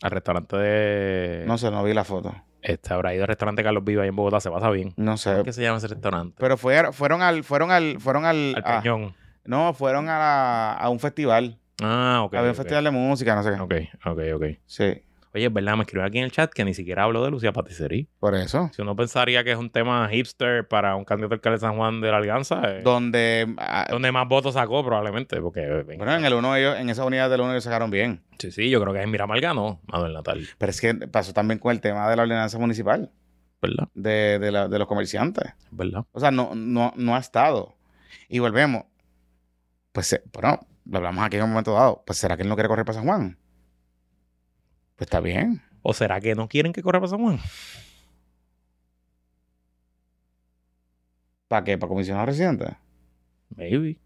Al 0.01 0.11
restaurante 0.11 0.55
de. 0.57 1.43
No 1.45 1.57
sé, 1.57 1.71
no 1.71 1.83
vi 1.83 1.93
la 1.93 2.03
foto. 2.03 2.33
Este, 2.61 2.93
habrá 2.93 3.13
ido 3.13 3.23
al 3.23 3.29
restaurante 3.29 3.63
Carlos 3.63 3.83
Viva 3.83 4.03
ahí 4.03 4.09
en 4.09 4.15
Bogotá, 4.15 4.39
se 4.39 4.49
pasa 4.51 4.69
bien. 4.69 4.93
No 4.97 5.17
sé. 5.17 5.41
¿Qué 5.45 5.53
se 5.53 5.61
llama 5.61 5.77
ese 5.77 5.87
restaurante? 5.87 6.35
Pero 6.39 6.57
fue- 6.57 6.91
fueron 6.91 7.21
al, 7.21 7.43
fueron 7.43 7.71
al, 7.71 7.99
fueron 7.99 8.25
al, 8.25 8.53
Al 8.55 8.63
a- 8.65 8.81
Peñón. 8.81 9.13
no, 9.45 9.73
fueron 9.73 10.09
a, 10.09 10.17
la- 10.19 10.73
a 10.73 10.89
un 10.89 10.99
festival. 10.99 11.57
Ah, 11.81 12.21
ok. 12.25 12.33
Había 12.35 12.49
un 12.49 12.55
festival 12.55 12.83
de 12.83 12.91
música, 12.91 13.35
no 13.35 13.43
sé 13.43 13.51
qué. 13.51 13.59
Ok, 13.61 13.73
ok, 14.05 14.19
ok. 14.35 14.45
Sí, 14.65 15.01
Oye, 15.33 15.45
es 15.45 15.53
verdad, 15.53 15.75
me 15.75 15.81
escribió 15.83 16.05
aquí 16.07 16.17
en 16.17 16.23
el 16.23 16.31
chat 16.31 16.51
que 16.51 16.65
ni 16.65 16.73
siquiera 16.73 17.03
habló 17.03 17.23
de 17.23 17.29
Lucía 17.29 17.51
Patisserie. 17.53 18.07
por 18.19 18.33
eso. 18.35 18.71
Si 18.73 18.81
uno 18.81 18.95
pensaría 18.95 19.43
que 19.43 19.51
es 19.51 19.57
un 19.57 19.69
tema 19.69 20.07
hipster 20.09 20.67
para 20.67 20.95
un 20.95 21.05
candidato 21.05 21.35
alcalde 21.35 21.57
de 21.57 21.61
San 21.61 21.75
Juan 21.77 22.01
de 22.01 22.09
la 22.11 22.17
Alianza, 22.17 22.61
eh, 22.65 22.81
Donde, 22.83 23.53
ah, 23.59 23.85
donde 23.91 24.11
más 24.11 24.27
votos 24.27 24.55
sacó 24.55 24.83
probablemente, 24.83 25.39
porque... 25.39 25.61
venga. 25.61 25.97
bueno, 26.03 26.15
en 26.15 26.25
el 26.25 26.33
uno 26.33 26.55
ellos, 26.55 26.77
en 26.79 26.89
esa 26.89 27.05
unidad 27.05 27.29
del 27.29 27.41
uno 27.41 27.51
ellos 27.51 27.63
sacaron 27.63 27.91
bien. 27.91 28.23
Sí, 28.39 28.51
sí, 28.51 28.69
yo 28.69 28.81
creo 28.81 28.93
que 28.93 29.01
en 29.01 29.11
Miramar 29.11 29.39
ganó 29.39 29.81
Manuel 29.87 30.13
Natal, 30.13 30.47
Pero 30.57 30.69
es 30.71 30.81
que 30.81 30.93
pasó 30.95 31.33
también 31.33 31.59
con 31.59 31.71
el 31.73 31.81
tema 31.81 32.09
de 32.09 32.15
la 32.15 32.23
ordenanza 32.23 32.57
municipal, 32.57 33.11
¿verdad? 33.61 33.87
de, 33.93 34.39
de, 34.39 34.51
la- 34.51 34.67
de 34.67 34.79
los 34.79 34.87
comerciantes. 34.87 35.53
¿Verdad? 35.71 36.05
O 36.11 36.19
sea, 36.19 36.31
no, 36.31 36.53
no, 36.55 36.93
no 36.95 37.15
ha 37.15 37.19
estado. 37.19 37.75
Y 38.29 38.39
volvemos. 38.39 38.85
Pues, 39.91 40.13
eh, 40.13 40.23
bueno, 40.31 40.59
lo 40.85 40.97
hablamos 40.97 41.23
aquí 41.25 41.37
en 41.37 41.43
un 41.43 41.49
momento 41.49 41.73
dado. 41.73 42.03
Pues, 42.05 42.17
¿será 42.19 42.35
que 42.37 42.43
él 42.43 42.49
no 42.49 42.55
quiere 42.55 42.69
correr 42.69 42.85
para 42.85 42.97
San 42.97 43.05
Juan? 43.07 43.37
Pues 44.99 45.07
está 45.07 45.21
bien. 45.21 45.61
¿O 45.81 45.93
será 45.93 46.19
que 46.19 46.35
no 46.35 46.47
quieren 46.49 46.73
que 46.73 46.83
corra 46.83 46.99
para 46.99 47.09
San 47.09 47.19
Juan? 47.21 47.39
¿Para 51.47 51.63
qué? 51.63 51.77
¿Para 51.77 51.87
comisionado 51.89 52.25
residente? 52.25 52.65
Maybe. 53.55 53.97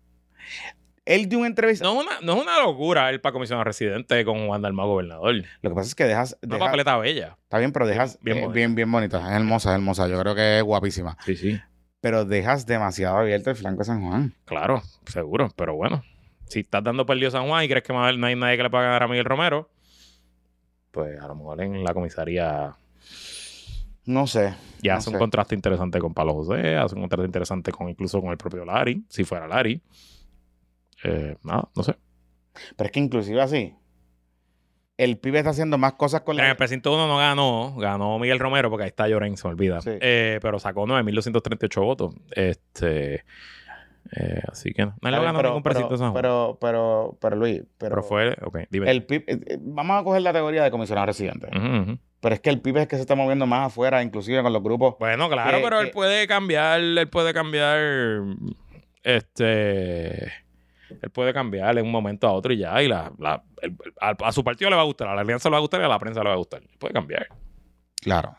Él 1.06 1.28
dio 1.28 1.39
una 1.39 1.48
entrevista. 1.48 1.84
No 1.84 2.00
es 2.00 2.06
una, 2.08 2.22
no 2.22 2.36
es 2.38 2.41
una 2.44 2.60
locura 2.62 3.10
el 3.10 3.20
para 3.20 3.34
comisionado 3.34 3.66
residente 3.66 4.24
con 4.24 4.48
Juan 4.48 4.62
Dalmau 4.62 4.88
gobernador. 4.88 5.36
Lo 5.62 5.70
que 5.70 5.76
pasa 5.76 5.88
es 5.89 5.96
que 5.96 6.06
dejas. 6.06 6.38
Una 6.44 6.56
dejas- 6.56 6.68
papeleta 6.68 6.98
bella. 6.98 7.38
está 7.44 7.58
bien, 7.58 7.74
pero 7.74 7.86
dejas. 7.88 8.18
Bien 8.22 8.36
Bien, 8.36 8.46
bonita. 8.46 8.56
bien, 8.56 8.76
bien 8.76 8.91
bonita. 8.91 9.18
Es 9.30 9.36
hermosa, 9.36 9.72
es 9.72 9.76
hermosa. 9.76 10.08
Yo 10.08 10.20
creo 10.22 10.36
que 10.36 10.60
es 10.60 10.64
guapísima. 10.64 11.18
Sí, 11.26 11.36
sí. 11.36 11.60
Pero 12.00 12.24
dejas 12.24 12.66
demasiado 12.66 13.18
abierto 13.18 13.50
el 13.50 13.56
flanco 13.58 13.80
de 13.80 13.86
San 13.86 14.08
Juan. 14.08 14.34
Claro, 14.46 14.82
seguro. 15.08 15.50
Pero 15.58 15.76
bueno, 15.76 16.04
si 16.48 16.62
estás 16.62 16.84
dando 16.84 17.06
perdido 17.06 17.32
San 17.32 17.48
Juan 17.48 17.64
y 17.66 17.68
crees 17.68 17.84
que 17.84 17.91
no 17.91 18.04
hay 18.06 18.36
nadie 18.36 18.56
que 18.58 18.64
le 18.64 18.70
pueda 18.70 18.84
ganar 18.86 19.04
a 19.04 19.08
Miguel 19.08 19.26
Romero, 19.26 19.70
pues 20.94 21.20
a 21.20 21.28
lo 21.28 21.36
mejor 21.36 21.62
en 21.62 21.84
la 21.84 21.94
comisaría 21.94 22.76
No 24.06 24.28
sé. 24.28 24.54
ya 24.82 24.94
No 24.94 24.98
hace 25.00 25.10
sé. 25.10 25.16
un 25.16 25.20
contraste 25.20 25.56
interesante 25.56 26.00
con 26.00 26.14
Palo 26.14 26.34
José, 26.36 26.76
hace 26.78 26.94
un 26.96 27.02
contraste 27.02 27.26
interesante 27.26 27.72
con 27.72 27.89
incluso 27.89 28.22
con 28.22 28.30
el 28.32 28.38
propio 28.38 28.64
Lari, 28.64 29.04
si 29.10 29.24
fuera 29.24 29.48
Lari. 29.48 29.82
Eh, 31.04 31.36
nada, 31.44 31.68
no 31.76 31.84
sé. 31.84 31.96
Pero 32.78 32.86
es 32.86 32.91
que 32.91 33.00
inclusive 33.00 33.41
así. 33.41 33.76
El 34.96 35.18
pibe 35.18 35.39
está 35.39 35.50
haciendo 35.50 35.80
más 35.80 35.94
cosas 35.94 36.22
con 36.22 36.38
En 36.38 36.44
el 36.46 36.52
la. 36.52 36.56
precinto 36.58 36.94
1 36.94 37.08
no 37.08 37.18
ganó, 37.18 37.76
ganó 37.78 38.20
Miguel 38.20 38.38
Romero, 38.39 38.70
porque 38.70 38.84
ahí 38.84 38.89
está 38.89 39.08
Lloren, 39.08 39.36
se 39.38 39.48
me 39.48 39.54
olvida. 39.56 39.82
Sí. 39.82 39.89
Eh, 40.00 40.38
pero 40.41 40.60
sacó 40.60 40.86
9.238 40.86 41.82
votos. 41.84 42.16
Este, 42.32 43.26
eh, 44.12 44.41
así 44.51 44.74
que 44.74 44.86
no, 44.86 44.93
bien, 45.01 45.14
ganó 45.14 45.38
pero, 45.39 45.49
ningún 45.56 45.64
de 45.64 45.74
pero, 45.74 46.12
pero, 46.14 46.58
pero, 46.62 47.18
pero, 47.20 47.36
Luis, 47.36 47.64
pero, 47.78 47.95
Pero 47.95 48.04
fue, 48.04 48.36
ok, 48.43 48.60
dime. 48.70 48.91
el 48.91 49.06
PIB, 49.06 49.24
eh, 49.28 49.39
eh, 49.47 49.58
vamos 49.62 49.99
a 49.99 50.04
coger 50.04 50.22
la 50.22 50.34
teoría 50.34 50.64
de 50.64 50.72
comisionado 50.72 51.08
residente. 51.08 51.47
Pero 52.20 52.36
es 52.36 52.41
que 52.41 52.49
el 52.49 52.62
PIB 52.62 52.78
es 52.78 52.88
que 52.88 52.95
se 52.95 53.01
está 53.01 53.16
moviendo 53.16 53.45
más 53.47 53.68
afuera, 53.68 54.01
inclusive 54.04 54.41
con 54.43 54.54
los 54.54 54.62
grupos. 54.64 54.95
Bueno, 54.99 55.30
claro, 55.30 55.58
que- 55.58 55.64
pero 55.64 55.80
él 55.82 55.91
puede 55.91 56.28
cambiar, 56.28 56.80
él 56.80 57.10
puede 57.10 57.34
cambiar, 57.34 57.80
este, 59.04 60.26
él 60.26 61.10
puede 61.12 61.34
cambiar 61.34 61.78
en 61.78 61.86
un 61.86 61.91
momento 61.91 62.28
a 62.28 62.32
otro 62.32 62.54
y 62.54 62.58
ya, 62.58 62.82
y 62.82 62.88
la, 62.88 63.12
la- 63.18 63.43
el- 63.62 63.72
el- 63.86 63.93
a, 63.99 64.16
a 64.28 64.32
su 64.32 64.43
partido 64.43 64.70
le 64.70 64.76
va 64.76 64.82
a 64.84 64.86
gustar, 64.86 65.08
a 65.08 65.16
la 65.16 65.22
alianza 65.22 65.49
le 65.49 65.54
va 65.54 65.58
a 65.58 65.62
gustar 65.62 65.82
y 65.82 65.84
a 65.84 65.88
la 65.88 65.99
prensa 65.99 66.22
le 66.22 66.30
va 66.30 66.36
a 66.36 66.38
gustar. 66.38 66.62
Puede 66.80 66.93
cambiar. 66.93 67.28
Claro. 68.01 68.36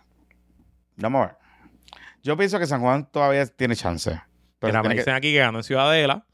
Vamos 0.96 1.22
a 1.22 1.26
ver. 1.26 1.36
Yo 2.22 2.36
pienso 2.36 2.58
que 2.58 2.66
San 2.66 2.80
Juan 2.80 3.06
todavía 3.10 3.44
tiene 3.46 3.76
chance. 3.76 4.18
Que- 4.72 4.88
dicen 4.96 5.14
aquí 5.14 5.32
que 5.32 5.38
ganó 5.38 5.58
en 5.58 5.64
Ciudadela, 5.64 6.24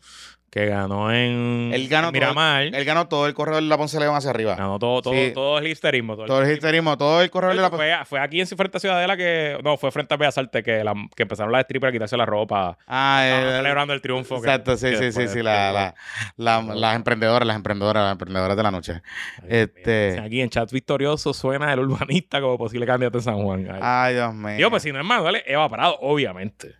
que 0.50 0.66
ganó 0.66 1.12
en, 1.12 1.70
Él 1.72 1.86
ganó 1.88 2.08
en 2.08 2.12
Miramar, 2.12 2.62
Él 2.64 2.84
ganó 2.84 3.06
todo 3.06 3.28
el 3.28 3.34
corredor 3.34 3.62
de 3.62 3.68
la 3.68 3.78
Ponce 3.78 4.00
León 4.00 4.16
hacia 4.16 4.30
arriba. 4.30 4.56
ganó 4.56 4.80
todo, 4.80 5.00
todo, 5.00 5.14
Sí. 5.14 5.30
todo 5.32 5.58
el 5.58 5.68
hipsterismo. 5.68 6.14
Todo 6.14 6.24
el 6.24 6.28
todo 6.28 6.42
el 6.42 6.52
histerismo, 6.52 6.98
todo 6.98 7.22
el 7.22 7.30
corredor 7.30 7.54
de 7.54 7.62
la 7.62 7.70
Ponce. 7.70 7.84
fue, 7.94 8.04
fue 8.04 8.18
aquí 8.18 8.40
en 8.40 8.48
frente 8.48 8.78
a 8.78 8.80
Ciudadela 8.80 9.16
que, 9.16 9.60
no, 9.62 9.76
fue 9.76 9.92
frente 9.92 10.12
a 10.12 10.16
Bellas 10.16 10.36
Artes 10.38 10.64
que, 10.64 10.82
la- 10.82 10.94
que 11.14 11.22
empezaron 11.22 11.52
las 11.52 11.62
strippers 11.66 11.90
a 11.90 11.92
quitarse 11.92 12.16
la 12.16 12.26
ropa, 12.26 12.76
Ah, 12.88 13.22
el- 13.26 13.56
celebrando 13.58 13.94
el 13.94 14.00
triunfo. 14.02 14.40
que- 14.42 14.48
Exacto, 14.48 14.76
sí, 14.76 14.90
que 14.90 14.96
sí, 14.96 15.12
sí, 15.12 15.28
sí, 15.28 15.40
la, 15.40 15.70
la, 15.70 15.94
la- 16.36 16.62
las 16.74 16.96
emprendedoras, 16.96 17.46
las 17.46 17.54
emprendedoras, 17.54 18.02
las 18.02 18.12
emprendedoras 18.12 18.56
de 18.56 18.62
la 18.64 18.70
noche. 18.72 19.02
Ay, 19.42 19.48
Este- 19.50 20.18
Aquí 20.20 20.40
en 20.40 20.50
chat 20.50 20.68
victorioso 20.72 21.32
suena 21.32 21.72
el 21.72 21.78
urbanista 21.78 22.40
como 22.40 22.58
posible 22.58 22.86
candidato 22.86 23.18
en 23.18 23.22
San 23.22 23.40
Juan. 23.40 23.68
Ay. 23.70 23.78
Ay, 23.80 24.14
Dios 24.14 24.34
mío. 24.34 24.56
Digo, 24.56 24.70
pues 24.70 24.82
si 24.82 24.90
no 24.90 24.98
es 24.98 25.04
Manuel, 25.06 25.44
Eva 25.46 25.68
Parado, 25.68 25.96
obviamente. 26.00 26.79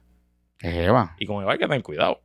Es 0.60 0.74
Eva. 0.74 1.14
Y 1.18 1.26
con 1.26 1.42
Eva 1.42 1.52
hay 1.52 1.58
que 1.58 1.66
tener 1.66 1.82
cuidado. 1.82 2.20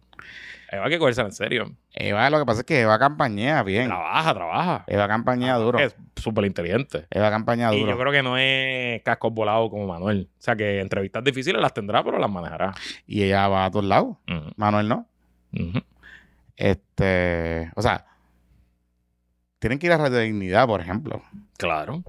Eva 0.71 0.85
hay 0.85 0.89
que 0.89 0.99
cogerse 0.99 1.21
en 1.21 1.31
serio. 1.31 1.71
Eva, 1.93 2.29
lo 2.29 2.39
que 2.39 2.45
pasa 2.45 2.59
es 2.61 2.65
que 2.65 2.81
Eva 2.81 2.99
campañea 2.99 3.63
bien. 3.63 3.87
Trabaja, 3.87 4.33
trabaja. 4.33 4.83
Eva 4.87 5.07
campañea 5.07 5.55
duro. 5.55 5.79
Es 5.79 5.95
súper 6.15 6.43
inteligente. 6.45 7.05
Eva 7.11 7.29
campaña 7.29 7.73
Y 7.73 7.79
duro. 7.79 7.91
yo 7.91 7.97
creo 7.99 8.11
que 8.11 8.23
no 8.23 8.37
es 8.37 9.01
cascos 9.03 9.33
volados 9.33 9.69
como 9.69 9.87
Manuel. 9.87 10.27
O 10.37 10.41
sea, 10.41 10.55
que 10.55 10.81
entrevistas 10.81 11.23
difíciles 11.23 11.61
las 11.61 11.73
tendrá, 11.73 12.03
pero 12.03 12.17
las 12.19 12.29
manejará. 12.29 12.73
Y 13.07 13.23
ella 13.23 13.47
va 13.47 13.65
a 13.65 13.71
todos 13.71 13.85
lados. 13.85 14.17
Manuel 14.57 14.89
no. 14.89 15.07
Este, 16.57 17.71
o 17.75 17.81
sea, 17.81 18.05
tienen 19.59 19.79
que 19.79 19.87
ir 19.87 19.93
a 19.93 19.97
Radio 19.97 20.19
Dignidad, 20.19 20.67
por 20.67 20.81
ejemplo. 20.81 21.21
Claro. 21.57 22.03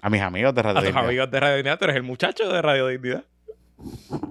A 0.00 0.08
mis 0.10 0.20
amigos 0.22 0.54
de 0.54 0.62
Radio 0.62 0.78
A 0.78 0.80
tus 0.80 0.86
Dignidad. 0.88 1.06
amigos 1.08 1.30
de 1.30 1.40
Radio 1.40 1.56
Dignidad, 1.56 1.78
tú 1.78 1.84
eres 1.84 1.96
el 1.96 2.02
muchacho 2.02 2.48
de 2.50 2.62
Radio 2.62 2.86
Dignidad. 2.86 3.24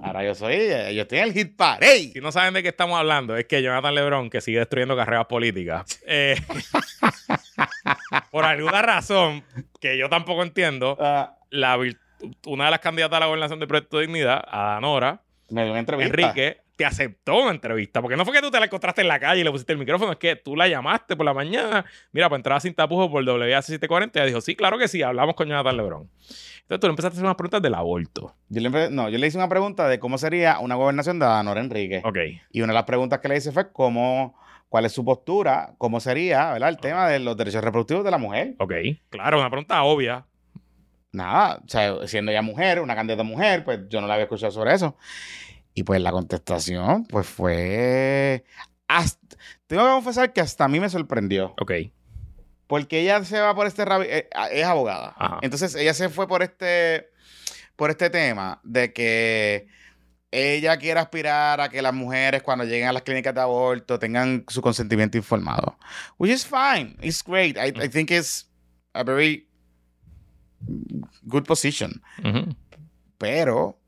Ahora 0.02 0.24
yo 0.24 0.34
soy, 0.34 0.54
eh, 0.54 0.94
yo 0.94 1.02
estoy 1.02 1.18
en 1.18 1.24
el 1.24 1.32
hit 1.32 1.56
parade. 1.56 2.10
Si 2.12 2.20
no 2.20 2.32
saben 2.32 2.54
de 2.54 2.62
qué 2.62 2.68
estamos 2.68 2.98
hablando, 2.98 3.36
es 3.36 3.46
que 3.46 3.62
Jonathan 3.62 3.94
Lebron, 3.94 4.30
que 4.30 4.40
sigue 4.40 4.58
destruyendo 4.58 4.96
carreras 4.96 5.26
políticas, 5.26 6.00
eh, 6.06 6.36
por 8.30 8.44
alguna 8.44 8.82
razón 8.82 9.44
que 9.80 9.96
yo 9.98 10.08
tampoco 10.08 10.42
entiendo, 10.42 10.96
Ah, 11.00 11.36
la 11.50 11.78
una 12.46 12.66
de 12.66 12.70
las 12.70 12.80
candidatas 12.80 13.16
a 13.16 13.20
la 13.20 13.26
gobernación 13.26 13.58
del 13.58 13.68
Proyecto 13.68 13.98
de 13.98 14.06
Dignidad, 14.06 14.44
Adanora, 14.46 15.22
me 15.48 15.62
dio 15.62 15.72
una 15.72 15.80
entrevista. 15.80 16.16
Enrique, 16.28 16.58
te 16.80 16.86
aceptó 16.86 17.42
una 17.42 17.50
entrevista. 17.50 18.00
Porque 18.00 18.16
no 18.16 18.24
fue 18.24 18.32
que 18.32 18.40
tú 18.40 18.50
te 18.50 18.58
la 18.58 18.64
encontraste 18.64 19.02
en 19.02 19.08
la 19.08 19.20
calle 19.20 19.42
y 19.42 19.44
le 19.44 19.50
pusiste 19.50 19.74
el 19.74 19.78
micrófono, 19.78 20.12
es 20.12 20.18
que 20.18 20.34
tú 20.34 20.56
la 20.56 20.66
llamaste 20.66 21.14
por 21.14 21.26
la 21.26 21.34
mañana. 21.34 21.84
Mira, 22.10 22.30
para 22.30 22.38
entrar 22.38 22.58
sin 22.62 22.72
tapujos 22.72 23.10
por 23.10 23.22
WAC740. 23.22 24.12
Y 24.14 24.18
ella 24.18 24.24
dijo, 24.24 24.40
sí, 24.40 24.56
claro 24.56 24.78
que 24.78 24.88
sí, 24.88 25.02
hablamos 25.02 25.34
con 25.34 25.46
Jonathan 25.46 25.76
Lebron. 25.76 26.08
Entonces 26.62 26.80
tú 26.80 26.86
le 26.86 26.92
empezaste 26.92 27.06
a 27.06 27.16
hacer 27.16 27.24
unas 27.24 27.36
preguntas 27.36 27.60
del 27.60 27.74
aborto. 27.74 28.34
Yo 28.48 28.62
le, 28.62 28.90
no, 28.90 29.10
yo 29.10 29.18
le 29.18 29.26
hice 29.26 29.36
una 29.36 29.50
pregunta 29.50 29.88
de 29.88 29.98
cómo 29.98 30.16
sería 30.16 30.58
una 30.58 30.74
gobernación 30.74 31.18
de 31.18 31.26
Adanora 31.26 31.60
Enrique. 31.60 32.00
Ok. 32.02 32.16
Y 32.50 32.62
una 32.62 32.72
de 32.72 32.78
las 32.78 32.84
preguntas 32.84 33.18
que 33.18 33.28
le 33.28 33.36
hice 33.36 33.52
fue 33.52 33.70
cómo, 33.70 34.40
cuál 34.70 34.86
es 34.86 34.92
su 34.92 35.04
postura, 35.04 35.74
cómo 35.76 36.00
sería, 36.00 36.50
¿verdad? 36.54 36.70
El 36.70 36.78
tema 36.78 37.08
de 37.08 37.18
los 37.18 37.36
derechos 37.36 37.62
reproductivos 37.62 38.04
de 38.04 38.10
la 38.10 38.16
mujer. 38.16 38.54
Ok. 38.58 38.72
Claro, 39.10 39.38
una 39.38 39.50
pregunta 39.50 39.82
obvia. 39.82 40.24
Nada, 41.12 41.60
o 41.62 41.68
sea, 41.68 42.06
siendo 42.06 42.32
ella 42.32 42.40
mujer, 42.40 42.80
una 42.80 42.94
candidata 42.94 43.22
mujer, 43.22 43.64
pues 43.64 43.80
yo 43.90 44.00
no 44.00 44.06
la 44.06 44.14
había 44.14 44.24
escuchado 44.24 44.50
sobre 44.50 44.72
eso. 44.72 44.96
Y 45.80 45.82
pues 45.82 45.98
la 46.02 46.12
contestación, 46.12 47.06
pues 47.06 47.26
fue... 47.26 48.44
hasta- 48.86 49.36
tengo 49.66 49.82
que 49.82 49.88
confesar 49.92 50.30
que 50.34 50.42
hasta 50.42 50.64
a 50.64 50.68
mí 50.68 50.78
me 50.78 50.90
sorprendió. 50.90 51.54
Ok. 51.58 51.72
Porque 52.66 53.00
ella 53.00 53.24
se 53.24 53.40
va 53.40 53.54
por 53.54 53.66
este... 53.66 53.82
eh, 54.02 54.28
es 54.52 54.64
abogada. 54.66 55.14
Ajá. 55.16 55.38
Entonces 55.40 55.74
ella 55.74 55.94
se 55.94 56.10
fue 56.10 56.28
por 56.28 56.42
este... 56.42 57.08
Por 57.76 57.88
este 57.88 58.10
tema 58.10 58.60
de 58.62 58.92
que 58.92 59.68
ella 60.30 60.76
quiere 60.76 61.00
aspirar 61.00 61.62
a 61.62 61.70
que 61.70 61.80
las 61.80 61.94
mujeres 61.94 62.42
cuando 62.42 62.66
lleguen 62.66 62.88
a 62.88 62.92
las 62.92 63.00
clínicas 63.00 63.34
de 63.34 63.40
aborto 63.40 63.98
tengan 63.98 64.44
su 64.48 64.60
consentimiento 64.60 65.16
informado. 65.16 65.78
Which 66.18 66.30
is 66.30 66.44
fine. 66.46 66.94
It's 67.00 67.24
great. 67.24 67.56
I, 67.56 67.72
I 67.82 67.88
think 67.88 68.10
it's 68.10 68.50
a 68.92 69.02
very 69.02 69.48
good 71.22 71.44
position. 71.46 72.02
Pero, 73.16 73.79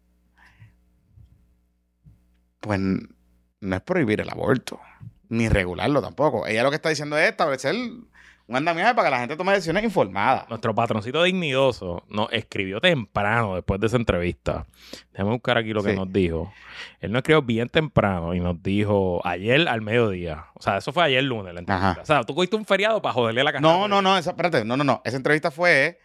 pues 2.62 2.80
no 2.80 3.76
es 3.76 3.82
prohibir 3.82 4.20
el 4.22 4.30
aborto, 4.30 4.80
ni 5.28 5.48
regularlo 5.48 6.00
tampoco. 6.00 6.46
Ella 6.46 6.62
lo 6.62 6.70
que 6.70 6.76
está 6.76 6.88
diciendo 6.88 7.18
es 7.18 7.28
establecer 7.28 7.74
un 7.74 8.56
andamiaje 8.56 8.94
para 8.94 9.06
que 9.08 9.10
la 9.12 9.20
gente 9.20 9.36
tome 9.36 9.52
decisiones 9.52 9.84
informadas. 9.84 10.48
Nuestro 10.48 10.74
patroncito 10.74 11.22
dignidoso 11.22 12.04
nos 12.08 12.32
escribió 12.32 12.80
temprano 12.80 13.54
después 13.54 13.80
de 13.80 13.86
esa 13.86 13.96
entrevista. 13.96 14.66
Déjame 15.12 15.30
buscar 15.30 15.58
aquí 15.58 15.72
lo 15.72 15.82
que 15.82 15.90
Sí. 15.90 15.96
nos 15.96 16.12
dijo. 16.12 16.52
Él 17.00 17.12
nos 17.12 17.20
escribió 17.20 17.42
bien 17.42 17.68
temprano 17.68 18.34
y 18.34 18.40
nos 18.40 18.62
dijo 18.62 19.20
ayer 19.26 19.68
al 19.68 19.80
mediodía. 19.82 20.46
O 20.54 20.62
sea, 20.62 20.78
eso 20.78 20.92
fue 20.92 21.04
ayer 21.04 21.22
lunes 21.24 21.54
la 21.54 21.60
entrevista. 21.60 21.90
Ajá. 21.92 22.00
O 22.02 22.06
sea, 22.06 22.24
tú 22.24 22.34
cogiste 22.34 22.56
un 22.56 22.64
feriado 22.64 23.00
para 23.02 23.12
joderle 23.12 23.42
la 23.44 23.52
casa. 23.52 23.62
No, 23.62 23.88
no, 23.88 24.02
no, 24.02 24.16
esa, 24.18 24.30
espérate, 24.30 24.64
no, 24.64 24.76
no, 24.76 24.84
no. 24.84 25.02
Esa 25.04 25.16
entrevista 25.16 25.50
fue 25.50 25.98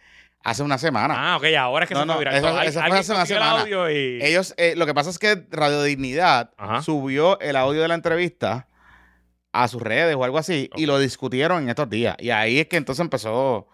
hace 0.44 0.62
una 0.62 0.78
semana. 0.78 1.14
Ah, 1.34 1.36
ok, 1.36 1.44
ahora 1.58 1.84
es 1.84 1.88
que 1.88 1.94
No, 1.94 2.00
se 2.00 2.06
no, 2.06 2.18
viral. 2.18 2.34
eso- 2.36 2.60
eso 2.62 2.80
fue 2.86 2.98
hace 2.98 3.12
una 3.12 3.22
el 3.22 3.26
semana. 3.28 3.60
audio 3.62 3.90
y... 3.90 4.18
Ellos, 4.22 4.54
eh, 4.56 4.74
lo 4.76 4.86
que 4.86 4.94
pasa 4.94 5.10
es 5.10 5.18
que 5.18 5.46
Radio 5.50 5.82
Dignidad 5.82 6.50
Ajá. 6.56 6.82
subió 6.82 7.38
el 7.40 7.56
audio 7.56 7.82
de 7.82 7.88
la 7.88 7.94
entrevista 7.94 8.66
a 9.50 9.66
sus 9.66 9.80
redes 9.82 10.14
o 10.14 10.22
algo 10.24 10.38
así 10.38 10.68
y 10.76 10.84
lo 10.86 10.98
discutieron 10.98 11.62
en 11.64 11.68
estos 11.70 11.88
días. 11.88 12.14
Y 12.20 12.30
ahí 12.30 12.60
es 12.60 12.66
que 12.68 12.76
entonces 12.76 13.00
empezó 13.00 13.66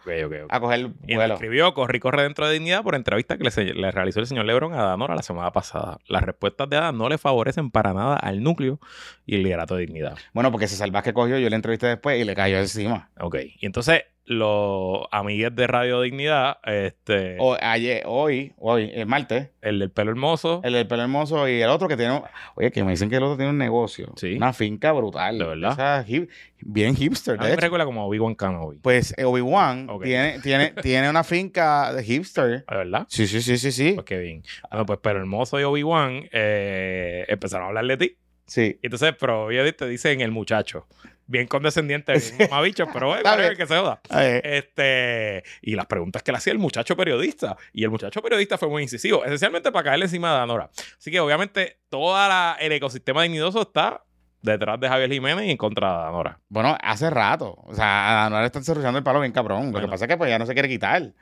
a 0.48 0.60
coger 0.60 0.80
Y 0.80 0.84
nos 1.14 1.16
vuelo. 1.16 1.34
escribió, 1.34 1.74
corrí, 1.74 1.98
corre 1.98 2.22
dentro 2.22 2.46
de 2.46 2.54
dignidad 2.54 2.82
por 2.84 2.94
entrevista 2.94 3.36
que 3.36 3.44
le 3.74 3.90
realizó 3.90 4.20
el 4.20 4.26
señor 4.26 4.44
Lebron 4.46 4.72
a 4.72 4.82
Danora 4.84 5.16
la 5.16 5.22
semana 5.22 5.50
pasada. 5.52 5.98
Las 6.06 6.22
respuestas 6.22 6.70
de 6.70 6.76
Adam 6.76 6.96
no 6.96 7.08
le 7.08 7.18
favorecen 7.18 7.70
para 7.70 7.92
nada 7.92 8.16
al 8.16 8.42
núcleo 8.42 8.78
y 9.26 9.34
el 9.34 9.42
liderato 9.42 9.74
de 9.74 9.82
dignidad. 9.82 10.16
Bueno, 10.32 10.50
porque 10.52 10.66
ese 10.66 10.76
salvaje 10.76 11.12
cogió, 11.12 11.38
yo 11.38 11.50
le 11.50 11.56
entrevisté 11.56 11.88
después 11.88 12.20
y 12.20 12.24
le 12.24 12.34
cayó 12.36 12.56
encima. 12.58 13.10
Ok. 13.20 13.36
Y 13.60 13.66
entonces, 13.66 14.04
los 14.26 15.06
amigues 15.10 15.54
de 15.54 15.66
Radio 15.66 16.00
Dignidad, 16.00 16.58
este, 16.64 17.36
O, 17.38 17.56
ayer, 17.60 18.02
hoy, 18.06 18.52
hoy, 18.58 18.90
el 18.94 19.06
martes, 19.06 19.50
el 19.60 19.78
del 19.78 19.90
pelo 19.90 20.10
hermoso, 20.10 20.60
el 20.64 20.72
del 20.72 20.86
pelo 20.86 21.02
hermoso 21.02 21.46
y 21.48 21.60
el 21.60 21.68
otro 21.68 21.88
que 21.88 21.96
tiene. 21.96 22.22
Oye, 22.54 22.70
que 22.70 22.82
me 22.84 22.92
dicen 22.92 23.10
que 23.10 23.16
el 23.16 23.22
otro 23.22 23.36
tiene 23.36 23.50
un 23.50 23.58
negocio. 23.58 24.12
Sí. 24.16 24.34
Una 24.36 24.52
finca 24.52 24.92
brutal. 24.92 25.38
¿De 25.38 25.44
verdad? 25.44 25.72
O 25.72 25.74
sea, 25.74 26.04
hip- 26.08 26.30
bien 26.60 26.96
hipster, 26.96 27.34
a 27.34 27.36
de 27.36 27.40
mí 27.42 27.46
me 27.48 27.52
hecho. 27.54 27.60
recuerda 27.60 27.84
como 27.84 28.06
Obi-Wan 28.06 28.34
Kenobi. 28.34 28.78
Pues 28.78 29.14
eh, 29.18 29.24
Obi-Wan 29.24 29.88
tiene, 30.02 30.40
tiene, 30.40 30.70
tiene 30.82 31.10
una 31.10 31.22
finca 31.24 31.92
de 31.92 32.02
hipster. 32.02 32.64
¿De 32.66 32.76
verdad? 32.76 33.06
Sí, 33.08 33.26
sí, 33.26 33.42
sí, 33.42 33.58
sí, 33.58 33.72
sí. 33.72 33.92
Pues 33.92 34.06
qué 34.06 34.18
bien. 34.18 34.42
Bueno, 34.70 34.86
pues 34.86 34.98
Pelo 35.00 35.18
Hermoso 35.20 35.60
y 35.60 35.64
Obi-Wan 35.64 36.28
eh, 36.32 37.24
empezaron 37.28 37.66
a 37.66 37.68
hablar 37.68 37.86
de 37.86 37.96
ti. 37.98 38.16
Sí. 38.46 38.78
Entonces, 38.82 39.14
pero 39.18 39.50
ellos 39.50 39.74
te 39.76 39.86
dicen 39.88 40.20
el 40.20 40.30
muchacho. 40.30 40.86
Bien 41.26 41.46
condescendiente, 41.46 42.12
bien 42.38 42.50
mamabicho, 42.50 42.86
pero 42.92 43.08
bueno, 43.08 43.22
que 43.56 43.66
se 43.66 43.76
joda. 43.76 44.00
Este, 44.10 45.42
y 45.62 45.74
las 45.74 45.86
preguntas 45.86 46.22
que 46.22 46.32
le 46.32 46.38
hacía 46.38 46.52
el 46.52 46.58
muchacho 46.58 46.96
periodista. 46.96 47.56
Y 47.72 47.84
el 47.84 47.90
muchacho 47.90 48.20
periodista 48.22 48.58
fue 48.58 48.68
muy 48.68 48.82
incisivo, 48.82 49.24
esencialmente 49.24 49.72
para 49.72 49.84
caerle 49.84 50.04
encima 50.06 50.32
de 50.32 50.38
Danora. 50.38 50.70
Así 50.98 51.10
que 51.10 51.20
obviamente 51.20 51.78
todo 51.88 52.14
el 52.60 52.72
ecosistema 52.72 53.22
dignidoso 53.22 53.62
está 53.62 54.02
detrás 54.42 54.78
de 54.78 54.88
Javier 54.88 55.10
Jiménez 55.10 55.46
y 55.46 55.50
en 55.50 55.56
contra 55.56 55.90
de 55.90 55.98
Danora. 56.04 56.38
Bueno, 56.48 56.76
hace 56.82 57.08
rato. 57.08 57.56
O 57.64 57.74
sea, 57.74 58.26
a 58.26 58.30
no 58.30 58.38
le 58.40 58.46
están 58.46 58.62
cerruchando 58.62 58.98
el 58.98 59.04
palo 59.04 59.20
bien 59.20 59.32
cabrón. 59.32 59.66
Lo 59.66 59.72
Bueno. 59.72 59.86
que 59.86 59.90
pasa 59.90 60.04
es 60.04 60.08
que 60.10 60.16
pues 60.18 60.28
ya 60.28 60.38
no 60.38 60.44
se 60.46 60.52
quiere 60.52 60.68
quitar. 60.68 61.12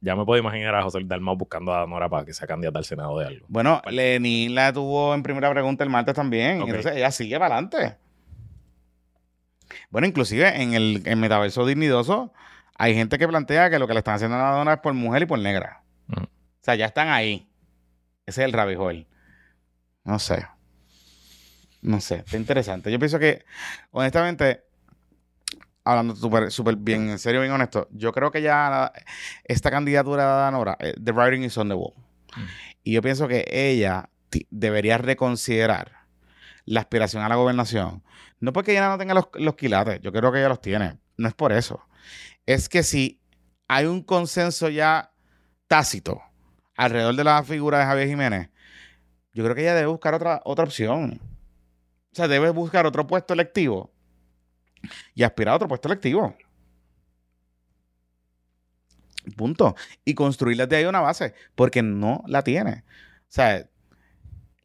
Ya 0.00 0.14
me 0.14 0.24
puedo 0.24 0.38
imaginar 0.40 0.74
a 0.74 0.82
José 0.82 1.00
Dalmau 1.04 1.36
buscando 1.36 1.74
a 1.74 1.80
Danora 1.80 2.08
para 2.08 2.24
que 2.24 2.32
sea 2.32 2.46
candidata 2.46 2.78
al 2.78 2.84
Senado 2.84 3.18
de 3.18 3.26
algo. 3.26 3.46
Bueno, 3.48 3.82
Lenin 3.90 4.54
la 4.54 4.72
tuvo 4.72 5.14
en 5.14 5.22
primera 5.22 5.50
pregunta 5.50 5.84
el 5.84 5.90
martes 5.90 6.14
también. 6.14 6.62
Ok. 6.62 6.68
Entonces 6.68 6.96
ella 6.96 7.10
sigue 7.10 7.38
para 7.38 7.56
adelante. 7.56 7.96
Bueno, 9.90 10.06
inclusive 10.06 10.62
en 10.62 10.74
el 10.74 11.02
en 11.06 11.20
metaverso 11.20 11.66
dignidoso 11.66 12.32
hay 12.78 12.94
gente 12.94 13.18
que 13.18 13.26
plantea 13.26 13.70
que 13.70 13.78
lo 13.78 13.86
que 13.86 13.94
le 13.94 14.00
están 14.00 14.14
haciendo 14.16 14.36
a 14.36 14.42
la 14.50 14.56
dona 14.56 14.74
es 14.74 14.80
por 14.80 14.92
mujer 14.94 15.22
y 15.22 15.26
por 15.26 15.38
negra. 15.38 15.82
Ujú. 16.08 16.24
O 16.24 16.28
sea, 16.62 16.74
ya 16.74 16.86
están 16.86 17.08
ahí. 17.08 17.48
Ese 18.26 18.42
es 18.42 18.44
el 18.46 18.52
rabijol. 18.52 19.06
No 20.04 20.18
sé. 20.18 20.46
No 21.82 22.00
sé. 22.00 22.16
Está 22.16 22.36
interesante. 22.36 22.90
Yo 22.90 22.98
pienso 22.98 23.18
que, 23.18 23.44
honestamente, 23.92 24.64
hablando 25.84 26.16
súper 26.50 26.76
bien, 26.76 27.08
en 27.10 27.18
serio, 27.18 27.40
bien 27.40 27.52
honesto, 27.52 27.88
yo 27.92 28.12
creo 28.12 28.30
que 28.32 28.42
ya 28.42 28.68
la- 28.68 28.92
esta 29.44 29.70
candidatura 29.70 30.24
de 30.24 30.40
Danora, 30.42 30.76
eh, 30.80 30.94
the 31.02 31.12
writing 31.12 31.44
is 31.44 31.56
on 31.56 31.68
the 31.68 31.74
wall. 31.74 31.94
Mm. 32.36 32.40
Y 32.82 32.92
yo 32.92 33.02
pienso 33.02 33.28
que 33.28 33.44
ella 33.50 34.10
debería 34.50 34.98
reconsiderar 34.98 35.92
la 36.64 36.80
aspiración 36.80 37.22
a 37.22 37.28
la 37.28 37.36
gobernación. 37.36 38.02
No 38.40 38.52
porque 38.52 38.72
ella 38.72 38.88
no 38.88 38.98
tenga 38.98 39.14
los, 39.14 39.28
los 39.34 39.54
quilates, 39.56 40.00
yo 40.00 40.12
creo 40.12 40.30
que 40.30 40.38
ella 40.38 40.48
los 40.48 40.60
tiene. 40.60 40.98
No 41.16 41.28
es 41.28 41.34
por 41.34 41.52
eso. 41.52 41.80
Es 42.44 42.68
que 42.68 42.82
si 42.82 43.20
hay 43.68 43.86
un 43.86 44.02
consenso 44.02 44.68
ya 44.68 45.12
tácito 45.66 46.20
alrededor 46.76 47.16
de 47.16 47.24
la 47.24 47.42
figura 47.42 47.78
de 47.78 47.84
Javier 47.86 48.08
Jiménez, 48.08 48.50
yo 49.32 49.44
creo 49.44 49.54
que 49.54 49.62
ella 49.62 49.74
debe 49.74 49.88
buscar 49.88 50.14
otra, 50.14 50.40
otra 50.44 50.64
opción. 50.64 51.20
O 52.12 52.14
sea, 52.16 52.28
debe 52.28 52.50
buscar 52.50 52.86
otro 52.86 53.06
puesto 53.06 53.34
electivo 53.34 53.92
y 55.14 55.22
aspirar 55.22 55.52
a 55.52 55.56
otro 55.56 55.68
puesto 55.68 55.88
electivo. 55.88 56.34
Punto. 59.36 59.74
Y 60.04 60.14
construir 60.14 60.56
desde 60.56 60.76
ahí 60.76 60.84
una 60.84 61.00
base, 61.00 61.34
porque 61.54 61.82
no 61.82 62.22
la 62.26 62.42
tiene. 62.42 62.84
O 63.22 63.24
sea, 63.28 63.68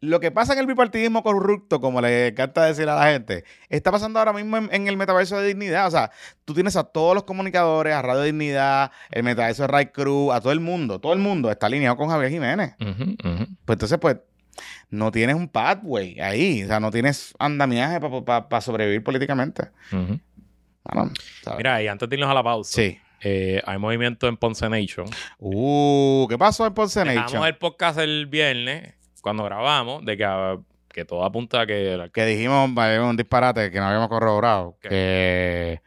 lo 0.01 0.19
que 0.19 0.31
pasa 0.31 0.53
en 0.53 0.59
el 0.59 0.65
bipartidismo 0.65 1.21
corrupto, 1.23 1.79
como 1.79 2.01
le 2.01 2.27
encanta 2.29 2.65
decir 2.65 2.89
a 2.89 2.95
la 2.95 3.05
gente, 3.11 3.43
está 3.69 3.91
pasando 3.91 4.17
ahora 4.19 4.33
mismo 4.33 4.57
en, 4.57 4.67
en 4.71 4.87
el 4.87 4.97
metaverso 4.97 5.37
de 5.39 5.47
dignidad. 5.47 5.87
O 5.87 5.91
sea, 5.91 6.11
tú 6.43 6.53
tienes 6.55 6.75
a 6.75 6.83
todos 6.83 7.13
los 7.13 7.23
comunicadores, 7.23 7.93
a 7.93 8.01
Radio 8.01 8.23
Dignidad, 8.23 8.91
el 9.11 9.21
metaverso 9.23 9.61
de 9.63 9.67
Ray 9.67 9.85
Cruz, 9.87 10.33
a 10.33 10.41
todo 10.41 10.51
el 10.53 10.59
mundo. 10.59 10.99
Todo 10.99 11.13
el 11.13 11.19
mundo 11.19 11.51
está 11.51 11.67
alineado 11.67 11.95
con 11.97 12.09
Javier 12.09 12.31
Jiménez. 12.31 12.73
Pues 12.79 13.75
entonces, 13.75 13.97
pues, 13.99 14.17
no 14.89 15.11
tienes 15.11 15.35
un 15.35 15.47
pathway 15.47 16.19
ahí. 16.19 16.63
O 16.63 16.67
sea, 16.67 16.79
no 16.79 16.89
tienes 16.91 17.33
andamiaje 17.39 17.99
para 18.01 18.61
sobrevivir 18.61 19.03
políticamente. 19.03 19.69
Mira, 21.57 21.81
y 21.81 21.87
antes 21.87 22.09
de 22.09 22.15
irnos 22.15 22.29
a 22.29 22.33
la 22.33 22.43
pausa, 22.43 22.73
Sí. 22.73 22.99
eh, 23.21 23.61
hay 23.65 23.77
movimiento 23.77 24.27
en 24.27 24.35
Ponce 24.35 24.67
Nation. 24.67 25.05
Uh, 25.39 26.25
¿qué 26.27 26.37
pasó 26.37 26.65
en 26.65 26.73
Ponce 26.73 27.01
Dejamos 27.01 27.31
Nation? 27.33 27.47
el 27.47 27.55
podcast 27.57 27.99
el 27.99 28.25
viernes, 28.25 28.95
cuando 29.21 29.43
grabamos, 29.43 30.03
de 30.05 30.17
que, 30.17 30.23
ah, 30.25 30.57
que 30.89 31.05
todo 31.05 31.23
apunta 31.23 31.61
a 31.61 31.65
que 31.65 32.09
Que 32.11 32.25
dijimos, 32.25 32.69
un 32.69 33.17
disparate 33.17 33.71
que 33.71 33.79
no 33.79 33.85
habíamos 33.85 34.09
corroborado. 34.09 34.77
¿Qué? 34.81 34.89
Que 34.89 35.81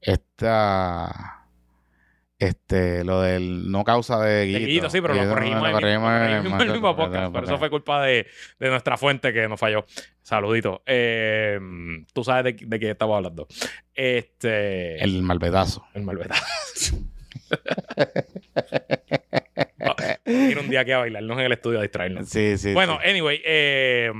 esta. 0.00 1.30
Este, 2.36 3.04
lo 3.04 3.22
del 3.22 3.70
no 3.70 3.84
causa 3.84 4.20
de 4.20 4.32
De 4.34 4.44
Guillito. 4.46 4.66
Guillito, 4.66 4.90
sí, 4.90 5.00
pero 5.00 5.14
lo 5.14 5.28
corregimos, 5.30 5.62
lo 5.62 5.68
en 5.78 5.84
el 5.86 5.92
mismo- 5.92 6.00
corregimos 6.04 6.10
lo 6.10 6.16
en 6.16 6.22
el 6.22 6.28
corregimos 6.28 6.52
en 6.60 6.66
el 6.66 6.72
mismo 6.72 6.96
podcast. 6.96 7.32
Pero 7.32 7.46
eso 7.46 7.58
fue 7.58 7.70
culpa 7.70 8.02
de, 8.02 8.26
de 8.58 8.68
nuestra 8.68 8.96
fuente 8.98 9.32
que 9.32 9.48
nos 9.48 9.58
falló. 9.58 9.86
Saludito. 10.20 10.82
Eh, 10.84 11.58
tú 12.12 12.22
sabes 12.24 12.44
de, 12.56 12.66
de 12.66 12.80
qué 12.80 12.90
estamos 12.90 13.16
hablando. 13.16 13.46
Este. 13.94 15.02
El 15.02 15.22
malvedazo. 15.22 15.86
El 15.94 16.02
malverazo. 16.02 16.96
Ir 20.26 20.58
un 20.58 20.70
día 20.70 20.80
aquí 20.80 20.92
a 20.92 20.98
bailarnos 20.98 21.38
en 21.38 21.44
el 21.44 21.52
estudio 21.52 21.78
a 21.78 21.82
distraernos. 21.82 22.28
Sí, 22.28 22.56
sí. 22.58 22.72
Bueno, 22.72 22.98
sí. 23.02 23.10
anyway, 23.10 23.40
eh, 23.44 24.10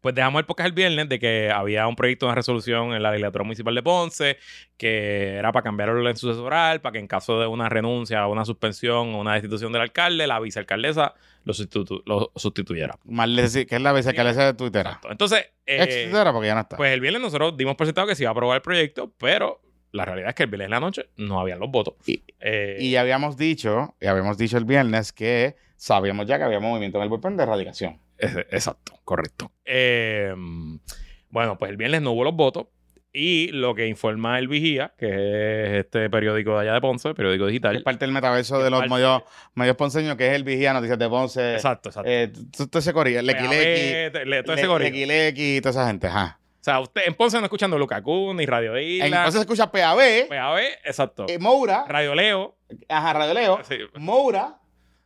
pues 0.00 0.14
dejamos 0.14 0.40
el 0.40 0.46
podcast 0.46 0.66
el 0.68 0.72
viernes 0.72 1.08
de 1.10 1.18
que 1.18 1.50
había 1.50 1.86
un 1.86 1.94
proyecto 1.94 2.26
de 2.26 2.34
resolución 2.34 2.94
en 2.94 3.02
la 3.02 3.10
legislatura 3.10 3.44
municipal 3.44 3.74
de 3.74 3.82
Ponce 3.82 4.38
que 4.78 5.34
era 5.36 5.52
para 5.52 5.62
cambiar 5.62 5.90
el 5.90 5.96
orden 5.96 6.16
sucesoral, 6.16 6.80
para 6.80 6.92
que 6.94 6.98
en 7.00 7.06
caso 7.06 7.38
de 7.40 7.46
una 7.46 7.68
renuncia, 7.68 8.26
una 8.28 8.44
suspensión 8.46 9.14
o 9.14 9.18
una 9.20 9.34
destitución 9.34 9.72
del 9.72 9.82
alcalde, 9.82 10.26
la 10.26 10.40
vicealcaldesa 10.40 11.14
lo, 11.44 11.52
sustitu- 11.52 12.02
lo 12.06 12.30
sustituyera. 12.36 12.96
Decir, 13.04 13.66
que 13.66 13.76
es 13.76 13.82
la 13.82 13.92
vicealcaldesa 13.92 14.46
de 14.46 14.54
Twitter. 14.54 14.86
Entonces, 15.10 15.46
eh, 15.66 16.08
porque 16.32 16.46
ya 16.46 16.54
no 16.54 16.60
está. 16.60 16.76
pues 16.76 16.92
el 16.92 17.00
viernes 17.00 17.20
nosotros 17.22 17.56
dimos 17.56 17.74
por 17.76 17.86
sentado 17.86 18.06
que 18.06 18.14
se 18.14 18.22
iba 18.22 18.30
a 18.30 18.32
aprobar 18.32 18.56
el 18.56 18.62
proyecto, 18.62 19.12
pero 19.18 19.60
la 19.92 20.04
realidad 20.04 20.30
es 20.30 20.34
que 20.34 20.42
el 20.44 20.48
viernes 20.50 20.66
en 20.66 20.70
la 20.72 20.80
noche 20.80 21.08
no 21.16 21.40
habían 21.40 21.58
los 21.58 21.70
votos. 21.70 21.94
Y- 22.06 22.22
Eh, 22.40 22.76
y 22.80 22.96
habíamos 22.96 23.36
dicho, 23.36 23.94
y 24.00 24.06
habíamos 24.06 24.38
dicho 24.38 24.56
el 24.58 24.64
viernes 24.64 25.12
que 25.12 25.56
sabíamos 25.76 26.26
ya 26.26 26.38
que 26.38 26.44
había 26.44 26.60
movimiento 26.60 26.98
en 26.98 27.04
el 27.04 27.08
bullpen 27.08 27.36
de 27.36 27.42
erradicación. 27.44 28.00
Ese- 28.18 28.46
Exacto, 28.50 28.98
correcto. 29.04 29.50
Eh, 29.64 30.34
bueno, 31.30 31.58
pues 31.58 31.70
el 31.70 31.76
viernes 31.76 32.02
no 32.02 32.12
hubo 32.12 32.24
los 32.24 32.34
votos. 32.34 32.66
Y 33.10 33.48
lo 33.52 33.74
que 33.74 33.86
informa 33.86 34.38
el 34.38 34.48
Vigía, 34.48 34.92
que 34.98 35.06
es 35.08 35.70
este 35.84 36.10
periódico 36.10 36.54
de 36.54 36.60
allá 36.60 36.74
de 36.74 36.80
Ponce, 36.82 37.14
periódico 37.14 37.46
Es 37.46 37.52
digital. 37.52 37.82
parte 37.82 38.04
del 38.04 38.12
metaverso 38.12 38.58
Es 38.58 38.64
de 38.64 38.70
los 38.70 38.80
parte- 38.80 38.94
medios, 38.94 39.22
medios 39.54 39.76
ponceños, 39.76 40.14
que 40.16 40.26
es 40.28 40.34
el 40.34 40.44
Vigía, 40.44 40.74
Noticias 40.74 40.98
de 40.98 41.08
Ponce. 41.08 41.54
Exacto, 41.54 41.88
exacto. 41.88 42.08
Eh, 42.08 42.30
todo 42.70 42.78
ese 42.78 42.92
corillo, 42.92 43.22
Lequilequi, 43.22 44.12
todo 44.44 44.54
ese. 44.54 44.78
Lequilequi 44.78 45.56
y 45.56 45.60
toda 45.62 45.70
esa 45.70 45.86
gente, 45.88 46.06
ajá. 46.06 46.38
Sea, 46.72 46.80
usted 46.80 47.02
en 47.06 47.14
Ponce 47.14 47.38
no 47.38 47.44
escuchando 47.44 47.78
Lucacú, 47.78 48.32
ni 48.34 48.46
Radio 48.46 48.78
Isla. 48.78 49.06
Entonces 49.06 49.34
se 49.34 49.40
escucha 49.40 49.70
PAB, 49.70 50.28
PAB, 50.28 50.58
exacto. 50.84 51.26
eh, 51.28 51.38
Moura, 51.38 51.84
Radio 51.88 52.14
Leo. 52.14 52.56
ajá, 52.88 53.12
Radio 53.12 53.34
Leo, 53.34 53.60
Sí. 53.64 53.76
Moura 53.94 54.58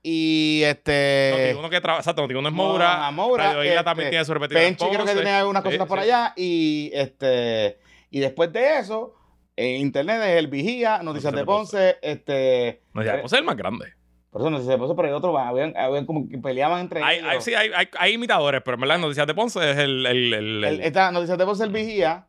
y 0.03 0.63
este... 0.65 1.55
Noti1 1.57 1.71
que 1.71 1.81
trabaja, 1.81 2.01
exacto, 2.01 2.27
Noti1 2.27 2.47
es 2.49 2.53
Mo- 2.53 2.69
Moura. 2.69 2.93
ajá, 3.03 3.11
Moura, 3.13 3.45
Radio 3.49 3.63
Isla 3.65 3.75
este, 3.75 3.85
también 3.85 4.11
tiene 4.11 4.25
su 4.25 4.35
repetidor. 4.35 4.63
en 4.63 4.69
Penchi 4.71 4.85
creo 4.87 4.91
que 4.93 4.99
Ponce. 4.99 5.15
tiene 5.15 5.31
algunas 5.31 5.63
Sí, 5.63 5.67
cositas 5.69 5.87
por 5.87 5.99
sí. 5.99 6.05
allá 6.05 6.33
y 6.37 6.91
este 6.93 7.79
y 8.11 8.19
después 8.21 8.53
de 8.53 8.79
eso 8.79 9.15
en 9.55 9.81
internet 9.81 10.21
es 10.23 10.37
el 10.39 10.49
Vigía, 10.49 10.99
Noticias 11.03 11.05
Noticias 11.05 11.33
de 11.35 11.39
de 11.39 11.45
Ponce, 11.45 11.97
este 12.03 12.83
No, 12.95 13.03
ya, 13.05 13.21
Ponce 13.21 13.37
es 13.37 13.41
el 13.41 13.45
más 13.47 13.57
grande. 13.57 13.93
Por 14.33 14.41
eso 14.41 14.51
Noticias 14.51 14.73
de 14.75 14.79
Ponce, 14.79 14.95
pero 14.97 15.09
hay 15.09 15.15
otro, 15.15 15.39
habían, 15.39 15.77
habían 15.77 16.07
como 16.07 16.27
que 16.29 16.39
peleaban 16.39 16.81
entre 16.81 17.03
Hay, 17.03 17.19
ellos. 17.19 17.29
hay- 17.31 17.41
sí, 17.43 17.55
hay, 17.55 17.71
hay, 17.99 18.13
imitadores, 18.15 18.63
pero 18.65 18.75
en 18.77 18.81
verdad 18.81 18.99
Noticias 18.99 19.27
de 19.27 19.35
Ponce 19.35 19.71
es 19.71 19.77
el... 19.77 20.07
el, 20.07 20.33
el- 20.33 20.35
El- 20.35 20.65
el- 20.65 20.81
esta 20.81 21.13
Noticias 21.13 21.37
de 21.39 21.45
Ponce 21.45 21.63
el 21.65 21.71
Vigía 21.71 22.27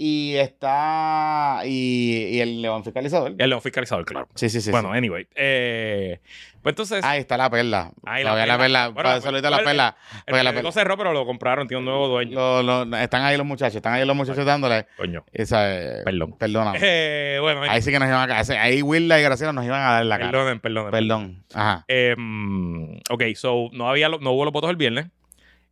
Y 0.00 0.36
está. 0.36 1.62
Y, 1.64 2.28
y 2.30 2.40
el 2.40 2.62
león 2.62 2.84
fiscalizador. 2.84 3.34
El 3.36 3.50
león 3.50 3.60
fiscalizador, 3.60 4.04
claro. 4.04 4.28
Sí, 4.36 4.48
sí, 4.48 4.60
sí. 4.60 4.70
bueno, 4.70 4.92
sí. 4.92 4.98
anyway. 4.98 5.26
eh, 5.34 6.20
pues 6.62 6.72
entonces, 6.72 7.04
Ahí 7.04 7.18
está 7.18 7.36
la 7.36 7.50
perla. 7.50 7.90
Ahí 8.04 8.22
la 8.22 8.46
la 8.46 8.58
perla. 8.58 8.88
Bueno, 8.90 9.10
pues, 9.20 9.24
la 9.24 9.40
perla. 9.64 9.96
el 10.26 10.44
la 10.44 10.52
perla. 10.52 10.72
cerró, 10.72 10.96
pero 10.96 11.12
lo 11.12 11.26
compraron, 11.26 11.66
tiene 11.66 11.80
un 11.80 11.84
nuevo 11.86 12.06
dueño. 12.06 12.62
Lo- 12.62 12.84
lo- 12.84 12.96
están 12.96 13.22
ahí 13.22 13.36
los 13.36 13.44
muchachos. 13.46 13.74
Están 13.76 13.94
ahí 13.94 14.04
los 14.06 14.14
muchachos 14.14 14.44
dándole. 14.46 14.86
Coño. 14.96 15.24
Esa, 15.32 15.74
eh, 15.74 16.02
Perdón. 16.04 16.36
Perdona. 16.38 16.72
Eh, 16.80 17.38
bueno, 17.40 17.62
Ahí 17.62 17.82
sí 17.82 17.90
que 17.90 17.98
nos 17.98 18.08
iban 18.08 18.30
a 18.30 18.62
Ahí 18.62 18.82
Wilda 18.82 19.18
y 19.18 19.22
Graciela 19.24 19.52
nos 19.52 19.64
iban 19.64 19.80
a 19.80 19.92
dar 19.94 20.04
la 20.06 20.18
cara. 20.18 20.30
perdonen, 20.30 20.60
perdonen. 20.60 20.90
Perdón. 20.92 21.44
Ajá. 21.54 21.84
Mm, 22.16 22.98
ok, 23.10 23.22
so 23.34 23.68
no, 23.72 23.88
había, 23.88 24.08
lo- 24.08 24.18
no 24.20 24.30
hubo 24.30 24.44
los 24.44 24.52
votos 24.52 24.70
el 24.70 24.76
viernes 24.76 25.06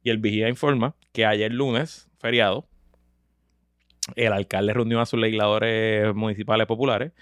y 0.03 0.11
el 0.11 0.18
vigía 0.18 0.49
informa 0.49 0.95
que 1.12 1.27
ayer 1.27 1.53
lunes, 1.53 2.09
feriado, 2.20 2.66
el 4.15 4.33
alcalde 4.33 4.73
reunió 4.73 5.01
a 5.01 5.07
sus 5.07 5.19
legisladores 5.19 6.15
municipales 6.15 6.67
populares 6.67 7.13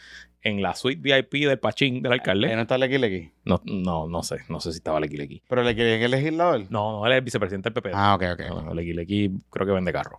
en 0.43 0.61
la 0.61 0.74
suite 0.74 1.01
VIP 1.01 1.47
del 1.49 1.59
Pachín 1.59 2.03
del 2.03 2.12
alcalde. 2.12 2.55
no 2.55 2.62
está 2.62 2.76
Lequi 2.76 2.99
Lequi. 2.99 3.30
No, 3.45 3.62
no, 3.64 4.07
no 4.07 4.22
sé, 4.22 4.39
no 4.51 4.61
sé 4.61 4.72
si 4.72 4.78
estaba 4.78 5.01
Lequi 5.01 5.16
Lequi. 5.16 5.43
Pero 5.49 5.62
Lequi 5.62 5.80
Lequi 5.82 6.05
es 6.05 6.11
legislador. 6.11 6.61
No, 6.70 6.93
no, 7.01 7.07
él 7.07 7.12
es 7.12 7.18
el 7.18 7.24
vicepresidente 7.24 7.70
del 7.70 7.74
PP. 7.74 7.91
Ah, 7.95 8.14
ok, 8.14 8.22
ok. 8.35 8.41
No, 8.51 8.62
no, 8.62 8.74
Lequi 8.74 8.93
Lequi 8.93 9.30
creo 9.51 9.66
que 9.66 9.72
vende 9.72 9.93
carro. 9.93 10.18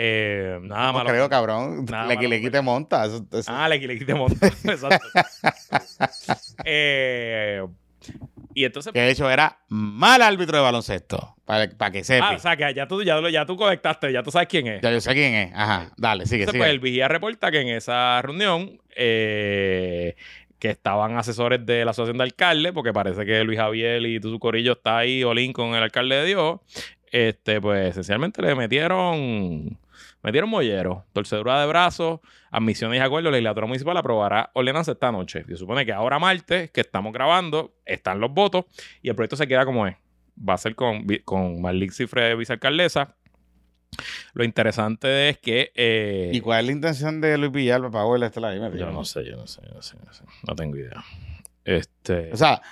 Eh, 0.00 0.58
nada 0.62 0.86
No 0.86 0.92
malo. 0.98 1.10
creo, 1.10 1.28
cabrón. 1.28 1.84
Nada 1.84 2.06
Lequi 2.06 2.24
malo, 2.24 2.28
Lequi 2.36 2.50
te 2.50 2.62
monta. 2.62 3.04
Eso- 3.04 3.26
eso- 3.32 3.52
Ah, 3.52 3.68
Lequi 3.68 3.86
Lequi 3.86 4.04
te 4.06 4.14
monta. 4.14 4.46
Exacto. 4.64 5.06
Eh, 6.64 7.62
y 8.58 8.64
entonces 8.64 8.92
Que 8.92 9.00
de 9.00 9.10
hecho 9.10 9.30
era 9.30 9.58
mal 9.68 10.20
árbitro 10.20 10.56
de 10.56 10.62
baloncesto. 10.62 11.36
Para, 11.44 11.68
para 11.70 11.90
que 11.92 12.04
sepa. 12.04 12.30
Ah, 12.30 12.34
o 12.36 12.38
sea, 12.38 12.56
que 12.56 12.74
ya 12.74 12.86
tú, 12.86 13.02
ya, 13.02 13.46
tú 13.46 13.56
conectaste, 13.56 14.12
ya 14.12 14.22
tú 14.22 14.30
sabes 14.30 14.48
quién 14.48 14.66
es. 14.66 14.82
ya 14.82 14.90
yo 14.90 15.00
sé 15.00 15.14
quién 15.14 15.34
es. 15.34 15.52
Ajá. 15.54 15.90
Dale, 15.96 16.26
sigue, 16.26 16.42
Entonces, 16.42 16.52
sigue. 16.52 16.58
pues 16.64 16.70
el 16.70 16.80
vigía 16.80 17.08
reporta 17.08 17.50
que 17.50 17.60
en 17.60 17.68
esa 17.68 18.20
reunión 18.20 18.80
eh, 18.96 20.14
que 20.58 20.70
estaban 20.70 21.16
asesores 21.16 21.64
de 21.64 21.84
la 21.84 21.92
asociación 21.92 22.18
de 22.18 22.24
alcaldes, 22.24 22.72
porque 22.72 22.92
parece 22.92 23.24
que 23.24 23.44
Luis 23.44 23.58
Javier 23.58 24.04
y 24.04 24.20
todo 24.20 24.32
su 24.32 24.38
corillo 24.38 24.72
está 24.72 24.98
ahí, 24.98 25.22
Olín, 25.24 25.52
con 25.52 25.74
el 25.74 25.82
alcalde 25.82 26.16
de 26.16 26.24
Dios, 26.26 26.60
este, 27.12 27.60
pues 27.60 27.90
esencialmente 27.92 28.42
le 28.42 28.54
metieron, 28.54 29.78
metieron 30.22 30.50
mollero, 30.50 31.06
torcedura 31.12 31.60
de 31.60 31.66
brazos, 31.66 32.20
admisiones 32.50 32.98
y 32.98 33.02
acuerdos, 33.02 33.30
la 33.30 33.38
legislatura 33.38 33.66
municipal 33.66 33.96
aprobará 33.96 34.50
ordenanza 34.54 34.92
esta 34.92 35.12
noche. 35.12 35.44
Se 35.46 35.56
supone 35.56 35.84
que 35.86 35.92
ahora 35.92 36.18
martes, 36.18 36.70
que 36.70 36.80
estamos 36.80 37.12
grabando, 37.12 37.74
están 37.84 38.20
los 38.20 38.32
votos 38.32 38.64
y 39.02 39.08
el 39.08 39.14
proyecto 39.14 39.36
se 39.36 39.46
queda 39.46 39.64
como 39.64 39.86
es. 39.86 39.96
Va 40.36 40.54
a 40.54 40.58
ser 40.58 40.74
con, 40.74 41.06
con 41.24 41.60
Marlene 41.60 41.92
Cifre, 41.92 42.34
vicealcaldesa. 42.36 43.16
Lo 44.34 44.44
interesante 44.44 45.30
es 45.30 45.38
que... 45.38 45.72
eh, 45.74 46.30
¿Y 46.32 46.40
cuál 46.40 46.60
es 46.60 46.66
la 46.66 46.72
intención 46.72 47.20
de 47.20 47.38
Luis 47.38 47.50
Villalba 47.50 47.90
para 47.90 48.04
hoy 48.04 48.22
ahí? 48.22 48.60
Me 48.60 48.78
yo 48.78 48.90
no 48.90 49.04
sé, 49.04 49.24
yo 49.24 49.36
no 49.36 49.46
sé, 49.46 49.62
yo 49.66 49.74
no 49.74 49.82
sé, 49.82 49.96
yo 49.98 50.04
no 50.04 50.12
sé. 50.12 50.24
No 50.46 50.54
tengo 50.54 50.76
idea. 50.76 51.02
Este. 51.64 52.32
O 52.32 52.36
sea, 52.36 52.62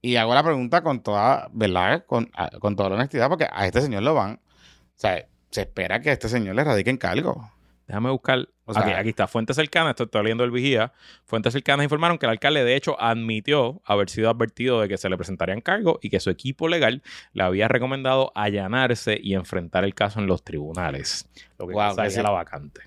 y 0.00 0.16
hago 0.16 0.34
la 0.34 0.42
pregunta 0.44 0.82
con 0.82 1.02
toda, 1.02 1.48
¿verdad? 1.52 2.04
Con, 2.06 2.30
con 2.60 2.76
toda 2.76 2.90
la 2.90 2.94
honestidad, 2.96 3.28
porque 3.28 3.48
a 3.50 3.66
este 3.66 3.80
señor 3.80 4.02
lo 4.02 4.14
van. 4.14 4.34
O 4.34 4.98
sea, 4.98 5.26
se 5.56 5.62
espera 5.62 6.00
que 6.00 6.10
a 6.10 6.12
este 6.12 6.28
señor 6.28 6.54
le 6.54 6.62
radiquen 6.64 6.96
cargo. 6.96 7.50
déjame 7.88 8.10
buscar. 8.10 8.48
O 8.64 8.74
sea- 8.74 8.82
aquí, 8.82 8.90
aquí 8.92 9.08
está. 9.10 9.28
Fuentes 9.28 9.54
cercanas, 9.54 9.90
esto 9.90 10.04
estoy 10.04 10.22
leyendo 10.24 10.42
el 10.42 10.50
vigía. 10.50 10.92
Fuentes 11.24 11.52
cercanas 11.52 11.84
informaron 11.84 12.18
que 12.18 12.26
el 12.26 12.30
alcalde, 12.30 12.64
de 12.64 12.74
hecho, 12.74 13.00
admitió 13.00 13.80
haber 13.84 14.10
sido 14.10 14.28
advertido 14.28 14.80
de 14.80 14.88
que 14.88 14.96
se 14.98 15.08
le 15.08 15.16
presentarían 15.16 15.60
cargos 15.60 15.98
y 16.02 16.10
que 16.10 16.18
su 16.18 16.30
equipo 16.30 16.66
legal 16.66 17.00
le 17.32 17.44
había 17.44 17.68
recomendado 17.68 18.32
allanarse 18.34 19.16
y 19.22 19.34
enfrentar 19.34 19.84
el 19.84 19.94
caso 19.94 20.18
en 20.18 20.26
los 20.26 20.42
tribunales. 20.42 21.28
Lo 21.60 21.68
que 21.68 21.74
Wow, 21.74 21.94
que 21.94 22.10
sí. 22.10 22.20
la 22.22 22.30
vacante. 22.30 22.80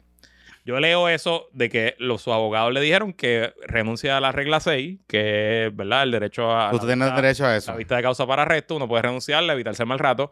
Yo 0.65 0.78
leo 0.82 1.07
eso 1.07 1.47
de 1.53 1.70
que 1.70 1.95
los, 1.97 2.22
sus 2.22 2.34
abogados 2.34 2.74
le 2.74 2.82
dijeron 2.82 3.13
que 3.13 3.53
renuncia 3.65 4.17
a 4.17 4.20
la 4.20 4.32
regla 4.34 4.59
6, 4.59 4.99
que 5.07 5.67
es, 5.67 5.76
¿verdad? 5.76 6.03
El 6.03 6.11
derecho 6.11 6.51
a. 6.55 6.72
Tienes 6.72 6.88
vista- 6.97 7.15
derecho 7.15 7.45
a 7.45 7.55
eso. 7.55 7.72
La 7.72 7.78
vista 7.78 7.95
de 7.95 8.03
causa 8.03 8.28
para 8.28 8.41
arresto, 8.41 8.76
uno 8.76 8.88
puede 8.88 9.03
renunciarle, 9.03 9.53
evitarse 9.53 9.82
el 9.84 9.88
mal 9.89 9.97
rato. 9.97 10.30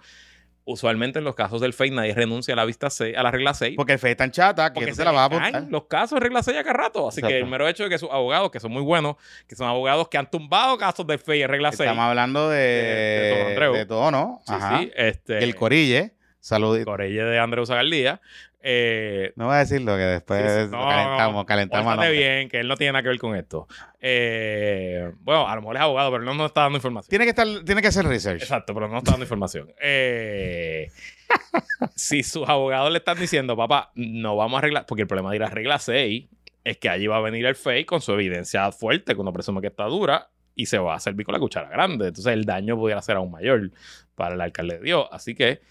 Usualmente 0.70 1.20
en 1.20 1.24
los 1.24 1.34
casos 1.34 1.62
del 1.62 1.72
FEI 1.72 1.92
nadie 1.92 2.14
renuncia 2.14 2.54
a 2.54 2.58
la 2.58 2.66
vista 2.66 2.90
6, 2.90 3.16
a 3.16 3.24
la 3.24 3.32
regla 3.32 3.54
6. 3.54 3.76
Porque 3.78 3.94
el 3.94 4.00
fe 4.00 4.12
es 4.12 4.18
tan 4.18 4.32
chata 4.32 4.74
que 4.74 4.94
se 4.94 5.06
la 5.06 5.12
vas 5.12 5.22
a 5.22 5.26
apuntar. 5.26 5.64
los 5.70 5.86
casos 5.86 6.20
de 6.20 6.20
regla 6.20 6.44
6 6.44 6.58
acá 6.58 6.74
rato. 6.74 7.08
Así 7.08 7.22
que 7.22 7.38
el 7.38 7.46
mero 7.46 7.70
hecho 7.70 7.84
de 7.84 7.90
que 7.90 7.98
sus 7.98 8.12
abogados, 8.12 8.52
que 8.52 8.60
son 8.60 8.74
muy 8.74 8.82
buenos, 8.82 9.16
que 9.48 9.56
son 9.56 9.66
abogados 9.66 10.10
que 10.10 10.18
han 10.18 10.30
tumbado 10.30 10.78
casos 10.78 11.08
del 11.08 11.20
FEI 11.20 11.44
en 11.44 11.50
regla 11.50 11.72
6. 11.72 11.80
Estamos 11.80 12.04
hablando 12.04 12.50
de, 12.50 13.56
de 13.74 13.86
todo, 13.86 14.12
¿no? 14.12 14.42
Sí, 14.46 14.54
Ajá. 14.54 14.80
sí, 14.80 14.92
este, 14.98 15.38
El 15.42 15.56
Corille. 15.56 16.17
Salud. 16.40 16.82
Corelle 16.84 17.24
de 17.24 17.40
Andreu 17.40 17.66
Zagaldía. 17.66 18.22
Eh, 18.62 19.34
No 19.36 19.46
voy 19.46 19.56
a 19.56 19.60
decirlo 19.60 19.96
que 19.96 20.02
después. 20.04 20.70
No, 20.70 20.88
calentamos, 20.90 21.46
calentamos. 21.46 21.92
nombre. 21.96 22.12
bien, 22.12 22.50
que 22.50 22.60
él 22.60 22.68
no 22.68 22.76
tiene 22.76 22.94
nada 22.94 23.04
que 23.04 23.10
ver 23.10 23.20
con 23.20 23.36
esto. 23.36 23.68
Eh, 24.02 25.12
bueno, 25.20 25.48
a 25.48 25.56
lo 25.56 25.62
mejor 25.62 25.76
es 25.78 25.82
abogado, 25.82 26.12
pero 26.12 26.24
no 26.24 26.34
nos 26.34 26.48
está 26.48 26.62
dando 26.62 26.78
información. 26.78 27.10
Tiene 27.10 27.26
que 27.26 27.30
estar, 27.30 27.48
tiene 27.66 27.82
que 27.82 27.88
hacer 27.88 28.06
research. 28.06 28.42
Exacto, 28.42 28.74
pero 28.74 28.88
no 28.88 28.98
está 28.98 29.12
dando 29.12 29.26
información. 29.26 29.72
Eh, 29.82 30.90
si 31.96 32.24
sus 32.24 32.48
abogados 32.48 32.92
le 32.92 32.98
están 32.98 33.20
diciendo, 33.20 33.56
papá, 33.56 33.92
no 33.96 34.36
vamos 34.36 34.56
a 34.56 34.60
arreglar, 34.60 34.86
porque 34.86 35.04
el 35.04 35.08
problema 35.08 35.30
de 35.32 35.38
ir 35.38 35.44
a 35.44 35.50
regla 35.50 35.80
6 35.80 36.26
es 36.64 36.78
que 36.78 36.90
allí 36.90 37.08
va 37.08 37.18
a 37.18 37.22
venir 37.22 37.46
el 37.46 37.56
FEI 37.56 37.86
con 37.86 38.02
su 38.02 38.12
evidencia 38.14 38.72
fuerte, 38.72 39.14
que 39.16 39.22
uno 39.22 39.32
presume 39.32 39.62
que 39.62 39.68
está 39.68 39.86
dura, 39.86 40.30
y 40.56 40.66
se 40.66 40.78
va 40.80 40.96
a 40.96 41.00
servir 41.00 41.26
con 41.26 41.34
la 41.34 41.40
cuchara 41.40 41.70
grande. 41.70 42.08
Entonces 42.08 42.34
el 42.34 42.44
daño 42.44 42.76
pudiera 42.76 43.02
ser 43.02 43.16
aún 43.16 43.32
mayor 43.32 43.72
para 44.16 44.36
el 44.36 44.42
alcalde 44.42 44.78
de 44.80 44.84
Dios. 44.84 45.08
Así 45.12 45.36
que, 45.36 45.62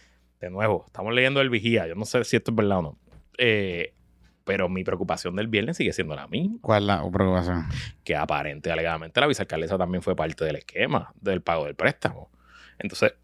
de 0.41 0.51
nuevo, 0.51 0.85
estamos 0.87 1.15
leyendo 1.15 1.41
el 1.41 1.51
vigía. 1.51 1.87
Yo 1.87 1.95
no 1.95 2.05
sé 2.05 2.25
si 2.25 2.37
esto 2.37 2.51
es 2.51 2.57
verdad 2.57 2.79
o 2.79 2.83
no. 2.83 2.99
Eh, 3.39 3.95
pero 4.45 4.69
mi 4.69 4.85
preocupación 4.85 5.35
del 5.35 5.49
viernes 5.49 5.77
sigue 5.77 5.93
siendo 5.93 6.15
la 6.15 6.29
misma 6.29 6.59
¿Cuál 6.63 6.85
es 6.85 6.87
la 6.87 7.11
preocupación? 7.11 7.65
que 8.05 8.15
aparente, 8.15 8.71
alegadamente, 8.71 9.21
la 9.21 9.27
vicealcaldesa 9.27 9.77
también 9.77 10.03
fue 10.03 10.15
parte 10.15 10.45
del 10.45 10.57
esquema 10.57 11.13
del 11.21 11.43
pago 11.43 11.65
del 11.65 11.75
préstamo. 11.75 12.31
Entonces, 12.79 13.15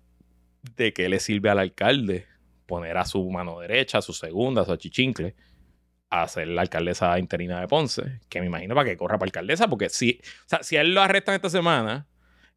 ¿de 0.77 0.93
qué 0.93 1.09
le 1.09 1.21
sirve 1.21 1.49
al 1.49 1.61
alcalde 1.61 2.27
poner 2.67 2.97
a 2.97 3.05
su 3.05 3.31
mano 3.31 3.61
derecha, 3.61 3.99
a 3.99 4.03
su 4.03 4.13
segunda, 4.13 4.63
a 4.63 4.65
su 4.65 4.73
achichincle, 4.73 5.37
a 6.11 6.27
ser 6.27 6.49
la 6.49 6.63
alcaldesa 6.63 7.17
interina 7.21 7.61
de 7.61 7.69
Ponce? 7.69 8.21
Que 8.29 8.41
me 8.41 8.47
imagino 8.47 8.75
para 8.75 8.91
que 8.91 8.97
corra 8.97 9.17
para 9.19 9.29
alcaldesa, 9.29 9.69
porque 9.69 9.91
si, 9.91 10.21
o 10.45 10.49
sea, 10.49 10.63
si 10.65 10.77
a 10.77 10.81
él 10.81 10.93
lo 10.93 11.03
arrestan 11.03 11.37
esta 11.37 11.51
semana, 11.51 12.09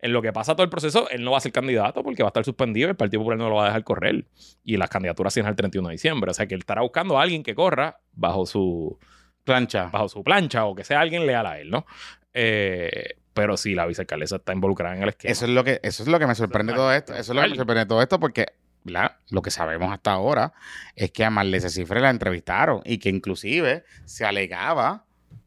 en 0.06 0.14
lo 0.14 0.22
que 0.22 0.32
pasa 0.32 0.54
todo 0.54 0.64
el 0.64 0.70
proceso, 0.70 1.10
él 1.10 1.24
no 1.24 1.32
va 1.32 1.40
a 1.40 1.42
ser 1.42 1.52
candidato 1.52 2.04
porque 2.04 2.22
va 2.22 2.28
a 2.28 2.30
estar 2.30 2.46
suspendido 2.46 2.88
y 2.88 2.92
el 2.92 2.96
Partido 2.96 3.22
Popular 3.22 3.40
no 3.40 3.50
lo 3.50 3.56
va 3.56 3.64
a 3.64 3.68
dejar 3.70 3.84
correr. 3.84 4.26
Y 4.64 4.78
las 4.78 4.88
candidaturas 4.88 5.34
siguen 5.34 5.50
el 5.50 5.56
31 5.56 5.90
de 5.90 5.94
diciembre. 5.94 6.30
O 6.30 6.34
sea 6.36 6.46
que 6.46 6.54
él 6.54 6.60
estará 6.60 6.84
buscando 6.84 7.18
a 7.18 7.24
alguien 7.24 7.42
que 7.42 7.56
corra 7.56 7.98
bajo 8.14 8.46
su, 8.46 9.00
Plancha. 9.44 9.86
bajo 9.86 10.08
su 10.08 10.24
plancha 10.24 10.66
o 10.66 10.76
que 10.76 10.84
sea 10.84 11.02
alguien 11.02 11.26
leal 11.26 11.48
a 11.48 11.60
él, 11.60 11.72
¿no? 11.72 11.88
Eh, 12.34 13.18
pero 13.34 13.58
si 13.58 13.74
la 13.74 13.88
vicealcaldesa 13.88 14.36
está 14.36 14.54
involucrada 14.54 14.96
en 14.96 15.02
el 15.02 15.10
esquema. 15.10 15.32
Eso 15.32 15.46
es 15.46 15.52
lo 15.52 15.64
que, 15.64 15.80
eso 15.82 16.04
es 16.04 16.08
lo 16.08 16.20
que 16.20 16.28
me 16.28 16.36
sorprende 16.36 16.74
todo 16.74 16.94
esto. 16.94 17.16
Eso 17.16 17.32
es 17.32 17.36
lo 17.36 17.42
que 17.42 17.50
me 17.50 17.56
sorprende 17.56 17.86
todo 17.88 18.02
esto 18.04 18.20
porque 18.20 18.46
¿verdad? 18.84 19.18
lo 19.32 19.42
que 19.42 19.50
sabemos 19.50 19.92
hasta 19.92 20.12
ahora 20.12 20.54
es 20.96 21.10
que 21.10 21.26
a 21.26 21.32
Marlene 21.32 21.68
Cifre 21.68 22.00
la 22.00 22.12
entrevistaron 22.12 22.82
y 22.86 23.00
que 23.00 23.10
inclusive 23.10 23.84
se 24.06 24.24
alegaba, 24.24 25.06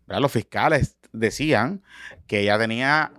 ¿verdad? 0.09 0.21
los 0.21 0.33
fiscales 0.33 0.99
decían 1.13 1.85
que 2.27 2.41
ella 2.41 2.59
tenía 2.59 3.13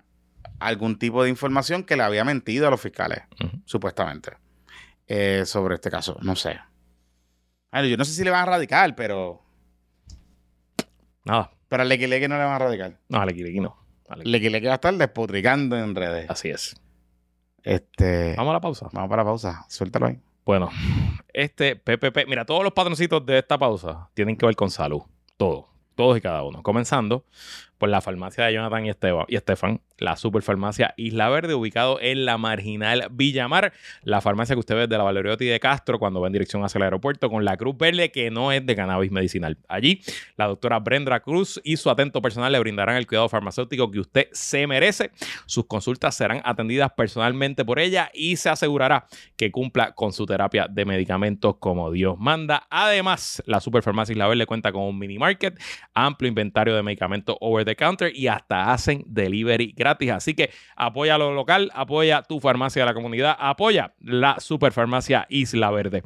algún 0.60 0.98
tipo 1.00 1.24
de 1.24 1.30
información 1.30 1.84
que 1.84 1.96
le 1.96 2.04
había 2.04 2.24
mentido 2.24 2.68
a 2.68 2.72
los 2.72 2.82
fiscales, 2.82 3.24
supuestamente, 3.66 4.34
eh, 5.08 5.44
sobre 5.46 5.76
este 5.76 5.90
caso. 5.90 6.18
No 6.22 6.36
sé. 6.36 6.60
Ay, 7.72 7.90
yo 7.90 7.98
no 7.98 8.06
sé 8.06 8.14
si 8.14 8.24
le 8.24 8.32
van 8.32 8.44
a 8.44 8.46
radicar, 8.52 8.96
pero, 8.96 9.42
Nada. 11.24 11.52
pero 11.68 11.84
al 11.84 11.90
Leque 11.90 12.08
Leque 12.08 12.28
no 12.28 12.38
le 12.38 12.44
van 12.44 12.54
a 12.54 12.60
radicar. 12.60 13.00
No, 13.10 13.20
al 13.22 13.30
Equiliqui 13.30 13.60
no. 13.60 13.78
Al 14.08 14.22
Equiliqui. 14.22 14.32
Leque 14.32 14.50
Leque 14.50 14.68
va 14.68 14.74
a 14.74 14.76
estar 14.76 14.94
despotricando 14.96 15.78
en 15.78 15.96
redes. 15.96 16.30
Así 16.30 16.50
es. 16.50 16.76
Este, 17.64 18.36
Vamos 18.36 18.52
a 18.52 18.54
la 18.54 18.62
pausa. 18.62 18.88
vamos 18.94 19.10
para 19.10 19.24
la 19.24 19.30
pausa. 19.30 19.66
Suéltalo 19.70 20.08
ahí. 20.08 20.20
Bueno, 20.46 20.70
este 21.32 21.76
PPP, 21.76 22.26
mira, 22.28 22.44
todos 22.46 22.64
los 22.64 22.74
patroncitos 22.74 23.24
de 23.26 23.38
esta 23.38 23.58
pausa 23.60 24.10
tienen 24.16 24.36
que 24.36 24.46
ver 24.48 24.56
con 24.56 24.72
salud. 24.72 25.02
Todo. 25.38 25.70
Todos 25.94 26.18
y 26.18 26.22
cada 26.22 26.44
uno. 26.44 26.64
Comenzando 26.64 27.26
por 27.80 27.90
la 27.90 28.02
farmacia 28.02 28.46
de 28.46 28.54
Jonathan 28.54 28.86
y, 28.86 28.90
Esteban, 28.90 29.26
y 29.30 29.36
Estefan, 29.38 29.82
la 29.98 30.18
superfarmacia 30.18 30.94
Isla 30.98 31.30
Verde, 31.30 31.54
ubicado 31.54 32.00
en 32.02 32.26
la 32.26 32.38
marginal 32.38 33.08
Villamar, 33.12 33.74
la 34.04 34.22
farmacia 34.22 34.54
que 34.54 34.60
usted 34.60 34.76
ve 34.76 34.88
de 34.88 34.98
la 34.98 35.04
Valeriotti 35.04 35.46
de 35.46 35.60
Castro 35.60 35.98
cuando 35.98 36.20
va 36.20 36.28
en 36.28 36.34
dirección 36.34 36.64
hacia 36.64 36.78
el 36.78 36.84
aeropuerto, 36.84 37.30
con 37.30 37.46
la 37.46 37.58
cruz 37.58 37.78
verde 37.78 38.12
que 38.12 38.30
no 38.30 38.52
es 38.52 38.66
de 38.66 38.76
cannabis 38.76 39.12
medicinal. 39.12 39.58
Allí, 39.70 40.02
la 40.36 40.48
doctora 40.48 40.80
Brenda 40.80 41.20
Cruz 41.22 41.60
y 41.64 41.78
su 41.78 41.90
atento 41.90 42.22
personal 42.22 42.52
le 42.52 42.60
brindarán 42.60 42.98
el 42.98 43.08
cuidado 43.08 43.30
farmacéutico 43.30 43.90
que 43.90 44.00
usted 44.00 44.28
se 44.34 44.68
merece. 44.68 45.12
Sus 45.46 45.66
consultas 45.66 46.16
serán 46.16 46.42
atendidas 46.44 46.92
personalmente 46.92 47.64
por 47.64 47.80
ella 47.80 48.12
y 48.14 48.36
se 48.36 48.50
asegurará 48.50 49.08
que 49.38 49.52
cumpla 49.52 49.94
con 49.94 50.12
su 50.12 50.26
terapia 50.26 50.68
de 50.70 50.84
medicamentos 50.84 51.56
como 51.60 51.92
Dios 51.92 52.18
manda. 52.20 52.68
Además, 52.70 53.42
la 53.46 53.62
Superfarmacia 53.62 54.12
Isla 54.12 54.28
Verde 54.28 54.46
cuenta 54.46 54.74
con 54.74 54.84
un 54.84 55.00
mini 55.00 55.18
market, 55.18 55.58
amplio 55.94 56.28
inventario 56.28 56.76
de 56.76 56.84
medicamentos 56.84 57.38
over 57.40 57.69
the 57.70 57.76
counter 57.76 58.12
y 58.16 58.28
hasta 58.28 58.72
hacen 58.72 59.04
delivery 59.08 59.74
gratis. 59.76 60.12
Así 60.12 60.34
que 60.34 60.52
apoya 60.76 61.18
lo 61.18 61.34
local, 61.34 61.72
apoya 61.74 62.24
tu 62.24 62.40
farmacia 62.40 62.82
de 62.82 62.86
la 62.88 62.94
comunidad, 62.94 63.36
apoya 63.40 63.94
la 64.02 64.40
superfarmacia 64.40 65.26
Isla 65.30 65.72
Verde. 65.72 66.04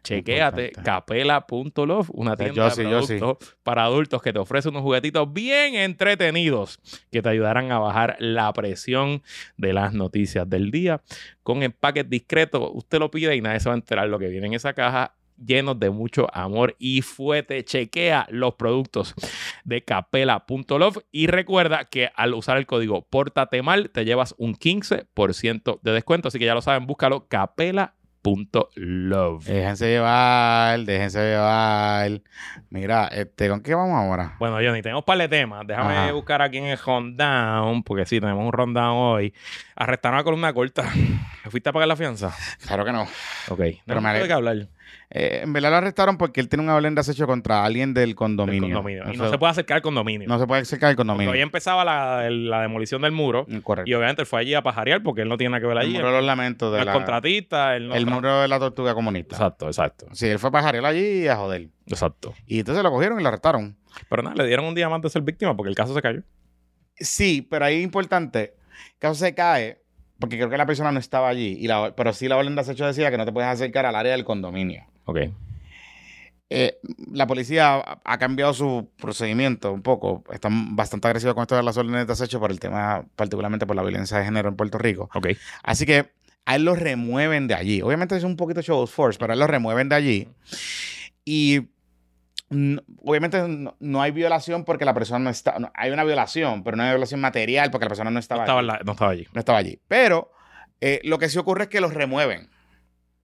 Chequéate 0.04 0.70
capela.love, 0.84 2.08
una 2.12 2.36
Pues 2.36 2.52
tienda 2.52 2.68
de 2.68 2.70
sí. 3.02 3.18
productos 3.18 3.56
para 3.62 3.84
adultos 3.84 4.22
que 4.22 4.32
te 4.32 4.38
ofrece 4.38 4.68
unos 4.68 4.82
juguetitos 4.82 5.32
bien 5.32 5.74
entretenidos 5.74 6.78
que 7.10 7.20
te 7.20 7.28
ayudarán 7.28 7.72
a 7.72 7.78
bajar 7.80 8.16
la 8.20 8.52
presión 8.52 9.22
de 9.56 9.72
las 9.72 9.92
noticias 9.92 10.48
del 10.48 10.70
día. 10.70 11.02
Con 11.42 11.62
empaques 11.62 12.08
discretos, 12.08 12.70
usted 12.74 12.98
lo 13.00 13.10
pide 13.10 13.34
y 13.34 13.40
nadie 13.40 13.58
se 13.60 13.68
va 13.68 13.74
a 13.74 13.78
enterar 13.78 14.08
lo 14.08 14.18
que 14.18 14.28
viene 14.28 14.46
en 14.46 14.54
esa 14.54 14.72
caja 14.72 15.14
llenos 15.36 15.78
de 15.78 15.90
mucho 15.90 16.26
amor 16.32 16.74
y 16.78 17.02
fuete. 17.02 17.64
Chequea 17.64 18.26
los 18.30 18.54
productos 18.54 19.14
de 19.64 19.82
capela.love 19.82 20.98
y 21.12 21.26
recuerda 21.26 21.84
que 21.86 22.10
al 22.14 22.34
usar 22.34 22.56
el 22.56 22.66
código 22.66 23.06
Pórtate 23.08 23.62
Mal 23.62 23.90
te 23.90 24.04
llevas 24.04 24.34
un 24.38 24.54
15% 24.54 25.80
de 25.82 25.92
descuento. 25.92 26.28
Así 26.28 26.38
que 26.38 26.46
ya 26.46 26.54
lo 26.54 26.62
saben, 26.62 26.86
búscalo 26.86 27.26
capela.love. 27.28 29.44
Déjense 29.44 29.88
llevar, 29.88 30.80
déjense 30.80 31.20
llevar. 31.20 32.22
Mira, 32.70 33.08
este, 33.08 33.48
¿con 33.48 33.60
qué 33.60 33.74
vamos 33.74 33.96
ahora? 33.96 34.36
Bueno, 34.38 34.56
Johnny, 34.56 34.82
tenemos 34.82 35.02
un 35.02 35.06
par 35.06 35.18
de 35.18 35.28
temas. 35.28 35.66
Déjame 35.66 35.96
Ajá. 35.96 36.12
buscar 36.12 36.42
aquí 36.42 36.58
en 36.58 36.66
el 36.66 36.78
rundown, 36.78 37.82
porque 37.82 38.06
sí, 38.06 38.20
tenemos 38.20 38.44
un 38.44 38.52
rundown 38.52 38.96
hoy. 38.96 39.34
Arrestaron 39.74 40.18
a 40.18 40.24
columna 40.24 40.52
corta. 40.52 40.84
¿Fuiste 41.50 41.68
a 41.68 41.72
pagar 41.72 41.88
la 41.88 41.96
fianza? 41.96 42.34
Claro 42.66 42.84
que 42.84 42.92
no. 42.92 43.02
Ok. 43.02 43.58
Pero 43.58 43.80
Pero 43.86 44.00
me 44.00 44.32
hablar. 44.32 44.68
Eh, 45.10 45.40
en 45.44 45.52
verdad 45.52 45.70
lo 45.70 45.76
arrestaron 45.76 46.16
porque 46.18 46.40
él 46.40 46.48
tiene 46.48 46.64
un 46.64 46.70
orden 46.70 46.94
de 46.94 47.00
acecho 47.00 47.26
contra 47.26 47.64
alguien 47.64 47.94
del 47.94 48.06
del 48.08 48.14
condominio. 48.16 48.62
condominio. 48.76 49.04
Y 49.12 49.16
no 49.16 49.30
se 49.30 49.38
puede 49.38 49.50
acercar 49.52 49.76
al 49.76 49.82
condominio. 49.82 50.26
no 50.28 50.38
se 50.38 50.46
puede 50.46 50.62
acercar 50.62 50.90
Porque 50.90 50.96
condominio. 50.96 51.30
hoy 51.32 51.40
empezaba 51.40 51.84
la, 51.84 52.26
el- 52.26 52.50
la 52.50 52.62
demolición 52.62 53.02
del 53.02 53.12
muro. 53.12 53.46
Mm, 53.48 53.58
Correcto. 53.58 53.90
Y 53.90 53.94
obviamente 53.94 54.22
él 54.22 54.26
fue 54.26 54.40
allí 54.40 54.54
a 54.54 54.62
pajarear 54.62 55.02
porque 55.02 55.22
él 55.22 55.28
no 55.28 55.36
tiene 55.36 55.50
nada 55.52 55.60
que 55.60 55.66
ver 55.66 55.76
el 55.76 55.82
allí. 55.82 55.92
muro 55.94 56.08
de 56.08 56.12
los 56.16 56.24
lamentos 56.24 56.72
de 56.72 56.80
el 56.80 56.86
la- 56.86 56.92
contratista, 56.92 57.78
no 57.78 57.94
el 57.94 58.06
muro 58.06 58.40
de 58.42 58.48
la 58.48 58.58
tortuga 58.58 58.94
comunista. 58.94 59.36
Exacto, 59.36 59.66
exacto. 59.66 60.06
Sí, 60.12 60.26
él 60.26 60.38
fue 60.38 60.50
para 60.50 60.62
pajarear 60.62 60.84
allí 60.86 61.24
y 61.24 61.28
a 61.28 61.36
joder. 61.36 61.68
Exacto. 61.86 62.34
Y 62.46 62.58
entonces 62.60 62.82
lo 62.82 62.90
cogieron 62.90 63.18
y 63.20 63.22
lo 63.22 63.28
arrestaron. 63.28 63.76
Pero 64.10 64.22
nada, 64.22 64.34
le 64.36 64.46
dieron 64.46 64.64
un 64.66 64.74
día 64.74 64.88
más 64.88 65.00
de 65.02 65.08
ser 65.10 65.22
víctima 65.22 65.56
porque 65.56 65.70
el 65.70 65.74
caso 65.76 65.94
se 65.94 66.02
cayó. 66.02 66.22
Sí, 66.98 67.46
pero 67.48 67.64
ahí 67.64 67.76
es 67.78 67.82
importante. 67.82 68.54
El 68.94 68.98
caso 68.98 69.14
se 69.14 69.34
cae 69.34 69.82
porque 70.18 70.36
creo 70.36 70.50
que 70.50 70.56
la 70.56 70.66
persona 70.66 70.92
no 70.92 70.98
estaba 70.98 71.28
allí. 71.28 71.56
Y 71.60 71.66
la, 71.66 71.94
pero 71.94 72.12
sí 72.12 72.28
la 72.28 72.36
orden 72.36 72.54
de 72.54 72.60
acecho 72.60 72.86
decía 72.86 73.10
que 73.10 73.18
no 73.18 73.24
te 73.24 73.32
puedes 73.32 73.50
acercar 73.50 73.86
al 73.86 73.96
área 73.96 74.12
del 74.12 74.24
condominio. 74.24 74.84
Ok. 75.04 75.18
Eh, 76.48 76.78
la 77.12 77.26
policía 77.26 77.82
ha, 78.04 78.18
cambiado 78.18 78.54
su 78.54 78.88
procedimiento 78.96 79.72
un 79.72 79.82
poco. 79.82 80.22
Están 80.32 80.76
bastante 80.76 81.08
agresivos 81.08 81.34
con 81.34 81.42
esto 81.42 81.56
de 81.56 81.62
las 81.62 81.76
órdenes 81.76 82.06
de 82.06 82.12
acecho 82.12 82.38
por 82.38 82.50
el 82.50 82.60
tema, 82.60 83.04
particularmente 83.16 83.66
por 83.66 83.74
la 83.74 83.82
violencia 83.82 84.18
de 84.18 84.24
género 84.24 84.48
en 84.48 84.56
Puerto 84.56 84.78
Rico. 84.78 85.10
Ok. 85.14 85.28
Así 85.62 85.86
que 85.86 86.12
a 86.44 86.56
él 86.56 86.64
lo 86.64 86.76
remueven 86.76 87.48
de 87.48 87.54
allí. 87.54 87.82
Obviamente 87.82 88.16
es 88.16 88.22
un 88.22 88.36
poquito 88.36 88.62
show 88.62 88.78
of 88.78 88.94
force, 88.94 89.18
pero 89.18 89.32
a 89.32 89.34
él 89.34 89.40
lo 89.40 89.48
remueven 89.48 89.88
de 89.88 89.96
allí. 89.96 90.28
Y 91.24 91.62
obviamente 92.50 93.46
no, 93.48 93.76
no 93.80 94.02
hay 94.02 94.12
violación 94.12 94.64
porque 94.64 94.84
la 94.84 94.94
persona 94.94 95.18
no 95.18 95.30
está. 95.30 95.58
no, 95.58 95.70
hay 95.74 95.90
una 95.90 96.04
violación, 96.04 96.62
pero 96.62 96.76
no 96.76 96.82
hay 96.84 96.90
violación 96.90 97.20
material 97.20 97.70
porque 97.70 97.84
la 97.86 97.88
persona 97.90 98.10
no 98.10 98.18
estaba, 98.18 98.42
estaba, 98.42 98.60
allí. 98.60 98.66
la- 98.68 98.80
no 98.84 98.92
estaba 98.92 99.10
allí. 99.10 99.26
No 99.32 99.38
estaba 99.40 99.58
allí. 99.58 99.80
Pero 99.88 100.30
eh, 100.80 101.00
lo 101.04 101.18
que 101.18 101.28
sí 101.28 101.38
ocurre 101.38 101.64
es 101.64 101.68
que 101.68 101.80
los 101.80 101.92
remueven. 101.94 102.48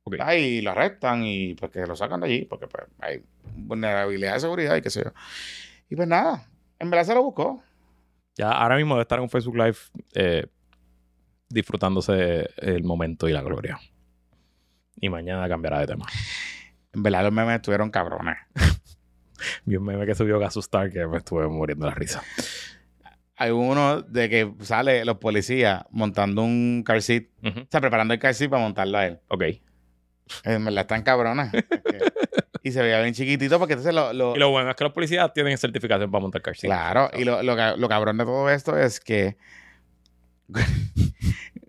Ok. 0.05 0.13
¿verdad? 0.13 0.33
Y 0.35 0.61
lo 0.63 0.73
arrestan 0.73 1.23
y 1.25 1.55
pues 1.55 1.71
que 1.71 1.87
lo 1.87 1.95
sacan 1.95 2.21
de 2.21 2.27
allí 2.27 2.45
porque 2.47 2.67
pues, 2.67 2.85
hay 3.01 3.23
vulnerabilidad 3.55 4.35
de 4.35 4.41
seguridad 4.41 4.75
y 4.77 4.83
qué 4.83 4.91
sé 4.91 5.05
yo. 5.05 5.13
Y 5.89 5.95
pues 5.95 6.09
nada, 6.09 6.49
en 6.81 6.91
verdad 6.91 7.05
se 7.07 7.15
lo 7.15 7.23
buscó. 7.23 7.63
Ya 8.35 8.51
ahora 8.51 8.77
mismo 8.77 8.95
debe 8.95 9.03
estar 9.03 9.19
en 9.19 9.25
un 9.25 9.31
Facebook 9.31 9.57
Live 9.57 9.77
eh, 10.15 10.47
disfrutándose 11.49 12.49
el 12.57 12.83
momento 12.83 13.29
y 13.29 13.33
la 13.33 13.43
gloria. 13.43 13.79
Y 14.97 15.09
mañana 15.09 15.49
cambiará 15.49 15.81
de 15.81 15.87
tema. 15.87 16.07
En 16.93 17.03
verdad 17.03 17.23
los 17.25 17.33
memes 17.33 17.57
estuvieron 17.57 17.91
cabrones. 17.91 18.37
Vi 19.65 19.77
un 19.77 19.85
meme 19.85 20.07
que 20.07 20.15
subió 20.15 20.39
Gasus 20.39 20.65
Star 20.67 20.91
que 20.91 21.07
me 21.07 21.19
estuve 21.19 21.47
muriendo 21.49 21.87
la 21.87 21.95
risa. 21.95 22.23
Hay 23.37 23.51
uno 23.51 24.03
de 24.03 24.29
que 24.29 24.53
sale 24.61 25.05
los 25.05 25.17
policías 25.19 25.83
montando 25.91 26.43
un 26.43 26.83
car 26.87 27.03
seat, 27.03 27.25
o 27.45 27.51
sea, 27.71 27.81
preparando 27.81 28.15
el 28.15 28.21
car 28.21 28.35
seat 28.35 28.51
para 28.51 28.63
montarlo 28.63 28.99
a 28.99 29.07
él. 29.07 29.19
Ok. 29.29 29.45
En 30.45 30.65
verdad 30.65 30.83
están 30.83 31.03
cabrones. 31.03 31.51
y 32.63 32.71
se 32.71 32.81
veía 32.81 33.01
bien 33.01 33.13
chiquitito 33.15 33.59
porque 33.59 33.73
entonces 33.75 33.93
lo... 33.95 34.13
lo- 34.13 34.37
Y 34.37 34.39
lo 34.39 34.51
bueno 34.51 34.71
es 34.71 34.77
que 34.77 34.85
los 34.85 34.93
policías 34.93 35.33
tienen 35.33 35.59
certificación 35.59 36.11
para 36.11 36.23
montar 36.23 36.41
car 36.43 36.57
seat. 36.57 36.71
claro, 36.71 37.11
y 37.19 37.25
lo, 37.25 37.43
lo, 37.43 37.77
lo 37.77 37.89
cabrón 37.89 38.19
de 38.19 38.25
todo 38.25 38.49
esto 38.49 38.79
es 38.79 39.01
que 39.01 39.37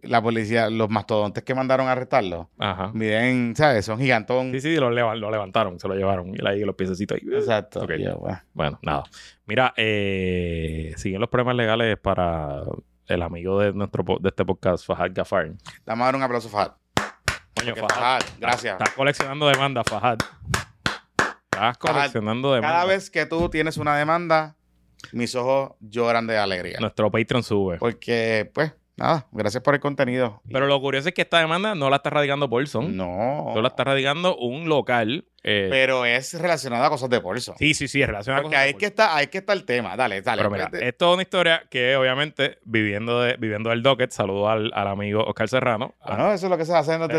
la 0.04 0.22
policía, 0.22 0.70
los 0.70 0.89
mastodontes 0.89 1.43
que 1.43 1.56
mandaron 1.56 1.88
a 1.88 1.93
arrestarlo, 1.93 2.49
Ajá. 2.60 2.91
miden, 2.93 3.56
¿sabes? 3.56 3.86
Son 3.86 3.97
gigantón. 3.99 4.51
Sí, 4.51 4.62
sí, 4.62 4.76
lo, 4.76 4.89
leva- 4.91 5.16
lo 5.16 5.32
levantaron, 5.32 5.80
se 5.80 5.88
lo 5.88 5.95
llevaron. 5.95 6.34
Y 6.36 6.45
ahí 6.47 6.62
los 6.62 6.76
piececitos 6.76 7.18
ahí. 7.22 7.28
Exacto. 7.34 7.82
Ok. 7.84 7.91
Y 7.97 8.04
yo, 8.04 8.18
bueno. 8.18 8.39
Bueno, 8.54 8.80
nada. 8.82 9.04
Mira, 9.45 9.74
eh, 9.78 10.93
siguen 10.97 11.20
los 11.22 11.30
problemas 11.30 11.56
legales 11.56 11.97
para 11.97 12.62
el 13.08 13.22
amigo 13.22 13.60
de 13.60 13.74
nuestro 13.74 14.04
de 14.20 14.30
este 14.30 14.45
podcast, 14.45 14.86
Fahad 14.86 15.12
Gafar. 15.14 15.51
Vamos 15.86 16.04
a 16.04 16.06
dar 16.06 16.16
un 16.16 16.24
aplauso 16.24 16.47
a 16.47 16.51
Fahad. 16.51 16.72
Coño. 17.56 17.76
Fahad, 17.76 18.22
gracias. 18.39 18.74
Estás 18.80 18.93
coleccionando 18.95 19.47
demandas, 19.47 19.86
Fahad. 19.89 20.18
Estás 21.51 21.78
coleccionando 21.78 22.54
demandas. 22.54 22.72
Cada 22.82 22.86
vez 22.86 23.10
que 23.12 23.26
tú 23.26 23.49
tienes 23.49 23.78
una 23.78 23.95
demanda, 23.97 24.56
mis 25.12 25.36
ojos 25.36 25.74
lloran 25.80 26.26
de 26.28 26.38
alegría. 26.38 26.80
Nuestro 26.80 27.12
Patreon 27.12 27.43
sube. 27.43 27.78
Porque, 27.78 28.49
pues, 28.54 28.74
nada, 28.96 29.28
gracias 29.32 29.64
por 29.64 29.74
el 29.74 29.80
contenido. 29.80 30.41
Pero 30.52 30.68
lo 30.68 30.80
curioso 30.82 31.10
es 31.10 31.14
que 31.16 31.22
esta 31.24 31.39
demanda 31.39 31.76
no 31.76 31.89
la 31.89 31.98
está 31.98 32.10
radicando 32.10 32.50
Paulson. 32.50 32.96
no. 32.96 33.54
No 33.54 33.62
la 33.62 33.68
está 33.70 33.84
radicando 33.84 34.36
un 34.38 34.68
local. 34.70 35.26
eh, 35.46 35.68
Pero 35.70 36.06
es 36.06 36.39
relacionado 36.39 36.84
a 36.86 36.89
cosas 36.89 37.10
de 37.10 37.18
bolso. 37.20 37.54
sí, 37.60 37.74
sí, 37.74 37.88
sí, 37.89 38.02
es 38.02 38.08
relacionado 38.08 38.44
Porque 38.44 38.56
con 38.56 38.64
ahí 38.64 38.74
que 38.76 38.86
está, 38.86 39.16
ahí 39.16 39.28
que 39.28 39.39
está 39.39 39.52
el 39.54 39.66
tema. 39.66 39.96
Dale, 39.98 40.22
dale. 40.22 40.38
Pero 40.39 40.50
mira, 40.52 40.64
Espérate. 40.66 40.88
es 40.89 40.98
toda 40.98 41.14
una 41.16 41.22
historia 41.24 41.64
que 41.70 41.96
obviamente 41.98 42.60
viviendo 42.64 43.20
de, 43.22 43.36
viviendo 43.38 43.70
del 43.72 43.84
docket, 43.84 44.12
saludo 44.12 44.48
al, 44.50 44.72
al 44.74 44.88
amigo 44.88 45.24
Oscar 45.26 45.50
Serrano. 45.50 45.96
Ah, 46.02 46.16
Bueno, 46.16 46.34
eso 46.34 46.46
es 46.46 46.50
lo 46.50 46.58
que 46.58 46.64
se 46.66 46.74
hace 46.74 46.94
en 46.94 47.00
los, 47.02 47.10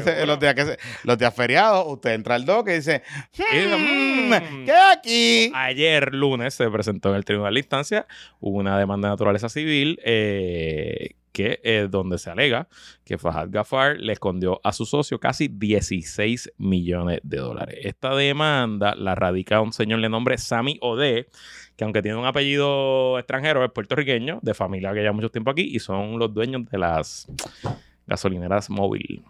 días- 0.40 0.78
los 1.04 1.18
días 1.18 1.34
feriados. 1.34 1.84
Usted 1.86 2.12
entra 2.12 2.34
al 2.36 2.46
dock 2.46 2.68
y 2.68 2.72
dice, 2.74 3.02
"Hmm, 3.36 4.30
"Mm". 4.30 4.64
¿qué 4.64 4.72
aquí? 4.92 5.52
Ayer 5.54 6.14
lunes 6.14 6.54
se 6.54 6.70
presentó 6.70 7.10
en 7.10 7.16
el 7.16 7.24
tribunal 7.24 7.52
de 7.54 7.60
instancia 7.60 8.06
una 8.40 8.78
demanda 8.78 9.08
de 9.08 9.12
naturaleza 9.12 9.48
civil 9.50 10.00
eh, 10.04 11.10
que 11.34 11.60
eh, 11.64 11.88
donde 11.90 12.16
se 12.16 12.30
alega 12.30 12.68
que 13.04 13.18
Fahad 13.18 13.48
Gafar 13.50 13.98
le 13.98 14.12
escondió 14.12 14.60
a 14.62 14.72
su 14.72 14.86
socio 14.86 15.18
casi 15.18 15.48
16 15.48 16.52
millones 16.58 17.20
de 17.24 17.38
dólares. 17.38 17.76
Esta 17.82 18.14
demanda 18.14 18.94
la 18.94 19.16
radica 19.16 19.60
un 19.60 19.72
señor 19.72 20.00
de 20.00 20.08
nombre 20.08 20.38
Sami 20.38 20.78
Ode, 20.80 21.28
que 21.76 21.84
aunque 21.84 22.02
tiene 22.02 22.16
un 22.16 22.24
apellido 22.24 23.18
extranjero, 23.18 23.64
es 23.64 23.72
puertorriqueño, 23.72 24.38
de 24.42 24.54
familia 24.54 24.94
que 24.94 25.00
lleva 25.00 25.12
mucho 25.12 25.30
tiempo 25.30 25.50
aquí, 25.50 25.62
y 25.74 25.80
son 25.80 26.20
los 26.20 26.32
dueños 26.32 26.66
de 26.70 26.78
las 26.78 27.26
gasolineras 28.06 28.70
móvil. 28.70 29.24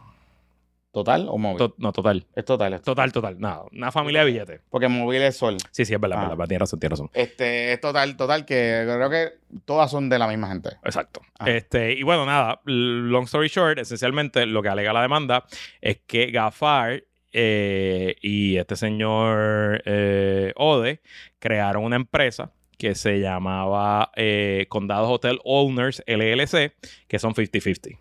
¿Total 0.94 1.26
o 1.28 1.36
móvil? 1.36 1.58
To- 1.58 1.74
no, 1.76 1.92
total. 1.92 2.24
es 2.36 2.44
total. 2.44 2.72
es 2.74 2.82
Total, 2.82 3.12
total. 3.12 3.38
Nada, 3.40 3.64
una 3.72 3.90
familia 3.92 4.20
de 4.20 4.26
billetes. 4.30 4.60
Porque 4.70 4.88
móvil 4.88 5.20
es 5.22 5.36
sol. 5.36 5.56
Sí, 5.72 5.84
sí, 5.84 5.92
es 5.92 6.00
verdad, 6.00 6.18
Ah. 6.22 6.28
verdad, 6.30 6.46
Tienes 6.46 6.60
razón, 6.60 6.78
tienes 6.80 6.98
razón. 6.98 7.10
Este, 7.12 7.72
es 7.72 7.80
total, 7.80 8.16
total, 8.16 8.46
que 8.46 8.84
creo 8.86 9.10
que 9.10 9.32
todas 9.64 9.90
son 9.90 10.08
de 10.08 10.18
la 10.20 10.28
misma 10.28 10.48
gente. 10.48 10.70
Exacto. 10.84 11.20
Ajá. 11.38 11.50
Este, 11.50 11.92
y 11.94 12.02
bueno, 12.04 12.24
nada, 12.24 12.60
long 12.64 13.24
story 13.24 13.48
short, 13.48 13.78
esencialmente 13.78 14.46
lo 14.46 14.62
que 14.62 14.68
alega 14.68 14.92
la 14.92 15.02
demanda 15.02 15.44
es 15.80 15.98
que 16.06 16.30
Gafar 16.30 17.02
eh, 17.32 18.14
y 18.22 18.56
este 18.58 18.76
señor 18.76 19.82
eh, 19.86 20.52
Ode 20.54 21.00
crearon 21.40 21.82
una 21.82 21.96
empresa 21.96 22.52
que 22.78 22.94
se 22.94 23.18
llamaba 23.20 24.12
eh, 24.14 24.66
Condados 24.68 25.10
Hotel 25.10 25.38
Owners 25.44 26.02
LLC, 26.06 26.72
que 27.08 27.18
son 27.18 27.34
50-50. 27.34 27.98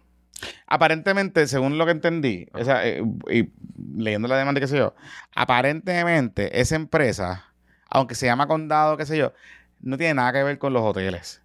Aparentemente, 0.68 1.48
según 1.48 1.78
lo 1.78 1.86
que 1.86 1.92
entendí, 1.92 2.48
o 2.54 2.64
sea, 2.64 2.88
eh, 2.88 3.04
y 3.30 3.52
leyendo 3.96 4.28
la 4.28 4.38
demanda, 4.38 4.60
qué 4.60 4.68
sé 4.68 4.78
yo, 4.78 4.96
aparentemente 5.36 6.60
esa 6.60 6.76
empresa, 6.76 7.46
aunque 7.90 8.16
se 8.16 8.26
llama 8.26 8.48
condado, 8.48 8.98
qué 8.98 9.06
sé 9.06 9.18
yo, 9.18 9.34
no 9.82 9.98
tiene 9.98 10.16
nada 10.16 10.34
que 10.34 10.44
ver 10.44 10.58
con 10.58 10.74
los 10.74 10.84
hoteles. 10.84 11.42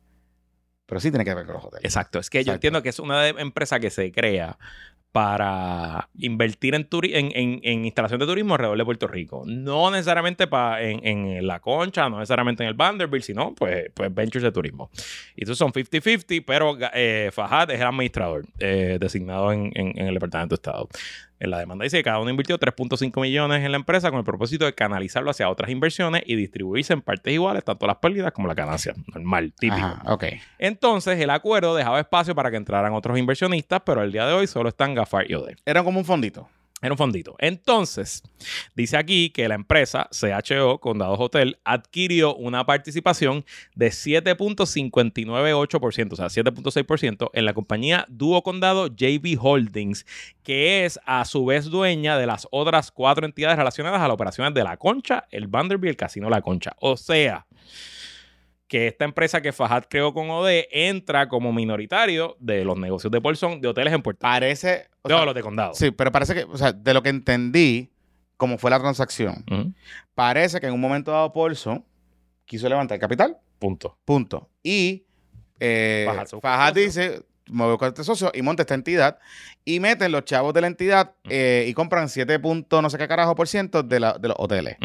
Pero 0.86 1.01
sí 1.01 1.11
tiene 1.11 1.24
que 1.24 1.34
ver 1.34 1.44
con 1.44 1.55
los 1.57 1.64
hoteles. 1.64 1.84
Exacto. 1.84 2.18
Es 2.18 2.30
que 2.30 2.44
yo 2.44 2.55
entiendo 2.55 2.82
que 2.82 2.88
es 2.88 2.99
una 2.99 3.28
empresa 3.28 3.78
que 3.78 3.90
se 3.90 4.11
crea 4.11 4.59
para 5.18 6.08
invertir 6.18 6.76
en, 6.76 6.86
en, 7.16 7.32
en- 7.34 7.60
en 7.64 7.84
instalación 7.84 8.20
de 8.20 8.26
turismo 8.26 8.54
alrededor 8.54 8.78
de 8.78 8.84
Puerto 8.84 9.08
Rico. 9.08 9.42
No 9.46 9.90
necesariamente 9.90 10.46
pa- 10.46 10.80
en, 10.80 11.44
La 11.44 11.58
Concha, 11.58 12.08
no 12.08 12.18
necesariamente 12.20 12.62
en 12.62 12.68
el 12.68 12.74
Vanderbilt, 12.74 13.24
sino 13.24 13.52
pues, 13.52 13.90
pues 13.94 14.14
ventures 14.14 14.44
de 14.44 14.52
turismo. 14.52 14.90
Y 15.34 15.42
estos 15.42 15.58
son 15.58 15.72
50-50, 15.72 16.44
pero 16.46 16.76
eh, 16.94 17.30
Fajad 17.32 17.68
es 17.72 17.80
el 17.80 17.86
administrador 17.86 18.44
eh, 18.60 18.98
designado 19.00 19.52
en 19.52 19.72
el 19.98 20.14
Departamento 20.14 20.54
de 20.54 20.58
Estado. 20.60 20.88
En 21.41 21.51
la 21.51 21.59
demanda 21.59 21.84
dice 21.84 21.99
que 21.99 22.03
cada 22.03 22.18
uno 22.18 22.30
invirtió 22.30 22.59
3.5 22.59 23.20
millones 23.20 23.64
en 23.64 23.70
la 23.70 23.76
empresa 23.76 24.11
con 24.11 24.18
el 24.18 24.24
propósito 24.24 24.64
de 24.64 24.74
canalizarlo 24.74 25.30
hacia 25.30 25.49
otras 25.49 25.70
inversiones 25.70 26.22
y 26.26 26.34
distribuirse 26.34 26.93
en 26.93 27.03
partes 27.03 27.32
iguales, 27.32 27.64
tanto 27.64 27.86
las 27.86 27.97
pérdidas 27.97 28.32
como 28.32 28.49
las 28.49 28.57
ganancias. 28.57 28.97
Normal, 29.07 29.53
típico. 29.59 29.86
Ajá, 29.86 30.03
ok. 30.12 30.24
Entonces, 30.59 31.20
el 31.20 31.30
acuerdo 31.30 31.76
dejaba 31.76 32.01
espacio 32.01 32.34
para 32.34 32.51
que 32.51 32.57
entraran 32.57 32.93
otros 32.93 33.18
inversionistas, 33.18 33.82
pero 33.84 34.03
el 34.03 34.11
día 34.11 34.26
de 34.26 34.32
hoy 34.32 34.47
solo 34.47 34.68
están 34.68 34.95
Gafar 34.95 35.30
y 35.30 35.34
Ode. 35.34 35.57
Era 35.64 35.84
como 35.84 36.01
un 36.01 36.05
fondito. 36.05 36.49
Era 36.81 36.93
un 36.93 36.99
fondito. 36.99 37.35
Entonces, 37.39 38.22
dice 38.76 38.97
aquí 38.97 39.31
que 39.31 39.49
la 39.49 39.57
empresa 39.57 40.09
CHO, 40.12 40.79
Condados 40.79 41.18
Hotel, 41.18 41.59
adquirió 41.64 42.37
una 42.37 42.64
participación 42.66 43.45
de 43.74 43.89
7.598%, 43.89 46.12
o 46.12 46.16
sea, 46.16 46.26
7.6% 46.26 47.31
en 47.33 47.45
la 47.45 47.53
compañía 47.53 48.07
Dúo 48.09 48.45
Condado 48.45 48.87
JB 48.87 49.39
Holdings, 49.41 50.07
que 50.45 50.85
es 50.85 51.01
a 51.05 51.24
su 51.24 51.45
vez 51.45 51.64
dueña 51.64 52.16
de 52.16 52.26
las 52.26 52.47
otras 52.53 52.93
cuatro 52.93 53.26
entidades 53.26 53.59
relacionadas 53.59 54.01
a 54.01 54.07
las 54.07 54.14
operaciones 54.14 54.55
de 54.55 54.62
La 54.62 54.76
Concha, 54.76 55.26
el 55.31 55.49
Vanderbilt 55.49 55.89
y 55.89 55.91
el 55.91 55.97
Casino 55.97 56.31
La 56.31 56.43
Concha. 56.43 56.76
O 56.79 56.97
sea, 56.97 57.49
que 58.68 58.86
esta 58.86 59.04
empresa 59.06 59.40
que 59.40 59.52
Fajad 59.52 59.84
creó 59.88 60.12
con 60.12 60.28
OD 60.30 60.64
entra 60.70 61.28
como 61.28 61.52
minoritario 61.52 62.36
de 62.38 62.64
los 62.64 62.76
negocios 62.78 63.10
de 63.10 63.20
Polson 63.20 63.60
de 63.60 63.68
hoteles 63.68 63.92
en 63.94 64.02
Puerto 64.02 64.20
Parece. 64.20 64.88
o 65.02 65.08
No, 65.08 65.16
sea, 65.16 65.24
los 65.24 65.34
de 65.34 65.42
condado. 65.42 65.74
sí, 65.74 65.90
pero 65.90 66.12
parece 66.12 66.34
que, 66.34 66.44
o 66.44 66.56
sea, 66.56 66.72
de 66.72 66.92
lo 66.94 67.02
que 67.02 67.08
entendí, 67.08 67.90
como 68.36 68.58
fue 68.58 68.70
la 68.70 68.78
transacción, 68.78 69.44
parece 70.14 70.60
que 70.60 70.66
en 70.66 70.74
un 70.74 70.80
momento 70.80 71.10
dado 71.10 71.32
Paulson 71.32 71.84
quiso 72.44 72.68
levantar 72.68 72.98
capital. 72.98 73.38
Punto. 73.58 73.98
Punto. 74.04 74.48
Y 74.62 75.04
eh, 75.60 76.06
Fajad 76.40 76.74
dice, 76.74 77.22
me 77.51 77.64
voy 77.64 77.76
con 77.78 77.88
este 77.88 78.05
socio 78.05 78.30
y 78.34 78.42
monta 78.42 78.62
esta 78.62 78.74
entidad 78.74 79.18
y 79.64 79.80
meten 79.80 80.12
los 80.12 80.24
chavos 80.24 80.55
de 80.55 80.61
la 80.61 80.66
entidad 80.66 81.12
eh, 81.28 81.66
y 81.68 81.74
compran 81.74 82.09
7 82.09 82.38
puntos 82.38 82.82
no 82.82 82.90
sé 82.90 82.99
qué 82.99 83.07
carajo 83.09 83.34
por 83.34 83.49
ciento 83.49 83.82
de, 83.82 84.01
la- 84.01 84.14
de 84.14 84.28
los 84.28 84.36
hoteles. 84.38 84.76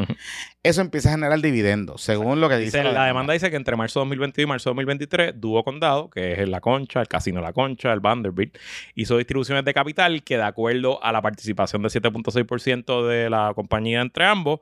Eso 0.64 0.82
empieza 0.82 1.09
a 1.09 1.11
generar 1.14 1.39
dividendos, 1.41 2.01
según 2.01 2.39
lo 2.41 2.47
que 2.49 2.57
dice, 2.57 2.78
la 2.93 3.05
demanda. 3.05 3.34
dice 3.34 3.49
que 3.49 3.55
entre 3.57 3.76
marzo 3.76 3.99
de 3.99 4.05
2022 4.05 4.43
y 4.43 4.47
marzo 4.47 4.70
de 4.70 4.72
2023, 4.76 5.34
Dúo 5.39 5.64
Condado, 5.64 6.09
que 6.09 6.41
es 6.41 6.47
La 6.49 6.61
Concha, 6.61 7.01
el 7.01 7.07
Casino 7.07 7.41
La 7.41 7.53
Concha, 7.53 7.91
el 7.93 7.99
Vanderbilt, 7.99 8.57
hizo 8.95 9.18
distribuciones 9.18 9.66
de 9.66 9.74
capital 9.74 10.24
que 10.24 10.38
de 10.38 10.43
acuerdo 10.43 11.03
a 11.03 11.11
la 11.11 11.22
participación 11.22 11.82
de 11.84 11.89
7.6% 11.89 13.07
de 13.07 13.30
la 13.30 13.51
compañía 13.55 14.01
entre 14.01 14.26
ambos, 14.26 14.59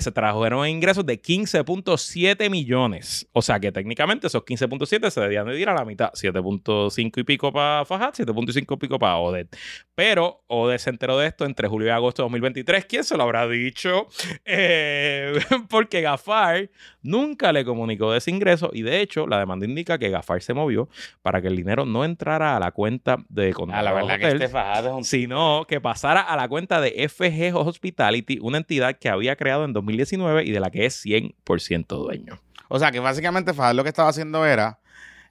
se 0.00 0.12
trajeron 0.12 0.66
ingresos 0.68 1.04
de 1.06 1.20
15.7 1.20 2.50
millones. 2.50 3.28
O 3.32 3.42
sea 3.42 3.60
que 3.60 3.72
técnicamente 3.72 4.26
esos 4.26 4.42
15.7 4.42 5.10
se 5.10 5.20
debían 5.20 5.46
de 5.46 5.58
ir 5.58 5.68
a 5.68 5.74
la 5.74 5.84
mitad. 5.84 6.10
7.5 6.12 7.18
y 7.18 7.24
pico 7.24 7.52
para 7.52 7.84
Fajad, 7.84 8.12
7.5 8.12 8.74
y 8.74 8.76
pico 8.76 8.98
para 8.98 9.16
Odette. 9.16 9.56
Pero 9.96 10.44
Odette 10.46 10.82
se 10.82 10.90
enteró 10.90 11.16
de 11.18 11.26
esto 11.26 11.46
entre 11.46 11.68
julio 11.68 11.88
y 11.88 11.90
agosto 11.90 12.22
de 12.22 12.26
2023. 12.26 12.84
¿Quién 12.84 13.02
se 13.02 13.16
lo 13.16 13.22
habrá 13.22 13.48
dicho? 13.48 14.06
Eh, 14.44 15.32
porque 15.70 16.02
Gafar 16.02 16.70
nunca 17.02 17.50
le 17.50 17.64
comunicó 17.64 18.12
de 18.12 18.18
ese 18.18 18.30
ingreso 18.30 18.70
y 18.74 18.82
de 18.82 19.00
hecho 19.00 19.26
la 19.26 19.38
demanda 19.38 19.64
indica 19.64 19.98
que 19.98 20.10
Gafar 20.10 20.42
se 20.42 20.52
movió 20.52 20.90
para 21.22 21.40
que 21.40 21.48
el 21.48 21.56
dinero 21.56 21.86
no 21.86 22.04
entrara 22.04 22.56
a 22.56 22.60
la 22.60 22.72
cuenta 22.72 23.16
de 23.30 23.48
Ah, 23.48 23.52
Condado 23.54 23.84
la 23.84 23.92
verdad 23.92 24.18
que 24.18 24.28
este 24.28 24.44
es 24.44 24.86
un... 24.92 25.02
sino 25.04 25.64
que 25.66 25.80
pasara 25.80 26.20
a 26.20 26.36
la 26.36 26.46
cuenta 26.46 26.80
de 26.80 27.08
FG 27.08 27.56
Hospitality, 27.56 28.38
una 28.42 28.58
entidad 28.58 28.98
que 28.98 29.08
había 29.08 29.34
creado 29.36 29.64
en 29.64 29.72
2019 29.72 30.44
y 30.44 30.50
de 30.50 30.60
la 30.60 30.70
que 30.70 30.84
es 30.84 31.04
100% 31.06 31.86
dueño. 31.86 32.38
O 32.68 32.78
sea, 32.78 32.90
que 32.90 33.00
básicamente 33.00 33.54
Fajad 33.54 33.74
lo 33.74 33.82
que 33.82 33.88
estaba 33.88 34.10
haciendo 34.10 34.44
era 34.44 34.78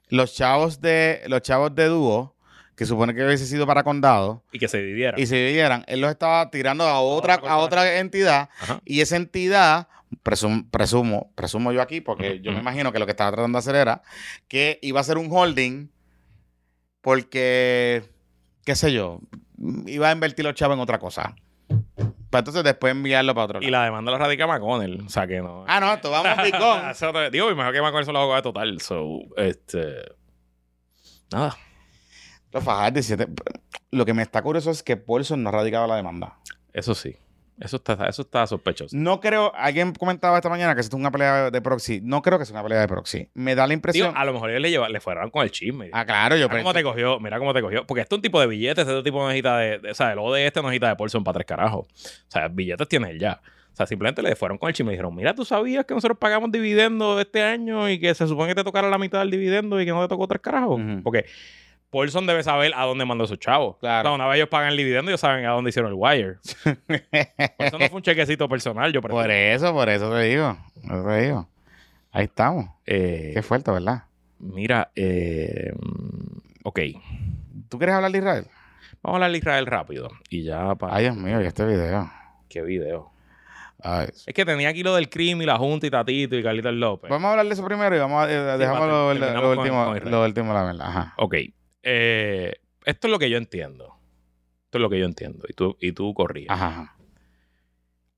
los 0.08 0.34
chavos 0.34 0.80
de 0.80 1.22
los 1.28 1.42
chavos 1.42 1.74
de 1.74 1.86
dúo, 1.86 2.35
que 2.76 2.84
supone 2.86 3.14
que 3.14 3.24
hubiese 3.24 3.46
sido 3.46 3.66
para 3.66 3.82
condado, 3.82 4.44
Y 4.52 4.58
que 4.58 4.68
se 4.68 4.78
dividiera. 4.82 5.18
y 5.18 5.26
se 5.26 5.36
dividieran, 5.36 5.82
él 5.88 6.00
los 6.00 6.10
estaba 6.10 6.50
tirando 6.50 6.84
a 6.84 7.00
otra, 7.00 7.36
otra 7.36 7.50
a 7.52 7.56
otra 7.58 7.98
entidad 7.98 8.50
Ajá. 8.60 8.80
y 8.84 9.00
esa 9.00 9.16
entidad, 9.16 9.88
presum- 10.22 10.70
presumo, 10.70 11.32
presumo 11.34 11.72
yo 11.72 11.80
aquí, 11.82 12.00
porque 12.02 12.40
yo 12.40 12.52
me 12.52 12.58
imagino 12.60 12.92
que 12.92 12.98
lo 12.98 13.06
que 13.06 13.12
estaba 13.12 13.32
tratando 13.32 13.56
de 13.56 13.60
hacer 13.60 13.76
era 13.76 14.02
que 14.46 14.78
iba 14.82 15.00
a 15.00 15.04
ser 15.04 15.16
un 15.18 15.28
holding 15.30 15.88
porque, 17.00 18.02
qué 18.64 18.74
sé 18.74 18.92
yo, 18.92 19.20
iba 19.86 20.08
a 20.08 20.12
invertir 20.12 20.44
los 20.44 20.54
chavos 20.54 20.74
en 20.76 20.80
otra 20.80 20.98
cosa. 20.98 21.34
Para 22.30 22.40
entonces 22.40 22.64
después 22.64 22.90
enviarlo 22.90 23.34
para 23.34 23.44
otro 23.44 23.60
lado. 23.60 23.68
Y 23.68 23.70
la 23.70 23.84
demanda 23.84 24.10
la 24.12 24.18
radica 24.18 24.46
McConnell. 24.46 25.00
O 25.06 25.08
sea 25.08 25.26
que 25.26 25.40
no. 25.40 25.64
Ah, 25.68 25.78
no, 25.80 25.92
esto 25.94 26.10
vamos 26.10 26.32
picón. 26.44 27.30
Digo, 27.32 27.54
mejor 27.54 27.72
que 27.72 27.80
McConnell 27.80 28.04
se 28.04 28.12
lo 28.12 28.20
haga 28.32 28.42
total. 28.42 28.80
So, 28.80 29.20
este. 29.36 29.94
Nada. 31.32 31.56
Fajad 32.60 32.92
17. 32.92 33.26
Lo 33.90 34.04
que 34.04 34.14
me 34.14 34.22
está 34.22 34.42
curioso 34.42 34.70
es 34.70 34.82
que 34.82 34.96
Paulson 34.96 35.42
no 35.42 35.48
ha 35.48 35.52
radicado 35.52 35.86
la 35.86 35.96
demanda. 35.96 36.38
Eso 36.72 36.94
sí. 36.94 37.16
Eso 37.58 37.76
está, 37.78 37.94
eso 38.06 38.20
está 38.20 38.46
sospechoso. 38.46 38.94
No 38.94 39.18
creo, 39.18 39.50
alguien 39.54 39.94
comentaba 39.94 40.36
esta 40.36 40.50
mañana 40.50 40.74
que 40.74 40.82
esto 40.82 40.94
es 40.96 41.00
una 41.00 41.10
pelea 41.10 41.50
de 41.50 41.62
proxy. 41.62 42.00
No 42.02 42.20
creo 42.20 42.38
que 42.38 42.44
sea 42.44 42.52
una 42.54 42.62
pelea 42.62 42.80
de 42.80 42.86
proxy. 42.88 43.30
Me 43.32 43.54
da 43.54 43.66
la 43.66 43.72
impresión. 43.72 44.12
a 44.14 44.26
lo 44.26 44.34
mejor 44.34 44.50
ellos 44.50 44.60
le, 44.60 44.70
lleva, 44.70 44.90
le 44.90 45.00
fueron 45.00 45.30
con 45.30 45.42
el 45.42 45.50
chisme. 45.50 45.88
ah, 45.94 46.04
claro, 46.04 46.36
yo 46.36 46.50
Mira 46.50 46.60
cómo 46.62 46.74
te 46.74 46.82
cogió, 46.82 47.18
mira 47.18 47.38
cómo 47.38 47.54
te 47.54 47.62
cogió. 47.62 47.86
Porque 47.86 48.02
esto 48.02 48.16
es 48.16 48.18
un 48.18 48.22
tipo 48.22 48.38
de 48.40 48.46
billetes, 48.46 48.86
este 48.86 49.02
tipo 49.02 49.20
no 49.20 49.28
necesita 49.28 49.56
de, 49.56 49.78
de- 49.78 49.90
o 49.90 49.94
sea, 49.94 50.12
el 50.12 50.18
O 50.18 50.30
de 50.34 50.46
este 50.46 50.60
no 50.60 50.68
necesita 50.68 50.88
de 50.90 50.96
Paulson 50.96 51.24
para 51.24 51.36
tres 51.36 51.46
carajos. 51.46 51.86
O 51.86 52.30
sea, 52.30 52.48
billetes 52.48 52.86
tiene 52.88 53.08
él 53.10 53.18
ya. 53.18 53.40
O 53.72 53.76
sea, 53.76 53.86
simplemente 53.86 54.20
le 54.20 54.36
fueron 54.36 54.58
con 54.58 54.68
el 54.68 54.74
chisme 54.74 54.92
y 54.92 54.94
dijeron, 54.96 55.14
mira, 55.14 55.34
tú 55.34 55.46
sabías 55.46 55.86
que 55.86 55.94
nosotros 55.94 56.18
pagamos 56.18 56.52
dividendo 56.52 57.18
este 57.18 57.42
año 57.42 57.88
y 57.88 57.98
que 57.98 58.14
se 58.14 58.26
supone 58.26 58.48
que 58.50 58.54
te 58.54 58.64
tocara 58.64 58.90
la 58.90 58.98
mitad 58.98 59.20
del 59.20 59.30
dividendo 59.30 59.80
y 59.80 59.86
que 59.86 59.92
no 59.92 60.02
te 60.02 60.08
tocó 60.08 60.28
tres 60.28 60.42
carajos. 60.42 60.78
Porque 61.02 61.24
Paulson 61.90 62.26
debe 62.26 62.42
saber 62.42 62.72
a 62.74 62.84
dónde 62.84 63.04
mandó 63.04 63.24
esos 63.24 63.38
chavos. 63.38 63.76
Claro. 63.78 64.08
O 64.08 64.10
sea, 64.10 64.14
una 64.14 64.26
vez 64.26 64.36
ellos 64.36 64.48
pagan 64.48 64.70
el 64.70 64.76
dividendo, 64.76 65.10
ellos 65.10 65.20
saben 65.20 65.44
a 65.46 65.50
dónde 65.50 65.70
hicieron 65.70 65.90
el 65.92 65.96
wire. 65.98 66.36
Por 67.56 67.66
eso 67.66 67.78
no 67.78 67.88
fue 67.88 67.96
un 67.96 68.02
chequecito 68.02 68.48
personal, 68.48 68.92
yo 68.92 69.00
Por 69.00 69.12
prefiero. 69.12 69.32
eso, 69.54 69.72
por 69.72 69.88
eso 69.88 70.10
te 70.12 70.22
digo. 70.22 70.56
Por 70.86 70.96
eso 70.98 71.08
te 71.08 71.20
digo. 71.22 71.48
Ahí 72.12 72.24
estamos. 72.24 72.66
Eh, 72.86 73.30
Qué 73.34 73.42
fuerte, 73.42 73.70
¿verdad? 73.70 74.04
mira, 74.38 74.90
eh, 74.94 75.72
ok. 76.62 76.80
¿Tú 77.68 77.78
quieres 77.78 77.94
hablar 77.96 78.12
de 78.12 78.18
Israel? 78.18 78.46
Vamos 79.02 79.14
a 79.14 79.16
hablar 79.16 79.30
de 79.32 79.38
Israel 79.38 79.66
rápido. 79.66 80.10
Y 80.28 80.42
ya 80.44 80.74
para... 80.74 80.94
Ay, 80.96 81.04
Dios 81.04 81.16
mío, 81.16 81.40
y 81.40 81.46
este 81.46 81.64
video. 81.64 82.10
Qué 82.48 82.62
video. 82.62 83.10
Ay. 83.82 84.08
Es 84.26 84.34
que 84.34 84.44
tenía 84.44 84.68
aquí 84.68 84.82
lo 84.82 84.94
del 84.94 85.08
crimen 85.08 85.42
y 85.42 85.46
la 85.46 85.58
Junta 85.58 85.86
y 85.86 85.90
Tatito 85.90 86.36
y 86.36 86.42
Carlitos 86.42 86.74
López. 86.74 87.10
Vamos 87.10 87.28
a 87.28 87.30
hablar 87.32 87.46
de 87.46 87.52
eso 87.52 87.64
primero 87.64 87.94
y 87.94 87.98
vamos 87.98 88.24
a, 88.26 88.32
eh, 88.32 88.58
dejamos 88.58 88.88
lo, 88.88 89.10
último, 89.10 89.84
con 89.84 90.10
lo 90.10 90.24
último, 90.24 90.52
la 90.54 90.64
verdad. 90.64 90.86
Ajá. 90.88 91.14
Ok. 91.18 91.34
Eh, 91.88 92.52
esto 92.84 93.06
es 93.06 93.10
lo 93.12 93.18
que 93.18 93.30
yo 93.30 93.38
entiendo. 93.38 93.94
Esto 94.64 94.78
es 94.78 94.82
lo 94.82 94.90
que 94.90 94.98
yo 94.98 95.06
entiendo. 95.06 95.44
Y 95.48 95.52
tú, 95.52 95.76
y 95.80 95.92
tú 95.92 96.12
corrías. 96.14 96.50
Ajá. 96.50 96.96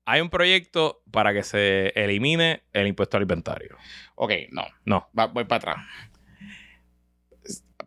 Hay 0.05 0.21
un 0.21 0.31
proyecto 0.31 1.03
para 1.11 1.33
que 1.33 1.43
se 1.43 1.89
elimine 1.89 2.63
el 2.73 2.87
impuesto 2.87 3.17
al 3.17 3.23
inventario. 3.23 3.77
Ok, 4.15 4.31
no. 4.51 4.63
No. 4.85 5.07
Va- 5.17 5.27
voy 5.27 5.43
para 5.45 5.57
atrás. 5.73 5.85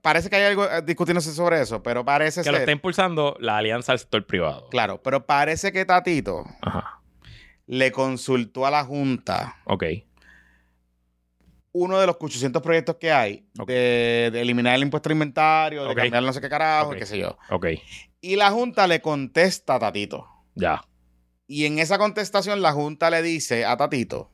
Parece 0.02 0.30
que 0.30 0.36
hay 0.36 0.44
algo 0.44 0.64
eh, 0.64 0.82
discutiéndose 0.82 1.32
sobre 1.32 1.60
eso, 1.60 1.82
pero 1.82 2.04
parece 2.04 2.40
Que 2.40 2.44
ser... 2.44 2.52
lo 2.52 2.58
está 2.58 2.72
impulsando 2.72 3.36
la 3.40 3.56
alianza 3.58 3.92
al 3.92 3.98
sector 4.00 4.26
privado. 4.26 4.68
Claro, 4.68 5.00
pero 5.02 5.26
parece 5.26 5.72
que 5.72 5.84
Tatito 5.84 6.44
Ajá. 6.60 7.00
le 7.66 7.92
consultó 7.92 8.66
a 8.66 8.70
la 8.70 8.84
Junta 8.84 9.56
Ok. 9.64 9.84
Uno 11.72 11.98
de 11.98 12.06
los 12.06 12.16
800 12.20 12.60
proyectos 12.62 12.96
que 12.96 13.10
hay 13.12 13.46
de, 13.66 14.30
de 14.32 14.40
eliminar 14.40 14.74
el 14.74 14.82
impuesto 14.82 15.08
al 15.08 15.14
inventario, 15.14 15.84
de 15.84 15.94
cambiar 15.94 16.22
no 16.22 16.32
sé 16.32 16.40
qué 16.40 16.48
carajo, 16.48 16.90
qué 16.92 17.06
sé 17.06 17.18
yo. 17.18 17.38
Ok, 17.50 17.66
Y 18.20 18.36
la 18.36 18.50
Junta 18.50 18.86
le 18.86 19.00
contesta 19.00 19.76
a 19.76 19.78
Tatito. 19.78 20.26
ya. 20.54 20.82
Y 21.48 21.66
en 21.66 21.78
esa 21.78 21.98
contestación 21.98 22.62
la 22.62 22.72
Junta 22.72 23.10
le 23.10 23.20
dice 23.20 23.64
a 23.66 23.76
Tatito, 23.76 24.30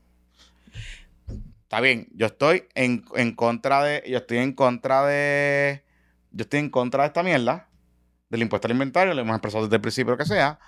está 1.63 1.81
bien, 1.81 2.07
yo 2.13 2.27
estoy 2.27 2.65
en, 2.75 3.03
en 3.15 3.35
contra 3.35 3.83
de, 3.83 4.03
yo 4.07 4.17
estoy 4.19 4.37
en 4.37 4.53
contra 4.53 5.05
de, 5.05 5.83
yo 6.31 6.43
estoy 6.43 6.59
en 6.59 6.69
contra 6.69 7.03
de 7.03 7.07
esta 7.07 7.23
mierda, 7.23 7.67
del 8.29 8.41
impuesto 8.43 8.67
al 8.67 8.73
inventario, 8.73 9.13
lo 9.13 9.21
hemos 9.21 9.35
expresado 9.35 9.63
desde 9.65 9.75
el 9.77 9.81
principio, 9.81 10.11
lo 10.11 10.17
que 10.17 10.25
sea, 10.25 10.59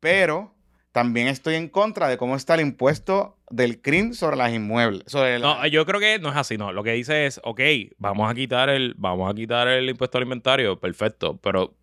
pero 0.00 0.54
también 0.96 1.28
estoy 1.28 1.56
en 1.56 1.68
contra 1.68 2.08
de 2.08 2.16
cómo 2.16 2.36
está 2.36 2.54
el 2.54 2.62
impuesto 2.62 3.36
del 3.50 3.82
CRIM 3.82 4.14
sobre 4.14 4.36
las 4.38 4.50
inmuebles, 4.50 5.02
sobre 5.06 5.38
la- 5.38 5.46
No, 5.46 5.66
yo 5.66 5.84
creo 5.84 6.00
que 6.00 6.18
no 6.18 6.30
es 6.30 6.36
así, 6.36 6.56
no. 6.56 6.72
Lo 6.72 6.82
que 6.82 6.92
dice 6.92 7.26
es, 7.26 7.38
ok, 7.44 7.60
vamos 7.98 8.30
a 8.30 8.34
quitar 8.34 8.70
el, 8.70 8.94
vamos 8.96 9.30
a 9.30 9.34
quitar 9.34 9.68
el 9.68 9.90
impuesto 9.90 10.16
al 10.16 10.24
inventario, 10.24 10.80
perfecto, 10.80 11.36
pero 11.42 11.76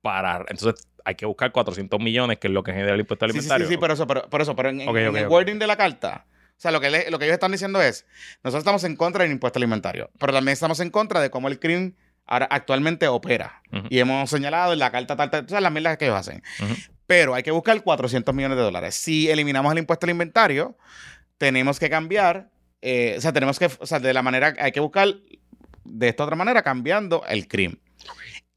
para, 0.00 0.46
entonces 0.48 0.88
hay 1.04 1.14
que 1.14 1.26
buscar 1.26 1.52
400 1.52 2.00
millones, 2.00 2.38
que 2.38 2.46
es 2.46 2.54
lo 2.54 2.62
que 2.62 2.72
genera 2.72 2.94
el 2.94 3.00
impuesto 3.00 3.26
al 3.26 3.32
Sí, 3.32 3.38
sí, 3.40 3.44
inventario. 3.44 3.66
sí, 3.66 3.74
sí, 3.74 3.78
por 3.78 3.90
eso, 3.90 4.06
pero, 4.06 4.30
por 4.30 4.40
eso, 4.40 4.56
pero 4.56 4.70
en, 4.70 4.80
el 4.80 5.28
wording 5.28 5.58
de 5.58 5.66
la 5.66 5.76
carta, 5.76 6.24
o 6.30 6.54
sea, 6.56 6.70
lo 6.70 6.80
que, 6.80 6.88
le- 6.88 7.10
lo 7.10 7.18
que 7.18 7.26
ellos 7.26 7.34
están 7.34 7.52
diciendo 7.52 7.82
es, 7.82 8.06
nosotros 8.42 8.62
estamos 8.62 8.82
en 8.84 8.96
contra 8.96 9.24
del 9.24 9.32
impuesto 9.32 9.58
alimentario, 9.58 10.08
pero 10.18 10.32
también 10.32 10.54
estamos 10.54 10.80
en 10.80 10.88
contra 10.88 11.20
de 11.20 11.28
cómo 11.28 11.48
el 11.48 11.58
CRIM 11.58 11.96
ahora 12.24 12.46
actualmente 12.50 13.06
opera. 13.08 13.60
Y 13.90 13.98
hemos 13.98 14.30
señalado 14.30 14.72
en 14.72 14.78
la 14.78 14.90
carta 14.90 15.16
tal, 15.16 15.28
tal, 15.30 15.44
todas 15.44 15.62
las 15.62 15.70
mierdas 15.70 15.98
que 15.98 16.06
ellos 16.06 16.16
hacen. 16.16 16.42
Pero 17.06 17.34
hay 17.34 17.42
que 17.42 17.50
buscar 17.50 17.82
400 17.82 18.34
millones 18.34 18.56
de 18.56 18.62
dólares. 18.64 18.94
Si 18.94 19.28
eliminamos 19.30 19.70
el 19.72 19.78
impuesto 19.78 20.06
al 20.06 20.10
inventario, 20.10 20.76
tenemos 21.38 21.78
que 21.78 21.90
cambiar, 21.90 22.50
eh, 22.80 23.14
o 23.18 23.20
sea, 23.20 23.32
tenemos 23.32 23.58
que, 23.58 23.66
o 23.78 23.86
sea, 23.86 23.98
de 24.00 24.14
la 24.14 24.22
manera, 24.22 24.54
hay 24.58 24.72
que 24.72 24.80
buscar 24.80 25.08
de 25.84 26.08
esta 26.08 26.24
otra 26.24 26.36
manera, 26.36 26.62
cambiando 26.62 27.24
el 27.28 27.46
CRIM. 27.46 27.76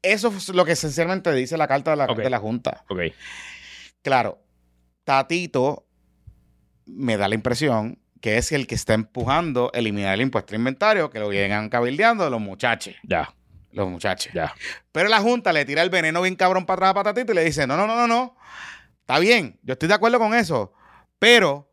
Eso 0.00 0.28
es 0.28 0.48
lo 0.50 0.64
que 0.64 0.72
esencialmente 0.72 1.32
dice 1.32 1.56
la 1.58 1.68
carta 1.68 1.90
de 1.90 1.96
la, 1.98 2.04
Ok. 2.06 2.18
de 2.18 2.30
la 2.30 2.38
Junta. 2.38 2.84
Ok, 2.88 3.00
Claro, 4.02 4.40
Tatito 5.04 5.86
me 6.86 7.16
da 7.16 7.28
la 7.28 7.34
impresión 7.34 7.98
que 8.20 8.38
es 8.38 8.50
el 8.52 8.66
que 8.66 8.74
está 8.74 8.94
empujando 8.94 9.70
eliminar 9.74 10.14
el 10.14 10.22
impuesto 10.22 10.54
al 10.54 10.60
inventario, 10.60 11.10
que 11.10 11.18
lo 11.20 11.30
llegan 11.30 11.68
cabildeando 11.68 12.28
los 12.30 12.40
muchachos. 12.40 12.94
ya, 13.04 13.32
Los 13.78 13.88
muchachos. 13.88 14.32
ya. 14.32 14.52
Pero 14.90 15.08
la 15.08 15.20
Junta 15.20 15.52
le 15.52 15.64
tira 15.64 15.82
el 15.82 15.90
veneno 15.90 16.20
bien 16.20 16.34
cabrón 16.34 16.66
para 16.66 16.90
atrás 16.90 17.06
a 17.06 17.14
Tatito 17.14 17.32
y 17.32 17.34
le 17.36 17.44
dice: 17.44 17.66
No, 17.66 17.76
no, 17.76 17.86
no, 17.86 17.94
no, 17.94 18.08
no. 18.08 18.36
Está 19.00 19.20
bien, 19.20 19.58
yo 19.62 19.74
estoy 19.74 19.88
de 19.88 19.94
acuerdo 19.94 20.18
con 20.18 20.34
eso. 20.34 20.72
Pero 21.18 21.70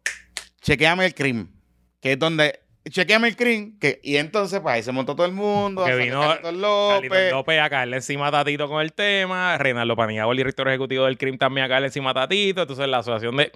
chequeame 0.61 1.07
el 1.07 1.15
crimen. 1.15 1.51
Que 1.99 2.13
es 2.13 2.19
donde. 2.19 2.59
Chequeame 2.87 3.27
el 3.29 3.35
crimen. 3.35 3.79
Que, 3.79 3.99
y 4.03 4.17
entonces, 4.17 4.59
pues 4.59 4.75
ahí 4.75 4.83
se 4.83 4.91
montó 4.91 5.15
todo 5.15 5.25
el 5.25 5.33
mundo. 5.33 5.83
Que 5.83 5.95
vino 5.95 6.21
Carlitos 6.21 6.53
López. 6.53 7.09
Carlitos 7.09 7.31
López 7.31 7.59
a 7.59 7.69
caerle 7.69 7.95
encima 7.95 8.27
a 8.27 8.31
Tatito 8.31 8.69
con 8.69 8.81
el 8.81 8.93
tema. 8.93 9.57
Reinaldo 9.57 9.95
Paniagua, 9.95 10.31
el 10.31 10.37
director 10.37 10.67
ejecutivo 10.67 11.05
del 11.05 11.17
CRIM, 11.17 11.39
también 11.39 11.65
a 11.65 11.69
caerle 11.69 11.87
encima 11.87 12.11
a 12.11 12.13
Tatito. 12.13 12.61
Entonces, 12.61 12.87
la 12.87 12.99
asociación 12.99 13.35
de, 13.37 13.51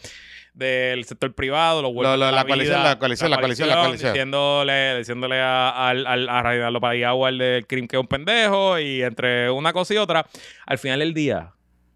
del 0.54 1.06
sector 1.06 1.34
privado, 1.34 1.82
los 1.82 1.94
vueltos 1.94 2.14
Lo- 2.14 2.18
lo- 2.18 2.26
de 2.28 2.32
la 2.34 2.44
coalición, 2.46 2.84
la 2.84 3.00
coalición, 3.00 3.30
la 3.32 3.38
coalición, 3.40 3.70
la 3.70 3.76
coalición. 3.82 4.14
Diciéndole, 4.14 4.98
diciéndole 4.98 5.40
a, 5.40 5.88
al- 5.90 6.06
al- 6.08 6.30
a 6.30 6.44
Reinaldo 6.44 6.82
Paniagua, 6.82 7.30
el 7.30 7.38
del 7.38 7.68
CRIM, 7.68 7.88
que 7.88 7.96
es 7.96 8.00
un 8.02 8.08
pendejo. 8.08 8.78
Y 8.80 9.02
entre 9.04 9.50
una 9.52 9.72
cosa 9.74 9.94
y 9.94 9.98
otra, 9.98 10.26
al 10.66 10.78
final 10.78 11.00
del 11.00 11.14
día, 11.14 11.54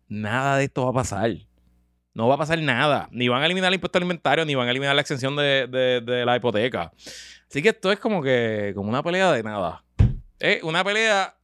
nada 0.07 0.57
de 0.57 0.65
esto 0.65 0.83
va 0.85 0.91
a 0.91 0.93
pasar. 0.93 1.31
No 2.13 2.27
va 2.27 2.35
a 2.35 2.37
pasar 2.37 2.59
nada. 2.59 3.09
Ni 3.11 3.27
van 3.27 3.41
a 3.41 3.45
eliminar 3.45 3.69
el 3.69 3.75
impuesto 3.75 3.97
alimentario, 3.97 4.45
ni 4.45 4.53
van 4.55 4.67
a 4.67 4.71
eliminar 4.71 4.93
la 4.95 5.01
exención 5.01 5.35
de, 5.35 5.67
de- 5.67 6.01
de 6.01 6.25
la 6.25 6.35
hipoteca. 6.37 6.91
Así 7.49 7.61
que 7.61 7.69
esto 7.69 7.91
es 7.91 7.99
como 7.99 8.21
que 8.21 8.71
como 8.75 8.89
una 8.89 9.03
pelea 9.03 9.31
de 9.31 9.43
nada. 9.43 9.83
Es 10.39 10.63
una 10.63 10.83
pelea 10.83 11.35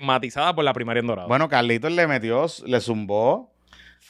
matizada 0.00 0.54
por 0.54 0.64
la 0.64 0.72
primaria 0.72 1.00
en 1.00 1.06
dorado. 1.06 1.28
Bueno, 1.28 1.48
Carlitos 1.48 1.92
le 1.92 2.06
metió, 2.06 2.46
le 2.66 2.80
zumbó 2.80 3.53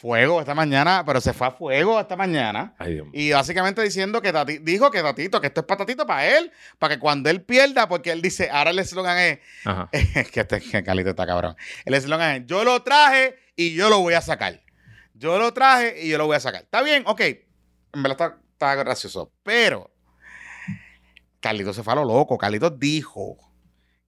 fuego 0.05 0.39
esta 0.39 0.55
mañana, 0.55 1.03
pero 1.07 1.19
se 1.19 1.33
fue 1.33 1.47
a 1.47 1.51
fuego 1.51 1.99
esta 1.99 2.15
mañana. 2.15 2.75
Ay, 2.79 2.93
Dios. 2.93 3.09
Y 3.15 3.33
básicamente 3.33 3.83
diciendo 3.83 4.21
que 4.21 4.35
Tati- 4.35 4.61
dijo 4.63 4.91
que 4.91 5.01
Tatito, 5.01 5.41
que 5.41 5.47
esto 5.47 5.61
es 5.63 5.67
para 5.67 5.79
Tatito, 5.79 6.07
para 6.07 6.27
él, 6.37 6.53
para 6.79 6.95
que 6.95 7.01
cuando 7.01 7.31
él 7.31 7.41
pierda, 7.41 7.89
porque 7.89 8.13
él 8.13 8.21
dice, 8.21 8.51
ahora 8.53 8.69
el 8.73 8.79
eslogan 8.81 9.17
es, 9.19 9.39
Ajá. 9.65 9.89
que 10.31 10.41
este 10.41 10.61
que 10.61 10.85
Carlito 10.85 11.09
está 11.09 11.27
cabrón. 11.27 11.57
El 11.87 11.95
eslogan 11.95 12.37
es, 12.43 12.47
yo 12.47 12.65
lo 12.65 12.83
traje 12.83 13.37
y 13.57 13.75
yo 13.75 13.89
lo 13.89 14.01
voy 14.01 14.13
a 14.13 14.21
sacar. 14.21 14.61
Yo 15.15 15.39
lo 15.39 15.55
traje 15.55 16.03
y 16.05 16.11
yo 16.11 16.19
lo 16.19 16.27
voy 16.27 16.37
a 16.37 16.41
sacar. 16.41 16.65
Está 16.65 16.83
bien, 16.83 17.03
ok. 17.07 17.21
En 17.23 18.03
verdad 18.03 18.11
está, 18.35 18.39
está 18.53 18.75
gracioso. 18.75 19.33
Pero 19.43 19.91
Carlito 21.41 21.73
se 21.73 21.83
fue 21.83 21.95
a 21.95 21.97
lo 21.97 22.05
loco. 22.05 22.37
Carlito 22.37 22.69
dijo 22.69 23.39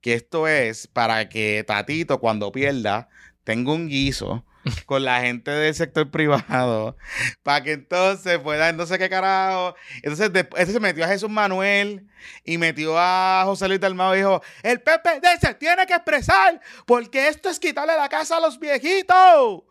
que 0.02 0.12
esto 0.12 0.46
es 0.46 0.86
para 0.88 1.28
que 1.30 1.64
Tatito 1.66 2.18
cuando 2.20 2.52
pierda 2.52 3.08
tenga 3.44 3.72
un 3.72 3.88
guiso 3.88 4.44
con 4.86 5.04
la 5.04 5.20
gente 5.20 5.50
del 5.50 5.74
sector 5.74 6.10
privado 6.10 6.96
para 7.42 7.62
que 7.62 7.72
entonces 7.72 8.38
pueda 8.38 8.72
no 8.72 8.86
sé 8.86 8.98
qué 8.98 9.08
carajo 9.08 9.74
entonces 9.96 10.32
después 10.32 10.68
se 10.68 10.80
metió 10.80 11.04
a 11.04 11.08
Jesús 11.08 11.30
Manuel 11.30 12.06
y 12.44 12.58
metió 12.58 12.98
a 12.98 13.42
José 13.44 13.68
Luis 13.68 13.80
Dalmado 13.80 14.14
y 14.14 14.18
dijo 14.18 14.42
el 14.62 14.80
PPD 14.80 15.40
se 15.40 15.54
tiene 15.54 15.86
que 15.86 15.94
expresar 15.94 16.60
porque 16.86 17.28
esto 17.28 17.48
es 17.48 17.60
quitarle 17.60 17.96
la 17.96 18.08
casa 18.08 18.38
a 18.38 18.40
los 18.40 18.58
viejitos 18.58 19.62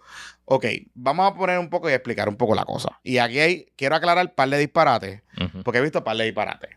ok 0.46 0.66
vamos 0.94 1.32
a 1.32 1.36
poner 1.36 1.60
un 1.60 1.70
poco 1.70 1.90
y 1.90 1.94
explicar 1.94 2.30
un 2.30 2.38
poco 2.38 2.56
la 2.56 2.66
cosa 2.66 3.00
y 3.04 3.18
aquí 3.18 3.40
hay, 3.40 3.66
quiero 3.76 3.96
aclarar 3.96 4.26
un 4.26 4.34
par 4.34 4.50
de 4.50 4.58
disparates 4.58 5.22
porque 5.64 5.80
he 5.80 5.82
visto 5.82 6.04
par 6.04 6.18
de 6.18 6.26
disparates. 6.26 6.70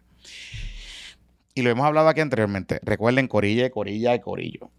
Y 1.55 1.63
lo 1.63 1.71
hemos 1.71 1.87
hablado 1.87 2.09
aquí 2.09 2.21
anteriormente. 2.21 2.81
Recuerden 2.83 3.29
Corilla, 3.29 3.71
Corilla 3.71 4.15
y 4.15 4.21
Corillo. 4.21 4.71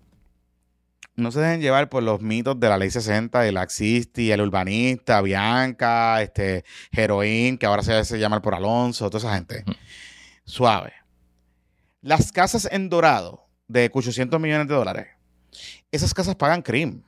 No 1.20 1.32
se 1.32 1.40
dejen 1.42 1.62
llevar 1.62 1.90
por 1.90 2.02
los 2.04 2.22
mitos 2.22 2.60
de 2.60 2.70
la 2.70 2.78
ley 2.78 2.90
60, 2.90 3.46
el 3.48 3.58
Axisti, 3.58 4.32
el 4.32 4.42
urbanista, 4.42 5.22
Bianca, 5.22 6.22
este, 6.22 6.64
Heroín, 6.92 7.58
que 7.58 7.66
ahora 7.66 7.84
se, 7.84 8.04
se 8.06 8.20
llama 8.20 8.42
por 8.42 8.56
Alonso, 8.56 9.10
toda 9.10 9.20
esa 9.20 9.36
gente. 9.36 9.64
Ujú. 9.68 9.76
Suave. 10.46 10.94
Las 12.02 12.32
casas 12.32 12.68
en 12.72 12.90
Dorado 12.90 13.46
de 13.68 13.90
800 13.94 14.40
millones 14.40 14.68
de 14.68 14.74
dólares, 14.76 15.08
esas 15.92 16.14
casas 16.14 16.36
pagan 16.36 16.62
crimen. 16.62 17.04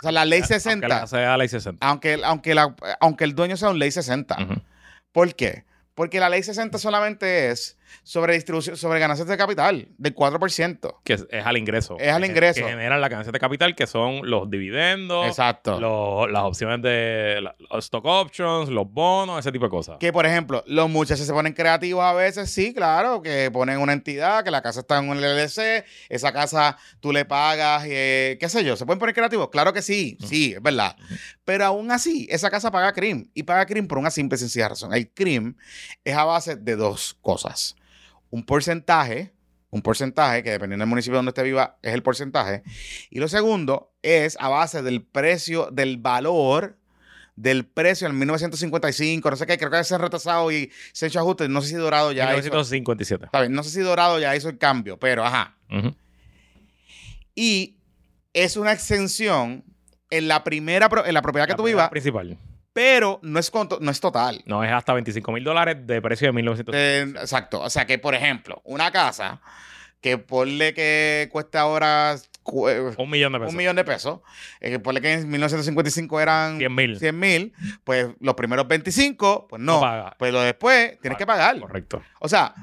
O 0.00 0.02
sea, 0.02 0.12
la 0.12 0.24
ley 0.24 0.40
Aunque 0.40 0.54
60, 0.54 0.88
la 0.88 1.06
sea 1.06 1.36
ley 1.36 1.48
60. 1.48 1.84
aunque, 1.86 2.20
aunque, 2.24 2.54
la- 2.54 2.74
aunque 3.00 3.24
el 3.24 3.34
dueño 3.34 3.56
sea 3.56 3.70
un 3.70 3.78
ley 3.78 3.90
60, 3.90 4.36
Ujú. 4.42 4.54
¿Por 5.12 5.34
qué? 5.34 5.64
Porque 5.94 6.18
la 6.20 6.28
ley 6.28 6.42
60 6.42 6.76
solamente 6.78 7.50
es 7.50 7.78
sobre 8.02 8.34
distribución, 8.34 8.76
sobre 8.76 8.98
ganancias 9.00 9.28
de 9.28 9.36
capital 9.36 9.88
del 9.98 10.14
4%. 10.14 10.96
Que 11.04 11.12
es, 11.14 11.26
es 11.30 11.46
al 11.46 11.56
ingreso. 11.56 11.96
Es 11.98 12.12
al 12.12 12.24
ingreso. 12.24 12.60
Que 12.62 12.68
generan 12.70 13.00
las 13.00 13.10
ganancias 13.10 13.32
de 13.32 13.38
capital, 13.38 13.74
que 13.74 13.86
son 13.86 14.28
los 14.28 14.50
dividendos, 14.50 15.26
Exacto. 15.26 15.78
los- 15.80 16.30
las 16.30 16.42
opciones 16.44 16.82
de 16.82 17.40
los 17.70 17.84
stock 17.84 18.04
options, 18.04 18.68
los 18.68 18.90
bonos, 18.90 19.38
ese 19.38 19.52
tipo 19.52 19.64
de 19.66 19.70
cosas. 19.70 19.96
Que, 20.00 20.12
por 20.12 20.26
ejemplo, 20.26 20.62
los 20.66 20.88
muchachos 20.90 21.26
se 21.26 21.32
ponen 21.32 21.52
creativos 21.52 22.02
a 22.04 22.12
veces, 22.12 22.50
sí, 22.50 22.74
claro, 22.74 23.22
que 23.22 23.50
ponen 23.52 23.78
una 23.78 23.92
entidad, 23.92 24.44
que 24.44 24.50
la 24.50 24.62
casa 24.62 24.80
está 24.80 24.98
en 24.98 25.08
un 25.08 25.18
LLC, 25.20 25.84
esa 26.08 26.32
casa 26.32 26.76
tú 27.00 27.12
le 27.12 27.24
pagas, 27.24 27.84
eh, 27.86 28.36
qué 28.40 28.48
sé 28.48 28.64
yo, 28.64 28.76
¿se 28.76 28.84
pueden 28.86 28.98
poner 28.98 29.14
creativos? 29.14 29.48
Claro 29.50 29.72
que 29.72 29.82
sí, 29.82 30.16
sí, 30.26 30.54
es 30.54 30.62
verdad. 30.62 30.96
Pero 31.44 31.64
aún 31.66 31.90
así, 31.90 32.26
esa 32.30 32.50
casa 32.50 32.70
paga 32.70 32.92
CRIM 32.92 33.28
y 33.34 33.42
paga 33.42 33.66
CRIM 33.66 33.86
por 33.86 33.98
una 33.98 34.10
simple 34.10 34.36
y 34.36 34.38
sencilla 34.38 34.68
razón. 34.70 34.94
El 34.94 35.10
CRIM 35.10 35.54
es 36.04 36.14
a 36.16 36.24
base 36.24 36.56
de 36.56 36.76
dos 36.76 37.16
cosas. 37.20 37.76
Un 38.34 38.42
porcentaje, 38.44 39.32
un 39.70 39.80
porcentaje 39.80 40.42
que 40.42 40.50
dependiendo 40.50 40.82
del 40.82 40.88
municipio 40.88 41.14
donde 41.14 41.30
esté 41.30 41.44
viva 41.44 41.78
es 41.82 41.94
el 41.94 42.02
porcentaje. 42.02 42.64
Y 43.08 43.20
lo 43.20 43.28
segundo 43.28 43.94
es 44.02 44.36
a 44.40 44.48
base 44.48 44.82
del 44.82 45.02
precio, 45.02 45.68
del 45.70 45.98
valor 45.98 46.76
del 47.36 47.64
precio 47.64 48.08
en 48.08 48.18
1955, 48.18 49.30
no 49.30 49.36
sé 49.36 49.46
qué, 49.46 49.56
creo 49.56 49.70
que 49.70 49.84
se 49.84 49.94
han 49.94 50.00
retrasado 50.00 50.50
y 50.50 50.72
se 50.92 51.04
han 51.04 51.10
hecho 51.10 51.20
ajustes, 51.20 51.48
no 51.48 51.62
sé 51.62 51.68
si 51.68 51.74
Dorado 51.76 52.10
ya 52.10 52.24
hizo, 52.32 52.42
1957. 52.42 53.26
está 53.26 53.40
bien, 53.40 53.52
no 53.52 53.62
sé 53.62 53.70
si 53.70 53.80
Dorado 53.82 54.18
ya 54.18 54.34
hizo 54.34 54.48
el 54.48 54.58
cambio, 54.58 54.98
pero 54.98 55.24
ajá. 55.24 55.56
Y 57.36 57.76
es 58.32 58.56
una 58.56 58.72
exención 58.72 59.62
en 60.10 60.26
la 60.26 60.42
primera, 60.42 60.88
en 61.06 61.14
la 61.14 61.22
propiedad 61.22 61.46
que 61.46 61.52
La 61.52 61.56
tú 61.56 61.62
vivas, 61.62 61.88
principal. 61.88 62.36
Pero 62.74 63.20
no 63.22 63.38
es, 63.38 63.50
conto- 63.50 63.78
no 63.80 63.90
es 63.90 64.00
total. 64.00 64.42
No 64.44 64.62
es 64.62 64.70
hasta 64.70 64.92
25 64.92 65.32
mil 65.32 65.42
dólares 65.44 65.78
de 65.86 66.02
precio 66.02 66.26
de 66.28 66.32
1957. 66.32 67.18
Eh, 67.18 67.22
exacto. 67.22 67.62
O 67.62 67.70
sea 67.70 67.86
que, 67.86 67.98
por 67.98 68.14
ejemplo, 68.14 68.60
una 68.64 68.90
casa 68.90 69.40
que 70.02 70.18
ponle 70.18 70.74
que 70.74 71.30
cuesta 71.32 71.60
ahora 71.60 72.14
eh, 72.14 72.92
Un 72.98 73.08
millón 73.08 73.32
de 73.32 73.38
pesos. 73.38 73.50
un 73.52 73.56
millón 73.56 73.76
de 73.76 73.84
pesos, 73.84 74.20
eh, 74.60 74.78
ponle 74.78 75.00
que 75.00 75.14
en 75.14 75.30
1955 75.30 76.20
eran 76.20 76.58
100 76.58 76.74
mil. 76.74 76.98
100 76.98 77.18
mil, 77.18 77.52
pues 77.84 78.08
los 78.20 78.34
primeros 78.34 78.68
25, 78.68 79.46
pues 79.48 79.62
no. 79.62 79.76
No 79.76 79.80
paga. 79.80 80.14
Pues 80.18 80.30
lo 80.32 80.42
después 80.42 81.00
tienes 81.00 81.16
que 81.16 81.24
pagar. 81.24 81.58
Correcto. 81.58 82.02
O 82.20 82.28
sea, 82.28 82.54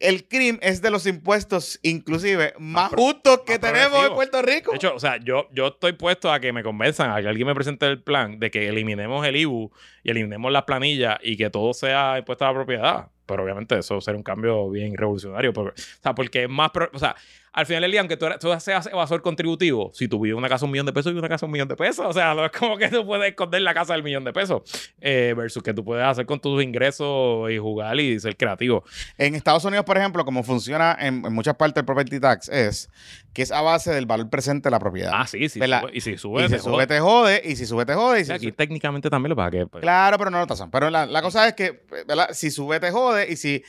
el 0.00 0.26
CRIM 0.26 0.58
es 0.62 0.82
de 0.82 0.90
los 0.90 1.06
impuestos, 1.06 1.78
inclusive, 1.82 2.54
más, 2.58 2.90
pro- 2.90 3.02
justos 3.02 3.40
que 3.46 3.58
más 3.58 3.60
tenemos 3.72 4.06
en. 4.06 4.14
Puerto 4.14 4.42
Rico. 4.42 4.70
De 4.72 4.76
hecho, 4.78 4.94
o 4.94 4.98
sea, 5.00 5.18
yo, 5.18 5.48
yo 5.52 5.68
estoy 5.68 5.92
puesto 5.92 6.32
a 6.32 6.40
que 6.40 6.52
me 6.52 6.62
convenzan, 6.62 7.10
a 7.10 7.20
que 7.22 7.28
alguien 7.28 7.46
me 7.46 7.54
presente 7.54 7.86
el 7.86 8.02
plan 8.02 8.38
de 8.40 8.50
que 8.50 8.66
eliminemos 8.68 9.24
el 9.26 9.36
IBU 9.36 9.70
y 10.02 10.10
eliminemos 10.10 10.50
las 10.50 10.64
planillas 10.64 11.18
y 11.22 11.36
que 11.36 11.50
todo 11.50 11.72
sea 11.74 12.16
impuesto 12.18 12.44
a 12.44 12.48
la 12.48 12.54
propiedad. 12.54 13.08
pero 13.26 13.44
obviamente 13.44 13.78
eso 13.78 14.00
sería 14.00 14.16
un 14.16 14.24
cambio 14.24 14.68
bien 14.70 14.96
revolucionario. 14.96 15.52
Porque, 15.52 15.80
o 15.80 15.84
sea, 16.02 16.14
porque 16.14 16.42
es 16.44 16.48
más. 16.50 16.70
pro- 16.72 16.90
o 16.92 16.98
sea, 16.98 17.14
al 17.52 17.66
final 17.66 17.82
del 17.82 17.90
día, 17.90 18.00
aunque 18.00 18.16
tú, 18.16 18.26
eres- 18.26 18.38
tú 18.38 18.48
seas 18.60 18.86
evasor 18.86 19.22
contributivo, 19.22 19.90
si 19.92 20.06
tú 20.06 20.20
vives 20.20 20.38
una 20.38 20.48
casa 20.48 20.64
un 20.66 20.70
millón 20.70 20.86
de 20.86 20.92
pesos 20.92 21.12
y 21.12 21.16
una 21.16 21.28
casa 21.28 21.46
un 21.46 21.52
millón 21.52 21.66
de 21.66 21.74
pesos, 21.76 22.06
o 22.06 22.12
sea, 22.12 22.32
no 22.34 22.44
es 22.44 22.52
como 22.52 22.76
que 22.76 22.88
tú 22.88 23.04
puedes 23.04 23.28
esconder 23.28 23.60
la 23.62 23.74
casa 23.74 23.92
del 23.94 24.02
millón 24.04 24.22
de 24.24 24.32
pesos 24.32 24.62
eh, 25.00 25.34
versus 25.36 25.62
que 25.62 25.74
tú 25.74 25.84
puedes 25.84 26.04
hacer 26.06 26.26
con 26.26 26.38
tus 26.40 26.62
ingresos 26.62 27.50
y 27.50 27.58
jugar 27.58 27.98
y 27.98 28.20
ser 28.20 28.36
creativo. 28.36 28.84
En 29.18 29.34
Estados 29.34 29.64
Unidos, 29.64 29.84
por 29.84 29.98
ejemplo, 29.98 30.24
como 30.24 30.42
funciona 30.44 30.96
en, 31.00 31.24
en 31.26 31.32
muchas 31.32 31.56
partes 31.56 31.80
el 31.80 31.84
property 31.86 32.20
tax, 32.20 32.48
es 32.48 32.88
que 33.32 33.42
es 33.42 33.50
a 33.52 33.60
base 33.62 33.92
del 33.92 34.06
valor 34.06 34.30
presente 34.30 34.68
de 34.68 34.70
la 34.70 34.78
propiedad. 34.78 35.12
Ah, 35.14 35.26
sí, 35.26 35.48
sí. 35.48 35.60
Y 35.92 36.00
si 36.00 36.16
sube, 36.18 36.44
y 36.44 36.48
te 36.48 36.58
si 36.58 36.62
sube, 36.64 36.72
jode. 36.72 36.86
te 36.86 37.00
jode, 37.00 37.42
y 37.44 37.56
si 37.56 37.66
sube, 37.66 37.84
te 37.86 37.94
jode. 37.94 38.20
Y 38.20 38.24
si 38.26 38.32
aquí 38.32 38.46
sube- 38.46 38.56
técnicamente 38.56 39.10
también 39.10 39.30
lo 39.30 39.36
pasa 39.36 39.50
que. 39.50 39.66
pues, 39.66 39.82
Claro, 39.82 40.18
pero 40.18 40.30
no 40.30 40.38
lo 40.38 40.46
tasan. 40.46 40.70
Pero 40.70 40.90
la, 40.90 41.06
la 41.06 41.22
cosa 41.22 41.46
es 41.48 41.54
que, 41.54 41.84
¿verdad? 42.06 42.28
Si 42.32 42.50
sube, 42.50 42.78
te 42.80 42.90
jode. 42.90 43.30
Y 43.30 43.36
si 43.36 43.62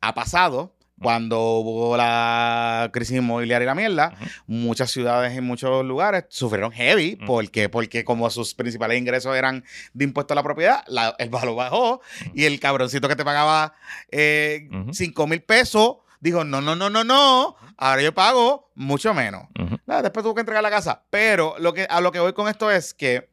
ha 0.00 0.14
pasado, 0.14 0.73
cuando 1.00 1.40
hubo 1.58 1.96
la 1.96 2.88
crisis 2.92 3.16
inmobiliaria 3.18 3.64
y 3.64 3.66
la 3.66 3.74
mierda, 3.74 4.14
muchas 4.46 4.90
ciudades 4.90 5.36
en 5.36 5.44
muchos 5.44 5.84
lugares 5.84 6.24
sufrieron 6.28 6.70
heavy. 6.72 7.14
Ujú. 7.16 7.26
¿Por 7.26 7.50
qué? 7.50 7.68
Porque 7.68 8.04
como 8.04 8.30
sus 8.30 8.54
principales 8.54 8.98
ingresos 8.98 9.36
eran 9.36 9.64
de 9.92 10.04
impuesto 10.04 10.32
a 10.32 10.36
la 10.36 10.42
propiedad, 10.42 10.84
la- 10.86 11.14
el 11.18 11.30
valor 11.30 11.56
bajó. 11.56 12.00
Y 12.34 12.44
el 12.44 12.60
cabroncito 12.60 13.08
que 13.08 13.16
te 13.16 13.24
pagaba 13.24 13.74
eh, 14.10 14.68
Ujú. 14.72 14.94
5 14.94 15.26
mil 15.26 15.42
pesos 15.42 15.96
dijo, 16.20 16.44
no, 16.44 16.60
no, 16.60 16.74
no, 16.76 16.88
no, 16.88 17.04
no. 17.04 17.56
Ahora 17.76 18.00
yo 18.00 18.14
pago 18.14 18.70
mucho 18.76 19.12
menos. 19.14 19.48
Nada, 19.86 20.02
después 20.02 20.22
tuvo 20.22 20.34
que 20.34 20.40
entregar 20.40 20.62
la 20.62 20.70
casa. 20.70 21.02
Pero 21.10 21.56
lo 21.58 21.74
que, 21.74 21.86
a 21.90 22.00
lo 22.00 22.12
que 22.12 22.20
voy 22.20 22.32
con 22.32 22.48
esto 22.48 22.70
es 22.70 22.94
que 22.94 23.28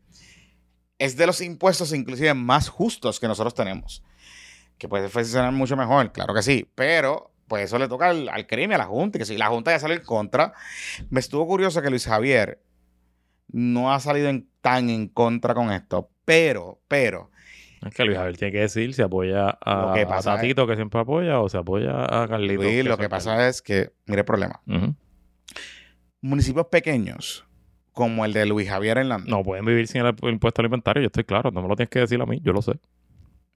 es 0.97 1.15
de 1.15 1.25
los 1.27 1.41
impuestos 1.41 1.93
inclusive 1.93 2.33
más 2.33 2.69
justos 2.69 3.19
que 3.19 3.27
nosotros 3.27 3.53
tenemos. 3.53 4.03
Que 4.77 4.89
puede 4.89 5.09
funcionar 5.09 5.51
mucho 5.51 5.77
mejor, 5.77 6.11
claro 6.11 6.33
que 6.33 6.41
sí. 6.41 6.67
Pero 6.75 7.30
pues 7.51 7.65
eso 7.65 7.77
le 7.77 7.89
toca 7.89 8.07
al, 8.07 8.29
al 8.29 8.47
crimen, 8.47 8.75
a 8.75 8.77
la 8.77 8.85
Junta. 8.85 9.17
y 9.17 9.19
Que 9.19 9.25
si 9.25 9.37
la 9.37 9.47
Junta 9.47 9.71
ya 9.71 9.79
salió 9.79 9.97
en 9.97 10.03
contra. 10.05 10.53
Me 11.09 11.19
estuvo 11.19 11.45
curioso 11.45 11.81
que 11.81 11.89
Luis 11.89 12.05
Javier 12.05 12.61
no 13.49 13.91
ha 13.93 13.99
salido 13.99 14.29
en- 14.29 14.47
tan 14.61 14.89
en 14.89 15.09
contra 15.09 15.53
con 15.53 15.69
esto. 15.69 16.09
Pero, 16.23 16.79
pero, 16.87 17.29
Es 17.85 17.93
que 17.93 18.05
Luis 18.05 18.17
Javier 18.17 18.37
tiene 18.37 18.53
que 18.53 18.59
decir 18.59 18.93
si 18.93 19.01
apoya 19.01 19.49
a, 19.49 19.87
Lo 19.87 19.93
que 19.93 20.01
a 20.03 20.75
siempre 20.77 21.01
apoya, 21.01 21.41
o 21.41 21.49
se 21.49 21.57
apoya 21.57 22.05
a 22.05 22.25
Carlitos. 22.29 22.63
Luis, 22.63 22.85
lo 22.85 22.97
que 22.97 23.09
pasa 23.09 23.49
es 23.49 23.61
que, 23.61 23.91
mire 24.05 24.21
el 24.21 24.25
problema. 24.25 24.61
Municipios 26.21 26.67
pequeños, 26.67 27.45
como 27.91 28.23
el 28.23 28.31
de 28.31 28.45
Luis 28.45 28.69
Javier 28.69 28.97
en 28.99 29.09
la... 29.09 29.17
No 29.17 29.43
pueden 29.43 29.65
vivir 29.65 29.89
sin 29.89 30.05
el 30.05 30.15
impuesto 30.21 30.61
alimentario, 30.61 31.01
yo 31.03 31.07
estoy 31.07 31.25
claro, 31.25 31.51
no 31.51 31.61
me 31.61 31.67
lo 31.67 31.75
tienes 31.75 31.89
que 31.89 31.99
decir 31.99 32.21
a 32.21 32.25
mí, 32.25 32.39
yo 32.41 32.53
lo 32.53 32.61
sé. 32.61 32.79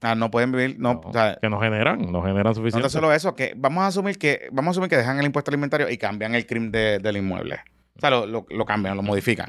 Ah, 0.02 0.14
no 0.14 0.30
pueden 0.30 0.52
vivir, 0.52 0.76
no, 0.78 0.94
No, 0.94 1.00
o 1.04 1.12
sea, 1.12 1.38
que 1.40 1.48
no 1.48 1.58
generan, 1.60 2.12
no 2.12 2.22
generan 2.22 2.54
suficiente. 2.54 2.88
solo 2.90 3.12
eso, 3.12 3.34
que 3.34 3.54
vamos 3.56 3.82
a 3.82 3.86
asumir 3.86 4.18
que 4.18 4.48
vamos 4.52 4.68
a 4.68 4.70
asumir 4.72 4.90
que 4.90 4.96
dejan 4.96 5.18
el 5.18 5.24
impuesto 5.26 5.50
alimentario 5.50 5.88
y 5.88 5.96
cambian 5.96 6.34
el 6.34 6.46
crimen 6.46 6.70
de- 6.70 6.98
del 6.98 7.16
inmueble. 7.16 7.60
O 7.96 8.00
sea, 8.00 8.10
lo, 8.10 8.26
lo- 8.26 8.44
lo 8.50 8.66
cambian, 8.66 8.94
lo 8.94 9.02
modifican. 9.02 9.46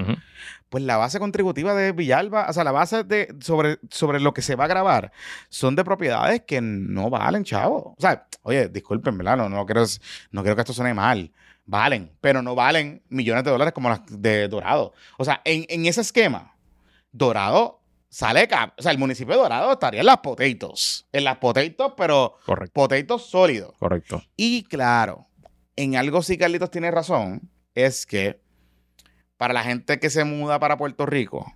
Pues 0.70 0.82
la 0.86 0.96
base 0.96 1.20
contributiva 1.20 1.74
de 1.76 1.92
Villalba, 1.92 2.48
o 2.50 2.54
sea, 2.54 2.64
la 2.64 2.72
base 2.72 3.04
de 3.04 3.36
sobre, 3.42 3.78
sobre 3.90 4.22
lo 4.22 4.34
que 4.34 4.42
se 4.42 4.56
va 4.56 4.64
a 4.64 4.68
grabar 4.68 5.12
son 5.50 5.76
de 5.76 5.84
propiedades 5.84 6.42
que 6.48 6.62
no 6.62 7.10
valen, 7.10 7.44
chavo. 7.44 7.94
O 7.98 8.02
sea, 8.02 8.26
oye, 8.44 8.70
disculpen, 8.70 9.18
¿verdad? 9.18 9.36
No, 9.36 9.50
no, 9.50 9.66
quiero, 9.66 9.84
no 10.32 10.42
quiero 10.44 10.56
que 10.56 10.62
esto 10.62 10.72
suene 10.74 10.94
mal. 10.94 11.30
Valen, 11.66 12.14
pero 12.22 12.42
no 12.42 12.56
valen 12.56 13.02
millones 13.10 13.44
de 13.44 13.52
dólares 13.52 13.74
como 13.74 13.90
las 13.90 14.00
de 14.08 14.48
Dorado. 14.48 14.94
O 15.18 15.26
sea, 15.26 15.42
en, 15.44 15.66
en 15.68 15.86
ese 15.86 16.00
esquema, 16.00 16.54
Dorado 17.12 17.77
sale, 18.10 18.48
cap- 18.48 18.74
o 18.78 18.82
sea, 18.82 18.92
el 18.92 18.98
municipio 18.98 19.34
de 19.36 19.40
Dorado 19.42 19.72
estaría 19.74 20.00
en 20.02 20.06
las 20.06 20.18
potatoes. 20.18 21.06
En 21.12 21.24
las 21.24 21.38
potatoes, 21.38 21.94
pero 21.98 22.36
Correcto, 22.46 22.74
potatoes 22.74 23.24
sólidos. 23.24 23.74
correcto. 23.78 24.24
Y 24.36 24.64
claro, 24.64 25.28
en 25.76 25.96
algo 25.96 26.22
sí 26.22 26.38
Carlitos 26.38 26.72
tiene 26.72 26.90
razón, 26.92 27.50
es 27.76 28.06
que 28.06 28.42
para 29.38 29.54
la 29.54 29.64
gente 29.64 30.00
que 30.00 30.10
se 30.10 30.24
muda 30.24 30.60
para 30.60 30.78
Puerto 30.78 31.06
Rico, 31.06 31.54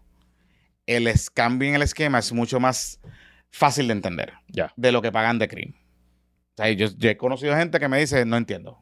el 0.86 1.10
cambio 1.34 1.70
en 1.70 1.76
el 1.76 1.82
esquema 1.82 2.20
es 2.20 2.32
mucho 2.34 2.60
más 2.60 3.00
fácil 3.50 3.88
de 3.88 3.94
entender 3.94 4.34
de 4.76 4.92
lo 4.92 5.02
que 5.02 5.12
pagan 5.12 5.40
de 5.40 5.48
CRIM. 5.48 5.74
O 5.74 6.54
sea, 6.58 6.70
yo, 6.72 6.88
yo 6.98 7.10
he 7.10 7.18
conocido 7.18 7.56
gente 7.56 7.80
que 7.80 7.88
me 7.88 8.00
dice, 8.00 8.26
no 8.26 8.38
entiendo. 8.38 8.78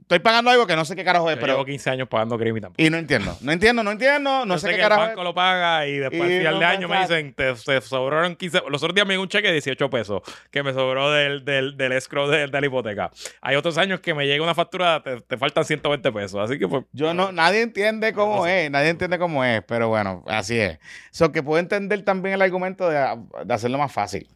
Estoy 0.00 0.20
pagando 0.20 0.50
algo 0.50 0.66
que 0.66 0.74
no 0.74 0.86
sé 0.86 0.96
qué 0.96 1.04
carajo 1.04 1.28
es, 1.30 1.36
Yo 1.36 1.40
pero... 1.42 1.52
llevo 1.52 1.66
15 1.66 1.90
años 1.90 2.08
pagando 2.08 2.38
crimen 2.38 2.62
tampoco. 2.62 2.82
Y 2.82 2.88
no 2.88 2.96
entiendo. 2.96 3.36
No 3.42 3.52
entiendo, 3.52 3.82
no 3.84 3.90
entiendo, 3.90 4.46
no 4.46 4.54
Yo 4.54 4.58
sé 4.58 4.68
qué 4.70 4.76
que 4.76 4.80
carajo 4.80 5.02
el 5.02 5.08
es. 5.10 5.10
banco 5.10 5.22
lo 5.24 5.34
paga 5.34 5.86
y 5.86 5.98
después 5.98 6.22
al 6.22 6.38
final 6.38 6.54
no 6.54 6.60
de 6.60 6.64
año 6.64 6.88
me 6.88 6.98
dicen, 7.00 7.34
te, 7.34 7.52
te 7.52 7.80
sobraron 7.82 8.34
15... 8.34 8.62
Los 8.70 8.82
otros 8.82 8.94
días 8.94 9.06
me 9.06 9.12
llegó 9.12 9.22
un 9.24 9.28
cheque 9.28 9.48
de 9.48 9.52
18 9.54 9.90
pesos 9.90 10.22
que 10.50 10.62
me 10.62 10.72
sobró 10.72 11.10
del, 11.10 11.44
del, 11.44 11.76
del 11.76 11.92
escrow 11.92 12.26
de, 12.28 12.46
de 12.46 12.60
la 12.60 12.66
hipoteca. 12.66 13.10
Hay 13.42 13.56
otros 13.56 13.76
años 13.76 14.00
que 14.00 14.14
me 14.14 14.26
llega 14.26 14.42
una 14.42 14.54
factura, 14.54 15.02
te, 15.02 15.20
te 15.20 15.36
faltan 15.36 15.66
120 15.66 16.10
pesos. 16.12 16.40
Así 16.42 16.58
que 16.58 16.66
pues... 16.66 16.84
Yo 16.92 17.12
no, 17.12 17.30
nadie 17.30 17.60
entiende 17.60 18.14
cómo 18.14 18.36
No 18.36 18.44
sé. 18.44 18.64
es, 18.64 18.70
nadie 18.70 18.88
entiende 18.88 19.18
cómo 19.18 19.44
es, 19.44 19.62
pero 19.64 19.88
bueno, 19.88 20.24
así 20.26 20.58
es. 20.58 20.78
So 21.10 21.32
que 21.32 21.42
puedo 21.42 21.58
entender 21.60 22.02
también 22.02 22.34
el 22.36 22.40
argumento 22.42 22.88
de, 22.88 22.96
de 23.44 23.54
hacerlo 23.54 23.76
más 23.76 23.92
fácil. 23.92 24.26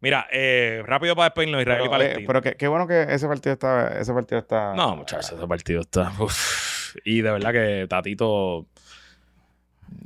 Mira, 0.00 0.26
eh, 0.32 0.82
rápido 0.86 1.14
para 1.14 1.26
despedirnos, 1.28 1.60
Israel 1.60 1.80
y 1.80 1.82
Pero, 1.82 1.94
eh, 1.94 1.98
Palestina. 1.98 2.26
pero 2.26 2.42
qué, 2.42 2.54
qué 2.56 2.68
bueno 2.68 2.86
que 2.86 3.02
ese 3.02 3.26
partido 3.26 3.52
está, 3.52 4.00
ese 4.00 4.12
partido 4.14 4.38
está. 4.38 4.74
No, 4.74 4.96
muchachos, 4.96 5.32
ese 5.32 5.46
partido 5.46 5.80
está. 5.82 6.12
uf. 6.18 6.96
Y 7.04 7.20
de 7.20 7.30
verdad 7.30 7.52
que 7.52 7.86
Tatito. 7.88 8.66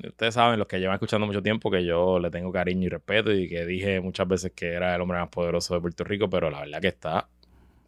Ustedes 0.03 0.35
saben, 0.35 0.59
los 0.59 0.67
que 0.67 0.81
llevan 0.81 0.95
escuchando 0.95 1.27
mucho 1.27 1.43
tiempo, 1.43 1.71
que 1.71 1.85
yo 1.85 2.19
le 2.19 2.31
tengo 2.31 2.51
cariño 2.51 2.87
y 2.87 2.89
respeto 2.89 3.31
y 3.33 3.49
que 3.49 3.67
dije 3.67 4.01
muchas 4.01 4.27
veces 4.27 4.53
que 4.55 4.73
era 4.73 4.95
el 4.95 5.01
hombre 5.01 5.19
más 5.19 5.29
poderoso 5.29 5.75
de 5.75 5.81
Puerto 5.81 6.05
Rico, 6.05 6.29
pero 6.29 6.51
la 6.51 6.61
verdad 6.61 6.81
que 6.81 6.89
está 6.89 7.29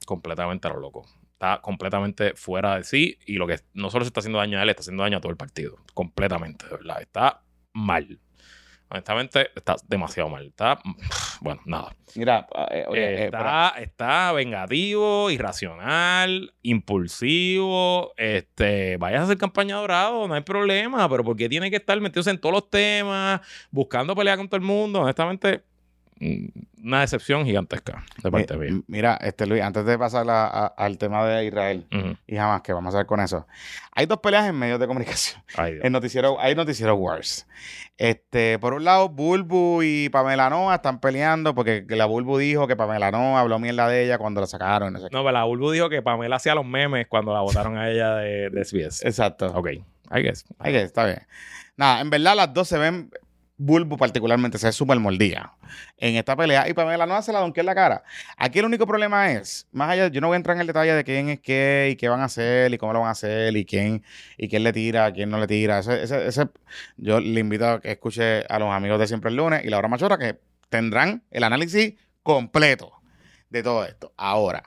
completamente 0.04 0.68
a 0.68 0.72
lo 0.72 0.80
loco. 0.80 1.06
Está 1.32 1.60
completamente 1.60 2.34
fuera 2.34 2.76
de 2.76 2.84
sí 2.84 3.18
y 3.26 3.34
lo 3.34 3.46
que 3.46 3.60
no 3.74 3.90
solo 3.90 4.04
se 4.04 4.08
está 4.08 4.20
haciendo 4.20 4.38
daño 4.38 4.58
a 4.58 4.62
él, 4.62 4.68
está 4.68 4.80
haciendo 4.80 5.02
daño 5.02 5.18
a 5.18 5.20
todo 5.20 5.30
el 5.30 5.36
partido. 5.38 5.76
Completamente, 5.94 6.66
de 6.66 6.72
verdad. 6.72 7.00
Está 7.00 7.42
mal. 7.72 8.18
Honestamente, 8.88 9.50
está 9.54 9.76
demasiado 9.88 10.28
mal. 10.28 10.46
Está, 10.46 10.78
bueno, 11.40 11.60
nada. 11.64 11.94
Mira, 12.14 12.46
eh, 12.70 12.84
oye, 12.88 13.00
eh, 13.00 13.24
está, 13.24 13.74
está 13.78 14.32
vengativo, 14.32 15.30
irracional, 15.30 16.54
impulsivo. 16.62 18.12
Este, 18.16 18.96
vayas 18.96 19.20
a 19.20 19.24
hacer 19.24 19.38
campaña 19.38 19.76
dorado, 19.76 20.28
no 20.28 20.34
hay 20.34 20.42
problema, 20.42 21.08
pero 21.08 21.24
¿por 21.24 21.36
qué 21.36 21.48
tiene 21.48 21.68
que 21.70 21.76
estar 21.76 22.00
metido 22.00 22.30
en 22.30 22.38
todos 22.38 22.54
los 22.54 22.70
temas, 22.70 23.40
buscando 23.70 24.14
pelear 24.14 24.38
con 24.38 24.48
todo 24.48 24.56
el 24.56 24.66
mundo? 24.66 25.00
Honestamente, 25.00 25.64
una 26.82 27.00
decepción 27.00 27.44
gigantesca 27.44 28.04
de 28.22 28.30
parte 28.30 28.56
mía. 28.56 28.80
mira, 28.86 29.18
este 29.20 29.46
Luis, 29.46 29.62
antes 29.62 29.84
de 29.84 29.98
pasar 29.98 30.28
a- 30.30 30.46
a- 30.46 30.66
al 30.66 30.96
tema 30.98 31.26
de 31.26 31.44
Israel 31.46 31.86
y 32.26 32.36
jamás 32.36 32.62
que 32.62 32.72
vamos 32.72 32.94
a 32.94 32.98
ver 32.98 33.06
con 33.06 33.20
eso. 33.20 33.46
Hay 33.92 34.06
dos 34.06 34.18
peleas 34.18 34.48
en 34.48 34.58
medios 34.58 34.80
de 34.80 34.86
comunicación. 34.86 35.42
Ay. 35.56 35.78
El 35.82 35.92
noticiero, 35.92 36.40
hay 36.40 36.54
noticiero 36.54 36.94
wars. 36.94 37.46
Este, 37.98 38.58
por 38.58 38.74
un 38.74 38.84
lado, 38.84 39.08
Bulbu 39.08 39.82
y 39.82 40.08
Pamela 40.10 40.50
Noa 40.50 40.76
están 40.76 41.00
peleando 41.00 41.54
porque 41.54 41.84
la 41.88 42.04
Bulbu 42.06 42.38
dijo 42.38 42.66
que 42.66 42.76
Pamela 42.76 43.10
Noa 43.10 43.40
habló 43.40 43.58
mierda 43.58 43.88
de 43.88 44.04
ella 44.04 44.18
cuando 44.18 44.40
la 44.40 44.46
sacaron. 44.46 44.92
No 44.92 44.98
sé 45.00 45.06
qué. 45.10 45.16
No, 45.16 45.22
pero 45.22 45.32
la 45.32 45.44
Bulbu 45.44 45.70
dijo 45.70 45.88
que 45.88 46.02
Pamela 46.02 46.36
hacía 46.36 46.54
los 46.54 46.64
memes 46.66 47.06
cuando 47.08 47.32
la 47.32 47.40
votaron 47.40 47.76
a 47.78 47.90
ella 47.90 48.14
de, 48.16 48.50
de 48.50 48.64
SBS. 48.64 49.04
Exacto. 49.06 49.46
Ok, 49.54 49.68
I 49.70 50.22
guess. 50.22 50.44
Hay 50.58 50.72
que, 50.72 50.82
está 50.82 51.04
bien. 51.06 51.18
Nada, 51.76 52.00
en 52.00 52.08
verdad 52.10 52.36
las 52.36 52.52
dos 52.54 52.68
se 52.68 52.78
ven, 52.78 53.10
Bulbu 53.58 53.96
particularmente, 53.96 54.58
se 54.58 54.70
súper 54.70 54.98
mordida 55.00 55.56
en 55.96 56.16
esta 56.16 56.36
pelea 56.36 56.68
y 56.68 56.74
Pamela 56.74 57.06
no 57.06 57.14
hace 57.14 57.32
la 57.32 57.40
donque 57.40 57.60
en 57.60 57.66
la 57.66 57.74
cara. 57.74 58.02
Aquí 58.36 58.58
el 58.58 58.66
único 58.66 58.86
problema 58.86 59.32
es, 59.32 59.66
más 59.72 59.90
allá, 59.90 60.08
yo 60.08 60.20
no 60.20 60.26
voy 60.26 60.34
a 60.34 60.36
entrar 60.36 60.56
en 60.56 60.60
el 60.60 60.66
detalle 60.66 60.92
de 60.92 61.04
quién 61.04 61.30
es 61.30 61.40
qué 61.40 61.88
y 61.92 61.96
qué 61.96 62.08
van 62.08 62.20
a 62.20 62.24
hacer 62.24 62.72
y 62.74 62.78
cómo 62.78 62.92
lo 62.92 63.00
van 63.00 63.08
a 63.08 63.12
hacer 63.12 63.56
y 63.56 63.64
quién, 63.64 64.04
y 64.36 64.48
quién 64.48 64.62
le 64.62 64.72
tira, 64.74 65.10
quién 65.12 65.30
no 65.30 65.38
le 65.38 65.46
tira. 65.46 65.78
Ese, 65.78 66.02
ese, 66.02 66.26
ese- 66.26 66.48
yo 66.98 67.18
le 67.20 67.40
invito 67.40 67.66
a 67.66 67.80
que 67.80 67.92
escuche 67.92 68.44
a 68.46 68.58
los 68.58 68.70
amigos 68.70 68.98
de 68.98 69.06
Siempre 69.06 69.30
el 69.30 69.36
Lunes 69.36 69.64
y 69.64 69.68
la 69.68 69.78
hora 69.78 69.88
machora 69.88 70.18
que 70.18 70.38
tendrán 70.68 71.22
el 71.30 71.42
análisis 71.44 71.94
completo 72.22 72.92
de 73.48 73.62
todo 73.62 73.84
esto. 73.86 74.12
Ahora, 74.16 74.64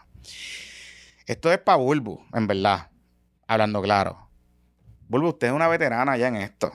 esto 1.28 1.52
es 1.52 1.60
para 1.60 1.78
Bulbu, 1.78 2.20
en 2.34 2.48
verdad, 2.48 2.90
hablando 3.45 3.82
claro. 3.82 4.30
Bulbo, 5.07 5.30
usted 5.30 5.48
es 5.48 5.53
una 5.53 5.68
veterana 5.68 6.18
ya 6.18 6.28
en 6.28 6.38
esto. 6.38 6.72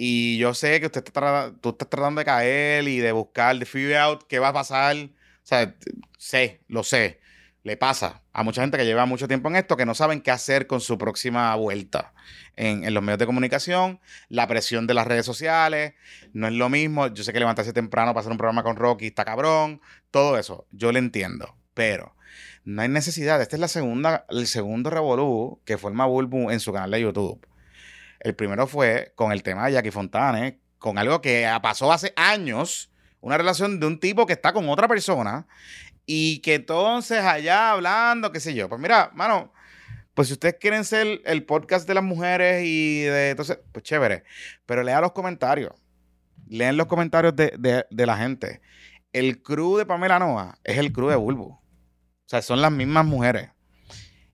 Y 0.00 0.38
yo 0.38 0.54
sé 0.54 0.78
que 0.78 0.86
usted 0.86 1.02
está, 1.04 1.52
tú 1.60 1.70
estás 1.70 1.90
tratando 1.90 2.20
de 2.20 2.24
caer 2.24 2.86
y 2.86 2.98
de 2.98 3.10
buscar, 3.10 3.58
de 3.58 3.66
figure 3.66 3.98
out 3.98 4.22
qué 4.28 4.38
va 4.38 4.48
a 4.48 4.52
pasar. 4.52 4.96
O 4.96 5.08
sea, 5.42 5.74
sé, 6.16 6.60
lo 6.68 6.84
sé. 6.84 7.18
Le 7.64 7.76
pasa 7.76 8.22
a 8.32 8.44
mucha 8.44 8.60
gente 8.60 8.78
que 8.78 8.84
lleva 8.84 9.06
mucho 9.06 9.26
tiempo 9.26 9.48
en 9.48 9.56
esto 9.56 9.76
que 9.76 9.84
no 9.84 9.96
saben 9.96 10.20
qué 10.20 10.30
hacer 10.30 10.68
con 10.68 10.80
su 10.80 10.98
próxima 10.98 11.52
vuelta 11.56 12.14
en, 12.54 12.84
en 12.84 12.94
los 12.94 13.02
medios 13.02 13.18
de 13.18 13.26
comunicación, 13.26 13.98
la 14.28 14.46
presión 14.46 14.86
de 14.86 14.94
las 14.94 15.04
redes 15.04 15.26
sociales, 15.26 15.94
no 16.32 16.46
es 16.46 16.52
lo 16.52 16.68
mismo. 16.68 17.08
Yo 17.08 17.24
sé 17.24 17.32
que 17.32 17.40
levantarse 17.40 17.72
temprano 17.72 18.12
para 18.12 18.20
hacer 18.20 18.30
un 18.30 18.38
programa 18.38 18.62
con 18.62 18.76
Rocky 18.76 19.08
está 19.08 19.24
cabrón, 19.24 19.80
todo 20.12 20.38
eso, 20.38 20.68
yo 20.70 20.92
lo 20.92 20.98
entiendo, 21.00 21.56
pero 21.74 22.14
no 22.64 22.82
hay 22.82 22.88
necesidad. 22.88 23.42
Este 23.42 23.56
es 23.56 23.60
la 23.60 23.66
segunda, 23.66 24.26
el 24.28 24.46
segundo 24.46 24.90
revolú 24.90 25.60
que 25.64 25.76
forma 25.76 26.06
Bulbu 26.06 26.50
en 26.50 26.60
su 26.60 26.72
canal 26.72 26.92
de 26.92 27.00
YouTube. 27.00 27.44
El 28.20 28.34
primero 28.34 28.66
fue 28.66 29.12
con 29.14 29.32
el 29.32 29.42
tema 29.42 29.66
de 29.66 29.72
Jackie 29.74 29.90
Fontane, 29.90 30.60
con 30.78 30.98
algo 30.98 31.20
que 31.20 31.48
pasó 31.62 31.92
hace 31.92 32.12
años, 32.16 32.90
Una 33.20 33.36
relación 33.36 33.80
de 33.80 33.86
un 33.86 33.98
tipo 33.98 34.26
que 34.26 34.32
está 34.34 34.52
con 34.52 34.68
otra 34.68 34.86
persona 34.86 35.46
y 36.06 36.38
que 36.38 36.54
entonces 36.54 37.18
allá 37.20 37.72
hablando, 37.72 38.30
qué 38.30 38.38
sé 38.38 38.54
yo. 38.54 38.68
Pues 38.68 38.80
mira, 38.80 39.10
mano, 39.12 39.52
pues 40.14 40.28
si 40.28 40.34
ustedes 40.34 40.54
quieren 40.60 40.84
ser 40.84 41.20
el 41.24 41.44
podcast 41.44 41.86
de 41.88 41.94
las 41.94 42.04
mujeres 42.04 42.62
y 42.64 43.02
de 43.02 43.30
entonces, 43.30 43.58
pues 43.72 43.82
chévere. 43.82 44.22
Pero 44.66 44.84
lea 44.84 45.00
los 45.00 45.12
comentarios. 45.12 45.72
Lean 46.46 46.76
los 46.76 46.86
comentarios 46.86 47.34
de, 47.34 47.52
de- 47.58 47.84
de 47.90 48.06
la 48.06 48.16
gente. 48.16 48.60
El 49.12 49.42
crew 49.42 49.76
de 49.76 49.84
Pamela 49.84 50.18
Noa 50.20 50.56
es 50.62 50.78
el 50.78 50.92
crew 50.92 51.08
de 51.08 51.16
Bulbu. 51.16 51.44
O 51.50 51.60
sea, 52.26 52.40
son 52.40 52.62
las 52.62 52.70
mismas 52.70 53.04
mujeres. 53.04 53.50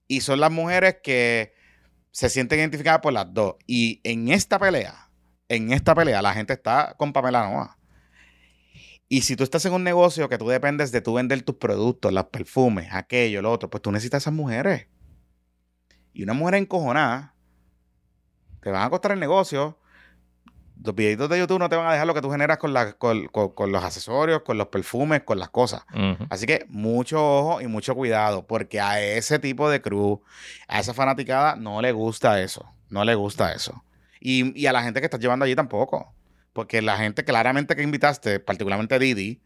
Y 0.07 0.21
son 0.21 0.41
las 0.41 0.51
mujeres 0.53 0.99
que 1.03 1.54
se 2.15 2.29
sienten 2.29 2.61
identificadas 2.61 3.01
por 3.01 3.13
las 3.13 3.35
dos. 3.35 3.57
Y 3.67 4.01
en 4.05 4.29
esta 4.29 4.57
pelea, 4.61 5.11
en 5.49 5.73
esta 5.73 5.97
pelea, 5.97 6.23
la 6.23 6.33
gente 6.33 6.53
está 6.53 6.95
con 6.97 7.13
Pamela. 7.13 7.77
Y 9.09 9.23
si 9.23 9.35
tú 9.35 9.43
estás 9.43 9.67
en 9.67 9.73
un 9.73 9.83
negocio 9.83 10.29
que 10.29 10.39
tú 10.39 10.49
dependes 10.49 10.93
de 10.93 11.01
tú 11.01 11.15
vender 11.15 11.43
tus 11.43 11.57
productos, 11.57 12.13
los 12.13 12.27
perfumes, 12.27 12.89
aquello, 12.93 13.43
lo 13.43 13.51
otro, 13.51 13.69
pues 13.69 13.83
tú 13.83 13.91
necesitas 13.91 14.23
esas 14.23 14.33
mujeres. 14.33 14.87
Y 16.13 16.23
una 16.23 16.35
mujer 16.35 16.55
encojonada 16.55 17.35
te 18.63 18.71
van 18.71 18.83
a 18.83 18.91
costar 18.91 19.11
el 19.11 19.21
negocio. 19.21 19.81
Los 20.85 20.95
videitos 20.95 21.29
de 21.31 21.39
YouTube 21.39 21.59
no 21.59 21.69
te 21.69 21.77
van 21.77 21.87
a 21.89 21.93
dejar 21.93 22.07
lo 22.07 22.13
que 22.15 22.21
tú 22.21 22.31
generas 22.31 22.59
con, 22.59 22.73
la- 22.75 22.93
con- 22.93 23.27
con- 23.29 23.51
con 23.55 23.73
los 23.73 23.83
accesorios, 23.83 24.43
con 24.43 24.59
los 24.59 24.69
perfumes, 24.69 25.23
con 25.23 25.39
las 25.39 25.49
cosas. 25.49 25.83
Así 26.31 26.47
que 26.47 26.67
mucho 26.69 27.19
ojo 27.39 27.61
y 27.63 27.67
mucho 27.67 27.95
cuidado, 27.95 28.47
porque 28.47 28.81
a 28.81 29.01
ese 29.01 29.39
tipo 29.39 29.69
de 29.71 29.81
crew, 29.81 30.21
a 30.69 30.81
esa 30.81 30.93
fanaticada, 30.95 31.57
no 31.57 31.81
le 31.81 31.91
gusta 31.93 32.41
eso. 32.43 32.71
No 32.91 33.05
le 33.05 33.15
gusta 33.15 33.53
eso. 33.55 33.83
Y, 34.21 34.59
y 34.61 34.67
a 34.67 34.73
la 34.73 34.83
gente 34.83 35.01
que 35.01 35.07
estás 35.07 35.21
llevando 35.21 35.45
allí 35.47 35.57
tampoco. 35.57 36.15
Porque 36.53 36.83
la 36.83 36.97
gente 36.99 37.25
claramente 37.25 37.75
que 37.75 37.83
invitaste, 37.83 38.39
particularmente 38.39 38.99
Didi, 38.99 39.41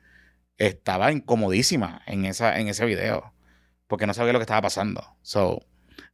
estaba 0.59 1.13
incomodísima 1.13 2.03
en, 2.07 2.25
esa, 2.25 2.59
en 2.59 2.69
ese 2.69 2.85
video. 2.85 3.33
Porque 3.87 4.07
no 4.07 4.13
sabía 4.13 4.33
lo 4.33 4.39
que 4.41 4.43
estaba 4.43 4.61
pasando. 4.63 5.03
So, 5.23 5.63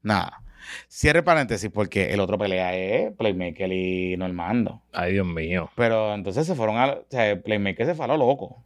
nada. 0.03 0.43
Cierre 0.89 1.23
paréntesis, 1.23 1.71
porque 1.73 2.13
el 2.13 2.21
otro 2.21 2.39
pelea 2.39 2.75
es 2.75 3.13
Playmaker 3.17 3.73
y 3.73 4.17
Normando. 4.17 4.83
Ay, 4.93 5.13
Dios 5.15 5.27
mío. 5.27 5.71
Pero 5.77 6.15
entonces 6.15 6.47
se 6.47 6.55
fueron 6.55 6.77
a. 6.79 6.87
O 6.93 7.05
sea, 7.11 7.41
Playmaker 7.41 7.87
se 7.87 7.95
fue 7.95 8.05
a 8.05 8.09
lo 8.09 8.17
loco. 8.17 8.65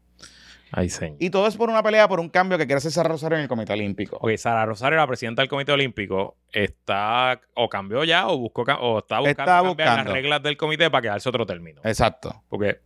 Ay, 0.70 0.91
señor. 0.91 1.16
Y 1.19 1.31
todo 1.31 1.47
es 1.47 1.57
por 1.57 1.70
una 1.70 1.83
pelea, 1.83 2.07
por 2.09 2.20
un 2.20 2.29
cambio 2.29 2.59
que 2.59 2.66
quiere 2.66 2.77
hacer 2.77 2.93
Sara 2.93 3.09
Rosario 3.09 3.39
en 3.39 3.43
el 3.45 3.49
Comité 3.49 3.73
Olímpico. 3.73 4.19
Ok, 4.20 4.37
Sara 4.37 4.66
Rosario, 4.66 4.99
la 4.99 5.07
presidenta 5.07 5.41
del 5.41 5.49
Comité 5.49 5.73
Olímpico, 5.73 6.37
está 6.53 7.41
o 7.55 7.70
cambió 7.70 8.05
ya 8.05 8.29
o 8.29 8.37
buscó 8.37 8.62
o 8.62 8.99
está 8.99 9.19
buscando 9.20 9.29
Está 9.31 9.45
cambiar 9.45 9.65
buscando. 9.65 10.05
las 10.05 10.12
reglas 10.12 10.43
del 10.43 10.57
comité 10.59 10.91
para 10.91 11.01
quedarse 11.03 11.29
otro 11.29 11.47
término. 11.47 11.81
Exacto. 11.85 12.43
Porque 12.51 12.81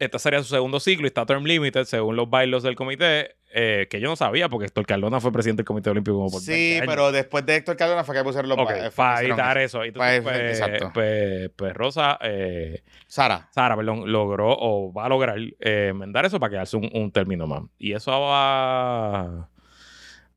este 0.00 0.18
sería 0.18 0.42
su 0.42 0.46
segundo 0.52 0.80
ciclo 0.80 1.06
y 1.06 1.08
está 1.08 1.24
term 1.26 1.44
limited 1.44 1.84
según 1.84 2.16
los 2.16 2.28
bailos 2.28 2.62
del 2.64 2.74
comité, 2.74 3.36
eh, 3.52 3.86
que 3.90 4.00
yo 4.00 4.08
no 4.08 4.16
sabía 4.16 4.48
porque 4.48 4.66
Héctor 4.66 4.86
Cardona 4.86 5.20
fue 5.20 5.30
presidente 5.32 5.60
del 5.60 5.66
Comité 5.66 5.90
Olímpico 5.90 6.16
como 6.16 6.30
por 6.30 6.40
20 6.44 6.52
Sí, 6.80 6.80
pero 6.86 7.12
después 7.12 7.44
de 7.46 7.56
Héctor 7.56 7.76
Cardona 7.76 8.02
fue 8.04 8.14
que 8.16 8.22
pusieron 8.24 8.48
los 8.48 8.58
Ok, 8.58 8.66
pa- 8.68 8.74
fue 8.74 8.84
que 8.84 8.90
para 8.92 9.20
evitar 9.22 9.58
eso. 9.58 9.84
Entonces, 9.84 10.22
pues, 10.22 10.36
exacto. 10.40 10.90
pues, 10.94 11.50
pues 11.56 11.74
Rosa, 11.74 12.18
eh, 12.22 12.82
Sara. 13.06 13.48
Sara, 13.52 13.76
perdón, 13.76 14.10
logró 14.10 14.48
o 14.58 14.92
va 14.92 15.06
a 15.06 15.08
lograr 15.08 15.38
eh, 15.38 15.88
enmendar 15.90 16.24
eso 16.24 16.40
para 16.40 16.50
quedarse 16.50 16.76
un, 16.76 16.88
un 16.92 17.12
término 17.12 17.46
más. 17.46 17.62
Y 17.78 17.92
eso 17.92 18.10
va 18.20 19.48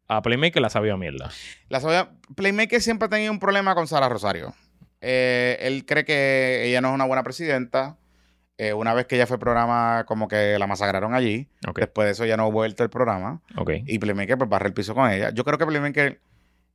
a 0.07 0.21
Playmaker 0.21 0.61
la 0.61 0.69
sabía 0.69 0.97
mierda. 0.97 1.29
La 1.69 1.79
sabia- 1.79 2.09
Playmaker 2.35 2.81
siempre 2.81 3.05
ha 3.05 3.09
tenido 3.09 3.31
un 3.31 3.39
problema 3.39 3.73
con 3.75 3.87
Sara 3.87 4.09
Rosario. 4.09 4.53
Eh, 5.01 5.57
él 5.61 5.85
cree 5.85 6.05
que 6.05 6.63
ella 6.67 6.81
no 6.81 6.89
es 6.89 6.95
una 6.95 7.05
buena 7.05 7.23
presidenta. 7.23 7.97
Eh, 8.63 8.73
una 8.73 8.93
vez 8.93 9.07
que 9.07 9.15
ella 9.15 9.27
fue 9.27 9.37
programa, 9.37 10.05
como 10.07 10.29
que 10.29 10.57
la 10.57 10.67
masacraron 10.67 11.13
allí. 11.13 11.49
Después 11.75 12.05
de 12.05 12.11
eso 12.13 12.25
ya 12.25 12.37
no 12.37 12.43
ha 12.43 12.49
vuelto 12.49 12.83
el 12.83 12.89
programa. 12.89 13.41
ok. 13.57 13.71
Y 13.85 13.99
Playmaker 13.99 14.37
pues 14.37 14.49
barre 14.49 14.67
el 14.67 14.73
piso 14.73 14.95
con 14.95 15.11
ella. 15.11 15.31
Yo 15.31 15.43
creo 15.43 15.57
que 15.57 15.65
Playmaker, 15.65 16.21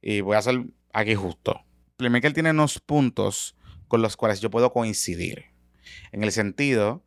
y 0.03 0.21
voy 0.21 0.37
a 0.37 0.43
ser 0.43 0.65
aquí 0.93 1.15
justo, 1.15 1.65
Playmaker 1.97 2.35
tiene 2.35 2.51
unos 2.51 2.79
puntos 2.79 3.57
con 3.89 4.03
los 4.03 4.19
cuales 4.19 4.43
yo 4.43 4.51
puedo 4.51 4.71
coincidir. 4.71 5.47
En 6.13 6.23
el 6.23 6.31
sentido 6.31 7.03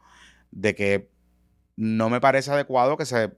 de 0.49 0.73
que 0.73 1.09
no 1.75 2.09
me 2.09 2.19
parece 2.19 2.49
adecuado 2.49 2.97
que 2.97 3.05
se, 3.05 3.31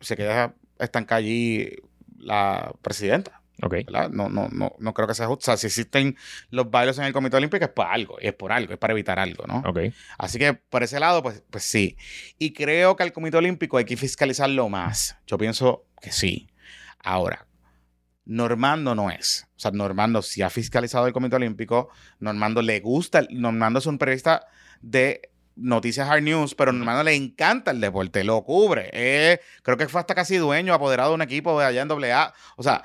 se 0.00 0.16
quede 0.16 0.52
estancada 0.80 1.20
allí 1.20 1.76
la 2.18 2.74
presidenta. 2.82 3.40
Ok. 3.62 3.72
¿verdad? 3.86 4.10
No, 4.10 4.28
no, 4.28 4.48
no, 4.50 4.74
no 4.78 4.94
creo 4.94 5.08
que 5.08 5.14
sea 5.14 5.26
justo. 5.26 5.42
O 5.42 5.44
sea, 5.44 5.56
si 5.56 5.66
existen 5.66 6.16
los 6.50 6.70
bailos 6.70 6.98
en 6.98 7.04
el 7.04 7.12
Comité 7.12 7.36
Olímpico 7.36 7.64
es 7.64 7.70
por 7.70 7.86
algo, 7.86 8.18
es 8.20 8.34
por 8.34 8.52
algo, 8.52 8.72
es 8.72 8.78
para 8.78 8.92
evitar 8.92 9.18
algo, 9.18 9.46
¿no? 9.46 9.62
Ok. 9.66 9.92
Así 10.18 10.38
que 10.38 10.54
por 10.54 10.82
ese 10.82 11.00
lado, 11.00 11.22
pues, 11.22 11.42
pues 11.50 11.64
sí. 11.64 11.96
Y 12.38 12.52
creo 12.52 12.96
que 12.96 13.02
al 13.02 13.12
Comité 13.12 13.38
Olímpico 13.38 13.78
hay 13.78 13.84
que 13.84 13.96
fiscalizarlo 13.96 14.68
más. 14.68 15.16
Yo 15.26 15.38
pienso 15.38 15.86
que 16.00 16.12
sí. 16.12 16.48
Ahora, 17.02 17.46
Normando 18.24 18.94
no 18.94 19.10
es. 19.10 19.46
O 19.56 19.60
sea, 19.60 19.70
Normando 19.70 20.20
sí 20.20 20.42
ha 20.42 20.50
fiscalizado 20.50 21.06
el 21.06 21.12
Comité 21.12 21.36
Olímpico. 21.36 21.88
Normando 22.18 22.60
le 22.60 22.80
gusta. 22.80 23.26
Normando 23.30 23.78
es 23.78 23.86
un 23.86 23.98
periodista 23.98 24.46
de 24.82 25.30
noticias 25.56 26.08
hard 26.08 26.22
news, 26.22 26.54
pero 26.54 26.72
Normando 26.72 27.02
le 27.04 27.14
encanta 27.14 27.70
el 27.70 27.80
deporte, 27.80 28.22
lo 28.24 28.42
cubre. 28.42 28.90
Eh, 28.92 29.40
creo 29.62 29.76
que 29.76 29.88
fue 29.88 30.00
hasta 30.00 30.14
casi 30.14 30.36
dueño, 30.36 30.74
apoderado 30.74 31.10
de 31.10 31.14
un 31.14 31.22
equipo 31.22 31.58
de 31.58 31.66
allá 31.66 31.82
en 31.82 31.90
AA. 31.90 32.34
O 32.56 32.62
sea, 32.62 32.82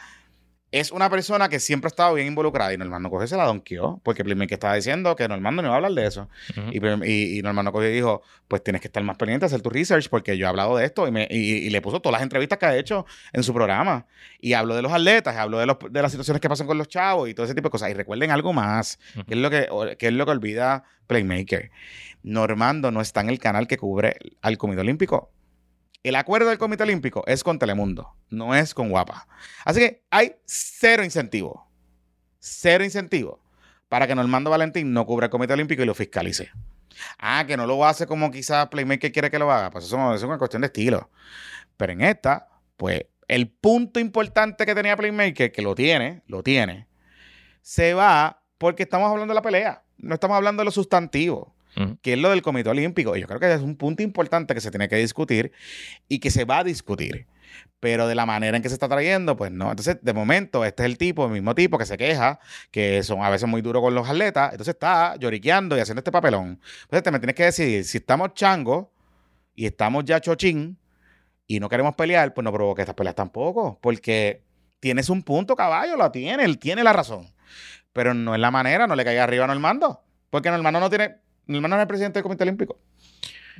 es 0.71 0.91
una 0.91 1.09
persona 1.09 1.49
que 1.49 1.59
siempre 1.59 1.87
ha 1.87 1.89
estado 1.89 2.13
bien 2.13 2.27
involucrada 2.27 2.73
y 2.73 2.77
Normando 2.77 3.09
cogió 3.09 3.25
y 3.25 3.27
se 3.27 3.35
la 3.35 3.43
donkeó, 3.45 3.99
porque 4.03 4.23
Playmaker 4.23 4.53
estaba 4.53 4.75
diciendo 4.75 5.15
que 5.17 5.27
Normando 5.27 5.61
no 5.61 5.67
iba 5.67 5.73
a 5.73 5.77
hablar 5.77 5.91
de 5.91 6.05
eso. 6.05 6.29
Ujú. 6.51 6.61
Y, 6.71 6.79
Plim- 6.79 7.05
y, 7.05 7.37
y 7.39 7.41
Normando 7.41 7.71
cogió 7.73 7.89
y 7.89 7.93
dijo, 7.93 8.21
pues 8.47 8.63
tienes 8.63 8.81
que 8.81 8.87
estar 8.87 9.03
más 9.03 9.17
pendiente, 9.17 9.45
hacer 9.45 9.61
tu 9.61 9.69
research, 9.69 10.07
porque 10.09 10.37
yo 10.37 10.45
he 10.45 10.49
hablado 10.49 10.77
de 10.77 10.85
esto 10.85 11.07
y, 11.07 11.11
me- 11.11 11.27
y- 11.29 11.57
y 11.57 11.69
le 11.69 11.81
puso 11.81 11.99
todas 12.01 12.13
las 12.13 12.21
entrevistas 12.23 12.57
que 12.57 12.65
ha 12.67 12.77
hecho 12.77 13.05
en 13.33 13.43
su 13.43 13.53
programa. 13.53 14.05
Y 14.39 14.53
habló 14.53 14.75
de 14.75 14.81
los 14.81 14.93
atletas, 14.93 15.35
habló 15.35 15.59
de, 15.59 15.65
los, 15.65 15.77
de 15.89 16.01
las 16.01 16.11
situaciones 16.11 16.39
que 16.39 16.47
pasan 16.47 16.67
con 16.67 16.77
los 16.77 16.87
chavos 16.87 17.27
y 17.27 17.33
todo 17.33 17.45
ese 17.45 17.53
tipo 17.55 17.67
de 17.67 17.71
cosas. 17.71 17.89
Y 17.89 17.93
recuerden 17.93 18.31
algo 18.31 18.53
más, 18.53 18.97
que 19.27 19.33
es 19.33 19.39
lo 19.39 19.49
que, 19.49 19.67
que 19.99 20.07
es 20.07 20.13
lo 20.13 20.25
que 20.25 20.31
olvida 20.31 20.83
Playmaker. 21.07 21.69
Normando 22.23 22.91
no 22.91 23.01
está 23.01 23.21
en 23.21 23.29
el 23.29 23.39
canal 23.39 23.67
que 23.67 23.77
cubre 23.77 24.15
al 24.41 24.57
Comité 24.57 24.81
Olímpico. 24.81 25.31
El 26.03 26.15
acuerdo 26.15 26.49
del 26.49 26.57
Comité 26.57 26.83
Olímpico 26.83 27.23
es 27.27 27.43
con 27.43 27.59
Telemundo, 27.59 28.15
no 28.29 28.55
es 28.55 28.73
con 28.73 28.89
Guapa. 28.89 29.27
Así 29.65 29.79
que 29.79 30.03
hay 30.09 30.35
cero 30.45 31.03
incentivo, 31.03 31.69
cero 32.39 32.83
incentivo 32.83 33.39
para 33.87 34.07
que 34.07 34.15
Normando 34.15 34.49
Valentín 34.49 34.93
no 34.93 35.05
cubra 35.05 35.25
el 35.25 35.29
Comité 35.29 35.53
Olímpico 35.53 35.83
y 35.83 35.85
lo 35.85 35.93
fiscalice. 35.93 36.49
Ah, 37.19 37.43
que 37.45 37.57
no 37.57 37.67
lo 37.67 37.85
hace 37.85 38.07
como 38.07 38.31
quizás 38.31 38.67
Playmaker 38.69 39.11
quiere 39.11 39.29
que 39.29 39.37
lo 39.37 39.51
haga. 39.51 39.69
Pues 39.69 39.85
eso, 39.85 40.13
es 40.13 40.23
una 40.23 40.37
cuestión 40.37 40.61
de 40.61 40.67
estilo. 40.67 41.09
Pero 41.77 41.93
en 41.93 42.01
esta, 42.01 42.47
pues 42.77 43.05
el 43.27 43.49
punto 43.49 43.99
importante 43.99 44.65
que 44.65 44.73
tenía 44.73 44.95
Playmaker, 44.95 45.51
que 45.51 45.61
lo 45.61 45.75
tiene, 45.75 46.21
lo 46.27 46.41
tiene, 46.41 46.87
se 47.61 47.93
va 47.93 48.41
porque 48.57 48.83
estamos 48.83 49.09
hablando 49.09 49.33
de 49.33 49.35
la 49.35 49.41
pelea. 49.41 49.83
No 49.97 50.15
estamos 50.15 50.37
hablando 50.37 50.61
de 50.61 50.65
lo 50.65 50.71
sustantivo, 50.71 51.53
Ujú. 51.77 51.97
que 52.01 52.13
es 52.13 52.19
lo 52.19 52.29
del 52.29 52.41
Comité 52.41 52.69
Olímpico. 52.69 53.15
Y 53.15 53.21
yo 53.21 53.27
creo 53.27 53.39
que 53.39 53.51
es 53.53 53.61
un 53.61 53.75
punto 53.75 54.03
importante 54.03 54.53
que 54.53 54.61
se 54.61 54.71
tiene 54.71 54.89
que 54.89 54.97
discutir 54.97 55.51
y 56.07 56.19
que 56.19 56.29
se 56.31 56.45
va 56.45 56.59
a 56.59 56.63
discutir. 56.63 57.27
Pero 57.79 58.07
de 58.07 58.15
la 58.15 58.25
manera 58.25 58.55
en 58.55 58.63
que 58.63 58.69
se 58.69 58.75
está 58.75 58.87
trayendo, 58.87 59.35
pues 59.35 59.51
no. 59.51 59.69
Entonces, 59.69 59.97
de 60.01 60.13
momento, 60.13 60.63
este 60.63 60.83
es 60.83 60.85
el 60.85 60.97
tipo, 60.97 61.25
el 61.25 61.31
mismo 61.31 61.55
tipo 61.55 61.77
que 61.77 61.85
se 61.85 61.97
queja, 61.97 62.39
que 62.71 63.03
son 63.03 63.23
a 63.23 63.29
veces 63.29 63.49
muy 63.49 63.61
duros 63.61 63.81
con 63.81 63.95
los 63.95 64.07
atletas. 64.07 64.51
Entonces 64.51 64.75
está 64.75 65.15
lloriqueando 65.17 65.75
y 65.75 65.79
haciendo 65.79 65.99
este 65.99 66.11
papelón. 66.11 66.59
Entonces, 66.83 67.03
te 67.03 67.11
me 67.11 67.19
tienes 67.19 67.35
que 67.35 67.45
decidir 67.45 67.83
si 67.83 67.97
estamos 67.97 68.33
changos 68.33 68.87
y 69.55 69.65
estamos 69.65 70.05
ya 70.05 70.21
chochín 70.21 70.77
y 71.47 71.59
no 71.59 71.67
queremos 71.67 71.95
pelear, 71.95 72.33
pues 72.33 72.43
no 72.45 72.53
provoque 72.53 72.81
estas 72.81 72.95
peleas 72.95 73.15
tampoco. 73.15 73.79
Porque 73.81 74.43
tienes 74.79 75.09
un 75.09 75.23
punto, 75.23 75.55
caballo, 75.55 75.97
lo 75.97 76.11
tiene, 76.11 76.45
él 76.45 76.59
tiene 76.59 76.83
la 76.83 76.93
razón. 76.93 77.27
Pero 77.91 78.13
no 78.13 78.33
es 78.33 78.39
la 78.39 78.51
manera, 78.51 78.87
no 78.87 78.95
le 78.95 79.03
caiga 79.03 79.23
arriba 79.23 79.43
a 79.45 79.47
Normando. 79.47 80.01
Porque 80.29 80.49
Normando 80.49 80.79
no 80.79 80.89
tiene. 80.89 81.17
Normando 81.51 81.75
no 81.77 81.81
es 81.81 81.85
el 81.85 81.87
presidente 81.87 82.19
del 82.19 82.23
Comité 82.23 82.43
Olímpico. 82.43 82.79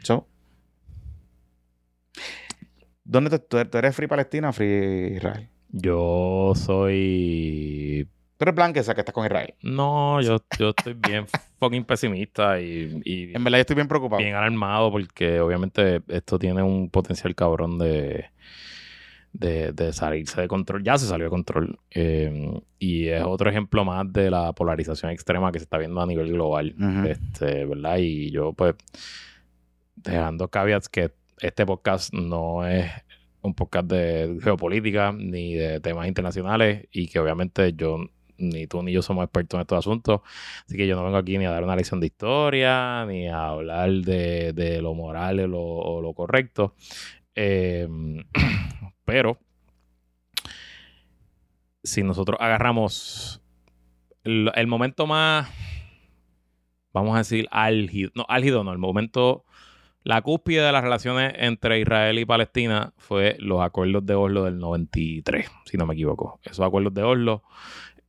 So, 0.04 0.28
¿Dónde 3.04 3.30
tú, 3.30 3.40
tú- 3.40 3.66
tú 3.66 3.78
eres 3.78 3.96
Free 3.96 4.08
Palestina 4.08 4.50
o 4.50 4.54
Free 4.54 5.16
Israel? 5.16 5.50
Yo 5.70 6.54
soy. 6.56 8.08
Tú 8.38 8.44
eres 8.46 8.56
blanca 8.56 8.80
esa 8.80 8.94
que 8.96 9.02
estás 9.02 9.14
con 9.14 9.26
Israel. 9.26 9.54
No, 9.62 10.22
yo, 10.22 10.38
yo 10.58 10.70
estoy 10.70 10.94
bien 10.94 11.26
fucking 11.60 11.84
pesimista 11.86 12.60
y, 12.60 13.02
y 13.06 13.36
En 13.36 13.44
verdad, 13.44 13.58
yo 13.60 13.62
estoy 13.62 13.76
bien 13.76 13.88
preocupado. 13.88 14.22
bien 14.22 14.36
alarmado 14.36 14.92
porque 14.92 15.40
obviamente 15.40 16.02
esto 16.08 16.40
tiene 16.40 16.64
un 16.64 16.90
potencial 16.90 17.36
cabrón 17.36 17.78
de, 17.78 18.26
de, 19.34 19.72
de 19.72 19.94
salirse 19.94 20.42
de 20.42 20.48
control. 20.48 20.84
Ya 20.84 20.98
se 20.98 21.08
salió 21.08 21.26
de 21.26 21.30
control. 21.30 21.80
Eh, 21.90 22.62
y 22.80 23.08
es 23.08 23.24
otro 23.24 23.50
ejemplo 23.50 23.86
más 23.86 24.12
de 24.12 24.30
la 24.30 24.54
polarización 24.54 25.12
extrema 25.12 25.52
que 25.52 25.60
se 25.60 25.64
está 25.64 25.78
viendo 25.78 26.02
a 26.02 26.06
nivel 26.06 26.32
global. 26.32 26.76
Este, 27.08 27.66
¿Verdad? 27.66 27.98
Y 28.00 28.32
yo, 28.32 28.54
pues, 28.54 28.76
dejando 29.96 30.48
caveats 30.50 30.90
que 30.90 31.12
este 31.40 31.66
podcast 31.66 32.14
no 32.14 32.66
es 32.66 32.92
un 33.42 33.54
podcast 33.56 33.88
de 33.88 34.38
geopolítica 34.42 35.12
ni 35.12 35.56
de 35.56 35.80
temas 35.80 36.08
internacionales 36.08 36.88
y 36.92 37.08
que 37.08 37.20
obviamente 37.20 37.74
yo 37.74 37.98
ni 38.38 38.68
tú 38.68 38.82
ni 38.82 38.92
yo 38.92 39.02
somos 39.02 39.24
expertos 39.24 39.58
en 39.58 39.62
estos 39.62 39.78
asuntos, 39.78 40.22
así 40.66 40.76
que 40.76 40.88
yo 40.88 40.96
no 40.96 41.04
vengo 41.04 41.18
aquí 41.18 41.38
ni 41.38 41.46
a 41.46 41.52
dar 41.52 41.64
una 41.64 41.76
lección 41.76 42.00
de 42.00 42.08
historia, 42.08 43.06
ni 43.06 43.28
a 43.28 43.50
hablar 43.50 43.92
de, 43.92 44.80
lo 44.82 44.94
moral 44.96 45.40
o 45.54 46.02
lo, 46.02 46.14
correcto. 46.14 46.76
Em, 47.36 48.24
pero 49.12 49.38
si 51.84 52.02
nosotros 52.02 52.40
agarramos 52.40 53.42
el, 54.24 54.68
momento 54.68 55.06
más, 55.06 55.50
vamos 56.94 57.16
a 57.16 57.18
decir, 57.18 57.46
álgido, 57.52 58.10
no, 58.16 58.26
álgido 58.30 58.64
no, 58.64 58.72
el 58.72 58.78
momento, 58.78 59.44
la 60.04 60.22
cúspide 60.22 60.62
de 60.62 60.72
las 60.72 60.82
relaciones 60.82 61.34
entre 61.40 61.82
Israel 61.82 62.20
y 62.20 62.26
Palestina 62.26 62.94
fue 62.96 63.36
los 63.40 63.62
acuerdos 63.62 64.06
de 64.06 64.16
Oslo 64.16 64.46
del 64.46 64.60
93, 64.60 65.52
si 65.66 65.76
no 65.76 65.86
me 65.86 65.94
equivoco. 65.94 66.40
Esos 66.44 66.66
acuerdos 66.66 66.94
de 66.94 67.04
Oslo 67.04 67.44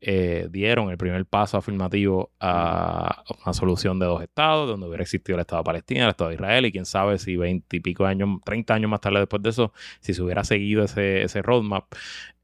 eh, 0.04 0.48
dieron 0.50 0.90
el 0.90 0.98
primer 0.98 1.24
paso 1.26 1.56
afirmativo 1.56 2.32
a 2.40 3.22
una 3.44 3.54
solución 3.54 4.00
de 4.00 4.06
dos 4.06 4.20
estados, 4.20 4.68
donde 4.68 4.88
hubiera 4.88 5.02
existido 5.04 5.36
el 5.36 5.42
Estado 5.42 5.62
de 5.62 5.66
Palestina, 5.66 6.04
el 6.04 6.10
Estado 6.10 6.30
de 6.30 6.34
Israel, 6.34 6.66
y 6.66 6.72
quién 6.72 6.86
sabe 6.86 7.18
si 7.18 7.36
20 7.36 7.76
y 7.76 7.80
pico 7.80 8.04
años, 8.04 8.40
30 8.44 8.74
años 8.74 8.90
más 8.90 9.00
tarde 9.00 9.20
después 9.20 9.40
de 9.44 9.50
eso, 9.50 9.72
si 10.00 10.12
se 10.12 10.20
hubiera 10.20 10.42
seguido 10.42 10.82
ese, 10.82 11.22
ese 11.22 11.40
roadmap, 11.40 11.84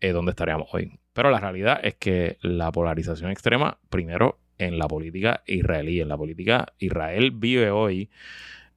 eh, 0.01 0.13
¿dónde 0.13 0.31
estaríamos 0.31 0.69
hoy? 0.73 1.01
Pero 1.13 1.33
la 1.33 1.41
realidad 1.41 1.81
es 1.83 1.97
que 1.97 2.39
la 2.43 2.71
polarización 2.71 3.33
extrema, 3.33 3.81
primero 3.91 4.39
en 4.57 4.79
la 4.79 4.87
política 4.87 5.43
israelí, 5.47 6.01
en 6.01 6.09
la 6.09 6.17
política 6.17 6.75
Israel 6.79 7.33
vive 7.33 7.73
hoy 7.73 8.09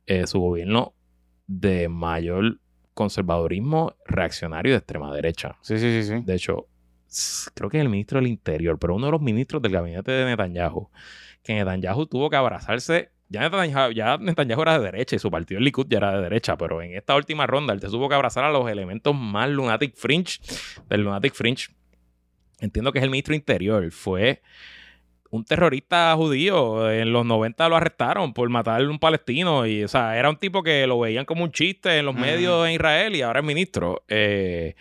eh, 0.08 0.26
su 0.26 0.40
gobierno 0.40 0.95
de 1.45 1.88
mayor 1.88 2.58
conservadurismo 2.95 3.95
reaccionario 4.08 4.72
de 4.72 4.80
extrema 4.80 5.14
derecha. 5.14 5.58
Sí, 5.62 5.78
sí, 5.78 6.02
sí, 6.02 6.03
sí. 6.03 6.24
De 6.26 6.34
hecho, 6.34 6.68
creo 7.54 7.70
que 7.70 7.78
es 7.78 7.82
el 7.82 7.90
ministro 7.90 8.20
del 8.20 8.28
Interior, 8.28 8.78
pero 8.80 8.96
uno 8.96 9.08
de 9.08 9.12
los 9.12 9.22
ministros 9.22 9.62
del 9.62 9.72
gabinete 9.72 10.12
de 10.12 10.26
Netanyahu, 10.26 10.90
que 11.44 11.54
Netanyahu 11.54 12.06
tuvo 12.06 12.30
que 12.30 12.36
abrazarse. 12.36 13.12
Ya 13.30 13.42
Netanyahu, 13.42 13.92
ya 13.92 14.18
Netanyahu 14.18 14.62
era 14.62 14.80
de 14.80 14.86
derecha 14.86 15.16
y 15.16 15.20
su 15.20 15.32
partido, 15.32 15.60
el 15.60 15.64
Likud, 15.64 15.88
ya 15.90 16.00
era 16.00 16.16
de 16.16 16.24
derecha, 16.24 16.58
pero 16.58 16.82
en 16.82 16.96
esta 16.96 17.16
última 17.16 17.48
ronda 17.48 17.74
él 17.74 17.80
se 17.80 17.88
tuvo 17.88 18.10
que 18.10 18.16
abrazar 18.16 18.44
a 18.44 18.52
los 18.52 18.70
elementos 18.70 19.16
más 19.16 19.50
lunatic 19.50 19.96
fringe 19.96 20.40
del 20.90 21.04
lunatic 21.04 21.34
fringe. 21.34 21.68
Entiendo 22.60 22.92
que 22.92 23.00
es 23.00 23.04
el 23.04 23.10
ministro 23.10 23.34
interior. 23.34 23.90
Fue 23.92 24.42
un 25.32 25.45
terrorista 25.45 26.14
judío. 26.16 26.91
En 26.91 27.12
los 27.14 27.26
90 27.26 27.70
lo 27.70 27.78
arrestaron 27.78 28.34
por 28.34 28.48
matar 28.49 28.82
a 28.82 28.90
un 28.90 28.99
palestino. 28.99 29.66
Y, 29.66 29.84
o 29.84 29.88
sea, 29.88 30.18
era 30.18 30.30
un 30.30 30.36
tipo 30.36 30.62
que 30.62 30.86
lo 30.86 30.99
veían 30.99 31.26
como 31.26 31.44
un 31.44 31.52
chiste 31.52 31.98
en 31.98 32.06
los 32.06 32.14
medios 32.14 32.68
en 32.68 32.74
Israel 32.74 33.16
y 33.16 33.22
ahora 33.22 33.40
es 33.40 33.45
ministro. 33.45 34.03
Eh, 34.10 34.76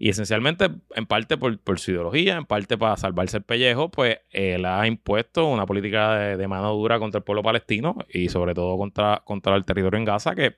y 0.00 0.08
esencialmente, 0.08 0.68
en 0.96 1.06
parte 1.06 1.38
por, 1.38 1.56
su 1.78 1.92
ideología, 1.92 2.36
en 2.36 2.44
parte 2.44 2.76
para 2.76 2.96
salvarse 2.96 3.36
el 3.36 3.44
pellejo, 3.44 3.90
pues 3.90 4.18
él 4.32 4.64
ha 4.66 4.86
impuesto 4.88 5.46
una 5.46 5.66
política 5.66 6.16
de, 6.36 6.48
mano 6.48 6.72
dura 6.74 6.98
contra 6.98 7.18
el 7.18 7.24
pueblo 7.24 7.44
palestino 7.44 7.96
y 8.12 8.28
sobre 8.28 8.54
todo 8.54 8.76
contra, 8.76 9.22
contra 9.24 9.54
el 9.54 9.64
territorio 9.64 9.98
en 9.98 10.04
Gaza, 10.04 10.34
que, 10.34 10.56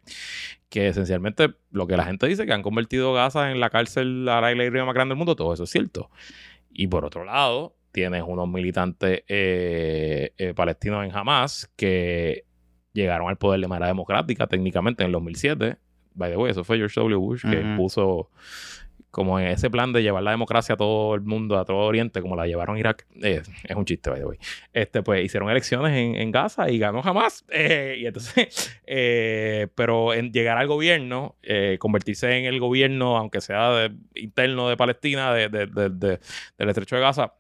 que 0.71 0.89
esencialmente 0.89 1.53
lo 1.71 1.87
que 1.87 1.99
la 1.99 2.05
gente 2.07 2.27
dice, 2.27 2.47
que 2.47 2.53
han 2.55 2.63
convertido 2.63 3.13
Gaza 3.13 3.51
en 3.51 3.61
la 3.61 3.69
cárcel 3.69 4.27
al 4.27 4.45
aire 4.45 4.65
libre 4.65 4.83
más 4.85 4.95
grande 4.95 5.13
del 5.13 5.19
mundo, 5.19 5.37
todo 5.37 5.53
eso 5.53 5.65
es 5.65 5.71
cierto. 5.71 6.11
Y 6.73 6.87
por 6.87 7.05
otro 7.05 7.25
lado, 7.25 7.77
tienes 7.95 8.25
unos 8.27 8.49
militantes 8.49 9.23
eh, 9.29 10.33
eh, 10.37 10.53
palestinos 10.53 11.05
en 11.07 11.17
Hamas 11.17 11.71
que 11.77 12.45
llegaron 12.93 13.29
al 13.29 13.39
poder 13.39 13.61
de 13.61 13.69
manera 13.69 13.87
democrática 13.87 14.49
técnicamente 14.49 15.05
en 15.05 15.07
el 15.07 15.13
2007. 15.13 15.77
By 16.15 16.33
the 16.33 16.37
way, 16.37 16.51
eso 16.51 16.65
fue 16.65 16.77
George 16.77 17.01
W. 17.01 17.17
Bush 17.17 17.43
que 17.49 17.63
puso 17.77 18.31
como 19.13 19.39
en 19.39 19.47
ese 19.47 19.71
plan 19.71 19.93
de 19.93 20.03
llevar 20.03 20.25
la 20.25 20.33
democracia 20.33 20.75
a 20.75 20.77
todo 20.77 21.15
el 21.15 21.21
mundo, 21.21 21.57
a 21.57 21.65
todo 21.65 21.77
Oriente, 21.77 22.21
como 22.21 22.35
la 22.35 22.49
llevaron 22.49 22.75
a 22.75 22.81
Irak. 22.81 23.07
Eh, 23.23 23.43
es 23.63 23.77
un 23.77 23.85
chiste, 23.85 24.11
by 24.11 24.19
the 24.19 24.27
way. 24.27 24.39
Este, 24.73 25.05
pues 25.05 25.25
hicieron 25.25 25.49
elecciones 25.49 25.93
en, 25.97 26.31
Gaza 26.33 26.69
y 26.71 26.81
ganó 26.81 27.01
Hamas. 27.01 27.45
y 27.53 28.07
entonces, 28.07 28.77
pero 29.77 30.15
en 30.15 30.33
llegar 30.33 30.59
al 30.59 30.67
gobierno, 30.67 31.37
convertirse 31.79 32.39
en 32.39 32.47
el 32.47 32.59
gobierno, 32.59 33.17
aunque 33.17 33.41
sea 33.41 33.89
interno 34.17 34.69
de 34.69 34.77
Palestina, 34.77 35.33
de, 35.33 35.49
del 35.49 36.69
estrecho 36.69 36.97
de 36.97 37.03
Gaza, 37.03 37.35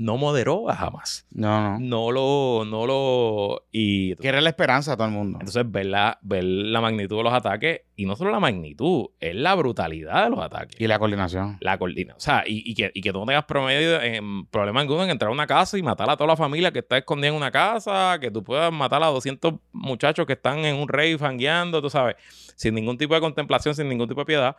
no 0.00 0.16
moderó 0.16 0.70
a 0.70 0.76
jamás. 0.76 1.26
No, 1.30 1.78
no. 1.78 1.78
No 1.78 2.10
lo, 2.10 2.64
no 2.64 2.86
lo. 2.86 3.66
Y. 3.70 4.16
Quiere 4.16 4.40
la 4.40 4.48
esperanza 4.48 4.94
a 4.94 4.96
todo 4.96 5.06
el 5.06 5.12
mundo. 5.12 5.36
Entonces, 5.40 5.70
ver 5.70 5.86
la, 5.86 6.18
ver 6.22 6.42
la 6.42 6.80
magnitud 6.80 7.18
de 7.18 7.22
los 7.22 7.34
ataques, 7.34 7.82
y 7.96 8.06
no 8.06 8.16
solo 8.16 8.30
la 8.30 8.40
magnitud, 8.40 9.08
es 9.20 9.34
la 9.34 9.54
brutalidad 9.54 10.24
de 10.24 10.30
los 10.30 10.40
ataques. 10.40 10.80
Y 10.80 10.86
la 10.86 10.98
coordinación. 10.98 11.58
La 11.60 11.76
coordinación. 11.76 12.16
O 12.16 12.20
sea, 12.20 12.44
y, 12.46 12.72
que, 12.74 12.90
y 12.94 13.02
que 13.02 13.12
tú 13.12 13.18
no 13.18 13.26
tengas 13.26 13.44
promedio, 13.44 14.00
en, 14.00 14.46
problema 14.46 14.80
alguno 14.80 15.04
en 15.04 15.10
entrar 15.10 15.28
a 15.28 15.34
una 15.34 15.46
casa 15.46 15.76
y 15.76 15.82
matar 15.82 16.08
a 16.08 16.16
toda 16.16 16.28
la 16.28 16.36
familia 16.36 16.72
que 16.72 16.78
está 16.78 16.96
escondida 16.96 17.28
en 17.28 17.34
una 17.34 17.50
casa, 17.50 18.16
que 18.22 18.30
tú 18.30 18.42
puedas 18.42 18.72
matar 18.72 19.02
a 19.02 19.08
200 19.08 19.52
muchachos 19.72 20.24
que 20.24 20.32
están 20.32 20.60
en 20.60 20.76
un 20.76 20.88
rey 20.88 21.18
fangueando, 21.18 21.82
tú 21.82 21.90
sabes, 21.90 22.16
sin 22.56 22.74
ningún 22.74 22.96
tipo 22.96 23.14
de 23.14 23.20
contemplación, 23.20 23.74
sin 23.74 23.86
ningún 23.86 24.08
tipo 24.08 24.22
de 24.22 24.26
piedad, 24.26 24.56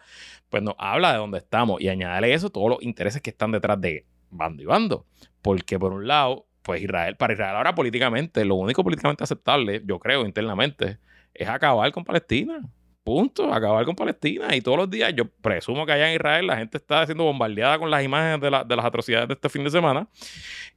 pues 0.52 0.62
nos 0.62 0.76
habla 0.78 1.14
de 1.14 1.18
dónde 1.18 1.40
estamos. 1.40 1.82
Y 1.82 1.88
añadirle 1.88 2.32
eso 2.32 2.52
todos 2.52 2.70
los 2.70 2.84
intereses 2.84 3.24
que 3.24 3.32
están 3.32 3.52
detrás 3.52 3.82
de 3.82 4.06
bando 4.30 4.62
y 4.62 4.66
bando. 4.66 5.06
Porque 5.42 5.80
por 5.80 5.94
un 5.94 6.08
lado, 6.08 6.46
pues 6.62 6.82
Israel, 6.82 7.16
para 7.16 7.34
Israel 7.34 7.56
ahora 7.56 7.76
políticamente, 7.76 8.46
lo 8.46 8.56
único 8.56 8.84
políticamente 8.84 9.24
aceptable, 9.24 9.82
yo 9.86 10.00
creo, 10.00 10.26
internamente, 10.26 11.00
es 11.34 11.48
acabar 11.48 11.92
con 11.92 12.04
Palestina. 12.04 12.62
Punto, 13.04 13.52
acabar 13.52 13.84
con 13.84 13.96
Palestina. 13.96 14.56
Y 14.56 14.62
todos 14.62 14.78
los 14.78 14.90
días, 14.90 15.12
yo 15.16 15.26
presumo 15.26 15.88
que 15.88 15.92
allá 15.92 16.10
en 16.10 16.16
Israel 16.16 16.46
la 16.46 16.58
gente 16.58 16.78
está 16.78 17.04
siendo 17.06 17.24
bombardeada 17.24 17.80
con 17.80 17.90
las 17.90 18.04
imágenes 18.04 18.42
de, 18.42 18.52
las 18.52 18.86
atrocidades 18.86 19.28
de 19.28 19.34
este 19.34 19.50
fin 19.50 19.64
de 19.64 19.72
semana. 19.72 20.08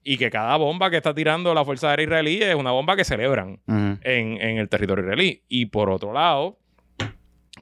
Y 0.02 0.16
que 0.16 0.30
cada 0.30 0.56
bomba 0.56 0.88
que 0.88 0.96
está 0.96 1.14
tirando 1.14 1.52
la 1.52 1.64
Fuerza 1.64 1.90
Aérea 1.90 2.04
Israelí 2.04 2.42
es 2.42 2.54
una 2.54 2.70
bomba 2.70 2.96
que 2.96 3.04
celebran 3.04 3.60
en, 3.66 4.40
el 4.40 4.68
territorio 4.70 5.04
israelí. 5.04 5.42
Y 5.48 5.66
por 5.66 5.90
otro 5.90 6.14
lado, 6.14 6.58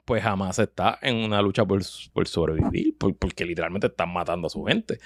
pues 0.05 0.23
jamás 0.23 0.57
está 0.59 0.97
en 1.01 1.17
una 1.17 1.41
lucha 1.41 1.65
por, 1.65 1.83
sobrevivir, 1.83 2.95
porque 2.97 3.45
literalmente 3.45 3.87
están 3.87 4.13
matando 4.13 4.47
a 4.47 4.49
su 4.49 4.63
gente. 4.63 4.99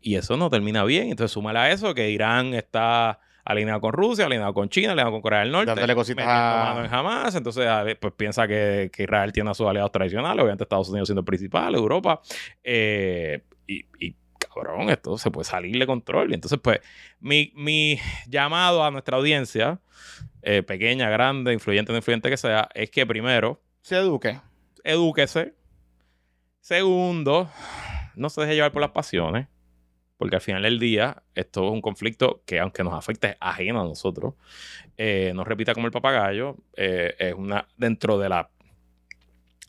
Y 0.00 0.16
eso 0.16 0.36
no 0.36 0.50
termina 0.50 0.84
bien. 0.84 1.10
Entonces, 1.10 1.32
súmale 1.32 1.58
a 1.58 1.70
eso 1.70 1.94
que 1.94 2.10
Irán 2.10 2.54
está 2.54 3.20
alineado 3.44 3.80
con 3.80 3.92
Rusia, 3.92 4.26
alineado 4.26 4.52
con 4.52 4.68
China, 4.68 4.92
alineado 4.92 5.10
con 5.10 5.22
Corea 5.22 5.40
del 5.40 5.50
Norte. 5.50 5.66
Dándole 5.66 5.94
cositas 5.94 6.26
a... 6.28 6.80
en 6.84 6.88
jamás. 6.88 7.34
Entonces, 7.34 7.66
pues 7.98 8.12
piensa 8.14 8.46
que, 8.46 8.90
Israel 8.96 9.32
tiene 9.32 9.50
a 9.50 9.54
sus 9.54 9.66
aliados 9.66 9.90
tradicionales, 9.90 10.42
obviamente 10.42 10.64
Estados 10.64 10.88
Unidos 10.90 11.08
siendo 11.08 11.20
el 11.20 11.24
principal, 11.24 11.74
Europa. 11.74 12.20
Eh, 12.62 13.42
y, 13.66 14.14
cabrón, 14.38 14.90
esto 14.90 15.16
se 15.18 15.30
puede 15.30 15.44
salir 15.44 15.78
de 15.78 15.86
control. 15.86 16.30
Y 16.30 16.34
entonces, 16.34 16.58
pues, 16.62 16.80
mi, 17.20 17.52
mi 17.56 17.98
llamado 18.28 18.84
a 18.84 18.90
nuestra 18.90 19.16
audiencia, 19.16 19.80
eh, 20.42 20.62
pequeña, 20.62 21.08
grande, 21.08 21.52
influyente, 21.52 21.92
no 21.92 21.98
influyente 21.98 22.28
que 22.30 22.36
sea, 22.36 22.68
es 22.74 22.90
que 22.90 23.06
primero... 23.06 23.60
Se 23.80 23.96
eduque. 23.96 24.38
Edúquese. 24.84 25.54
Segundo, 26.60 27.50
no 28.14 28.28
se 28.28 28.42
deje 28.42 28.56
llevar 28.56 28.72
por 28.72 28.82
las 28.82 28.90
pasiones 28.90 29.46
porque 30.18 30.36
al 30.36 30.42
final 30.42 30.62
del 30.62 30.78
día 30.78 31.22
esto 31.34 31.64
es 31.66 31.72
un 31.72 31.80
conflicto 31.80 32.42
que 32.44 32.60
aunque 32.60 32.84
nos 32.84 32.92
afecte 32.92 33.36
ajeno 33.40 33.80
a 33.80 33.84
nosotros, 33.84 34.34
eh, 34.96 35.32
no 35.34 35.44
repita 35.44 35.72
como 35.74 35.86
el 35.86 35.92
papagayo, 35.92 36.56
eh, 36.76 37.14
es 37.18 37.34
una, 37.34 37.66
dentro 37.76 38.18
de 38.18 38.28
la, 38.28 38.50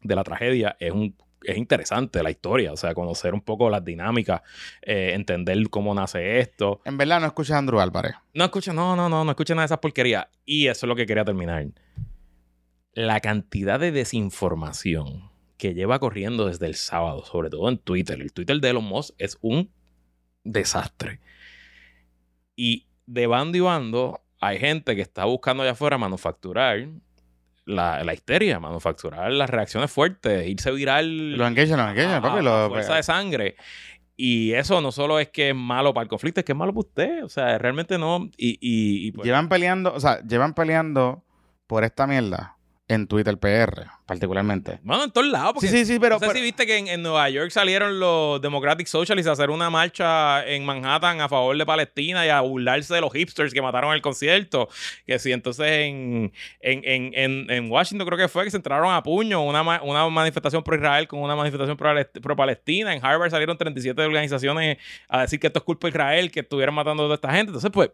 de 0.01 0.15
la 0.15 0.23
tragedia, 0.23 0.75
es 0.79 0.91
un 0.91 1.15
es 1.43 1.57
interesante 1.57 2.21
la 2.21 2.31
historia, 2.31 2.73
o 2.73 2.77
sea, 2.77 2.93
conocer 2.93 3.33
un 3.33 3.41
poco 3.41 3.69
las 3.69 3.83
dinámicas, 3.83 4.41
eh, 4.81 5.13
entender 5.13 5.57
cómo 5.69 5.93
nace 5.93 6.39
esto. 6.39 6.81
En 6.85 6.97
verdad 6.97 7.21
no 7.21 7.27
escuchas 7.27 7.55
a 7.55 7.59
Andrew 7.59 7.79
Álvarez. 7.79 8.13
No 8.33 8.43
escuchas, 8.43 8.75
no, 8.75 8.95
no, 8.95 9.07
no, 9.07 9.23
no 9.23 9.31
escuchas 9.31 9.55
nada 9.55 9.63
de 9.63 9.67
esas 9.67 9.79
porquerías. 9.79 10.27
Y 10.45 10.67
eso 10.67 10.85
es 10.85 10.87
lo 10.89 10.95
que 10.95 11.05
quería 11.05 11.23
terminar. 11.23 11.65
La 12.93 13.19
cantidad 13.21 13.79
de 13.79 13.91
desinformación 13.91 15.29
que 15.57 15.73
lleva 15.73 15.99
corriendo 15.99 16.47
desde 16.47 16.65
el 16.67 16.75
sábado, 16.75 17.23
sobre 17.25 17.49
todo 17.49 17.69
en 17.69 17.77
Twitter. 17.77 18.19
El 18.19 18.33
Twitter 18.33 18.59
de 18.59 18.69
Elon 18.69 18.85
Musk 18.85 19.13
es 19.17 19.37
un 19.41 19.71
desastre. 20.51 21.19
Y 22.55 22.87
de 23.05 23.27
bando 23.27 23.57
y 23.57 23.61
bando 23.61 24.21
hay 24.41 24.59
gente 24.59 24.95
que 24.95 25.01
está 25.01 25.25
buscando 25.25 25.63
allá 25.63 25.73
afuera 25.73 25.97
manufacturar 25.97 26.87
la, 27.65 28.03
la, 28.03 28.13
histeria, 28.13 28.59
manufacturar 28.59 29.31
las 29.31 29.49
reacciones 29.49 29.91
fuertes, 29.91 30.47
irse 30.47 30.71
viral. 30.71 31.37
Lo 31.37 31.45
engage, 31.45 31.75
lo 31.75 31.87
engage, 31.87 32.21
papi. 32.21 32.43
Lo, 32.43 32.69
fuerza 32.69 32.95
de 32.95 33.03
sangre. 33.03 33.55
Y 34.15 34.53
eso 34.53 34.81
no 34.81 34.91
solo 34.91 35.19
es 35.19 35.29
que 35.29 35.49
es 35.49 35.55
malo 35.55 35.93
para 35.93 36.03
el 36.03 36.09
conflicto, 36.09 36.41
es 36.41 36.45
que 36.45 36.51
es 36.51 36.57
malo 36.57 36.73
para 36.73 36.87
usted. 36.87 37.23
O 37.23 37.29
sea, 37.29 37.57
realmente 37.57 37.97
no. 37.97 38.29
Y, 38.37 38.57
y, 38.59 39.11
pues 39.11 39.25
Llevan 39.25 39.49
peleando, 39.49 39.93
o 39.93 39.99
sea, 39.99 40.21
llevan 40.21 40.53
peleando 40.53 41.23
por 41.67 41.83
esta 41.83 42.07
mierda 42.07 42.58
en 42.89 43.05
Twitter 43.05 43.37
PR, 43.37 43.85
particularmente. 44.07 44.79
Bueno, 44.81 45.03
en 45.03 45.11
todos 45.11 45.27
lados. 45.27 45.53
Porque 45.53 45.67
Sí, 45.67 45.77
sí, 45.77 45.85
sí, 45.85 45.99
pero... 45.99 46.17
no 46.19 46.27
sé 46.27 46.33
si 46.33 46.41
viste 46.41 46.65
que 46.65 46.75
en, 46.75 46.87
en 46.87 47.03
Nueva 47.03 47.29
York 47.29 47.51
salieron 47.51 47.99
los 47.99 48.41
Democratic 48.41 48.87
Socialists 48.87 49.29
a 49.29 49.33
hacer 49.33 49.51
una 49.51 49.69
marcha 49.69 50.45
en 50.47 50.65
Manhattan 50.65 51.21
a 51.21 51.29
favor 51.29 51.55
de 51.55 51.65
Palestina 51.67 52.25
y 52.25 52.29
a 52.29 52.41
burlarse 52.41 52.95
de 52.95 53.01
los 53.01 53.13
hipsters 53.13 53.53
que 53.53 53.61
mataron 53.61 53.93
el 53.93 54.01
concierto. 54.01 54.69
Que 55.05 55.19
sí, 55.19 55.31
entonces 55.31 55.67
en, 55.67 56.33
en, 56.61 56.81
en, 56.83 57.11
en, 57.13 57.51
en 57.51 57.71
Washington 57.71 58.07
creo 58.07 58.17
que 58.17 58.27
fue 58.27 58.43
que 58.43 58.51
se 58.51 58.57
entraron 58.57 58.91
a 58.91 59.03
puño 59.03 59.43
una, 59.43 59.61
una 59.83 60.09
manifestación 60.09 60.63
pro 60.63 60.75
Israel 60.75 61.07
con 61.07 61.21
una 61.21 61.35
manifestación 61.35 61.77
pro, 61.77 61.93
pro 62.23 62.35
Palestina. 62.35 62.95
En 62.95 63.05
Harvard 63.05 63.29
salieron 63.29 63.55
37 63.55 64.01
organizaciones 64.01 64.79
a 65.07 65.21
decir 65.21 65.39
que 65.39 65.45
esto 65.45 65.59
es 65.59 65.63
culpa 65.63 65.85
de 65.85 65.91
Israel, 65.91 66.31
que 66.31 66.39
estuvieran 66.39 66.73
matando 66.73 67.03
a 67.03 67.05
toda 67.05 67.15
esta 67.15 67.31
gente. 67.31 67.51
Entonces, 67.51 67.69
pues, 67.71 67.91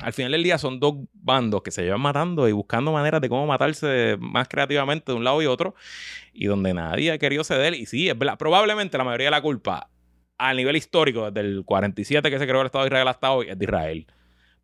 al 0.00 0.12
final 0.12 0.32
del 0.32 0.42
día 0.42 0.58
son 0.58 0.78
dos 0.80 0.94
bandos 1.12 1.62
que 1.62 1.70
se 1.70 1.82
llevan 1.82 2.00
matando 2.00 2.48
y 2.48 2.52
buscando 2.52 2.92
maneras 2.92 3.20
de 3.20 3.28
cómo 3.28 3.46
matarse 3.46 4.16
más 4.20 4.48
creativamente 4.48 5.12
de 5.12 5.16
un 5.18 5.24
lado 5.24 5.40
y 5.42 5.46
otro, 5.46 5.74
y 6.32 6.46
donde 6.46 6.74
nadie 6.74 7.12
ha 7.12 7.18
querido 7.18 7.44
ceder. 7.44 7.74
Y 7.74 7.86
sí, 7.86 8.08
es 8.08 8.18
verdad, 8.18 8.38
probablemente 8.38 8.96
la 8.98 9.04
mayoría 9.04 9.26
de 9.28 9.32
la 9.32 9.42
culpa 9.42 9.88
a 10.38 10.54
nivel 10.54 10.76
histórico, 10.76 11.30
desde 11.30 11.48
el 11.48 11.64
47 11.64 12.30
que 12.30 12.38
se 12.38 12.46
creó 12.46 12.60
el 12.60 12.66
Estado 12.66 12.84
de 12.84 12.88
Israel 12.88 13.08
hasta 13.08 13.32
hoy, 13.32 13.48
es 13.50 13.58
de 13.58 13.64
Israel. 13.64 14.06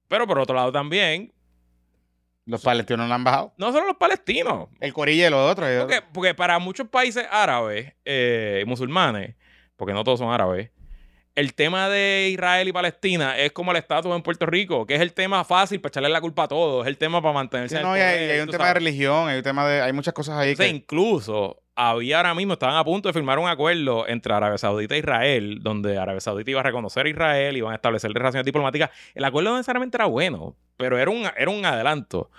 Pero 0.06 0.26
por 0.26 0.38
otro 0.38 0.54
lado 0.54 0.70
también, 0.70 1.32
Los 2.46 2.62
palestinos 2.62 3.08
no 3.08 3.14
han 3.14 3.24
bajado. 3.24 3.54
no 3.56 3.72
solo 3.72 3.86
los 3.86 3.96
palestinos, 3.96 4.68
El 4.80 4.92
corillo 4.92 5.26
y 5.26 5.30
los 5.30 5.50
otros. 5.50 5.68
porque, 5.80 6.02
porque 6.12 6.34
para 6.34 6.58
muchos 6.58 6.86
países 6.88 7.26
árabes, 7.30 7.92
eh, 8.04 8.62
musulmanes, 8.66 9.34
porque 9.76 9.94
no 9.94 10.04
todos 10.04 10.20
son 10.20 10.30
árabes, 10.32 10.70
el 11.34 11.54
tema 11.54 11.88
de 11.88 12.30
Israel 12.32 12.68
y 12.68 12.72
Palestina 12.72 13.36
es 13.36 13.52
como 13.52 13.72
el 13.72 13.78
estatus 13.78 14.14
en 14.14 14.22
Puerto 14.22 14.46
Rico, 14.46 14.86
que 14.86 14.94
es 14.94 15.00
el 15.00 15.12
tema 15.12 15.44
fácil 15.44 15.80
para 15.80 15.90
echarle 15.90 16.08
la 16.08 16.20
culpa 16.20 16.44
a 16.44 16.48
todos, 16.48 16.84
es 16.84 16.88
el 16.88 16.96
tema 16.96 17.20
para 17.20 17.34
mantenerse 17.34 17.76
Sí, 17.76 17.80
en 17.80 17.86
el 17.86 17.92
no, 17.92 17.96
y 17.96 18.00
hay, 18.00 18.14
poder, 18.14 18.28
y 18.28 18.32
hay 18.32 18.40
un 18.40 18.50
tema 18.50 18.68
de 18.68 18.74
religión, 18.74 19.28
hay 19.28 19.36
un 19.38 19.42
tema 19.42 19.68
de... 19.68 19.82
Hay 19.82 19.92
muchas 19.92 20.14
cosas 20.14 20.38
ahí 20.38 20.52
O 20.52 20.56
sea, 20.56 20.66
que... 20.66 20.72
incluso 20.72 21.60
había 21.76 22.18
ahora 22.18 22.34
mismo, 22.34 22.52
estaban 22.52 22.76
a 22.76 22.84
punto 22.84 23.08
de 23.08 23.12
firmar 23.12 23.38
un 23.40 23.48
acuerdo 23.48 24.06
entre 24.06 24.32
Arabia 24.32 24.58
Saudita 24.58 24.94
e 24.94 24.98
Israel, 24.98 25.58
donde 25.60 25.98
Arabia 25.98 26.20
Saudita 26.20 26.50
iba 26.52 26.60
a 26.60 26.62
reconocer 26.62 27.06
a 27.06 27.08
Israel, 27.08 27.56
iban 27.56 27.72
a 27.72 27.76
establecer 27.76 28.12
relaciones 28.12 28.44
diplomáticas. 28.44 28.90
El 29.14 29.24
acuerdo 29.24 29.50
no 29.50 29.56
necesariamente 29.56 29.96
era 29.96 30.06
bueno, 30.06 30.56
pero 30.76 30.98
era 30.98 31.10
un, 31.10 31.26
era 31.36 31.50
un 31.50 31.66
adelanto. 31.66 32.30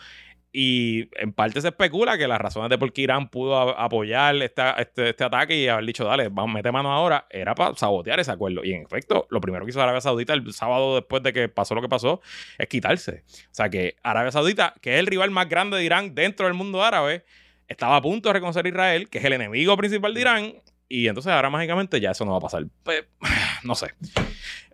Y 0.57 1.09
en 1.17 1.33
parte 1.33 1.59
se 1.59 1.67
especula 1.67 2.17
que 2.17 2.29
las 2.29 2.39
razones 2.39 2.69
de 2.69 2.77
por 2.77 2.93
qué 2.93 3.01
Irán 3.01 3.27
pudo 3.27 3.77
apoyar 3.77 4.37
esta- 4.37 4.71
este, 4.79 5.09
este 5.09 5.23
ataque 5.25 5.53
y 5.57 5.67
haber 5.67 5.85
dicho, 5.85 6.05
dale, 6.05 6.29
vamos, 6.29 6.53
mete 6.53 6.71
mano 6.71 6.93
ahora, 6.93 7.27
era 7.29 7.53
para 7.53 7.75
sabotear 7.75 8.21
ese 8.21 8.31
acuerdo. 8.31 8.63
Y 8.63 8.71
en 8.71 8.83
efecto, 8.83 9.27
lo 9.31 9.41
primero 9.41 9.65
que 9.65 9.71
hizo 9.71 9.81
Arabia 9.81 9.99
Saudita 9.99 10.33
el 10.33 10.53
sábado 10.53 10.95
después 10.95 11.21
de 11.23 11.33
que 11.33 11.49
pasó 11.49 11.75
lo 11.75 11.81
que 11.81 11.89
pasó 11.89 12.21
es 12.57 12.67
quitarse. 12.67 13.23
O 13.27 13.53
sea 13.53 13.67
que 13.69 13.97
Arabia 14.01 14.31
Saudita, 14.31 14.73
que 14.81 14.93
es 14.93 14.99
el 15.01 15.07
rival 15.07 15.29
más 15.31 15.49
grande 15.49 15.75
de 15.75 15.83
Irán 15.83 16.15
dentro 16.15 16.45
del 16.45 16.53
mundo 16.53 16.81
árabe, 16.85 17.25
estaba 17.67 17.97
a 17.97 18.01
punto 18.01 18.29
de 18.29 18.33
reconocer 18.33 18.65
a 18.65 18.69
Israel, 18.69 19.09
que 19.09 19.17
es 19.17 19.25
el 19.25 19.33
enemigo 19.33 19.75
principal 19.75 20.13
de 20.13 20.21
Irán, 20.21 20.53
y 21.03 21.07
entonces 21.07 21.31
ahora 21.31 21.49
mágicamente 21.49 21.99
ya 21.99 22.11
eso 22.11 22.25
no 22.25 22.31
va 22.31 22.37
a 22.37 22.41
pasar. 22.41 22.65
Pues, 22.83 23.05
no 23.63 23.75
sé. 23.75 23.93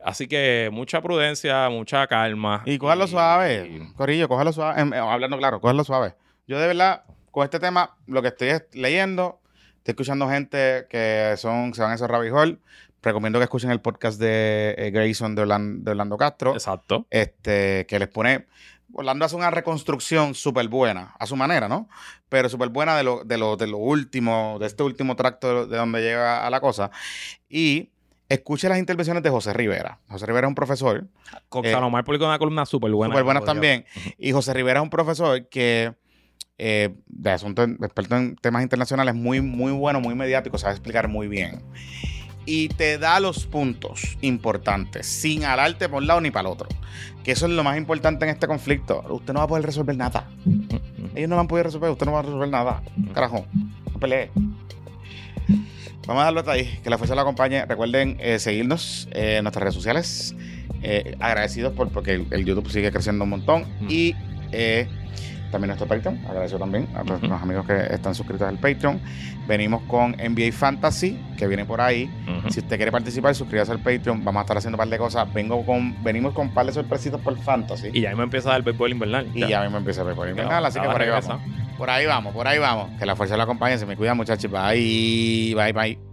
Así 0.04 0.28
que 0.28 0.70
mucha 0.72 1.02
prudencia, 1.02 1.70
mucha 1.70 2.08
calma. 2.08 2.64
Y 2.66 2.78
cójalo 2.78 3.08
suave, 3.08 3.90
Corillo, 3.96 4.28
cójalo 4.28 4.52
suave. 4.52 4.82
Em, 4.82 4.94
eh, 4.94 4.98
hablando 4.98 5.38
claro, 5.38 5.62
cójalo 5.62 5.84
suave. 5.84 6.16
Yo 6.48 6.60
de 6.60 6.68
verdad, 6.68 7.04
con 7.30 7.44
este 7.44 7.60
tema, 7.60 7.96
lo 8.08 8.22
que 8.22 8.30
estoy 8.30 8.50
es 8.50 8.64
leyendo, 8.74 9.42
estoy 9.78 9.92
escuchando 9.94 10.28
gente 10.28 10.88
que 10.90 11.36
son, 11.38 11.74
se 11.74 11.82
van 11.82 11.92
a 11.92 11.96
esos 11.96 12.10
rabbit 12.10 12.32
hole. 12.34 12.58
Recomiendo 13.04 13.40
que 13.40 13.44
escuchen 13.46 13.72
el 13.72 13.82
podcast 13.82 14.20
de 14.20 14.76
eh, 14.78 14.92
Grayson 14.92 15.34
de, 15.34 15.44
Orlan- 15.44 15.82
de 15.84 15.92
Orlando 15.92 16.18
Castro. 16.18 16.54
Exacto. 16.54 17.08
Este, 17.10 17.86
que 17.88 17.98
les 18.00 18.08
pone. 18.08 18.46
Orlando 18.94 19.26
hace 19.26 19.36
una 19.36 19.52
reconstrucción 19.52 20.36
súper 20.36 20.68
buena, 20.68 21.16
a 21.20 21.26
su 21.26 21.36
manera, 21.36 21.68
¿no? 21.68 21.88
Pero 22.30 22.50
súper 22.50 22.70
buena 22.70 22.96
de 22.96 23.04
lo, 23.04 23.24
de, 23.24 23.38
lo, 23.38 23.58
de 23.58 23.68
lo 23.68 23.78
último, 23.78 24.58
de 24.60 24.68
este 24.68 24.84
último 24.84 25.16
tracto 25.16 25.66
de 25.66 25.78
donde 25.78 26.02
llega 26.02 26.46
a 26.46 26.50
la 26.50 26.60
cosa. 26.60 26.92
Y 27.50 27.90
escuche 28.30 28.70
las 28.70 28.80
intervenciones 28.80 29.24
de 29.24 29.30
José 29.30 29.54
Rivera. 29.54 30.00
José 30.10 30.26
Rivera 30.26 30.48
es 30.48 30.50
un 30.50 30.56
profesor 30.56 31.06
Con 31.50 31.66
Eh, 31.66 31.72
Salomar 31.72 32.04
publicó 32.04 32.26
una 32.26 32.40
columna 32.40 32.66
súper 32.66 32.92
buena. 32.92 33.14
súper 33.14 33.24
buenas 33.24 33.44
también. 33.44 33.86
Y 34.18 34.32
José 34.32 34.54
Rivera 34.54 34.80
es 34.80 34.84
un 34.84 34.90
profesor 34.90 35.48
que, 35.50 35.94
eh, 36.58 36.96
de 37.08 37.32
asuntos, 37.32 37.68
experto 37.82 38.16
en 38.16 38.36
temas 38.38 38.64
internacionales, 38.64 39.16
muy, 39.16 39.42
muy 39.42 39.72
bueno, 39.72 40.00
muy 40.00 40.16
mediático, 40.16 40.58
sabe 40.58 40.74
explicar 40.74 41.08
muy 41.08 41.28
bien. 41.28 41.62
Y 42.46 42.70
te 42.70 42.98
da 42.98 43.20
los 43.20 43.46
puntos 43.46 44.18
importantes, 44.22 45.06
sin 45.06 45.46
alarte 45.46 45.88
por 45.88 46.02
un 46.02 46.08
lado 46.08 46.22
ni 46.22 46.32
para 46.32 46.48
el 46.48 46.54
otro. 46.54 46.68
Que 47.24 47.34
eso 47.34 47.46
es 47.46 47.52
lo 47.52 47.64
más 47.64 47.78
importante 47.78 48.26
en 48.26 48.32
este 48.32 48.48
conflicto. 48.48 49.04
Usted 49.10 49.34
no 49.34 49.40
va 49.40 49.46
a 49.46 49.48
poder 49.48 49.66
resolver 49.66 49.96
nada. 49.96 50.28
Ellos 51.14 51.30
no 51.30 51.36
van 51.36 51.46
a 51.46 51.48
poder 51.48 51.68
resolver, 51.68 51.92
usted 51.92 52.06
no 52.06 52.14
va 52.14 52.20
a 52.20 52.24
resolver 52.24 52.50
nada. 52.50 52.82
Carajo, 53.14 53.46
no 53.94 54.00
pelee. 54.00 54.32
Vamos 56.08 56.22
a 56.22 56.26
darlo 56.26 56.40
hasta 56.40 56.54
ahí. 56.54 56.80
Que 56.84 56.90
la 56.90 56.98
fuerza 56.98 57.14
la 57.14 57.22
acompañe. 57.22 57.64
Recuerden 57.66 58.18
eh, 58.20 58.40
seguirnos 58.40 59.08
eh, 59.12 59.36
en 59.38 59.44
nuestras 59.44 59.62
redes 59.64 59.76
sociales. 59.76 60.36
Eh, 60.82 61.16
agradecidos 61.20 61.74
por, 61.74 61.90
porque 61.90 62.14
el, 62.16 62.28
el 62.32 62.44
YouTube 62.44 62.72
sigue 62.72 62.92
creciendo 62.92 63.24
un 63.24 63.30
montón. 63.30 63.64
Ujú. 63.82 63.86
Y 63.92 64.16
eh, 64.52 64.88
también 65.52 65.68
nuestro 65.68 65.88
Patreon. 65.88 66.20
Agradecido 66.28 66.60
también 66.60 66.88
a 66.96 67.04
los, 67.04 67.22
amigos 67.24 67.66
que 67.66 67.94
están 67.94 68.16
suscritos 68.16 68.48
al 68.48 68.58
Patreon. 68.58 69.00
Venimos 69.48 69.82
con 69.84 70.12
NBA 70.12 70.52
Fantasy, 70.52 71.20
que 71.38 71.48
viene 71.48 71.66
por 71.66 71.82
ahí. 71.82 72.10
Si 72.50 72.60
usted 72.60 72.78
quiere 72.78 72.92
participar, 72.92 73.36
suscríbase 73.36 73.72
al 73.72 73.80
Patreon. 73.80 74.24
Vamos 74.24 74.40
a 74.40 74.42
estar 74.42 74.58
haciendo 74.58 74.76
un 74.76 74.80
par 74.80 74.90
de 74.90 74.98
cosas. 74.98 75.32
Vengo 75.34 75.66
con, 75.66 76.02
venimos 76.04 76.34
con 76.34 76.48
un 76.48 76.54
par 76.54 76.66
de 76.66 76.72
sorpresitas 76.72 77.20
por 77.22 77.38
Fantasy. 77.38 77.90
Y 77.94 78.02
ya 78.02 78.16
me 78.16 78.24
empieza 78.24 78.50
a 78.50 78.52
dar 78.54 78.60
el 78.62 78.66
béisbol 78.66 78.92
invernal. 78.92 79.28
Y 79.34 79.48
ya 79.48 79.62
mismo 79.62 79.78
empieza 79.78 80.02
a 80.02 80.06
ver 80.06 80.16
por 80.16 80.28
ahí. 80.28 80.36
Ya, 80.36 80.58
así 80.58 80.80
que 80.80 80.88
por 80.88 81.02
ahí 81.02 81.08
regresa. 81.08 81.36
vamos. 81.36 81.62
Por 81.78 81.90
ahí 81.90 82.06
vamos, 82.06 82.34
por 82.34 82.48
ahí 82.48 82.60
vamos. 82.60 82.90
Que 83.00 83.06
la 83.06 83.16
fuerza 83.16 83.36
la 83.38 83.44
acompañe. 83.44 83.78
Se 83.78 83.86
me 83.86 83.98
cuida, 83.98 84.14
muchachos. 84.14 84.52
Bye, 84.52 85.54
bye, 85.56 85.74
bye. 85.74 86.11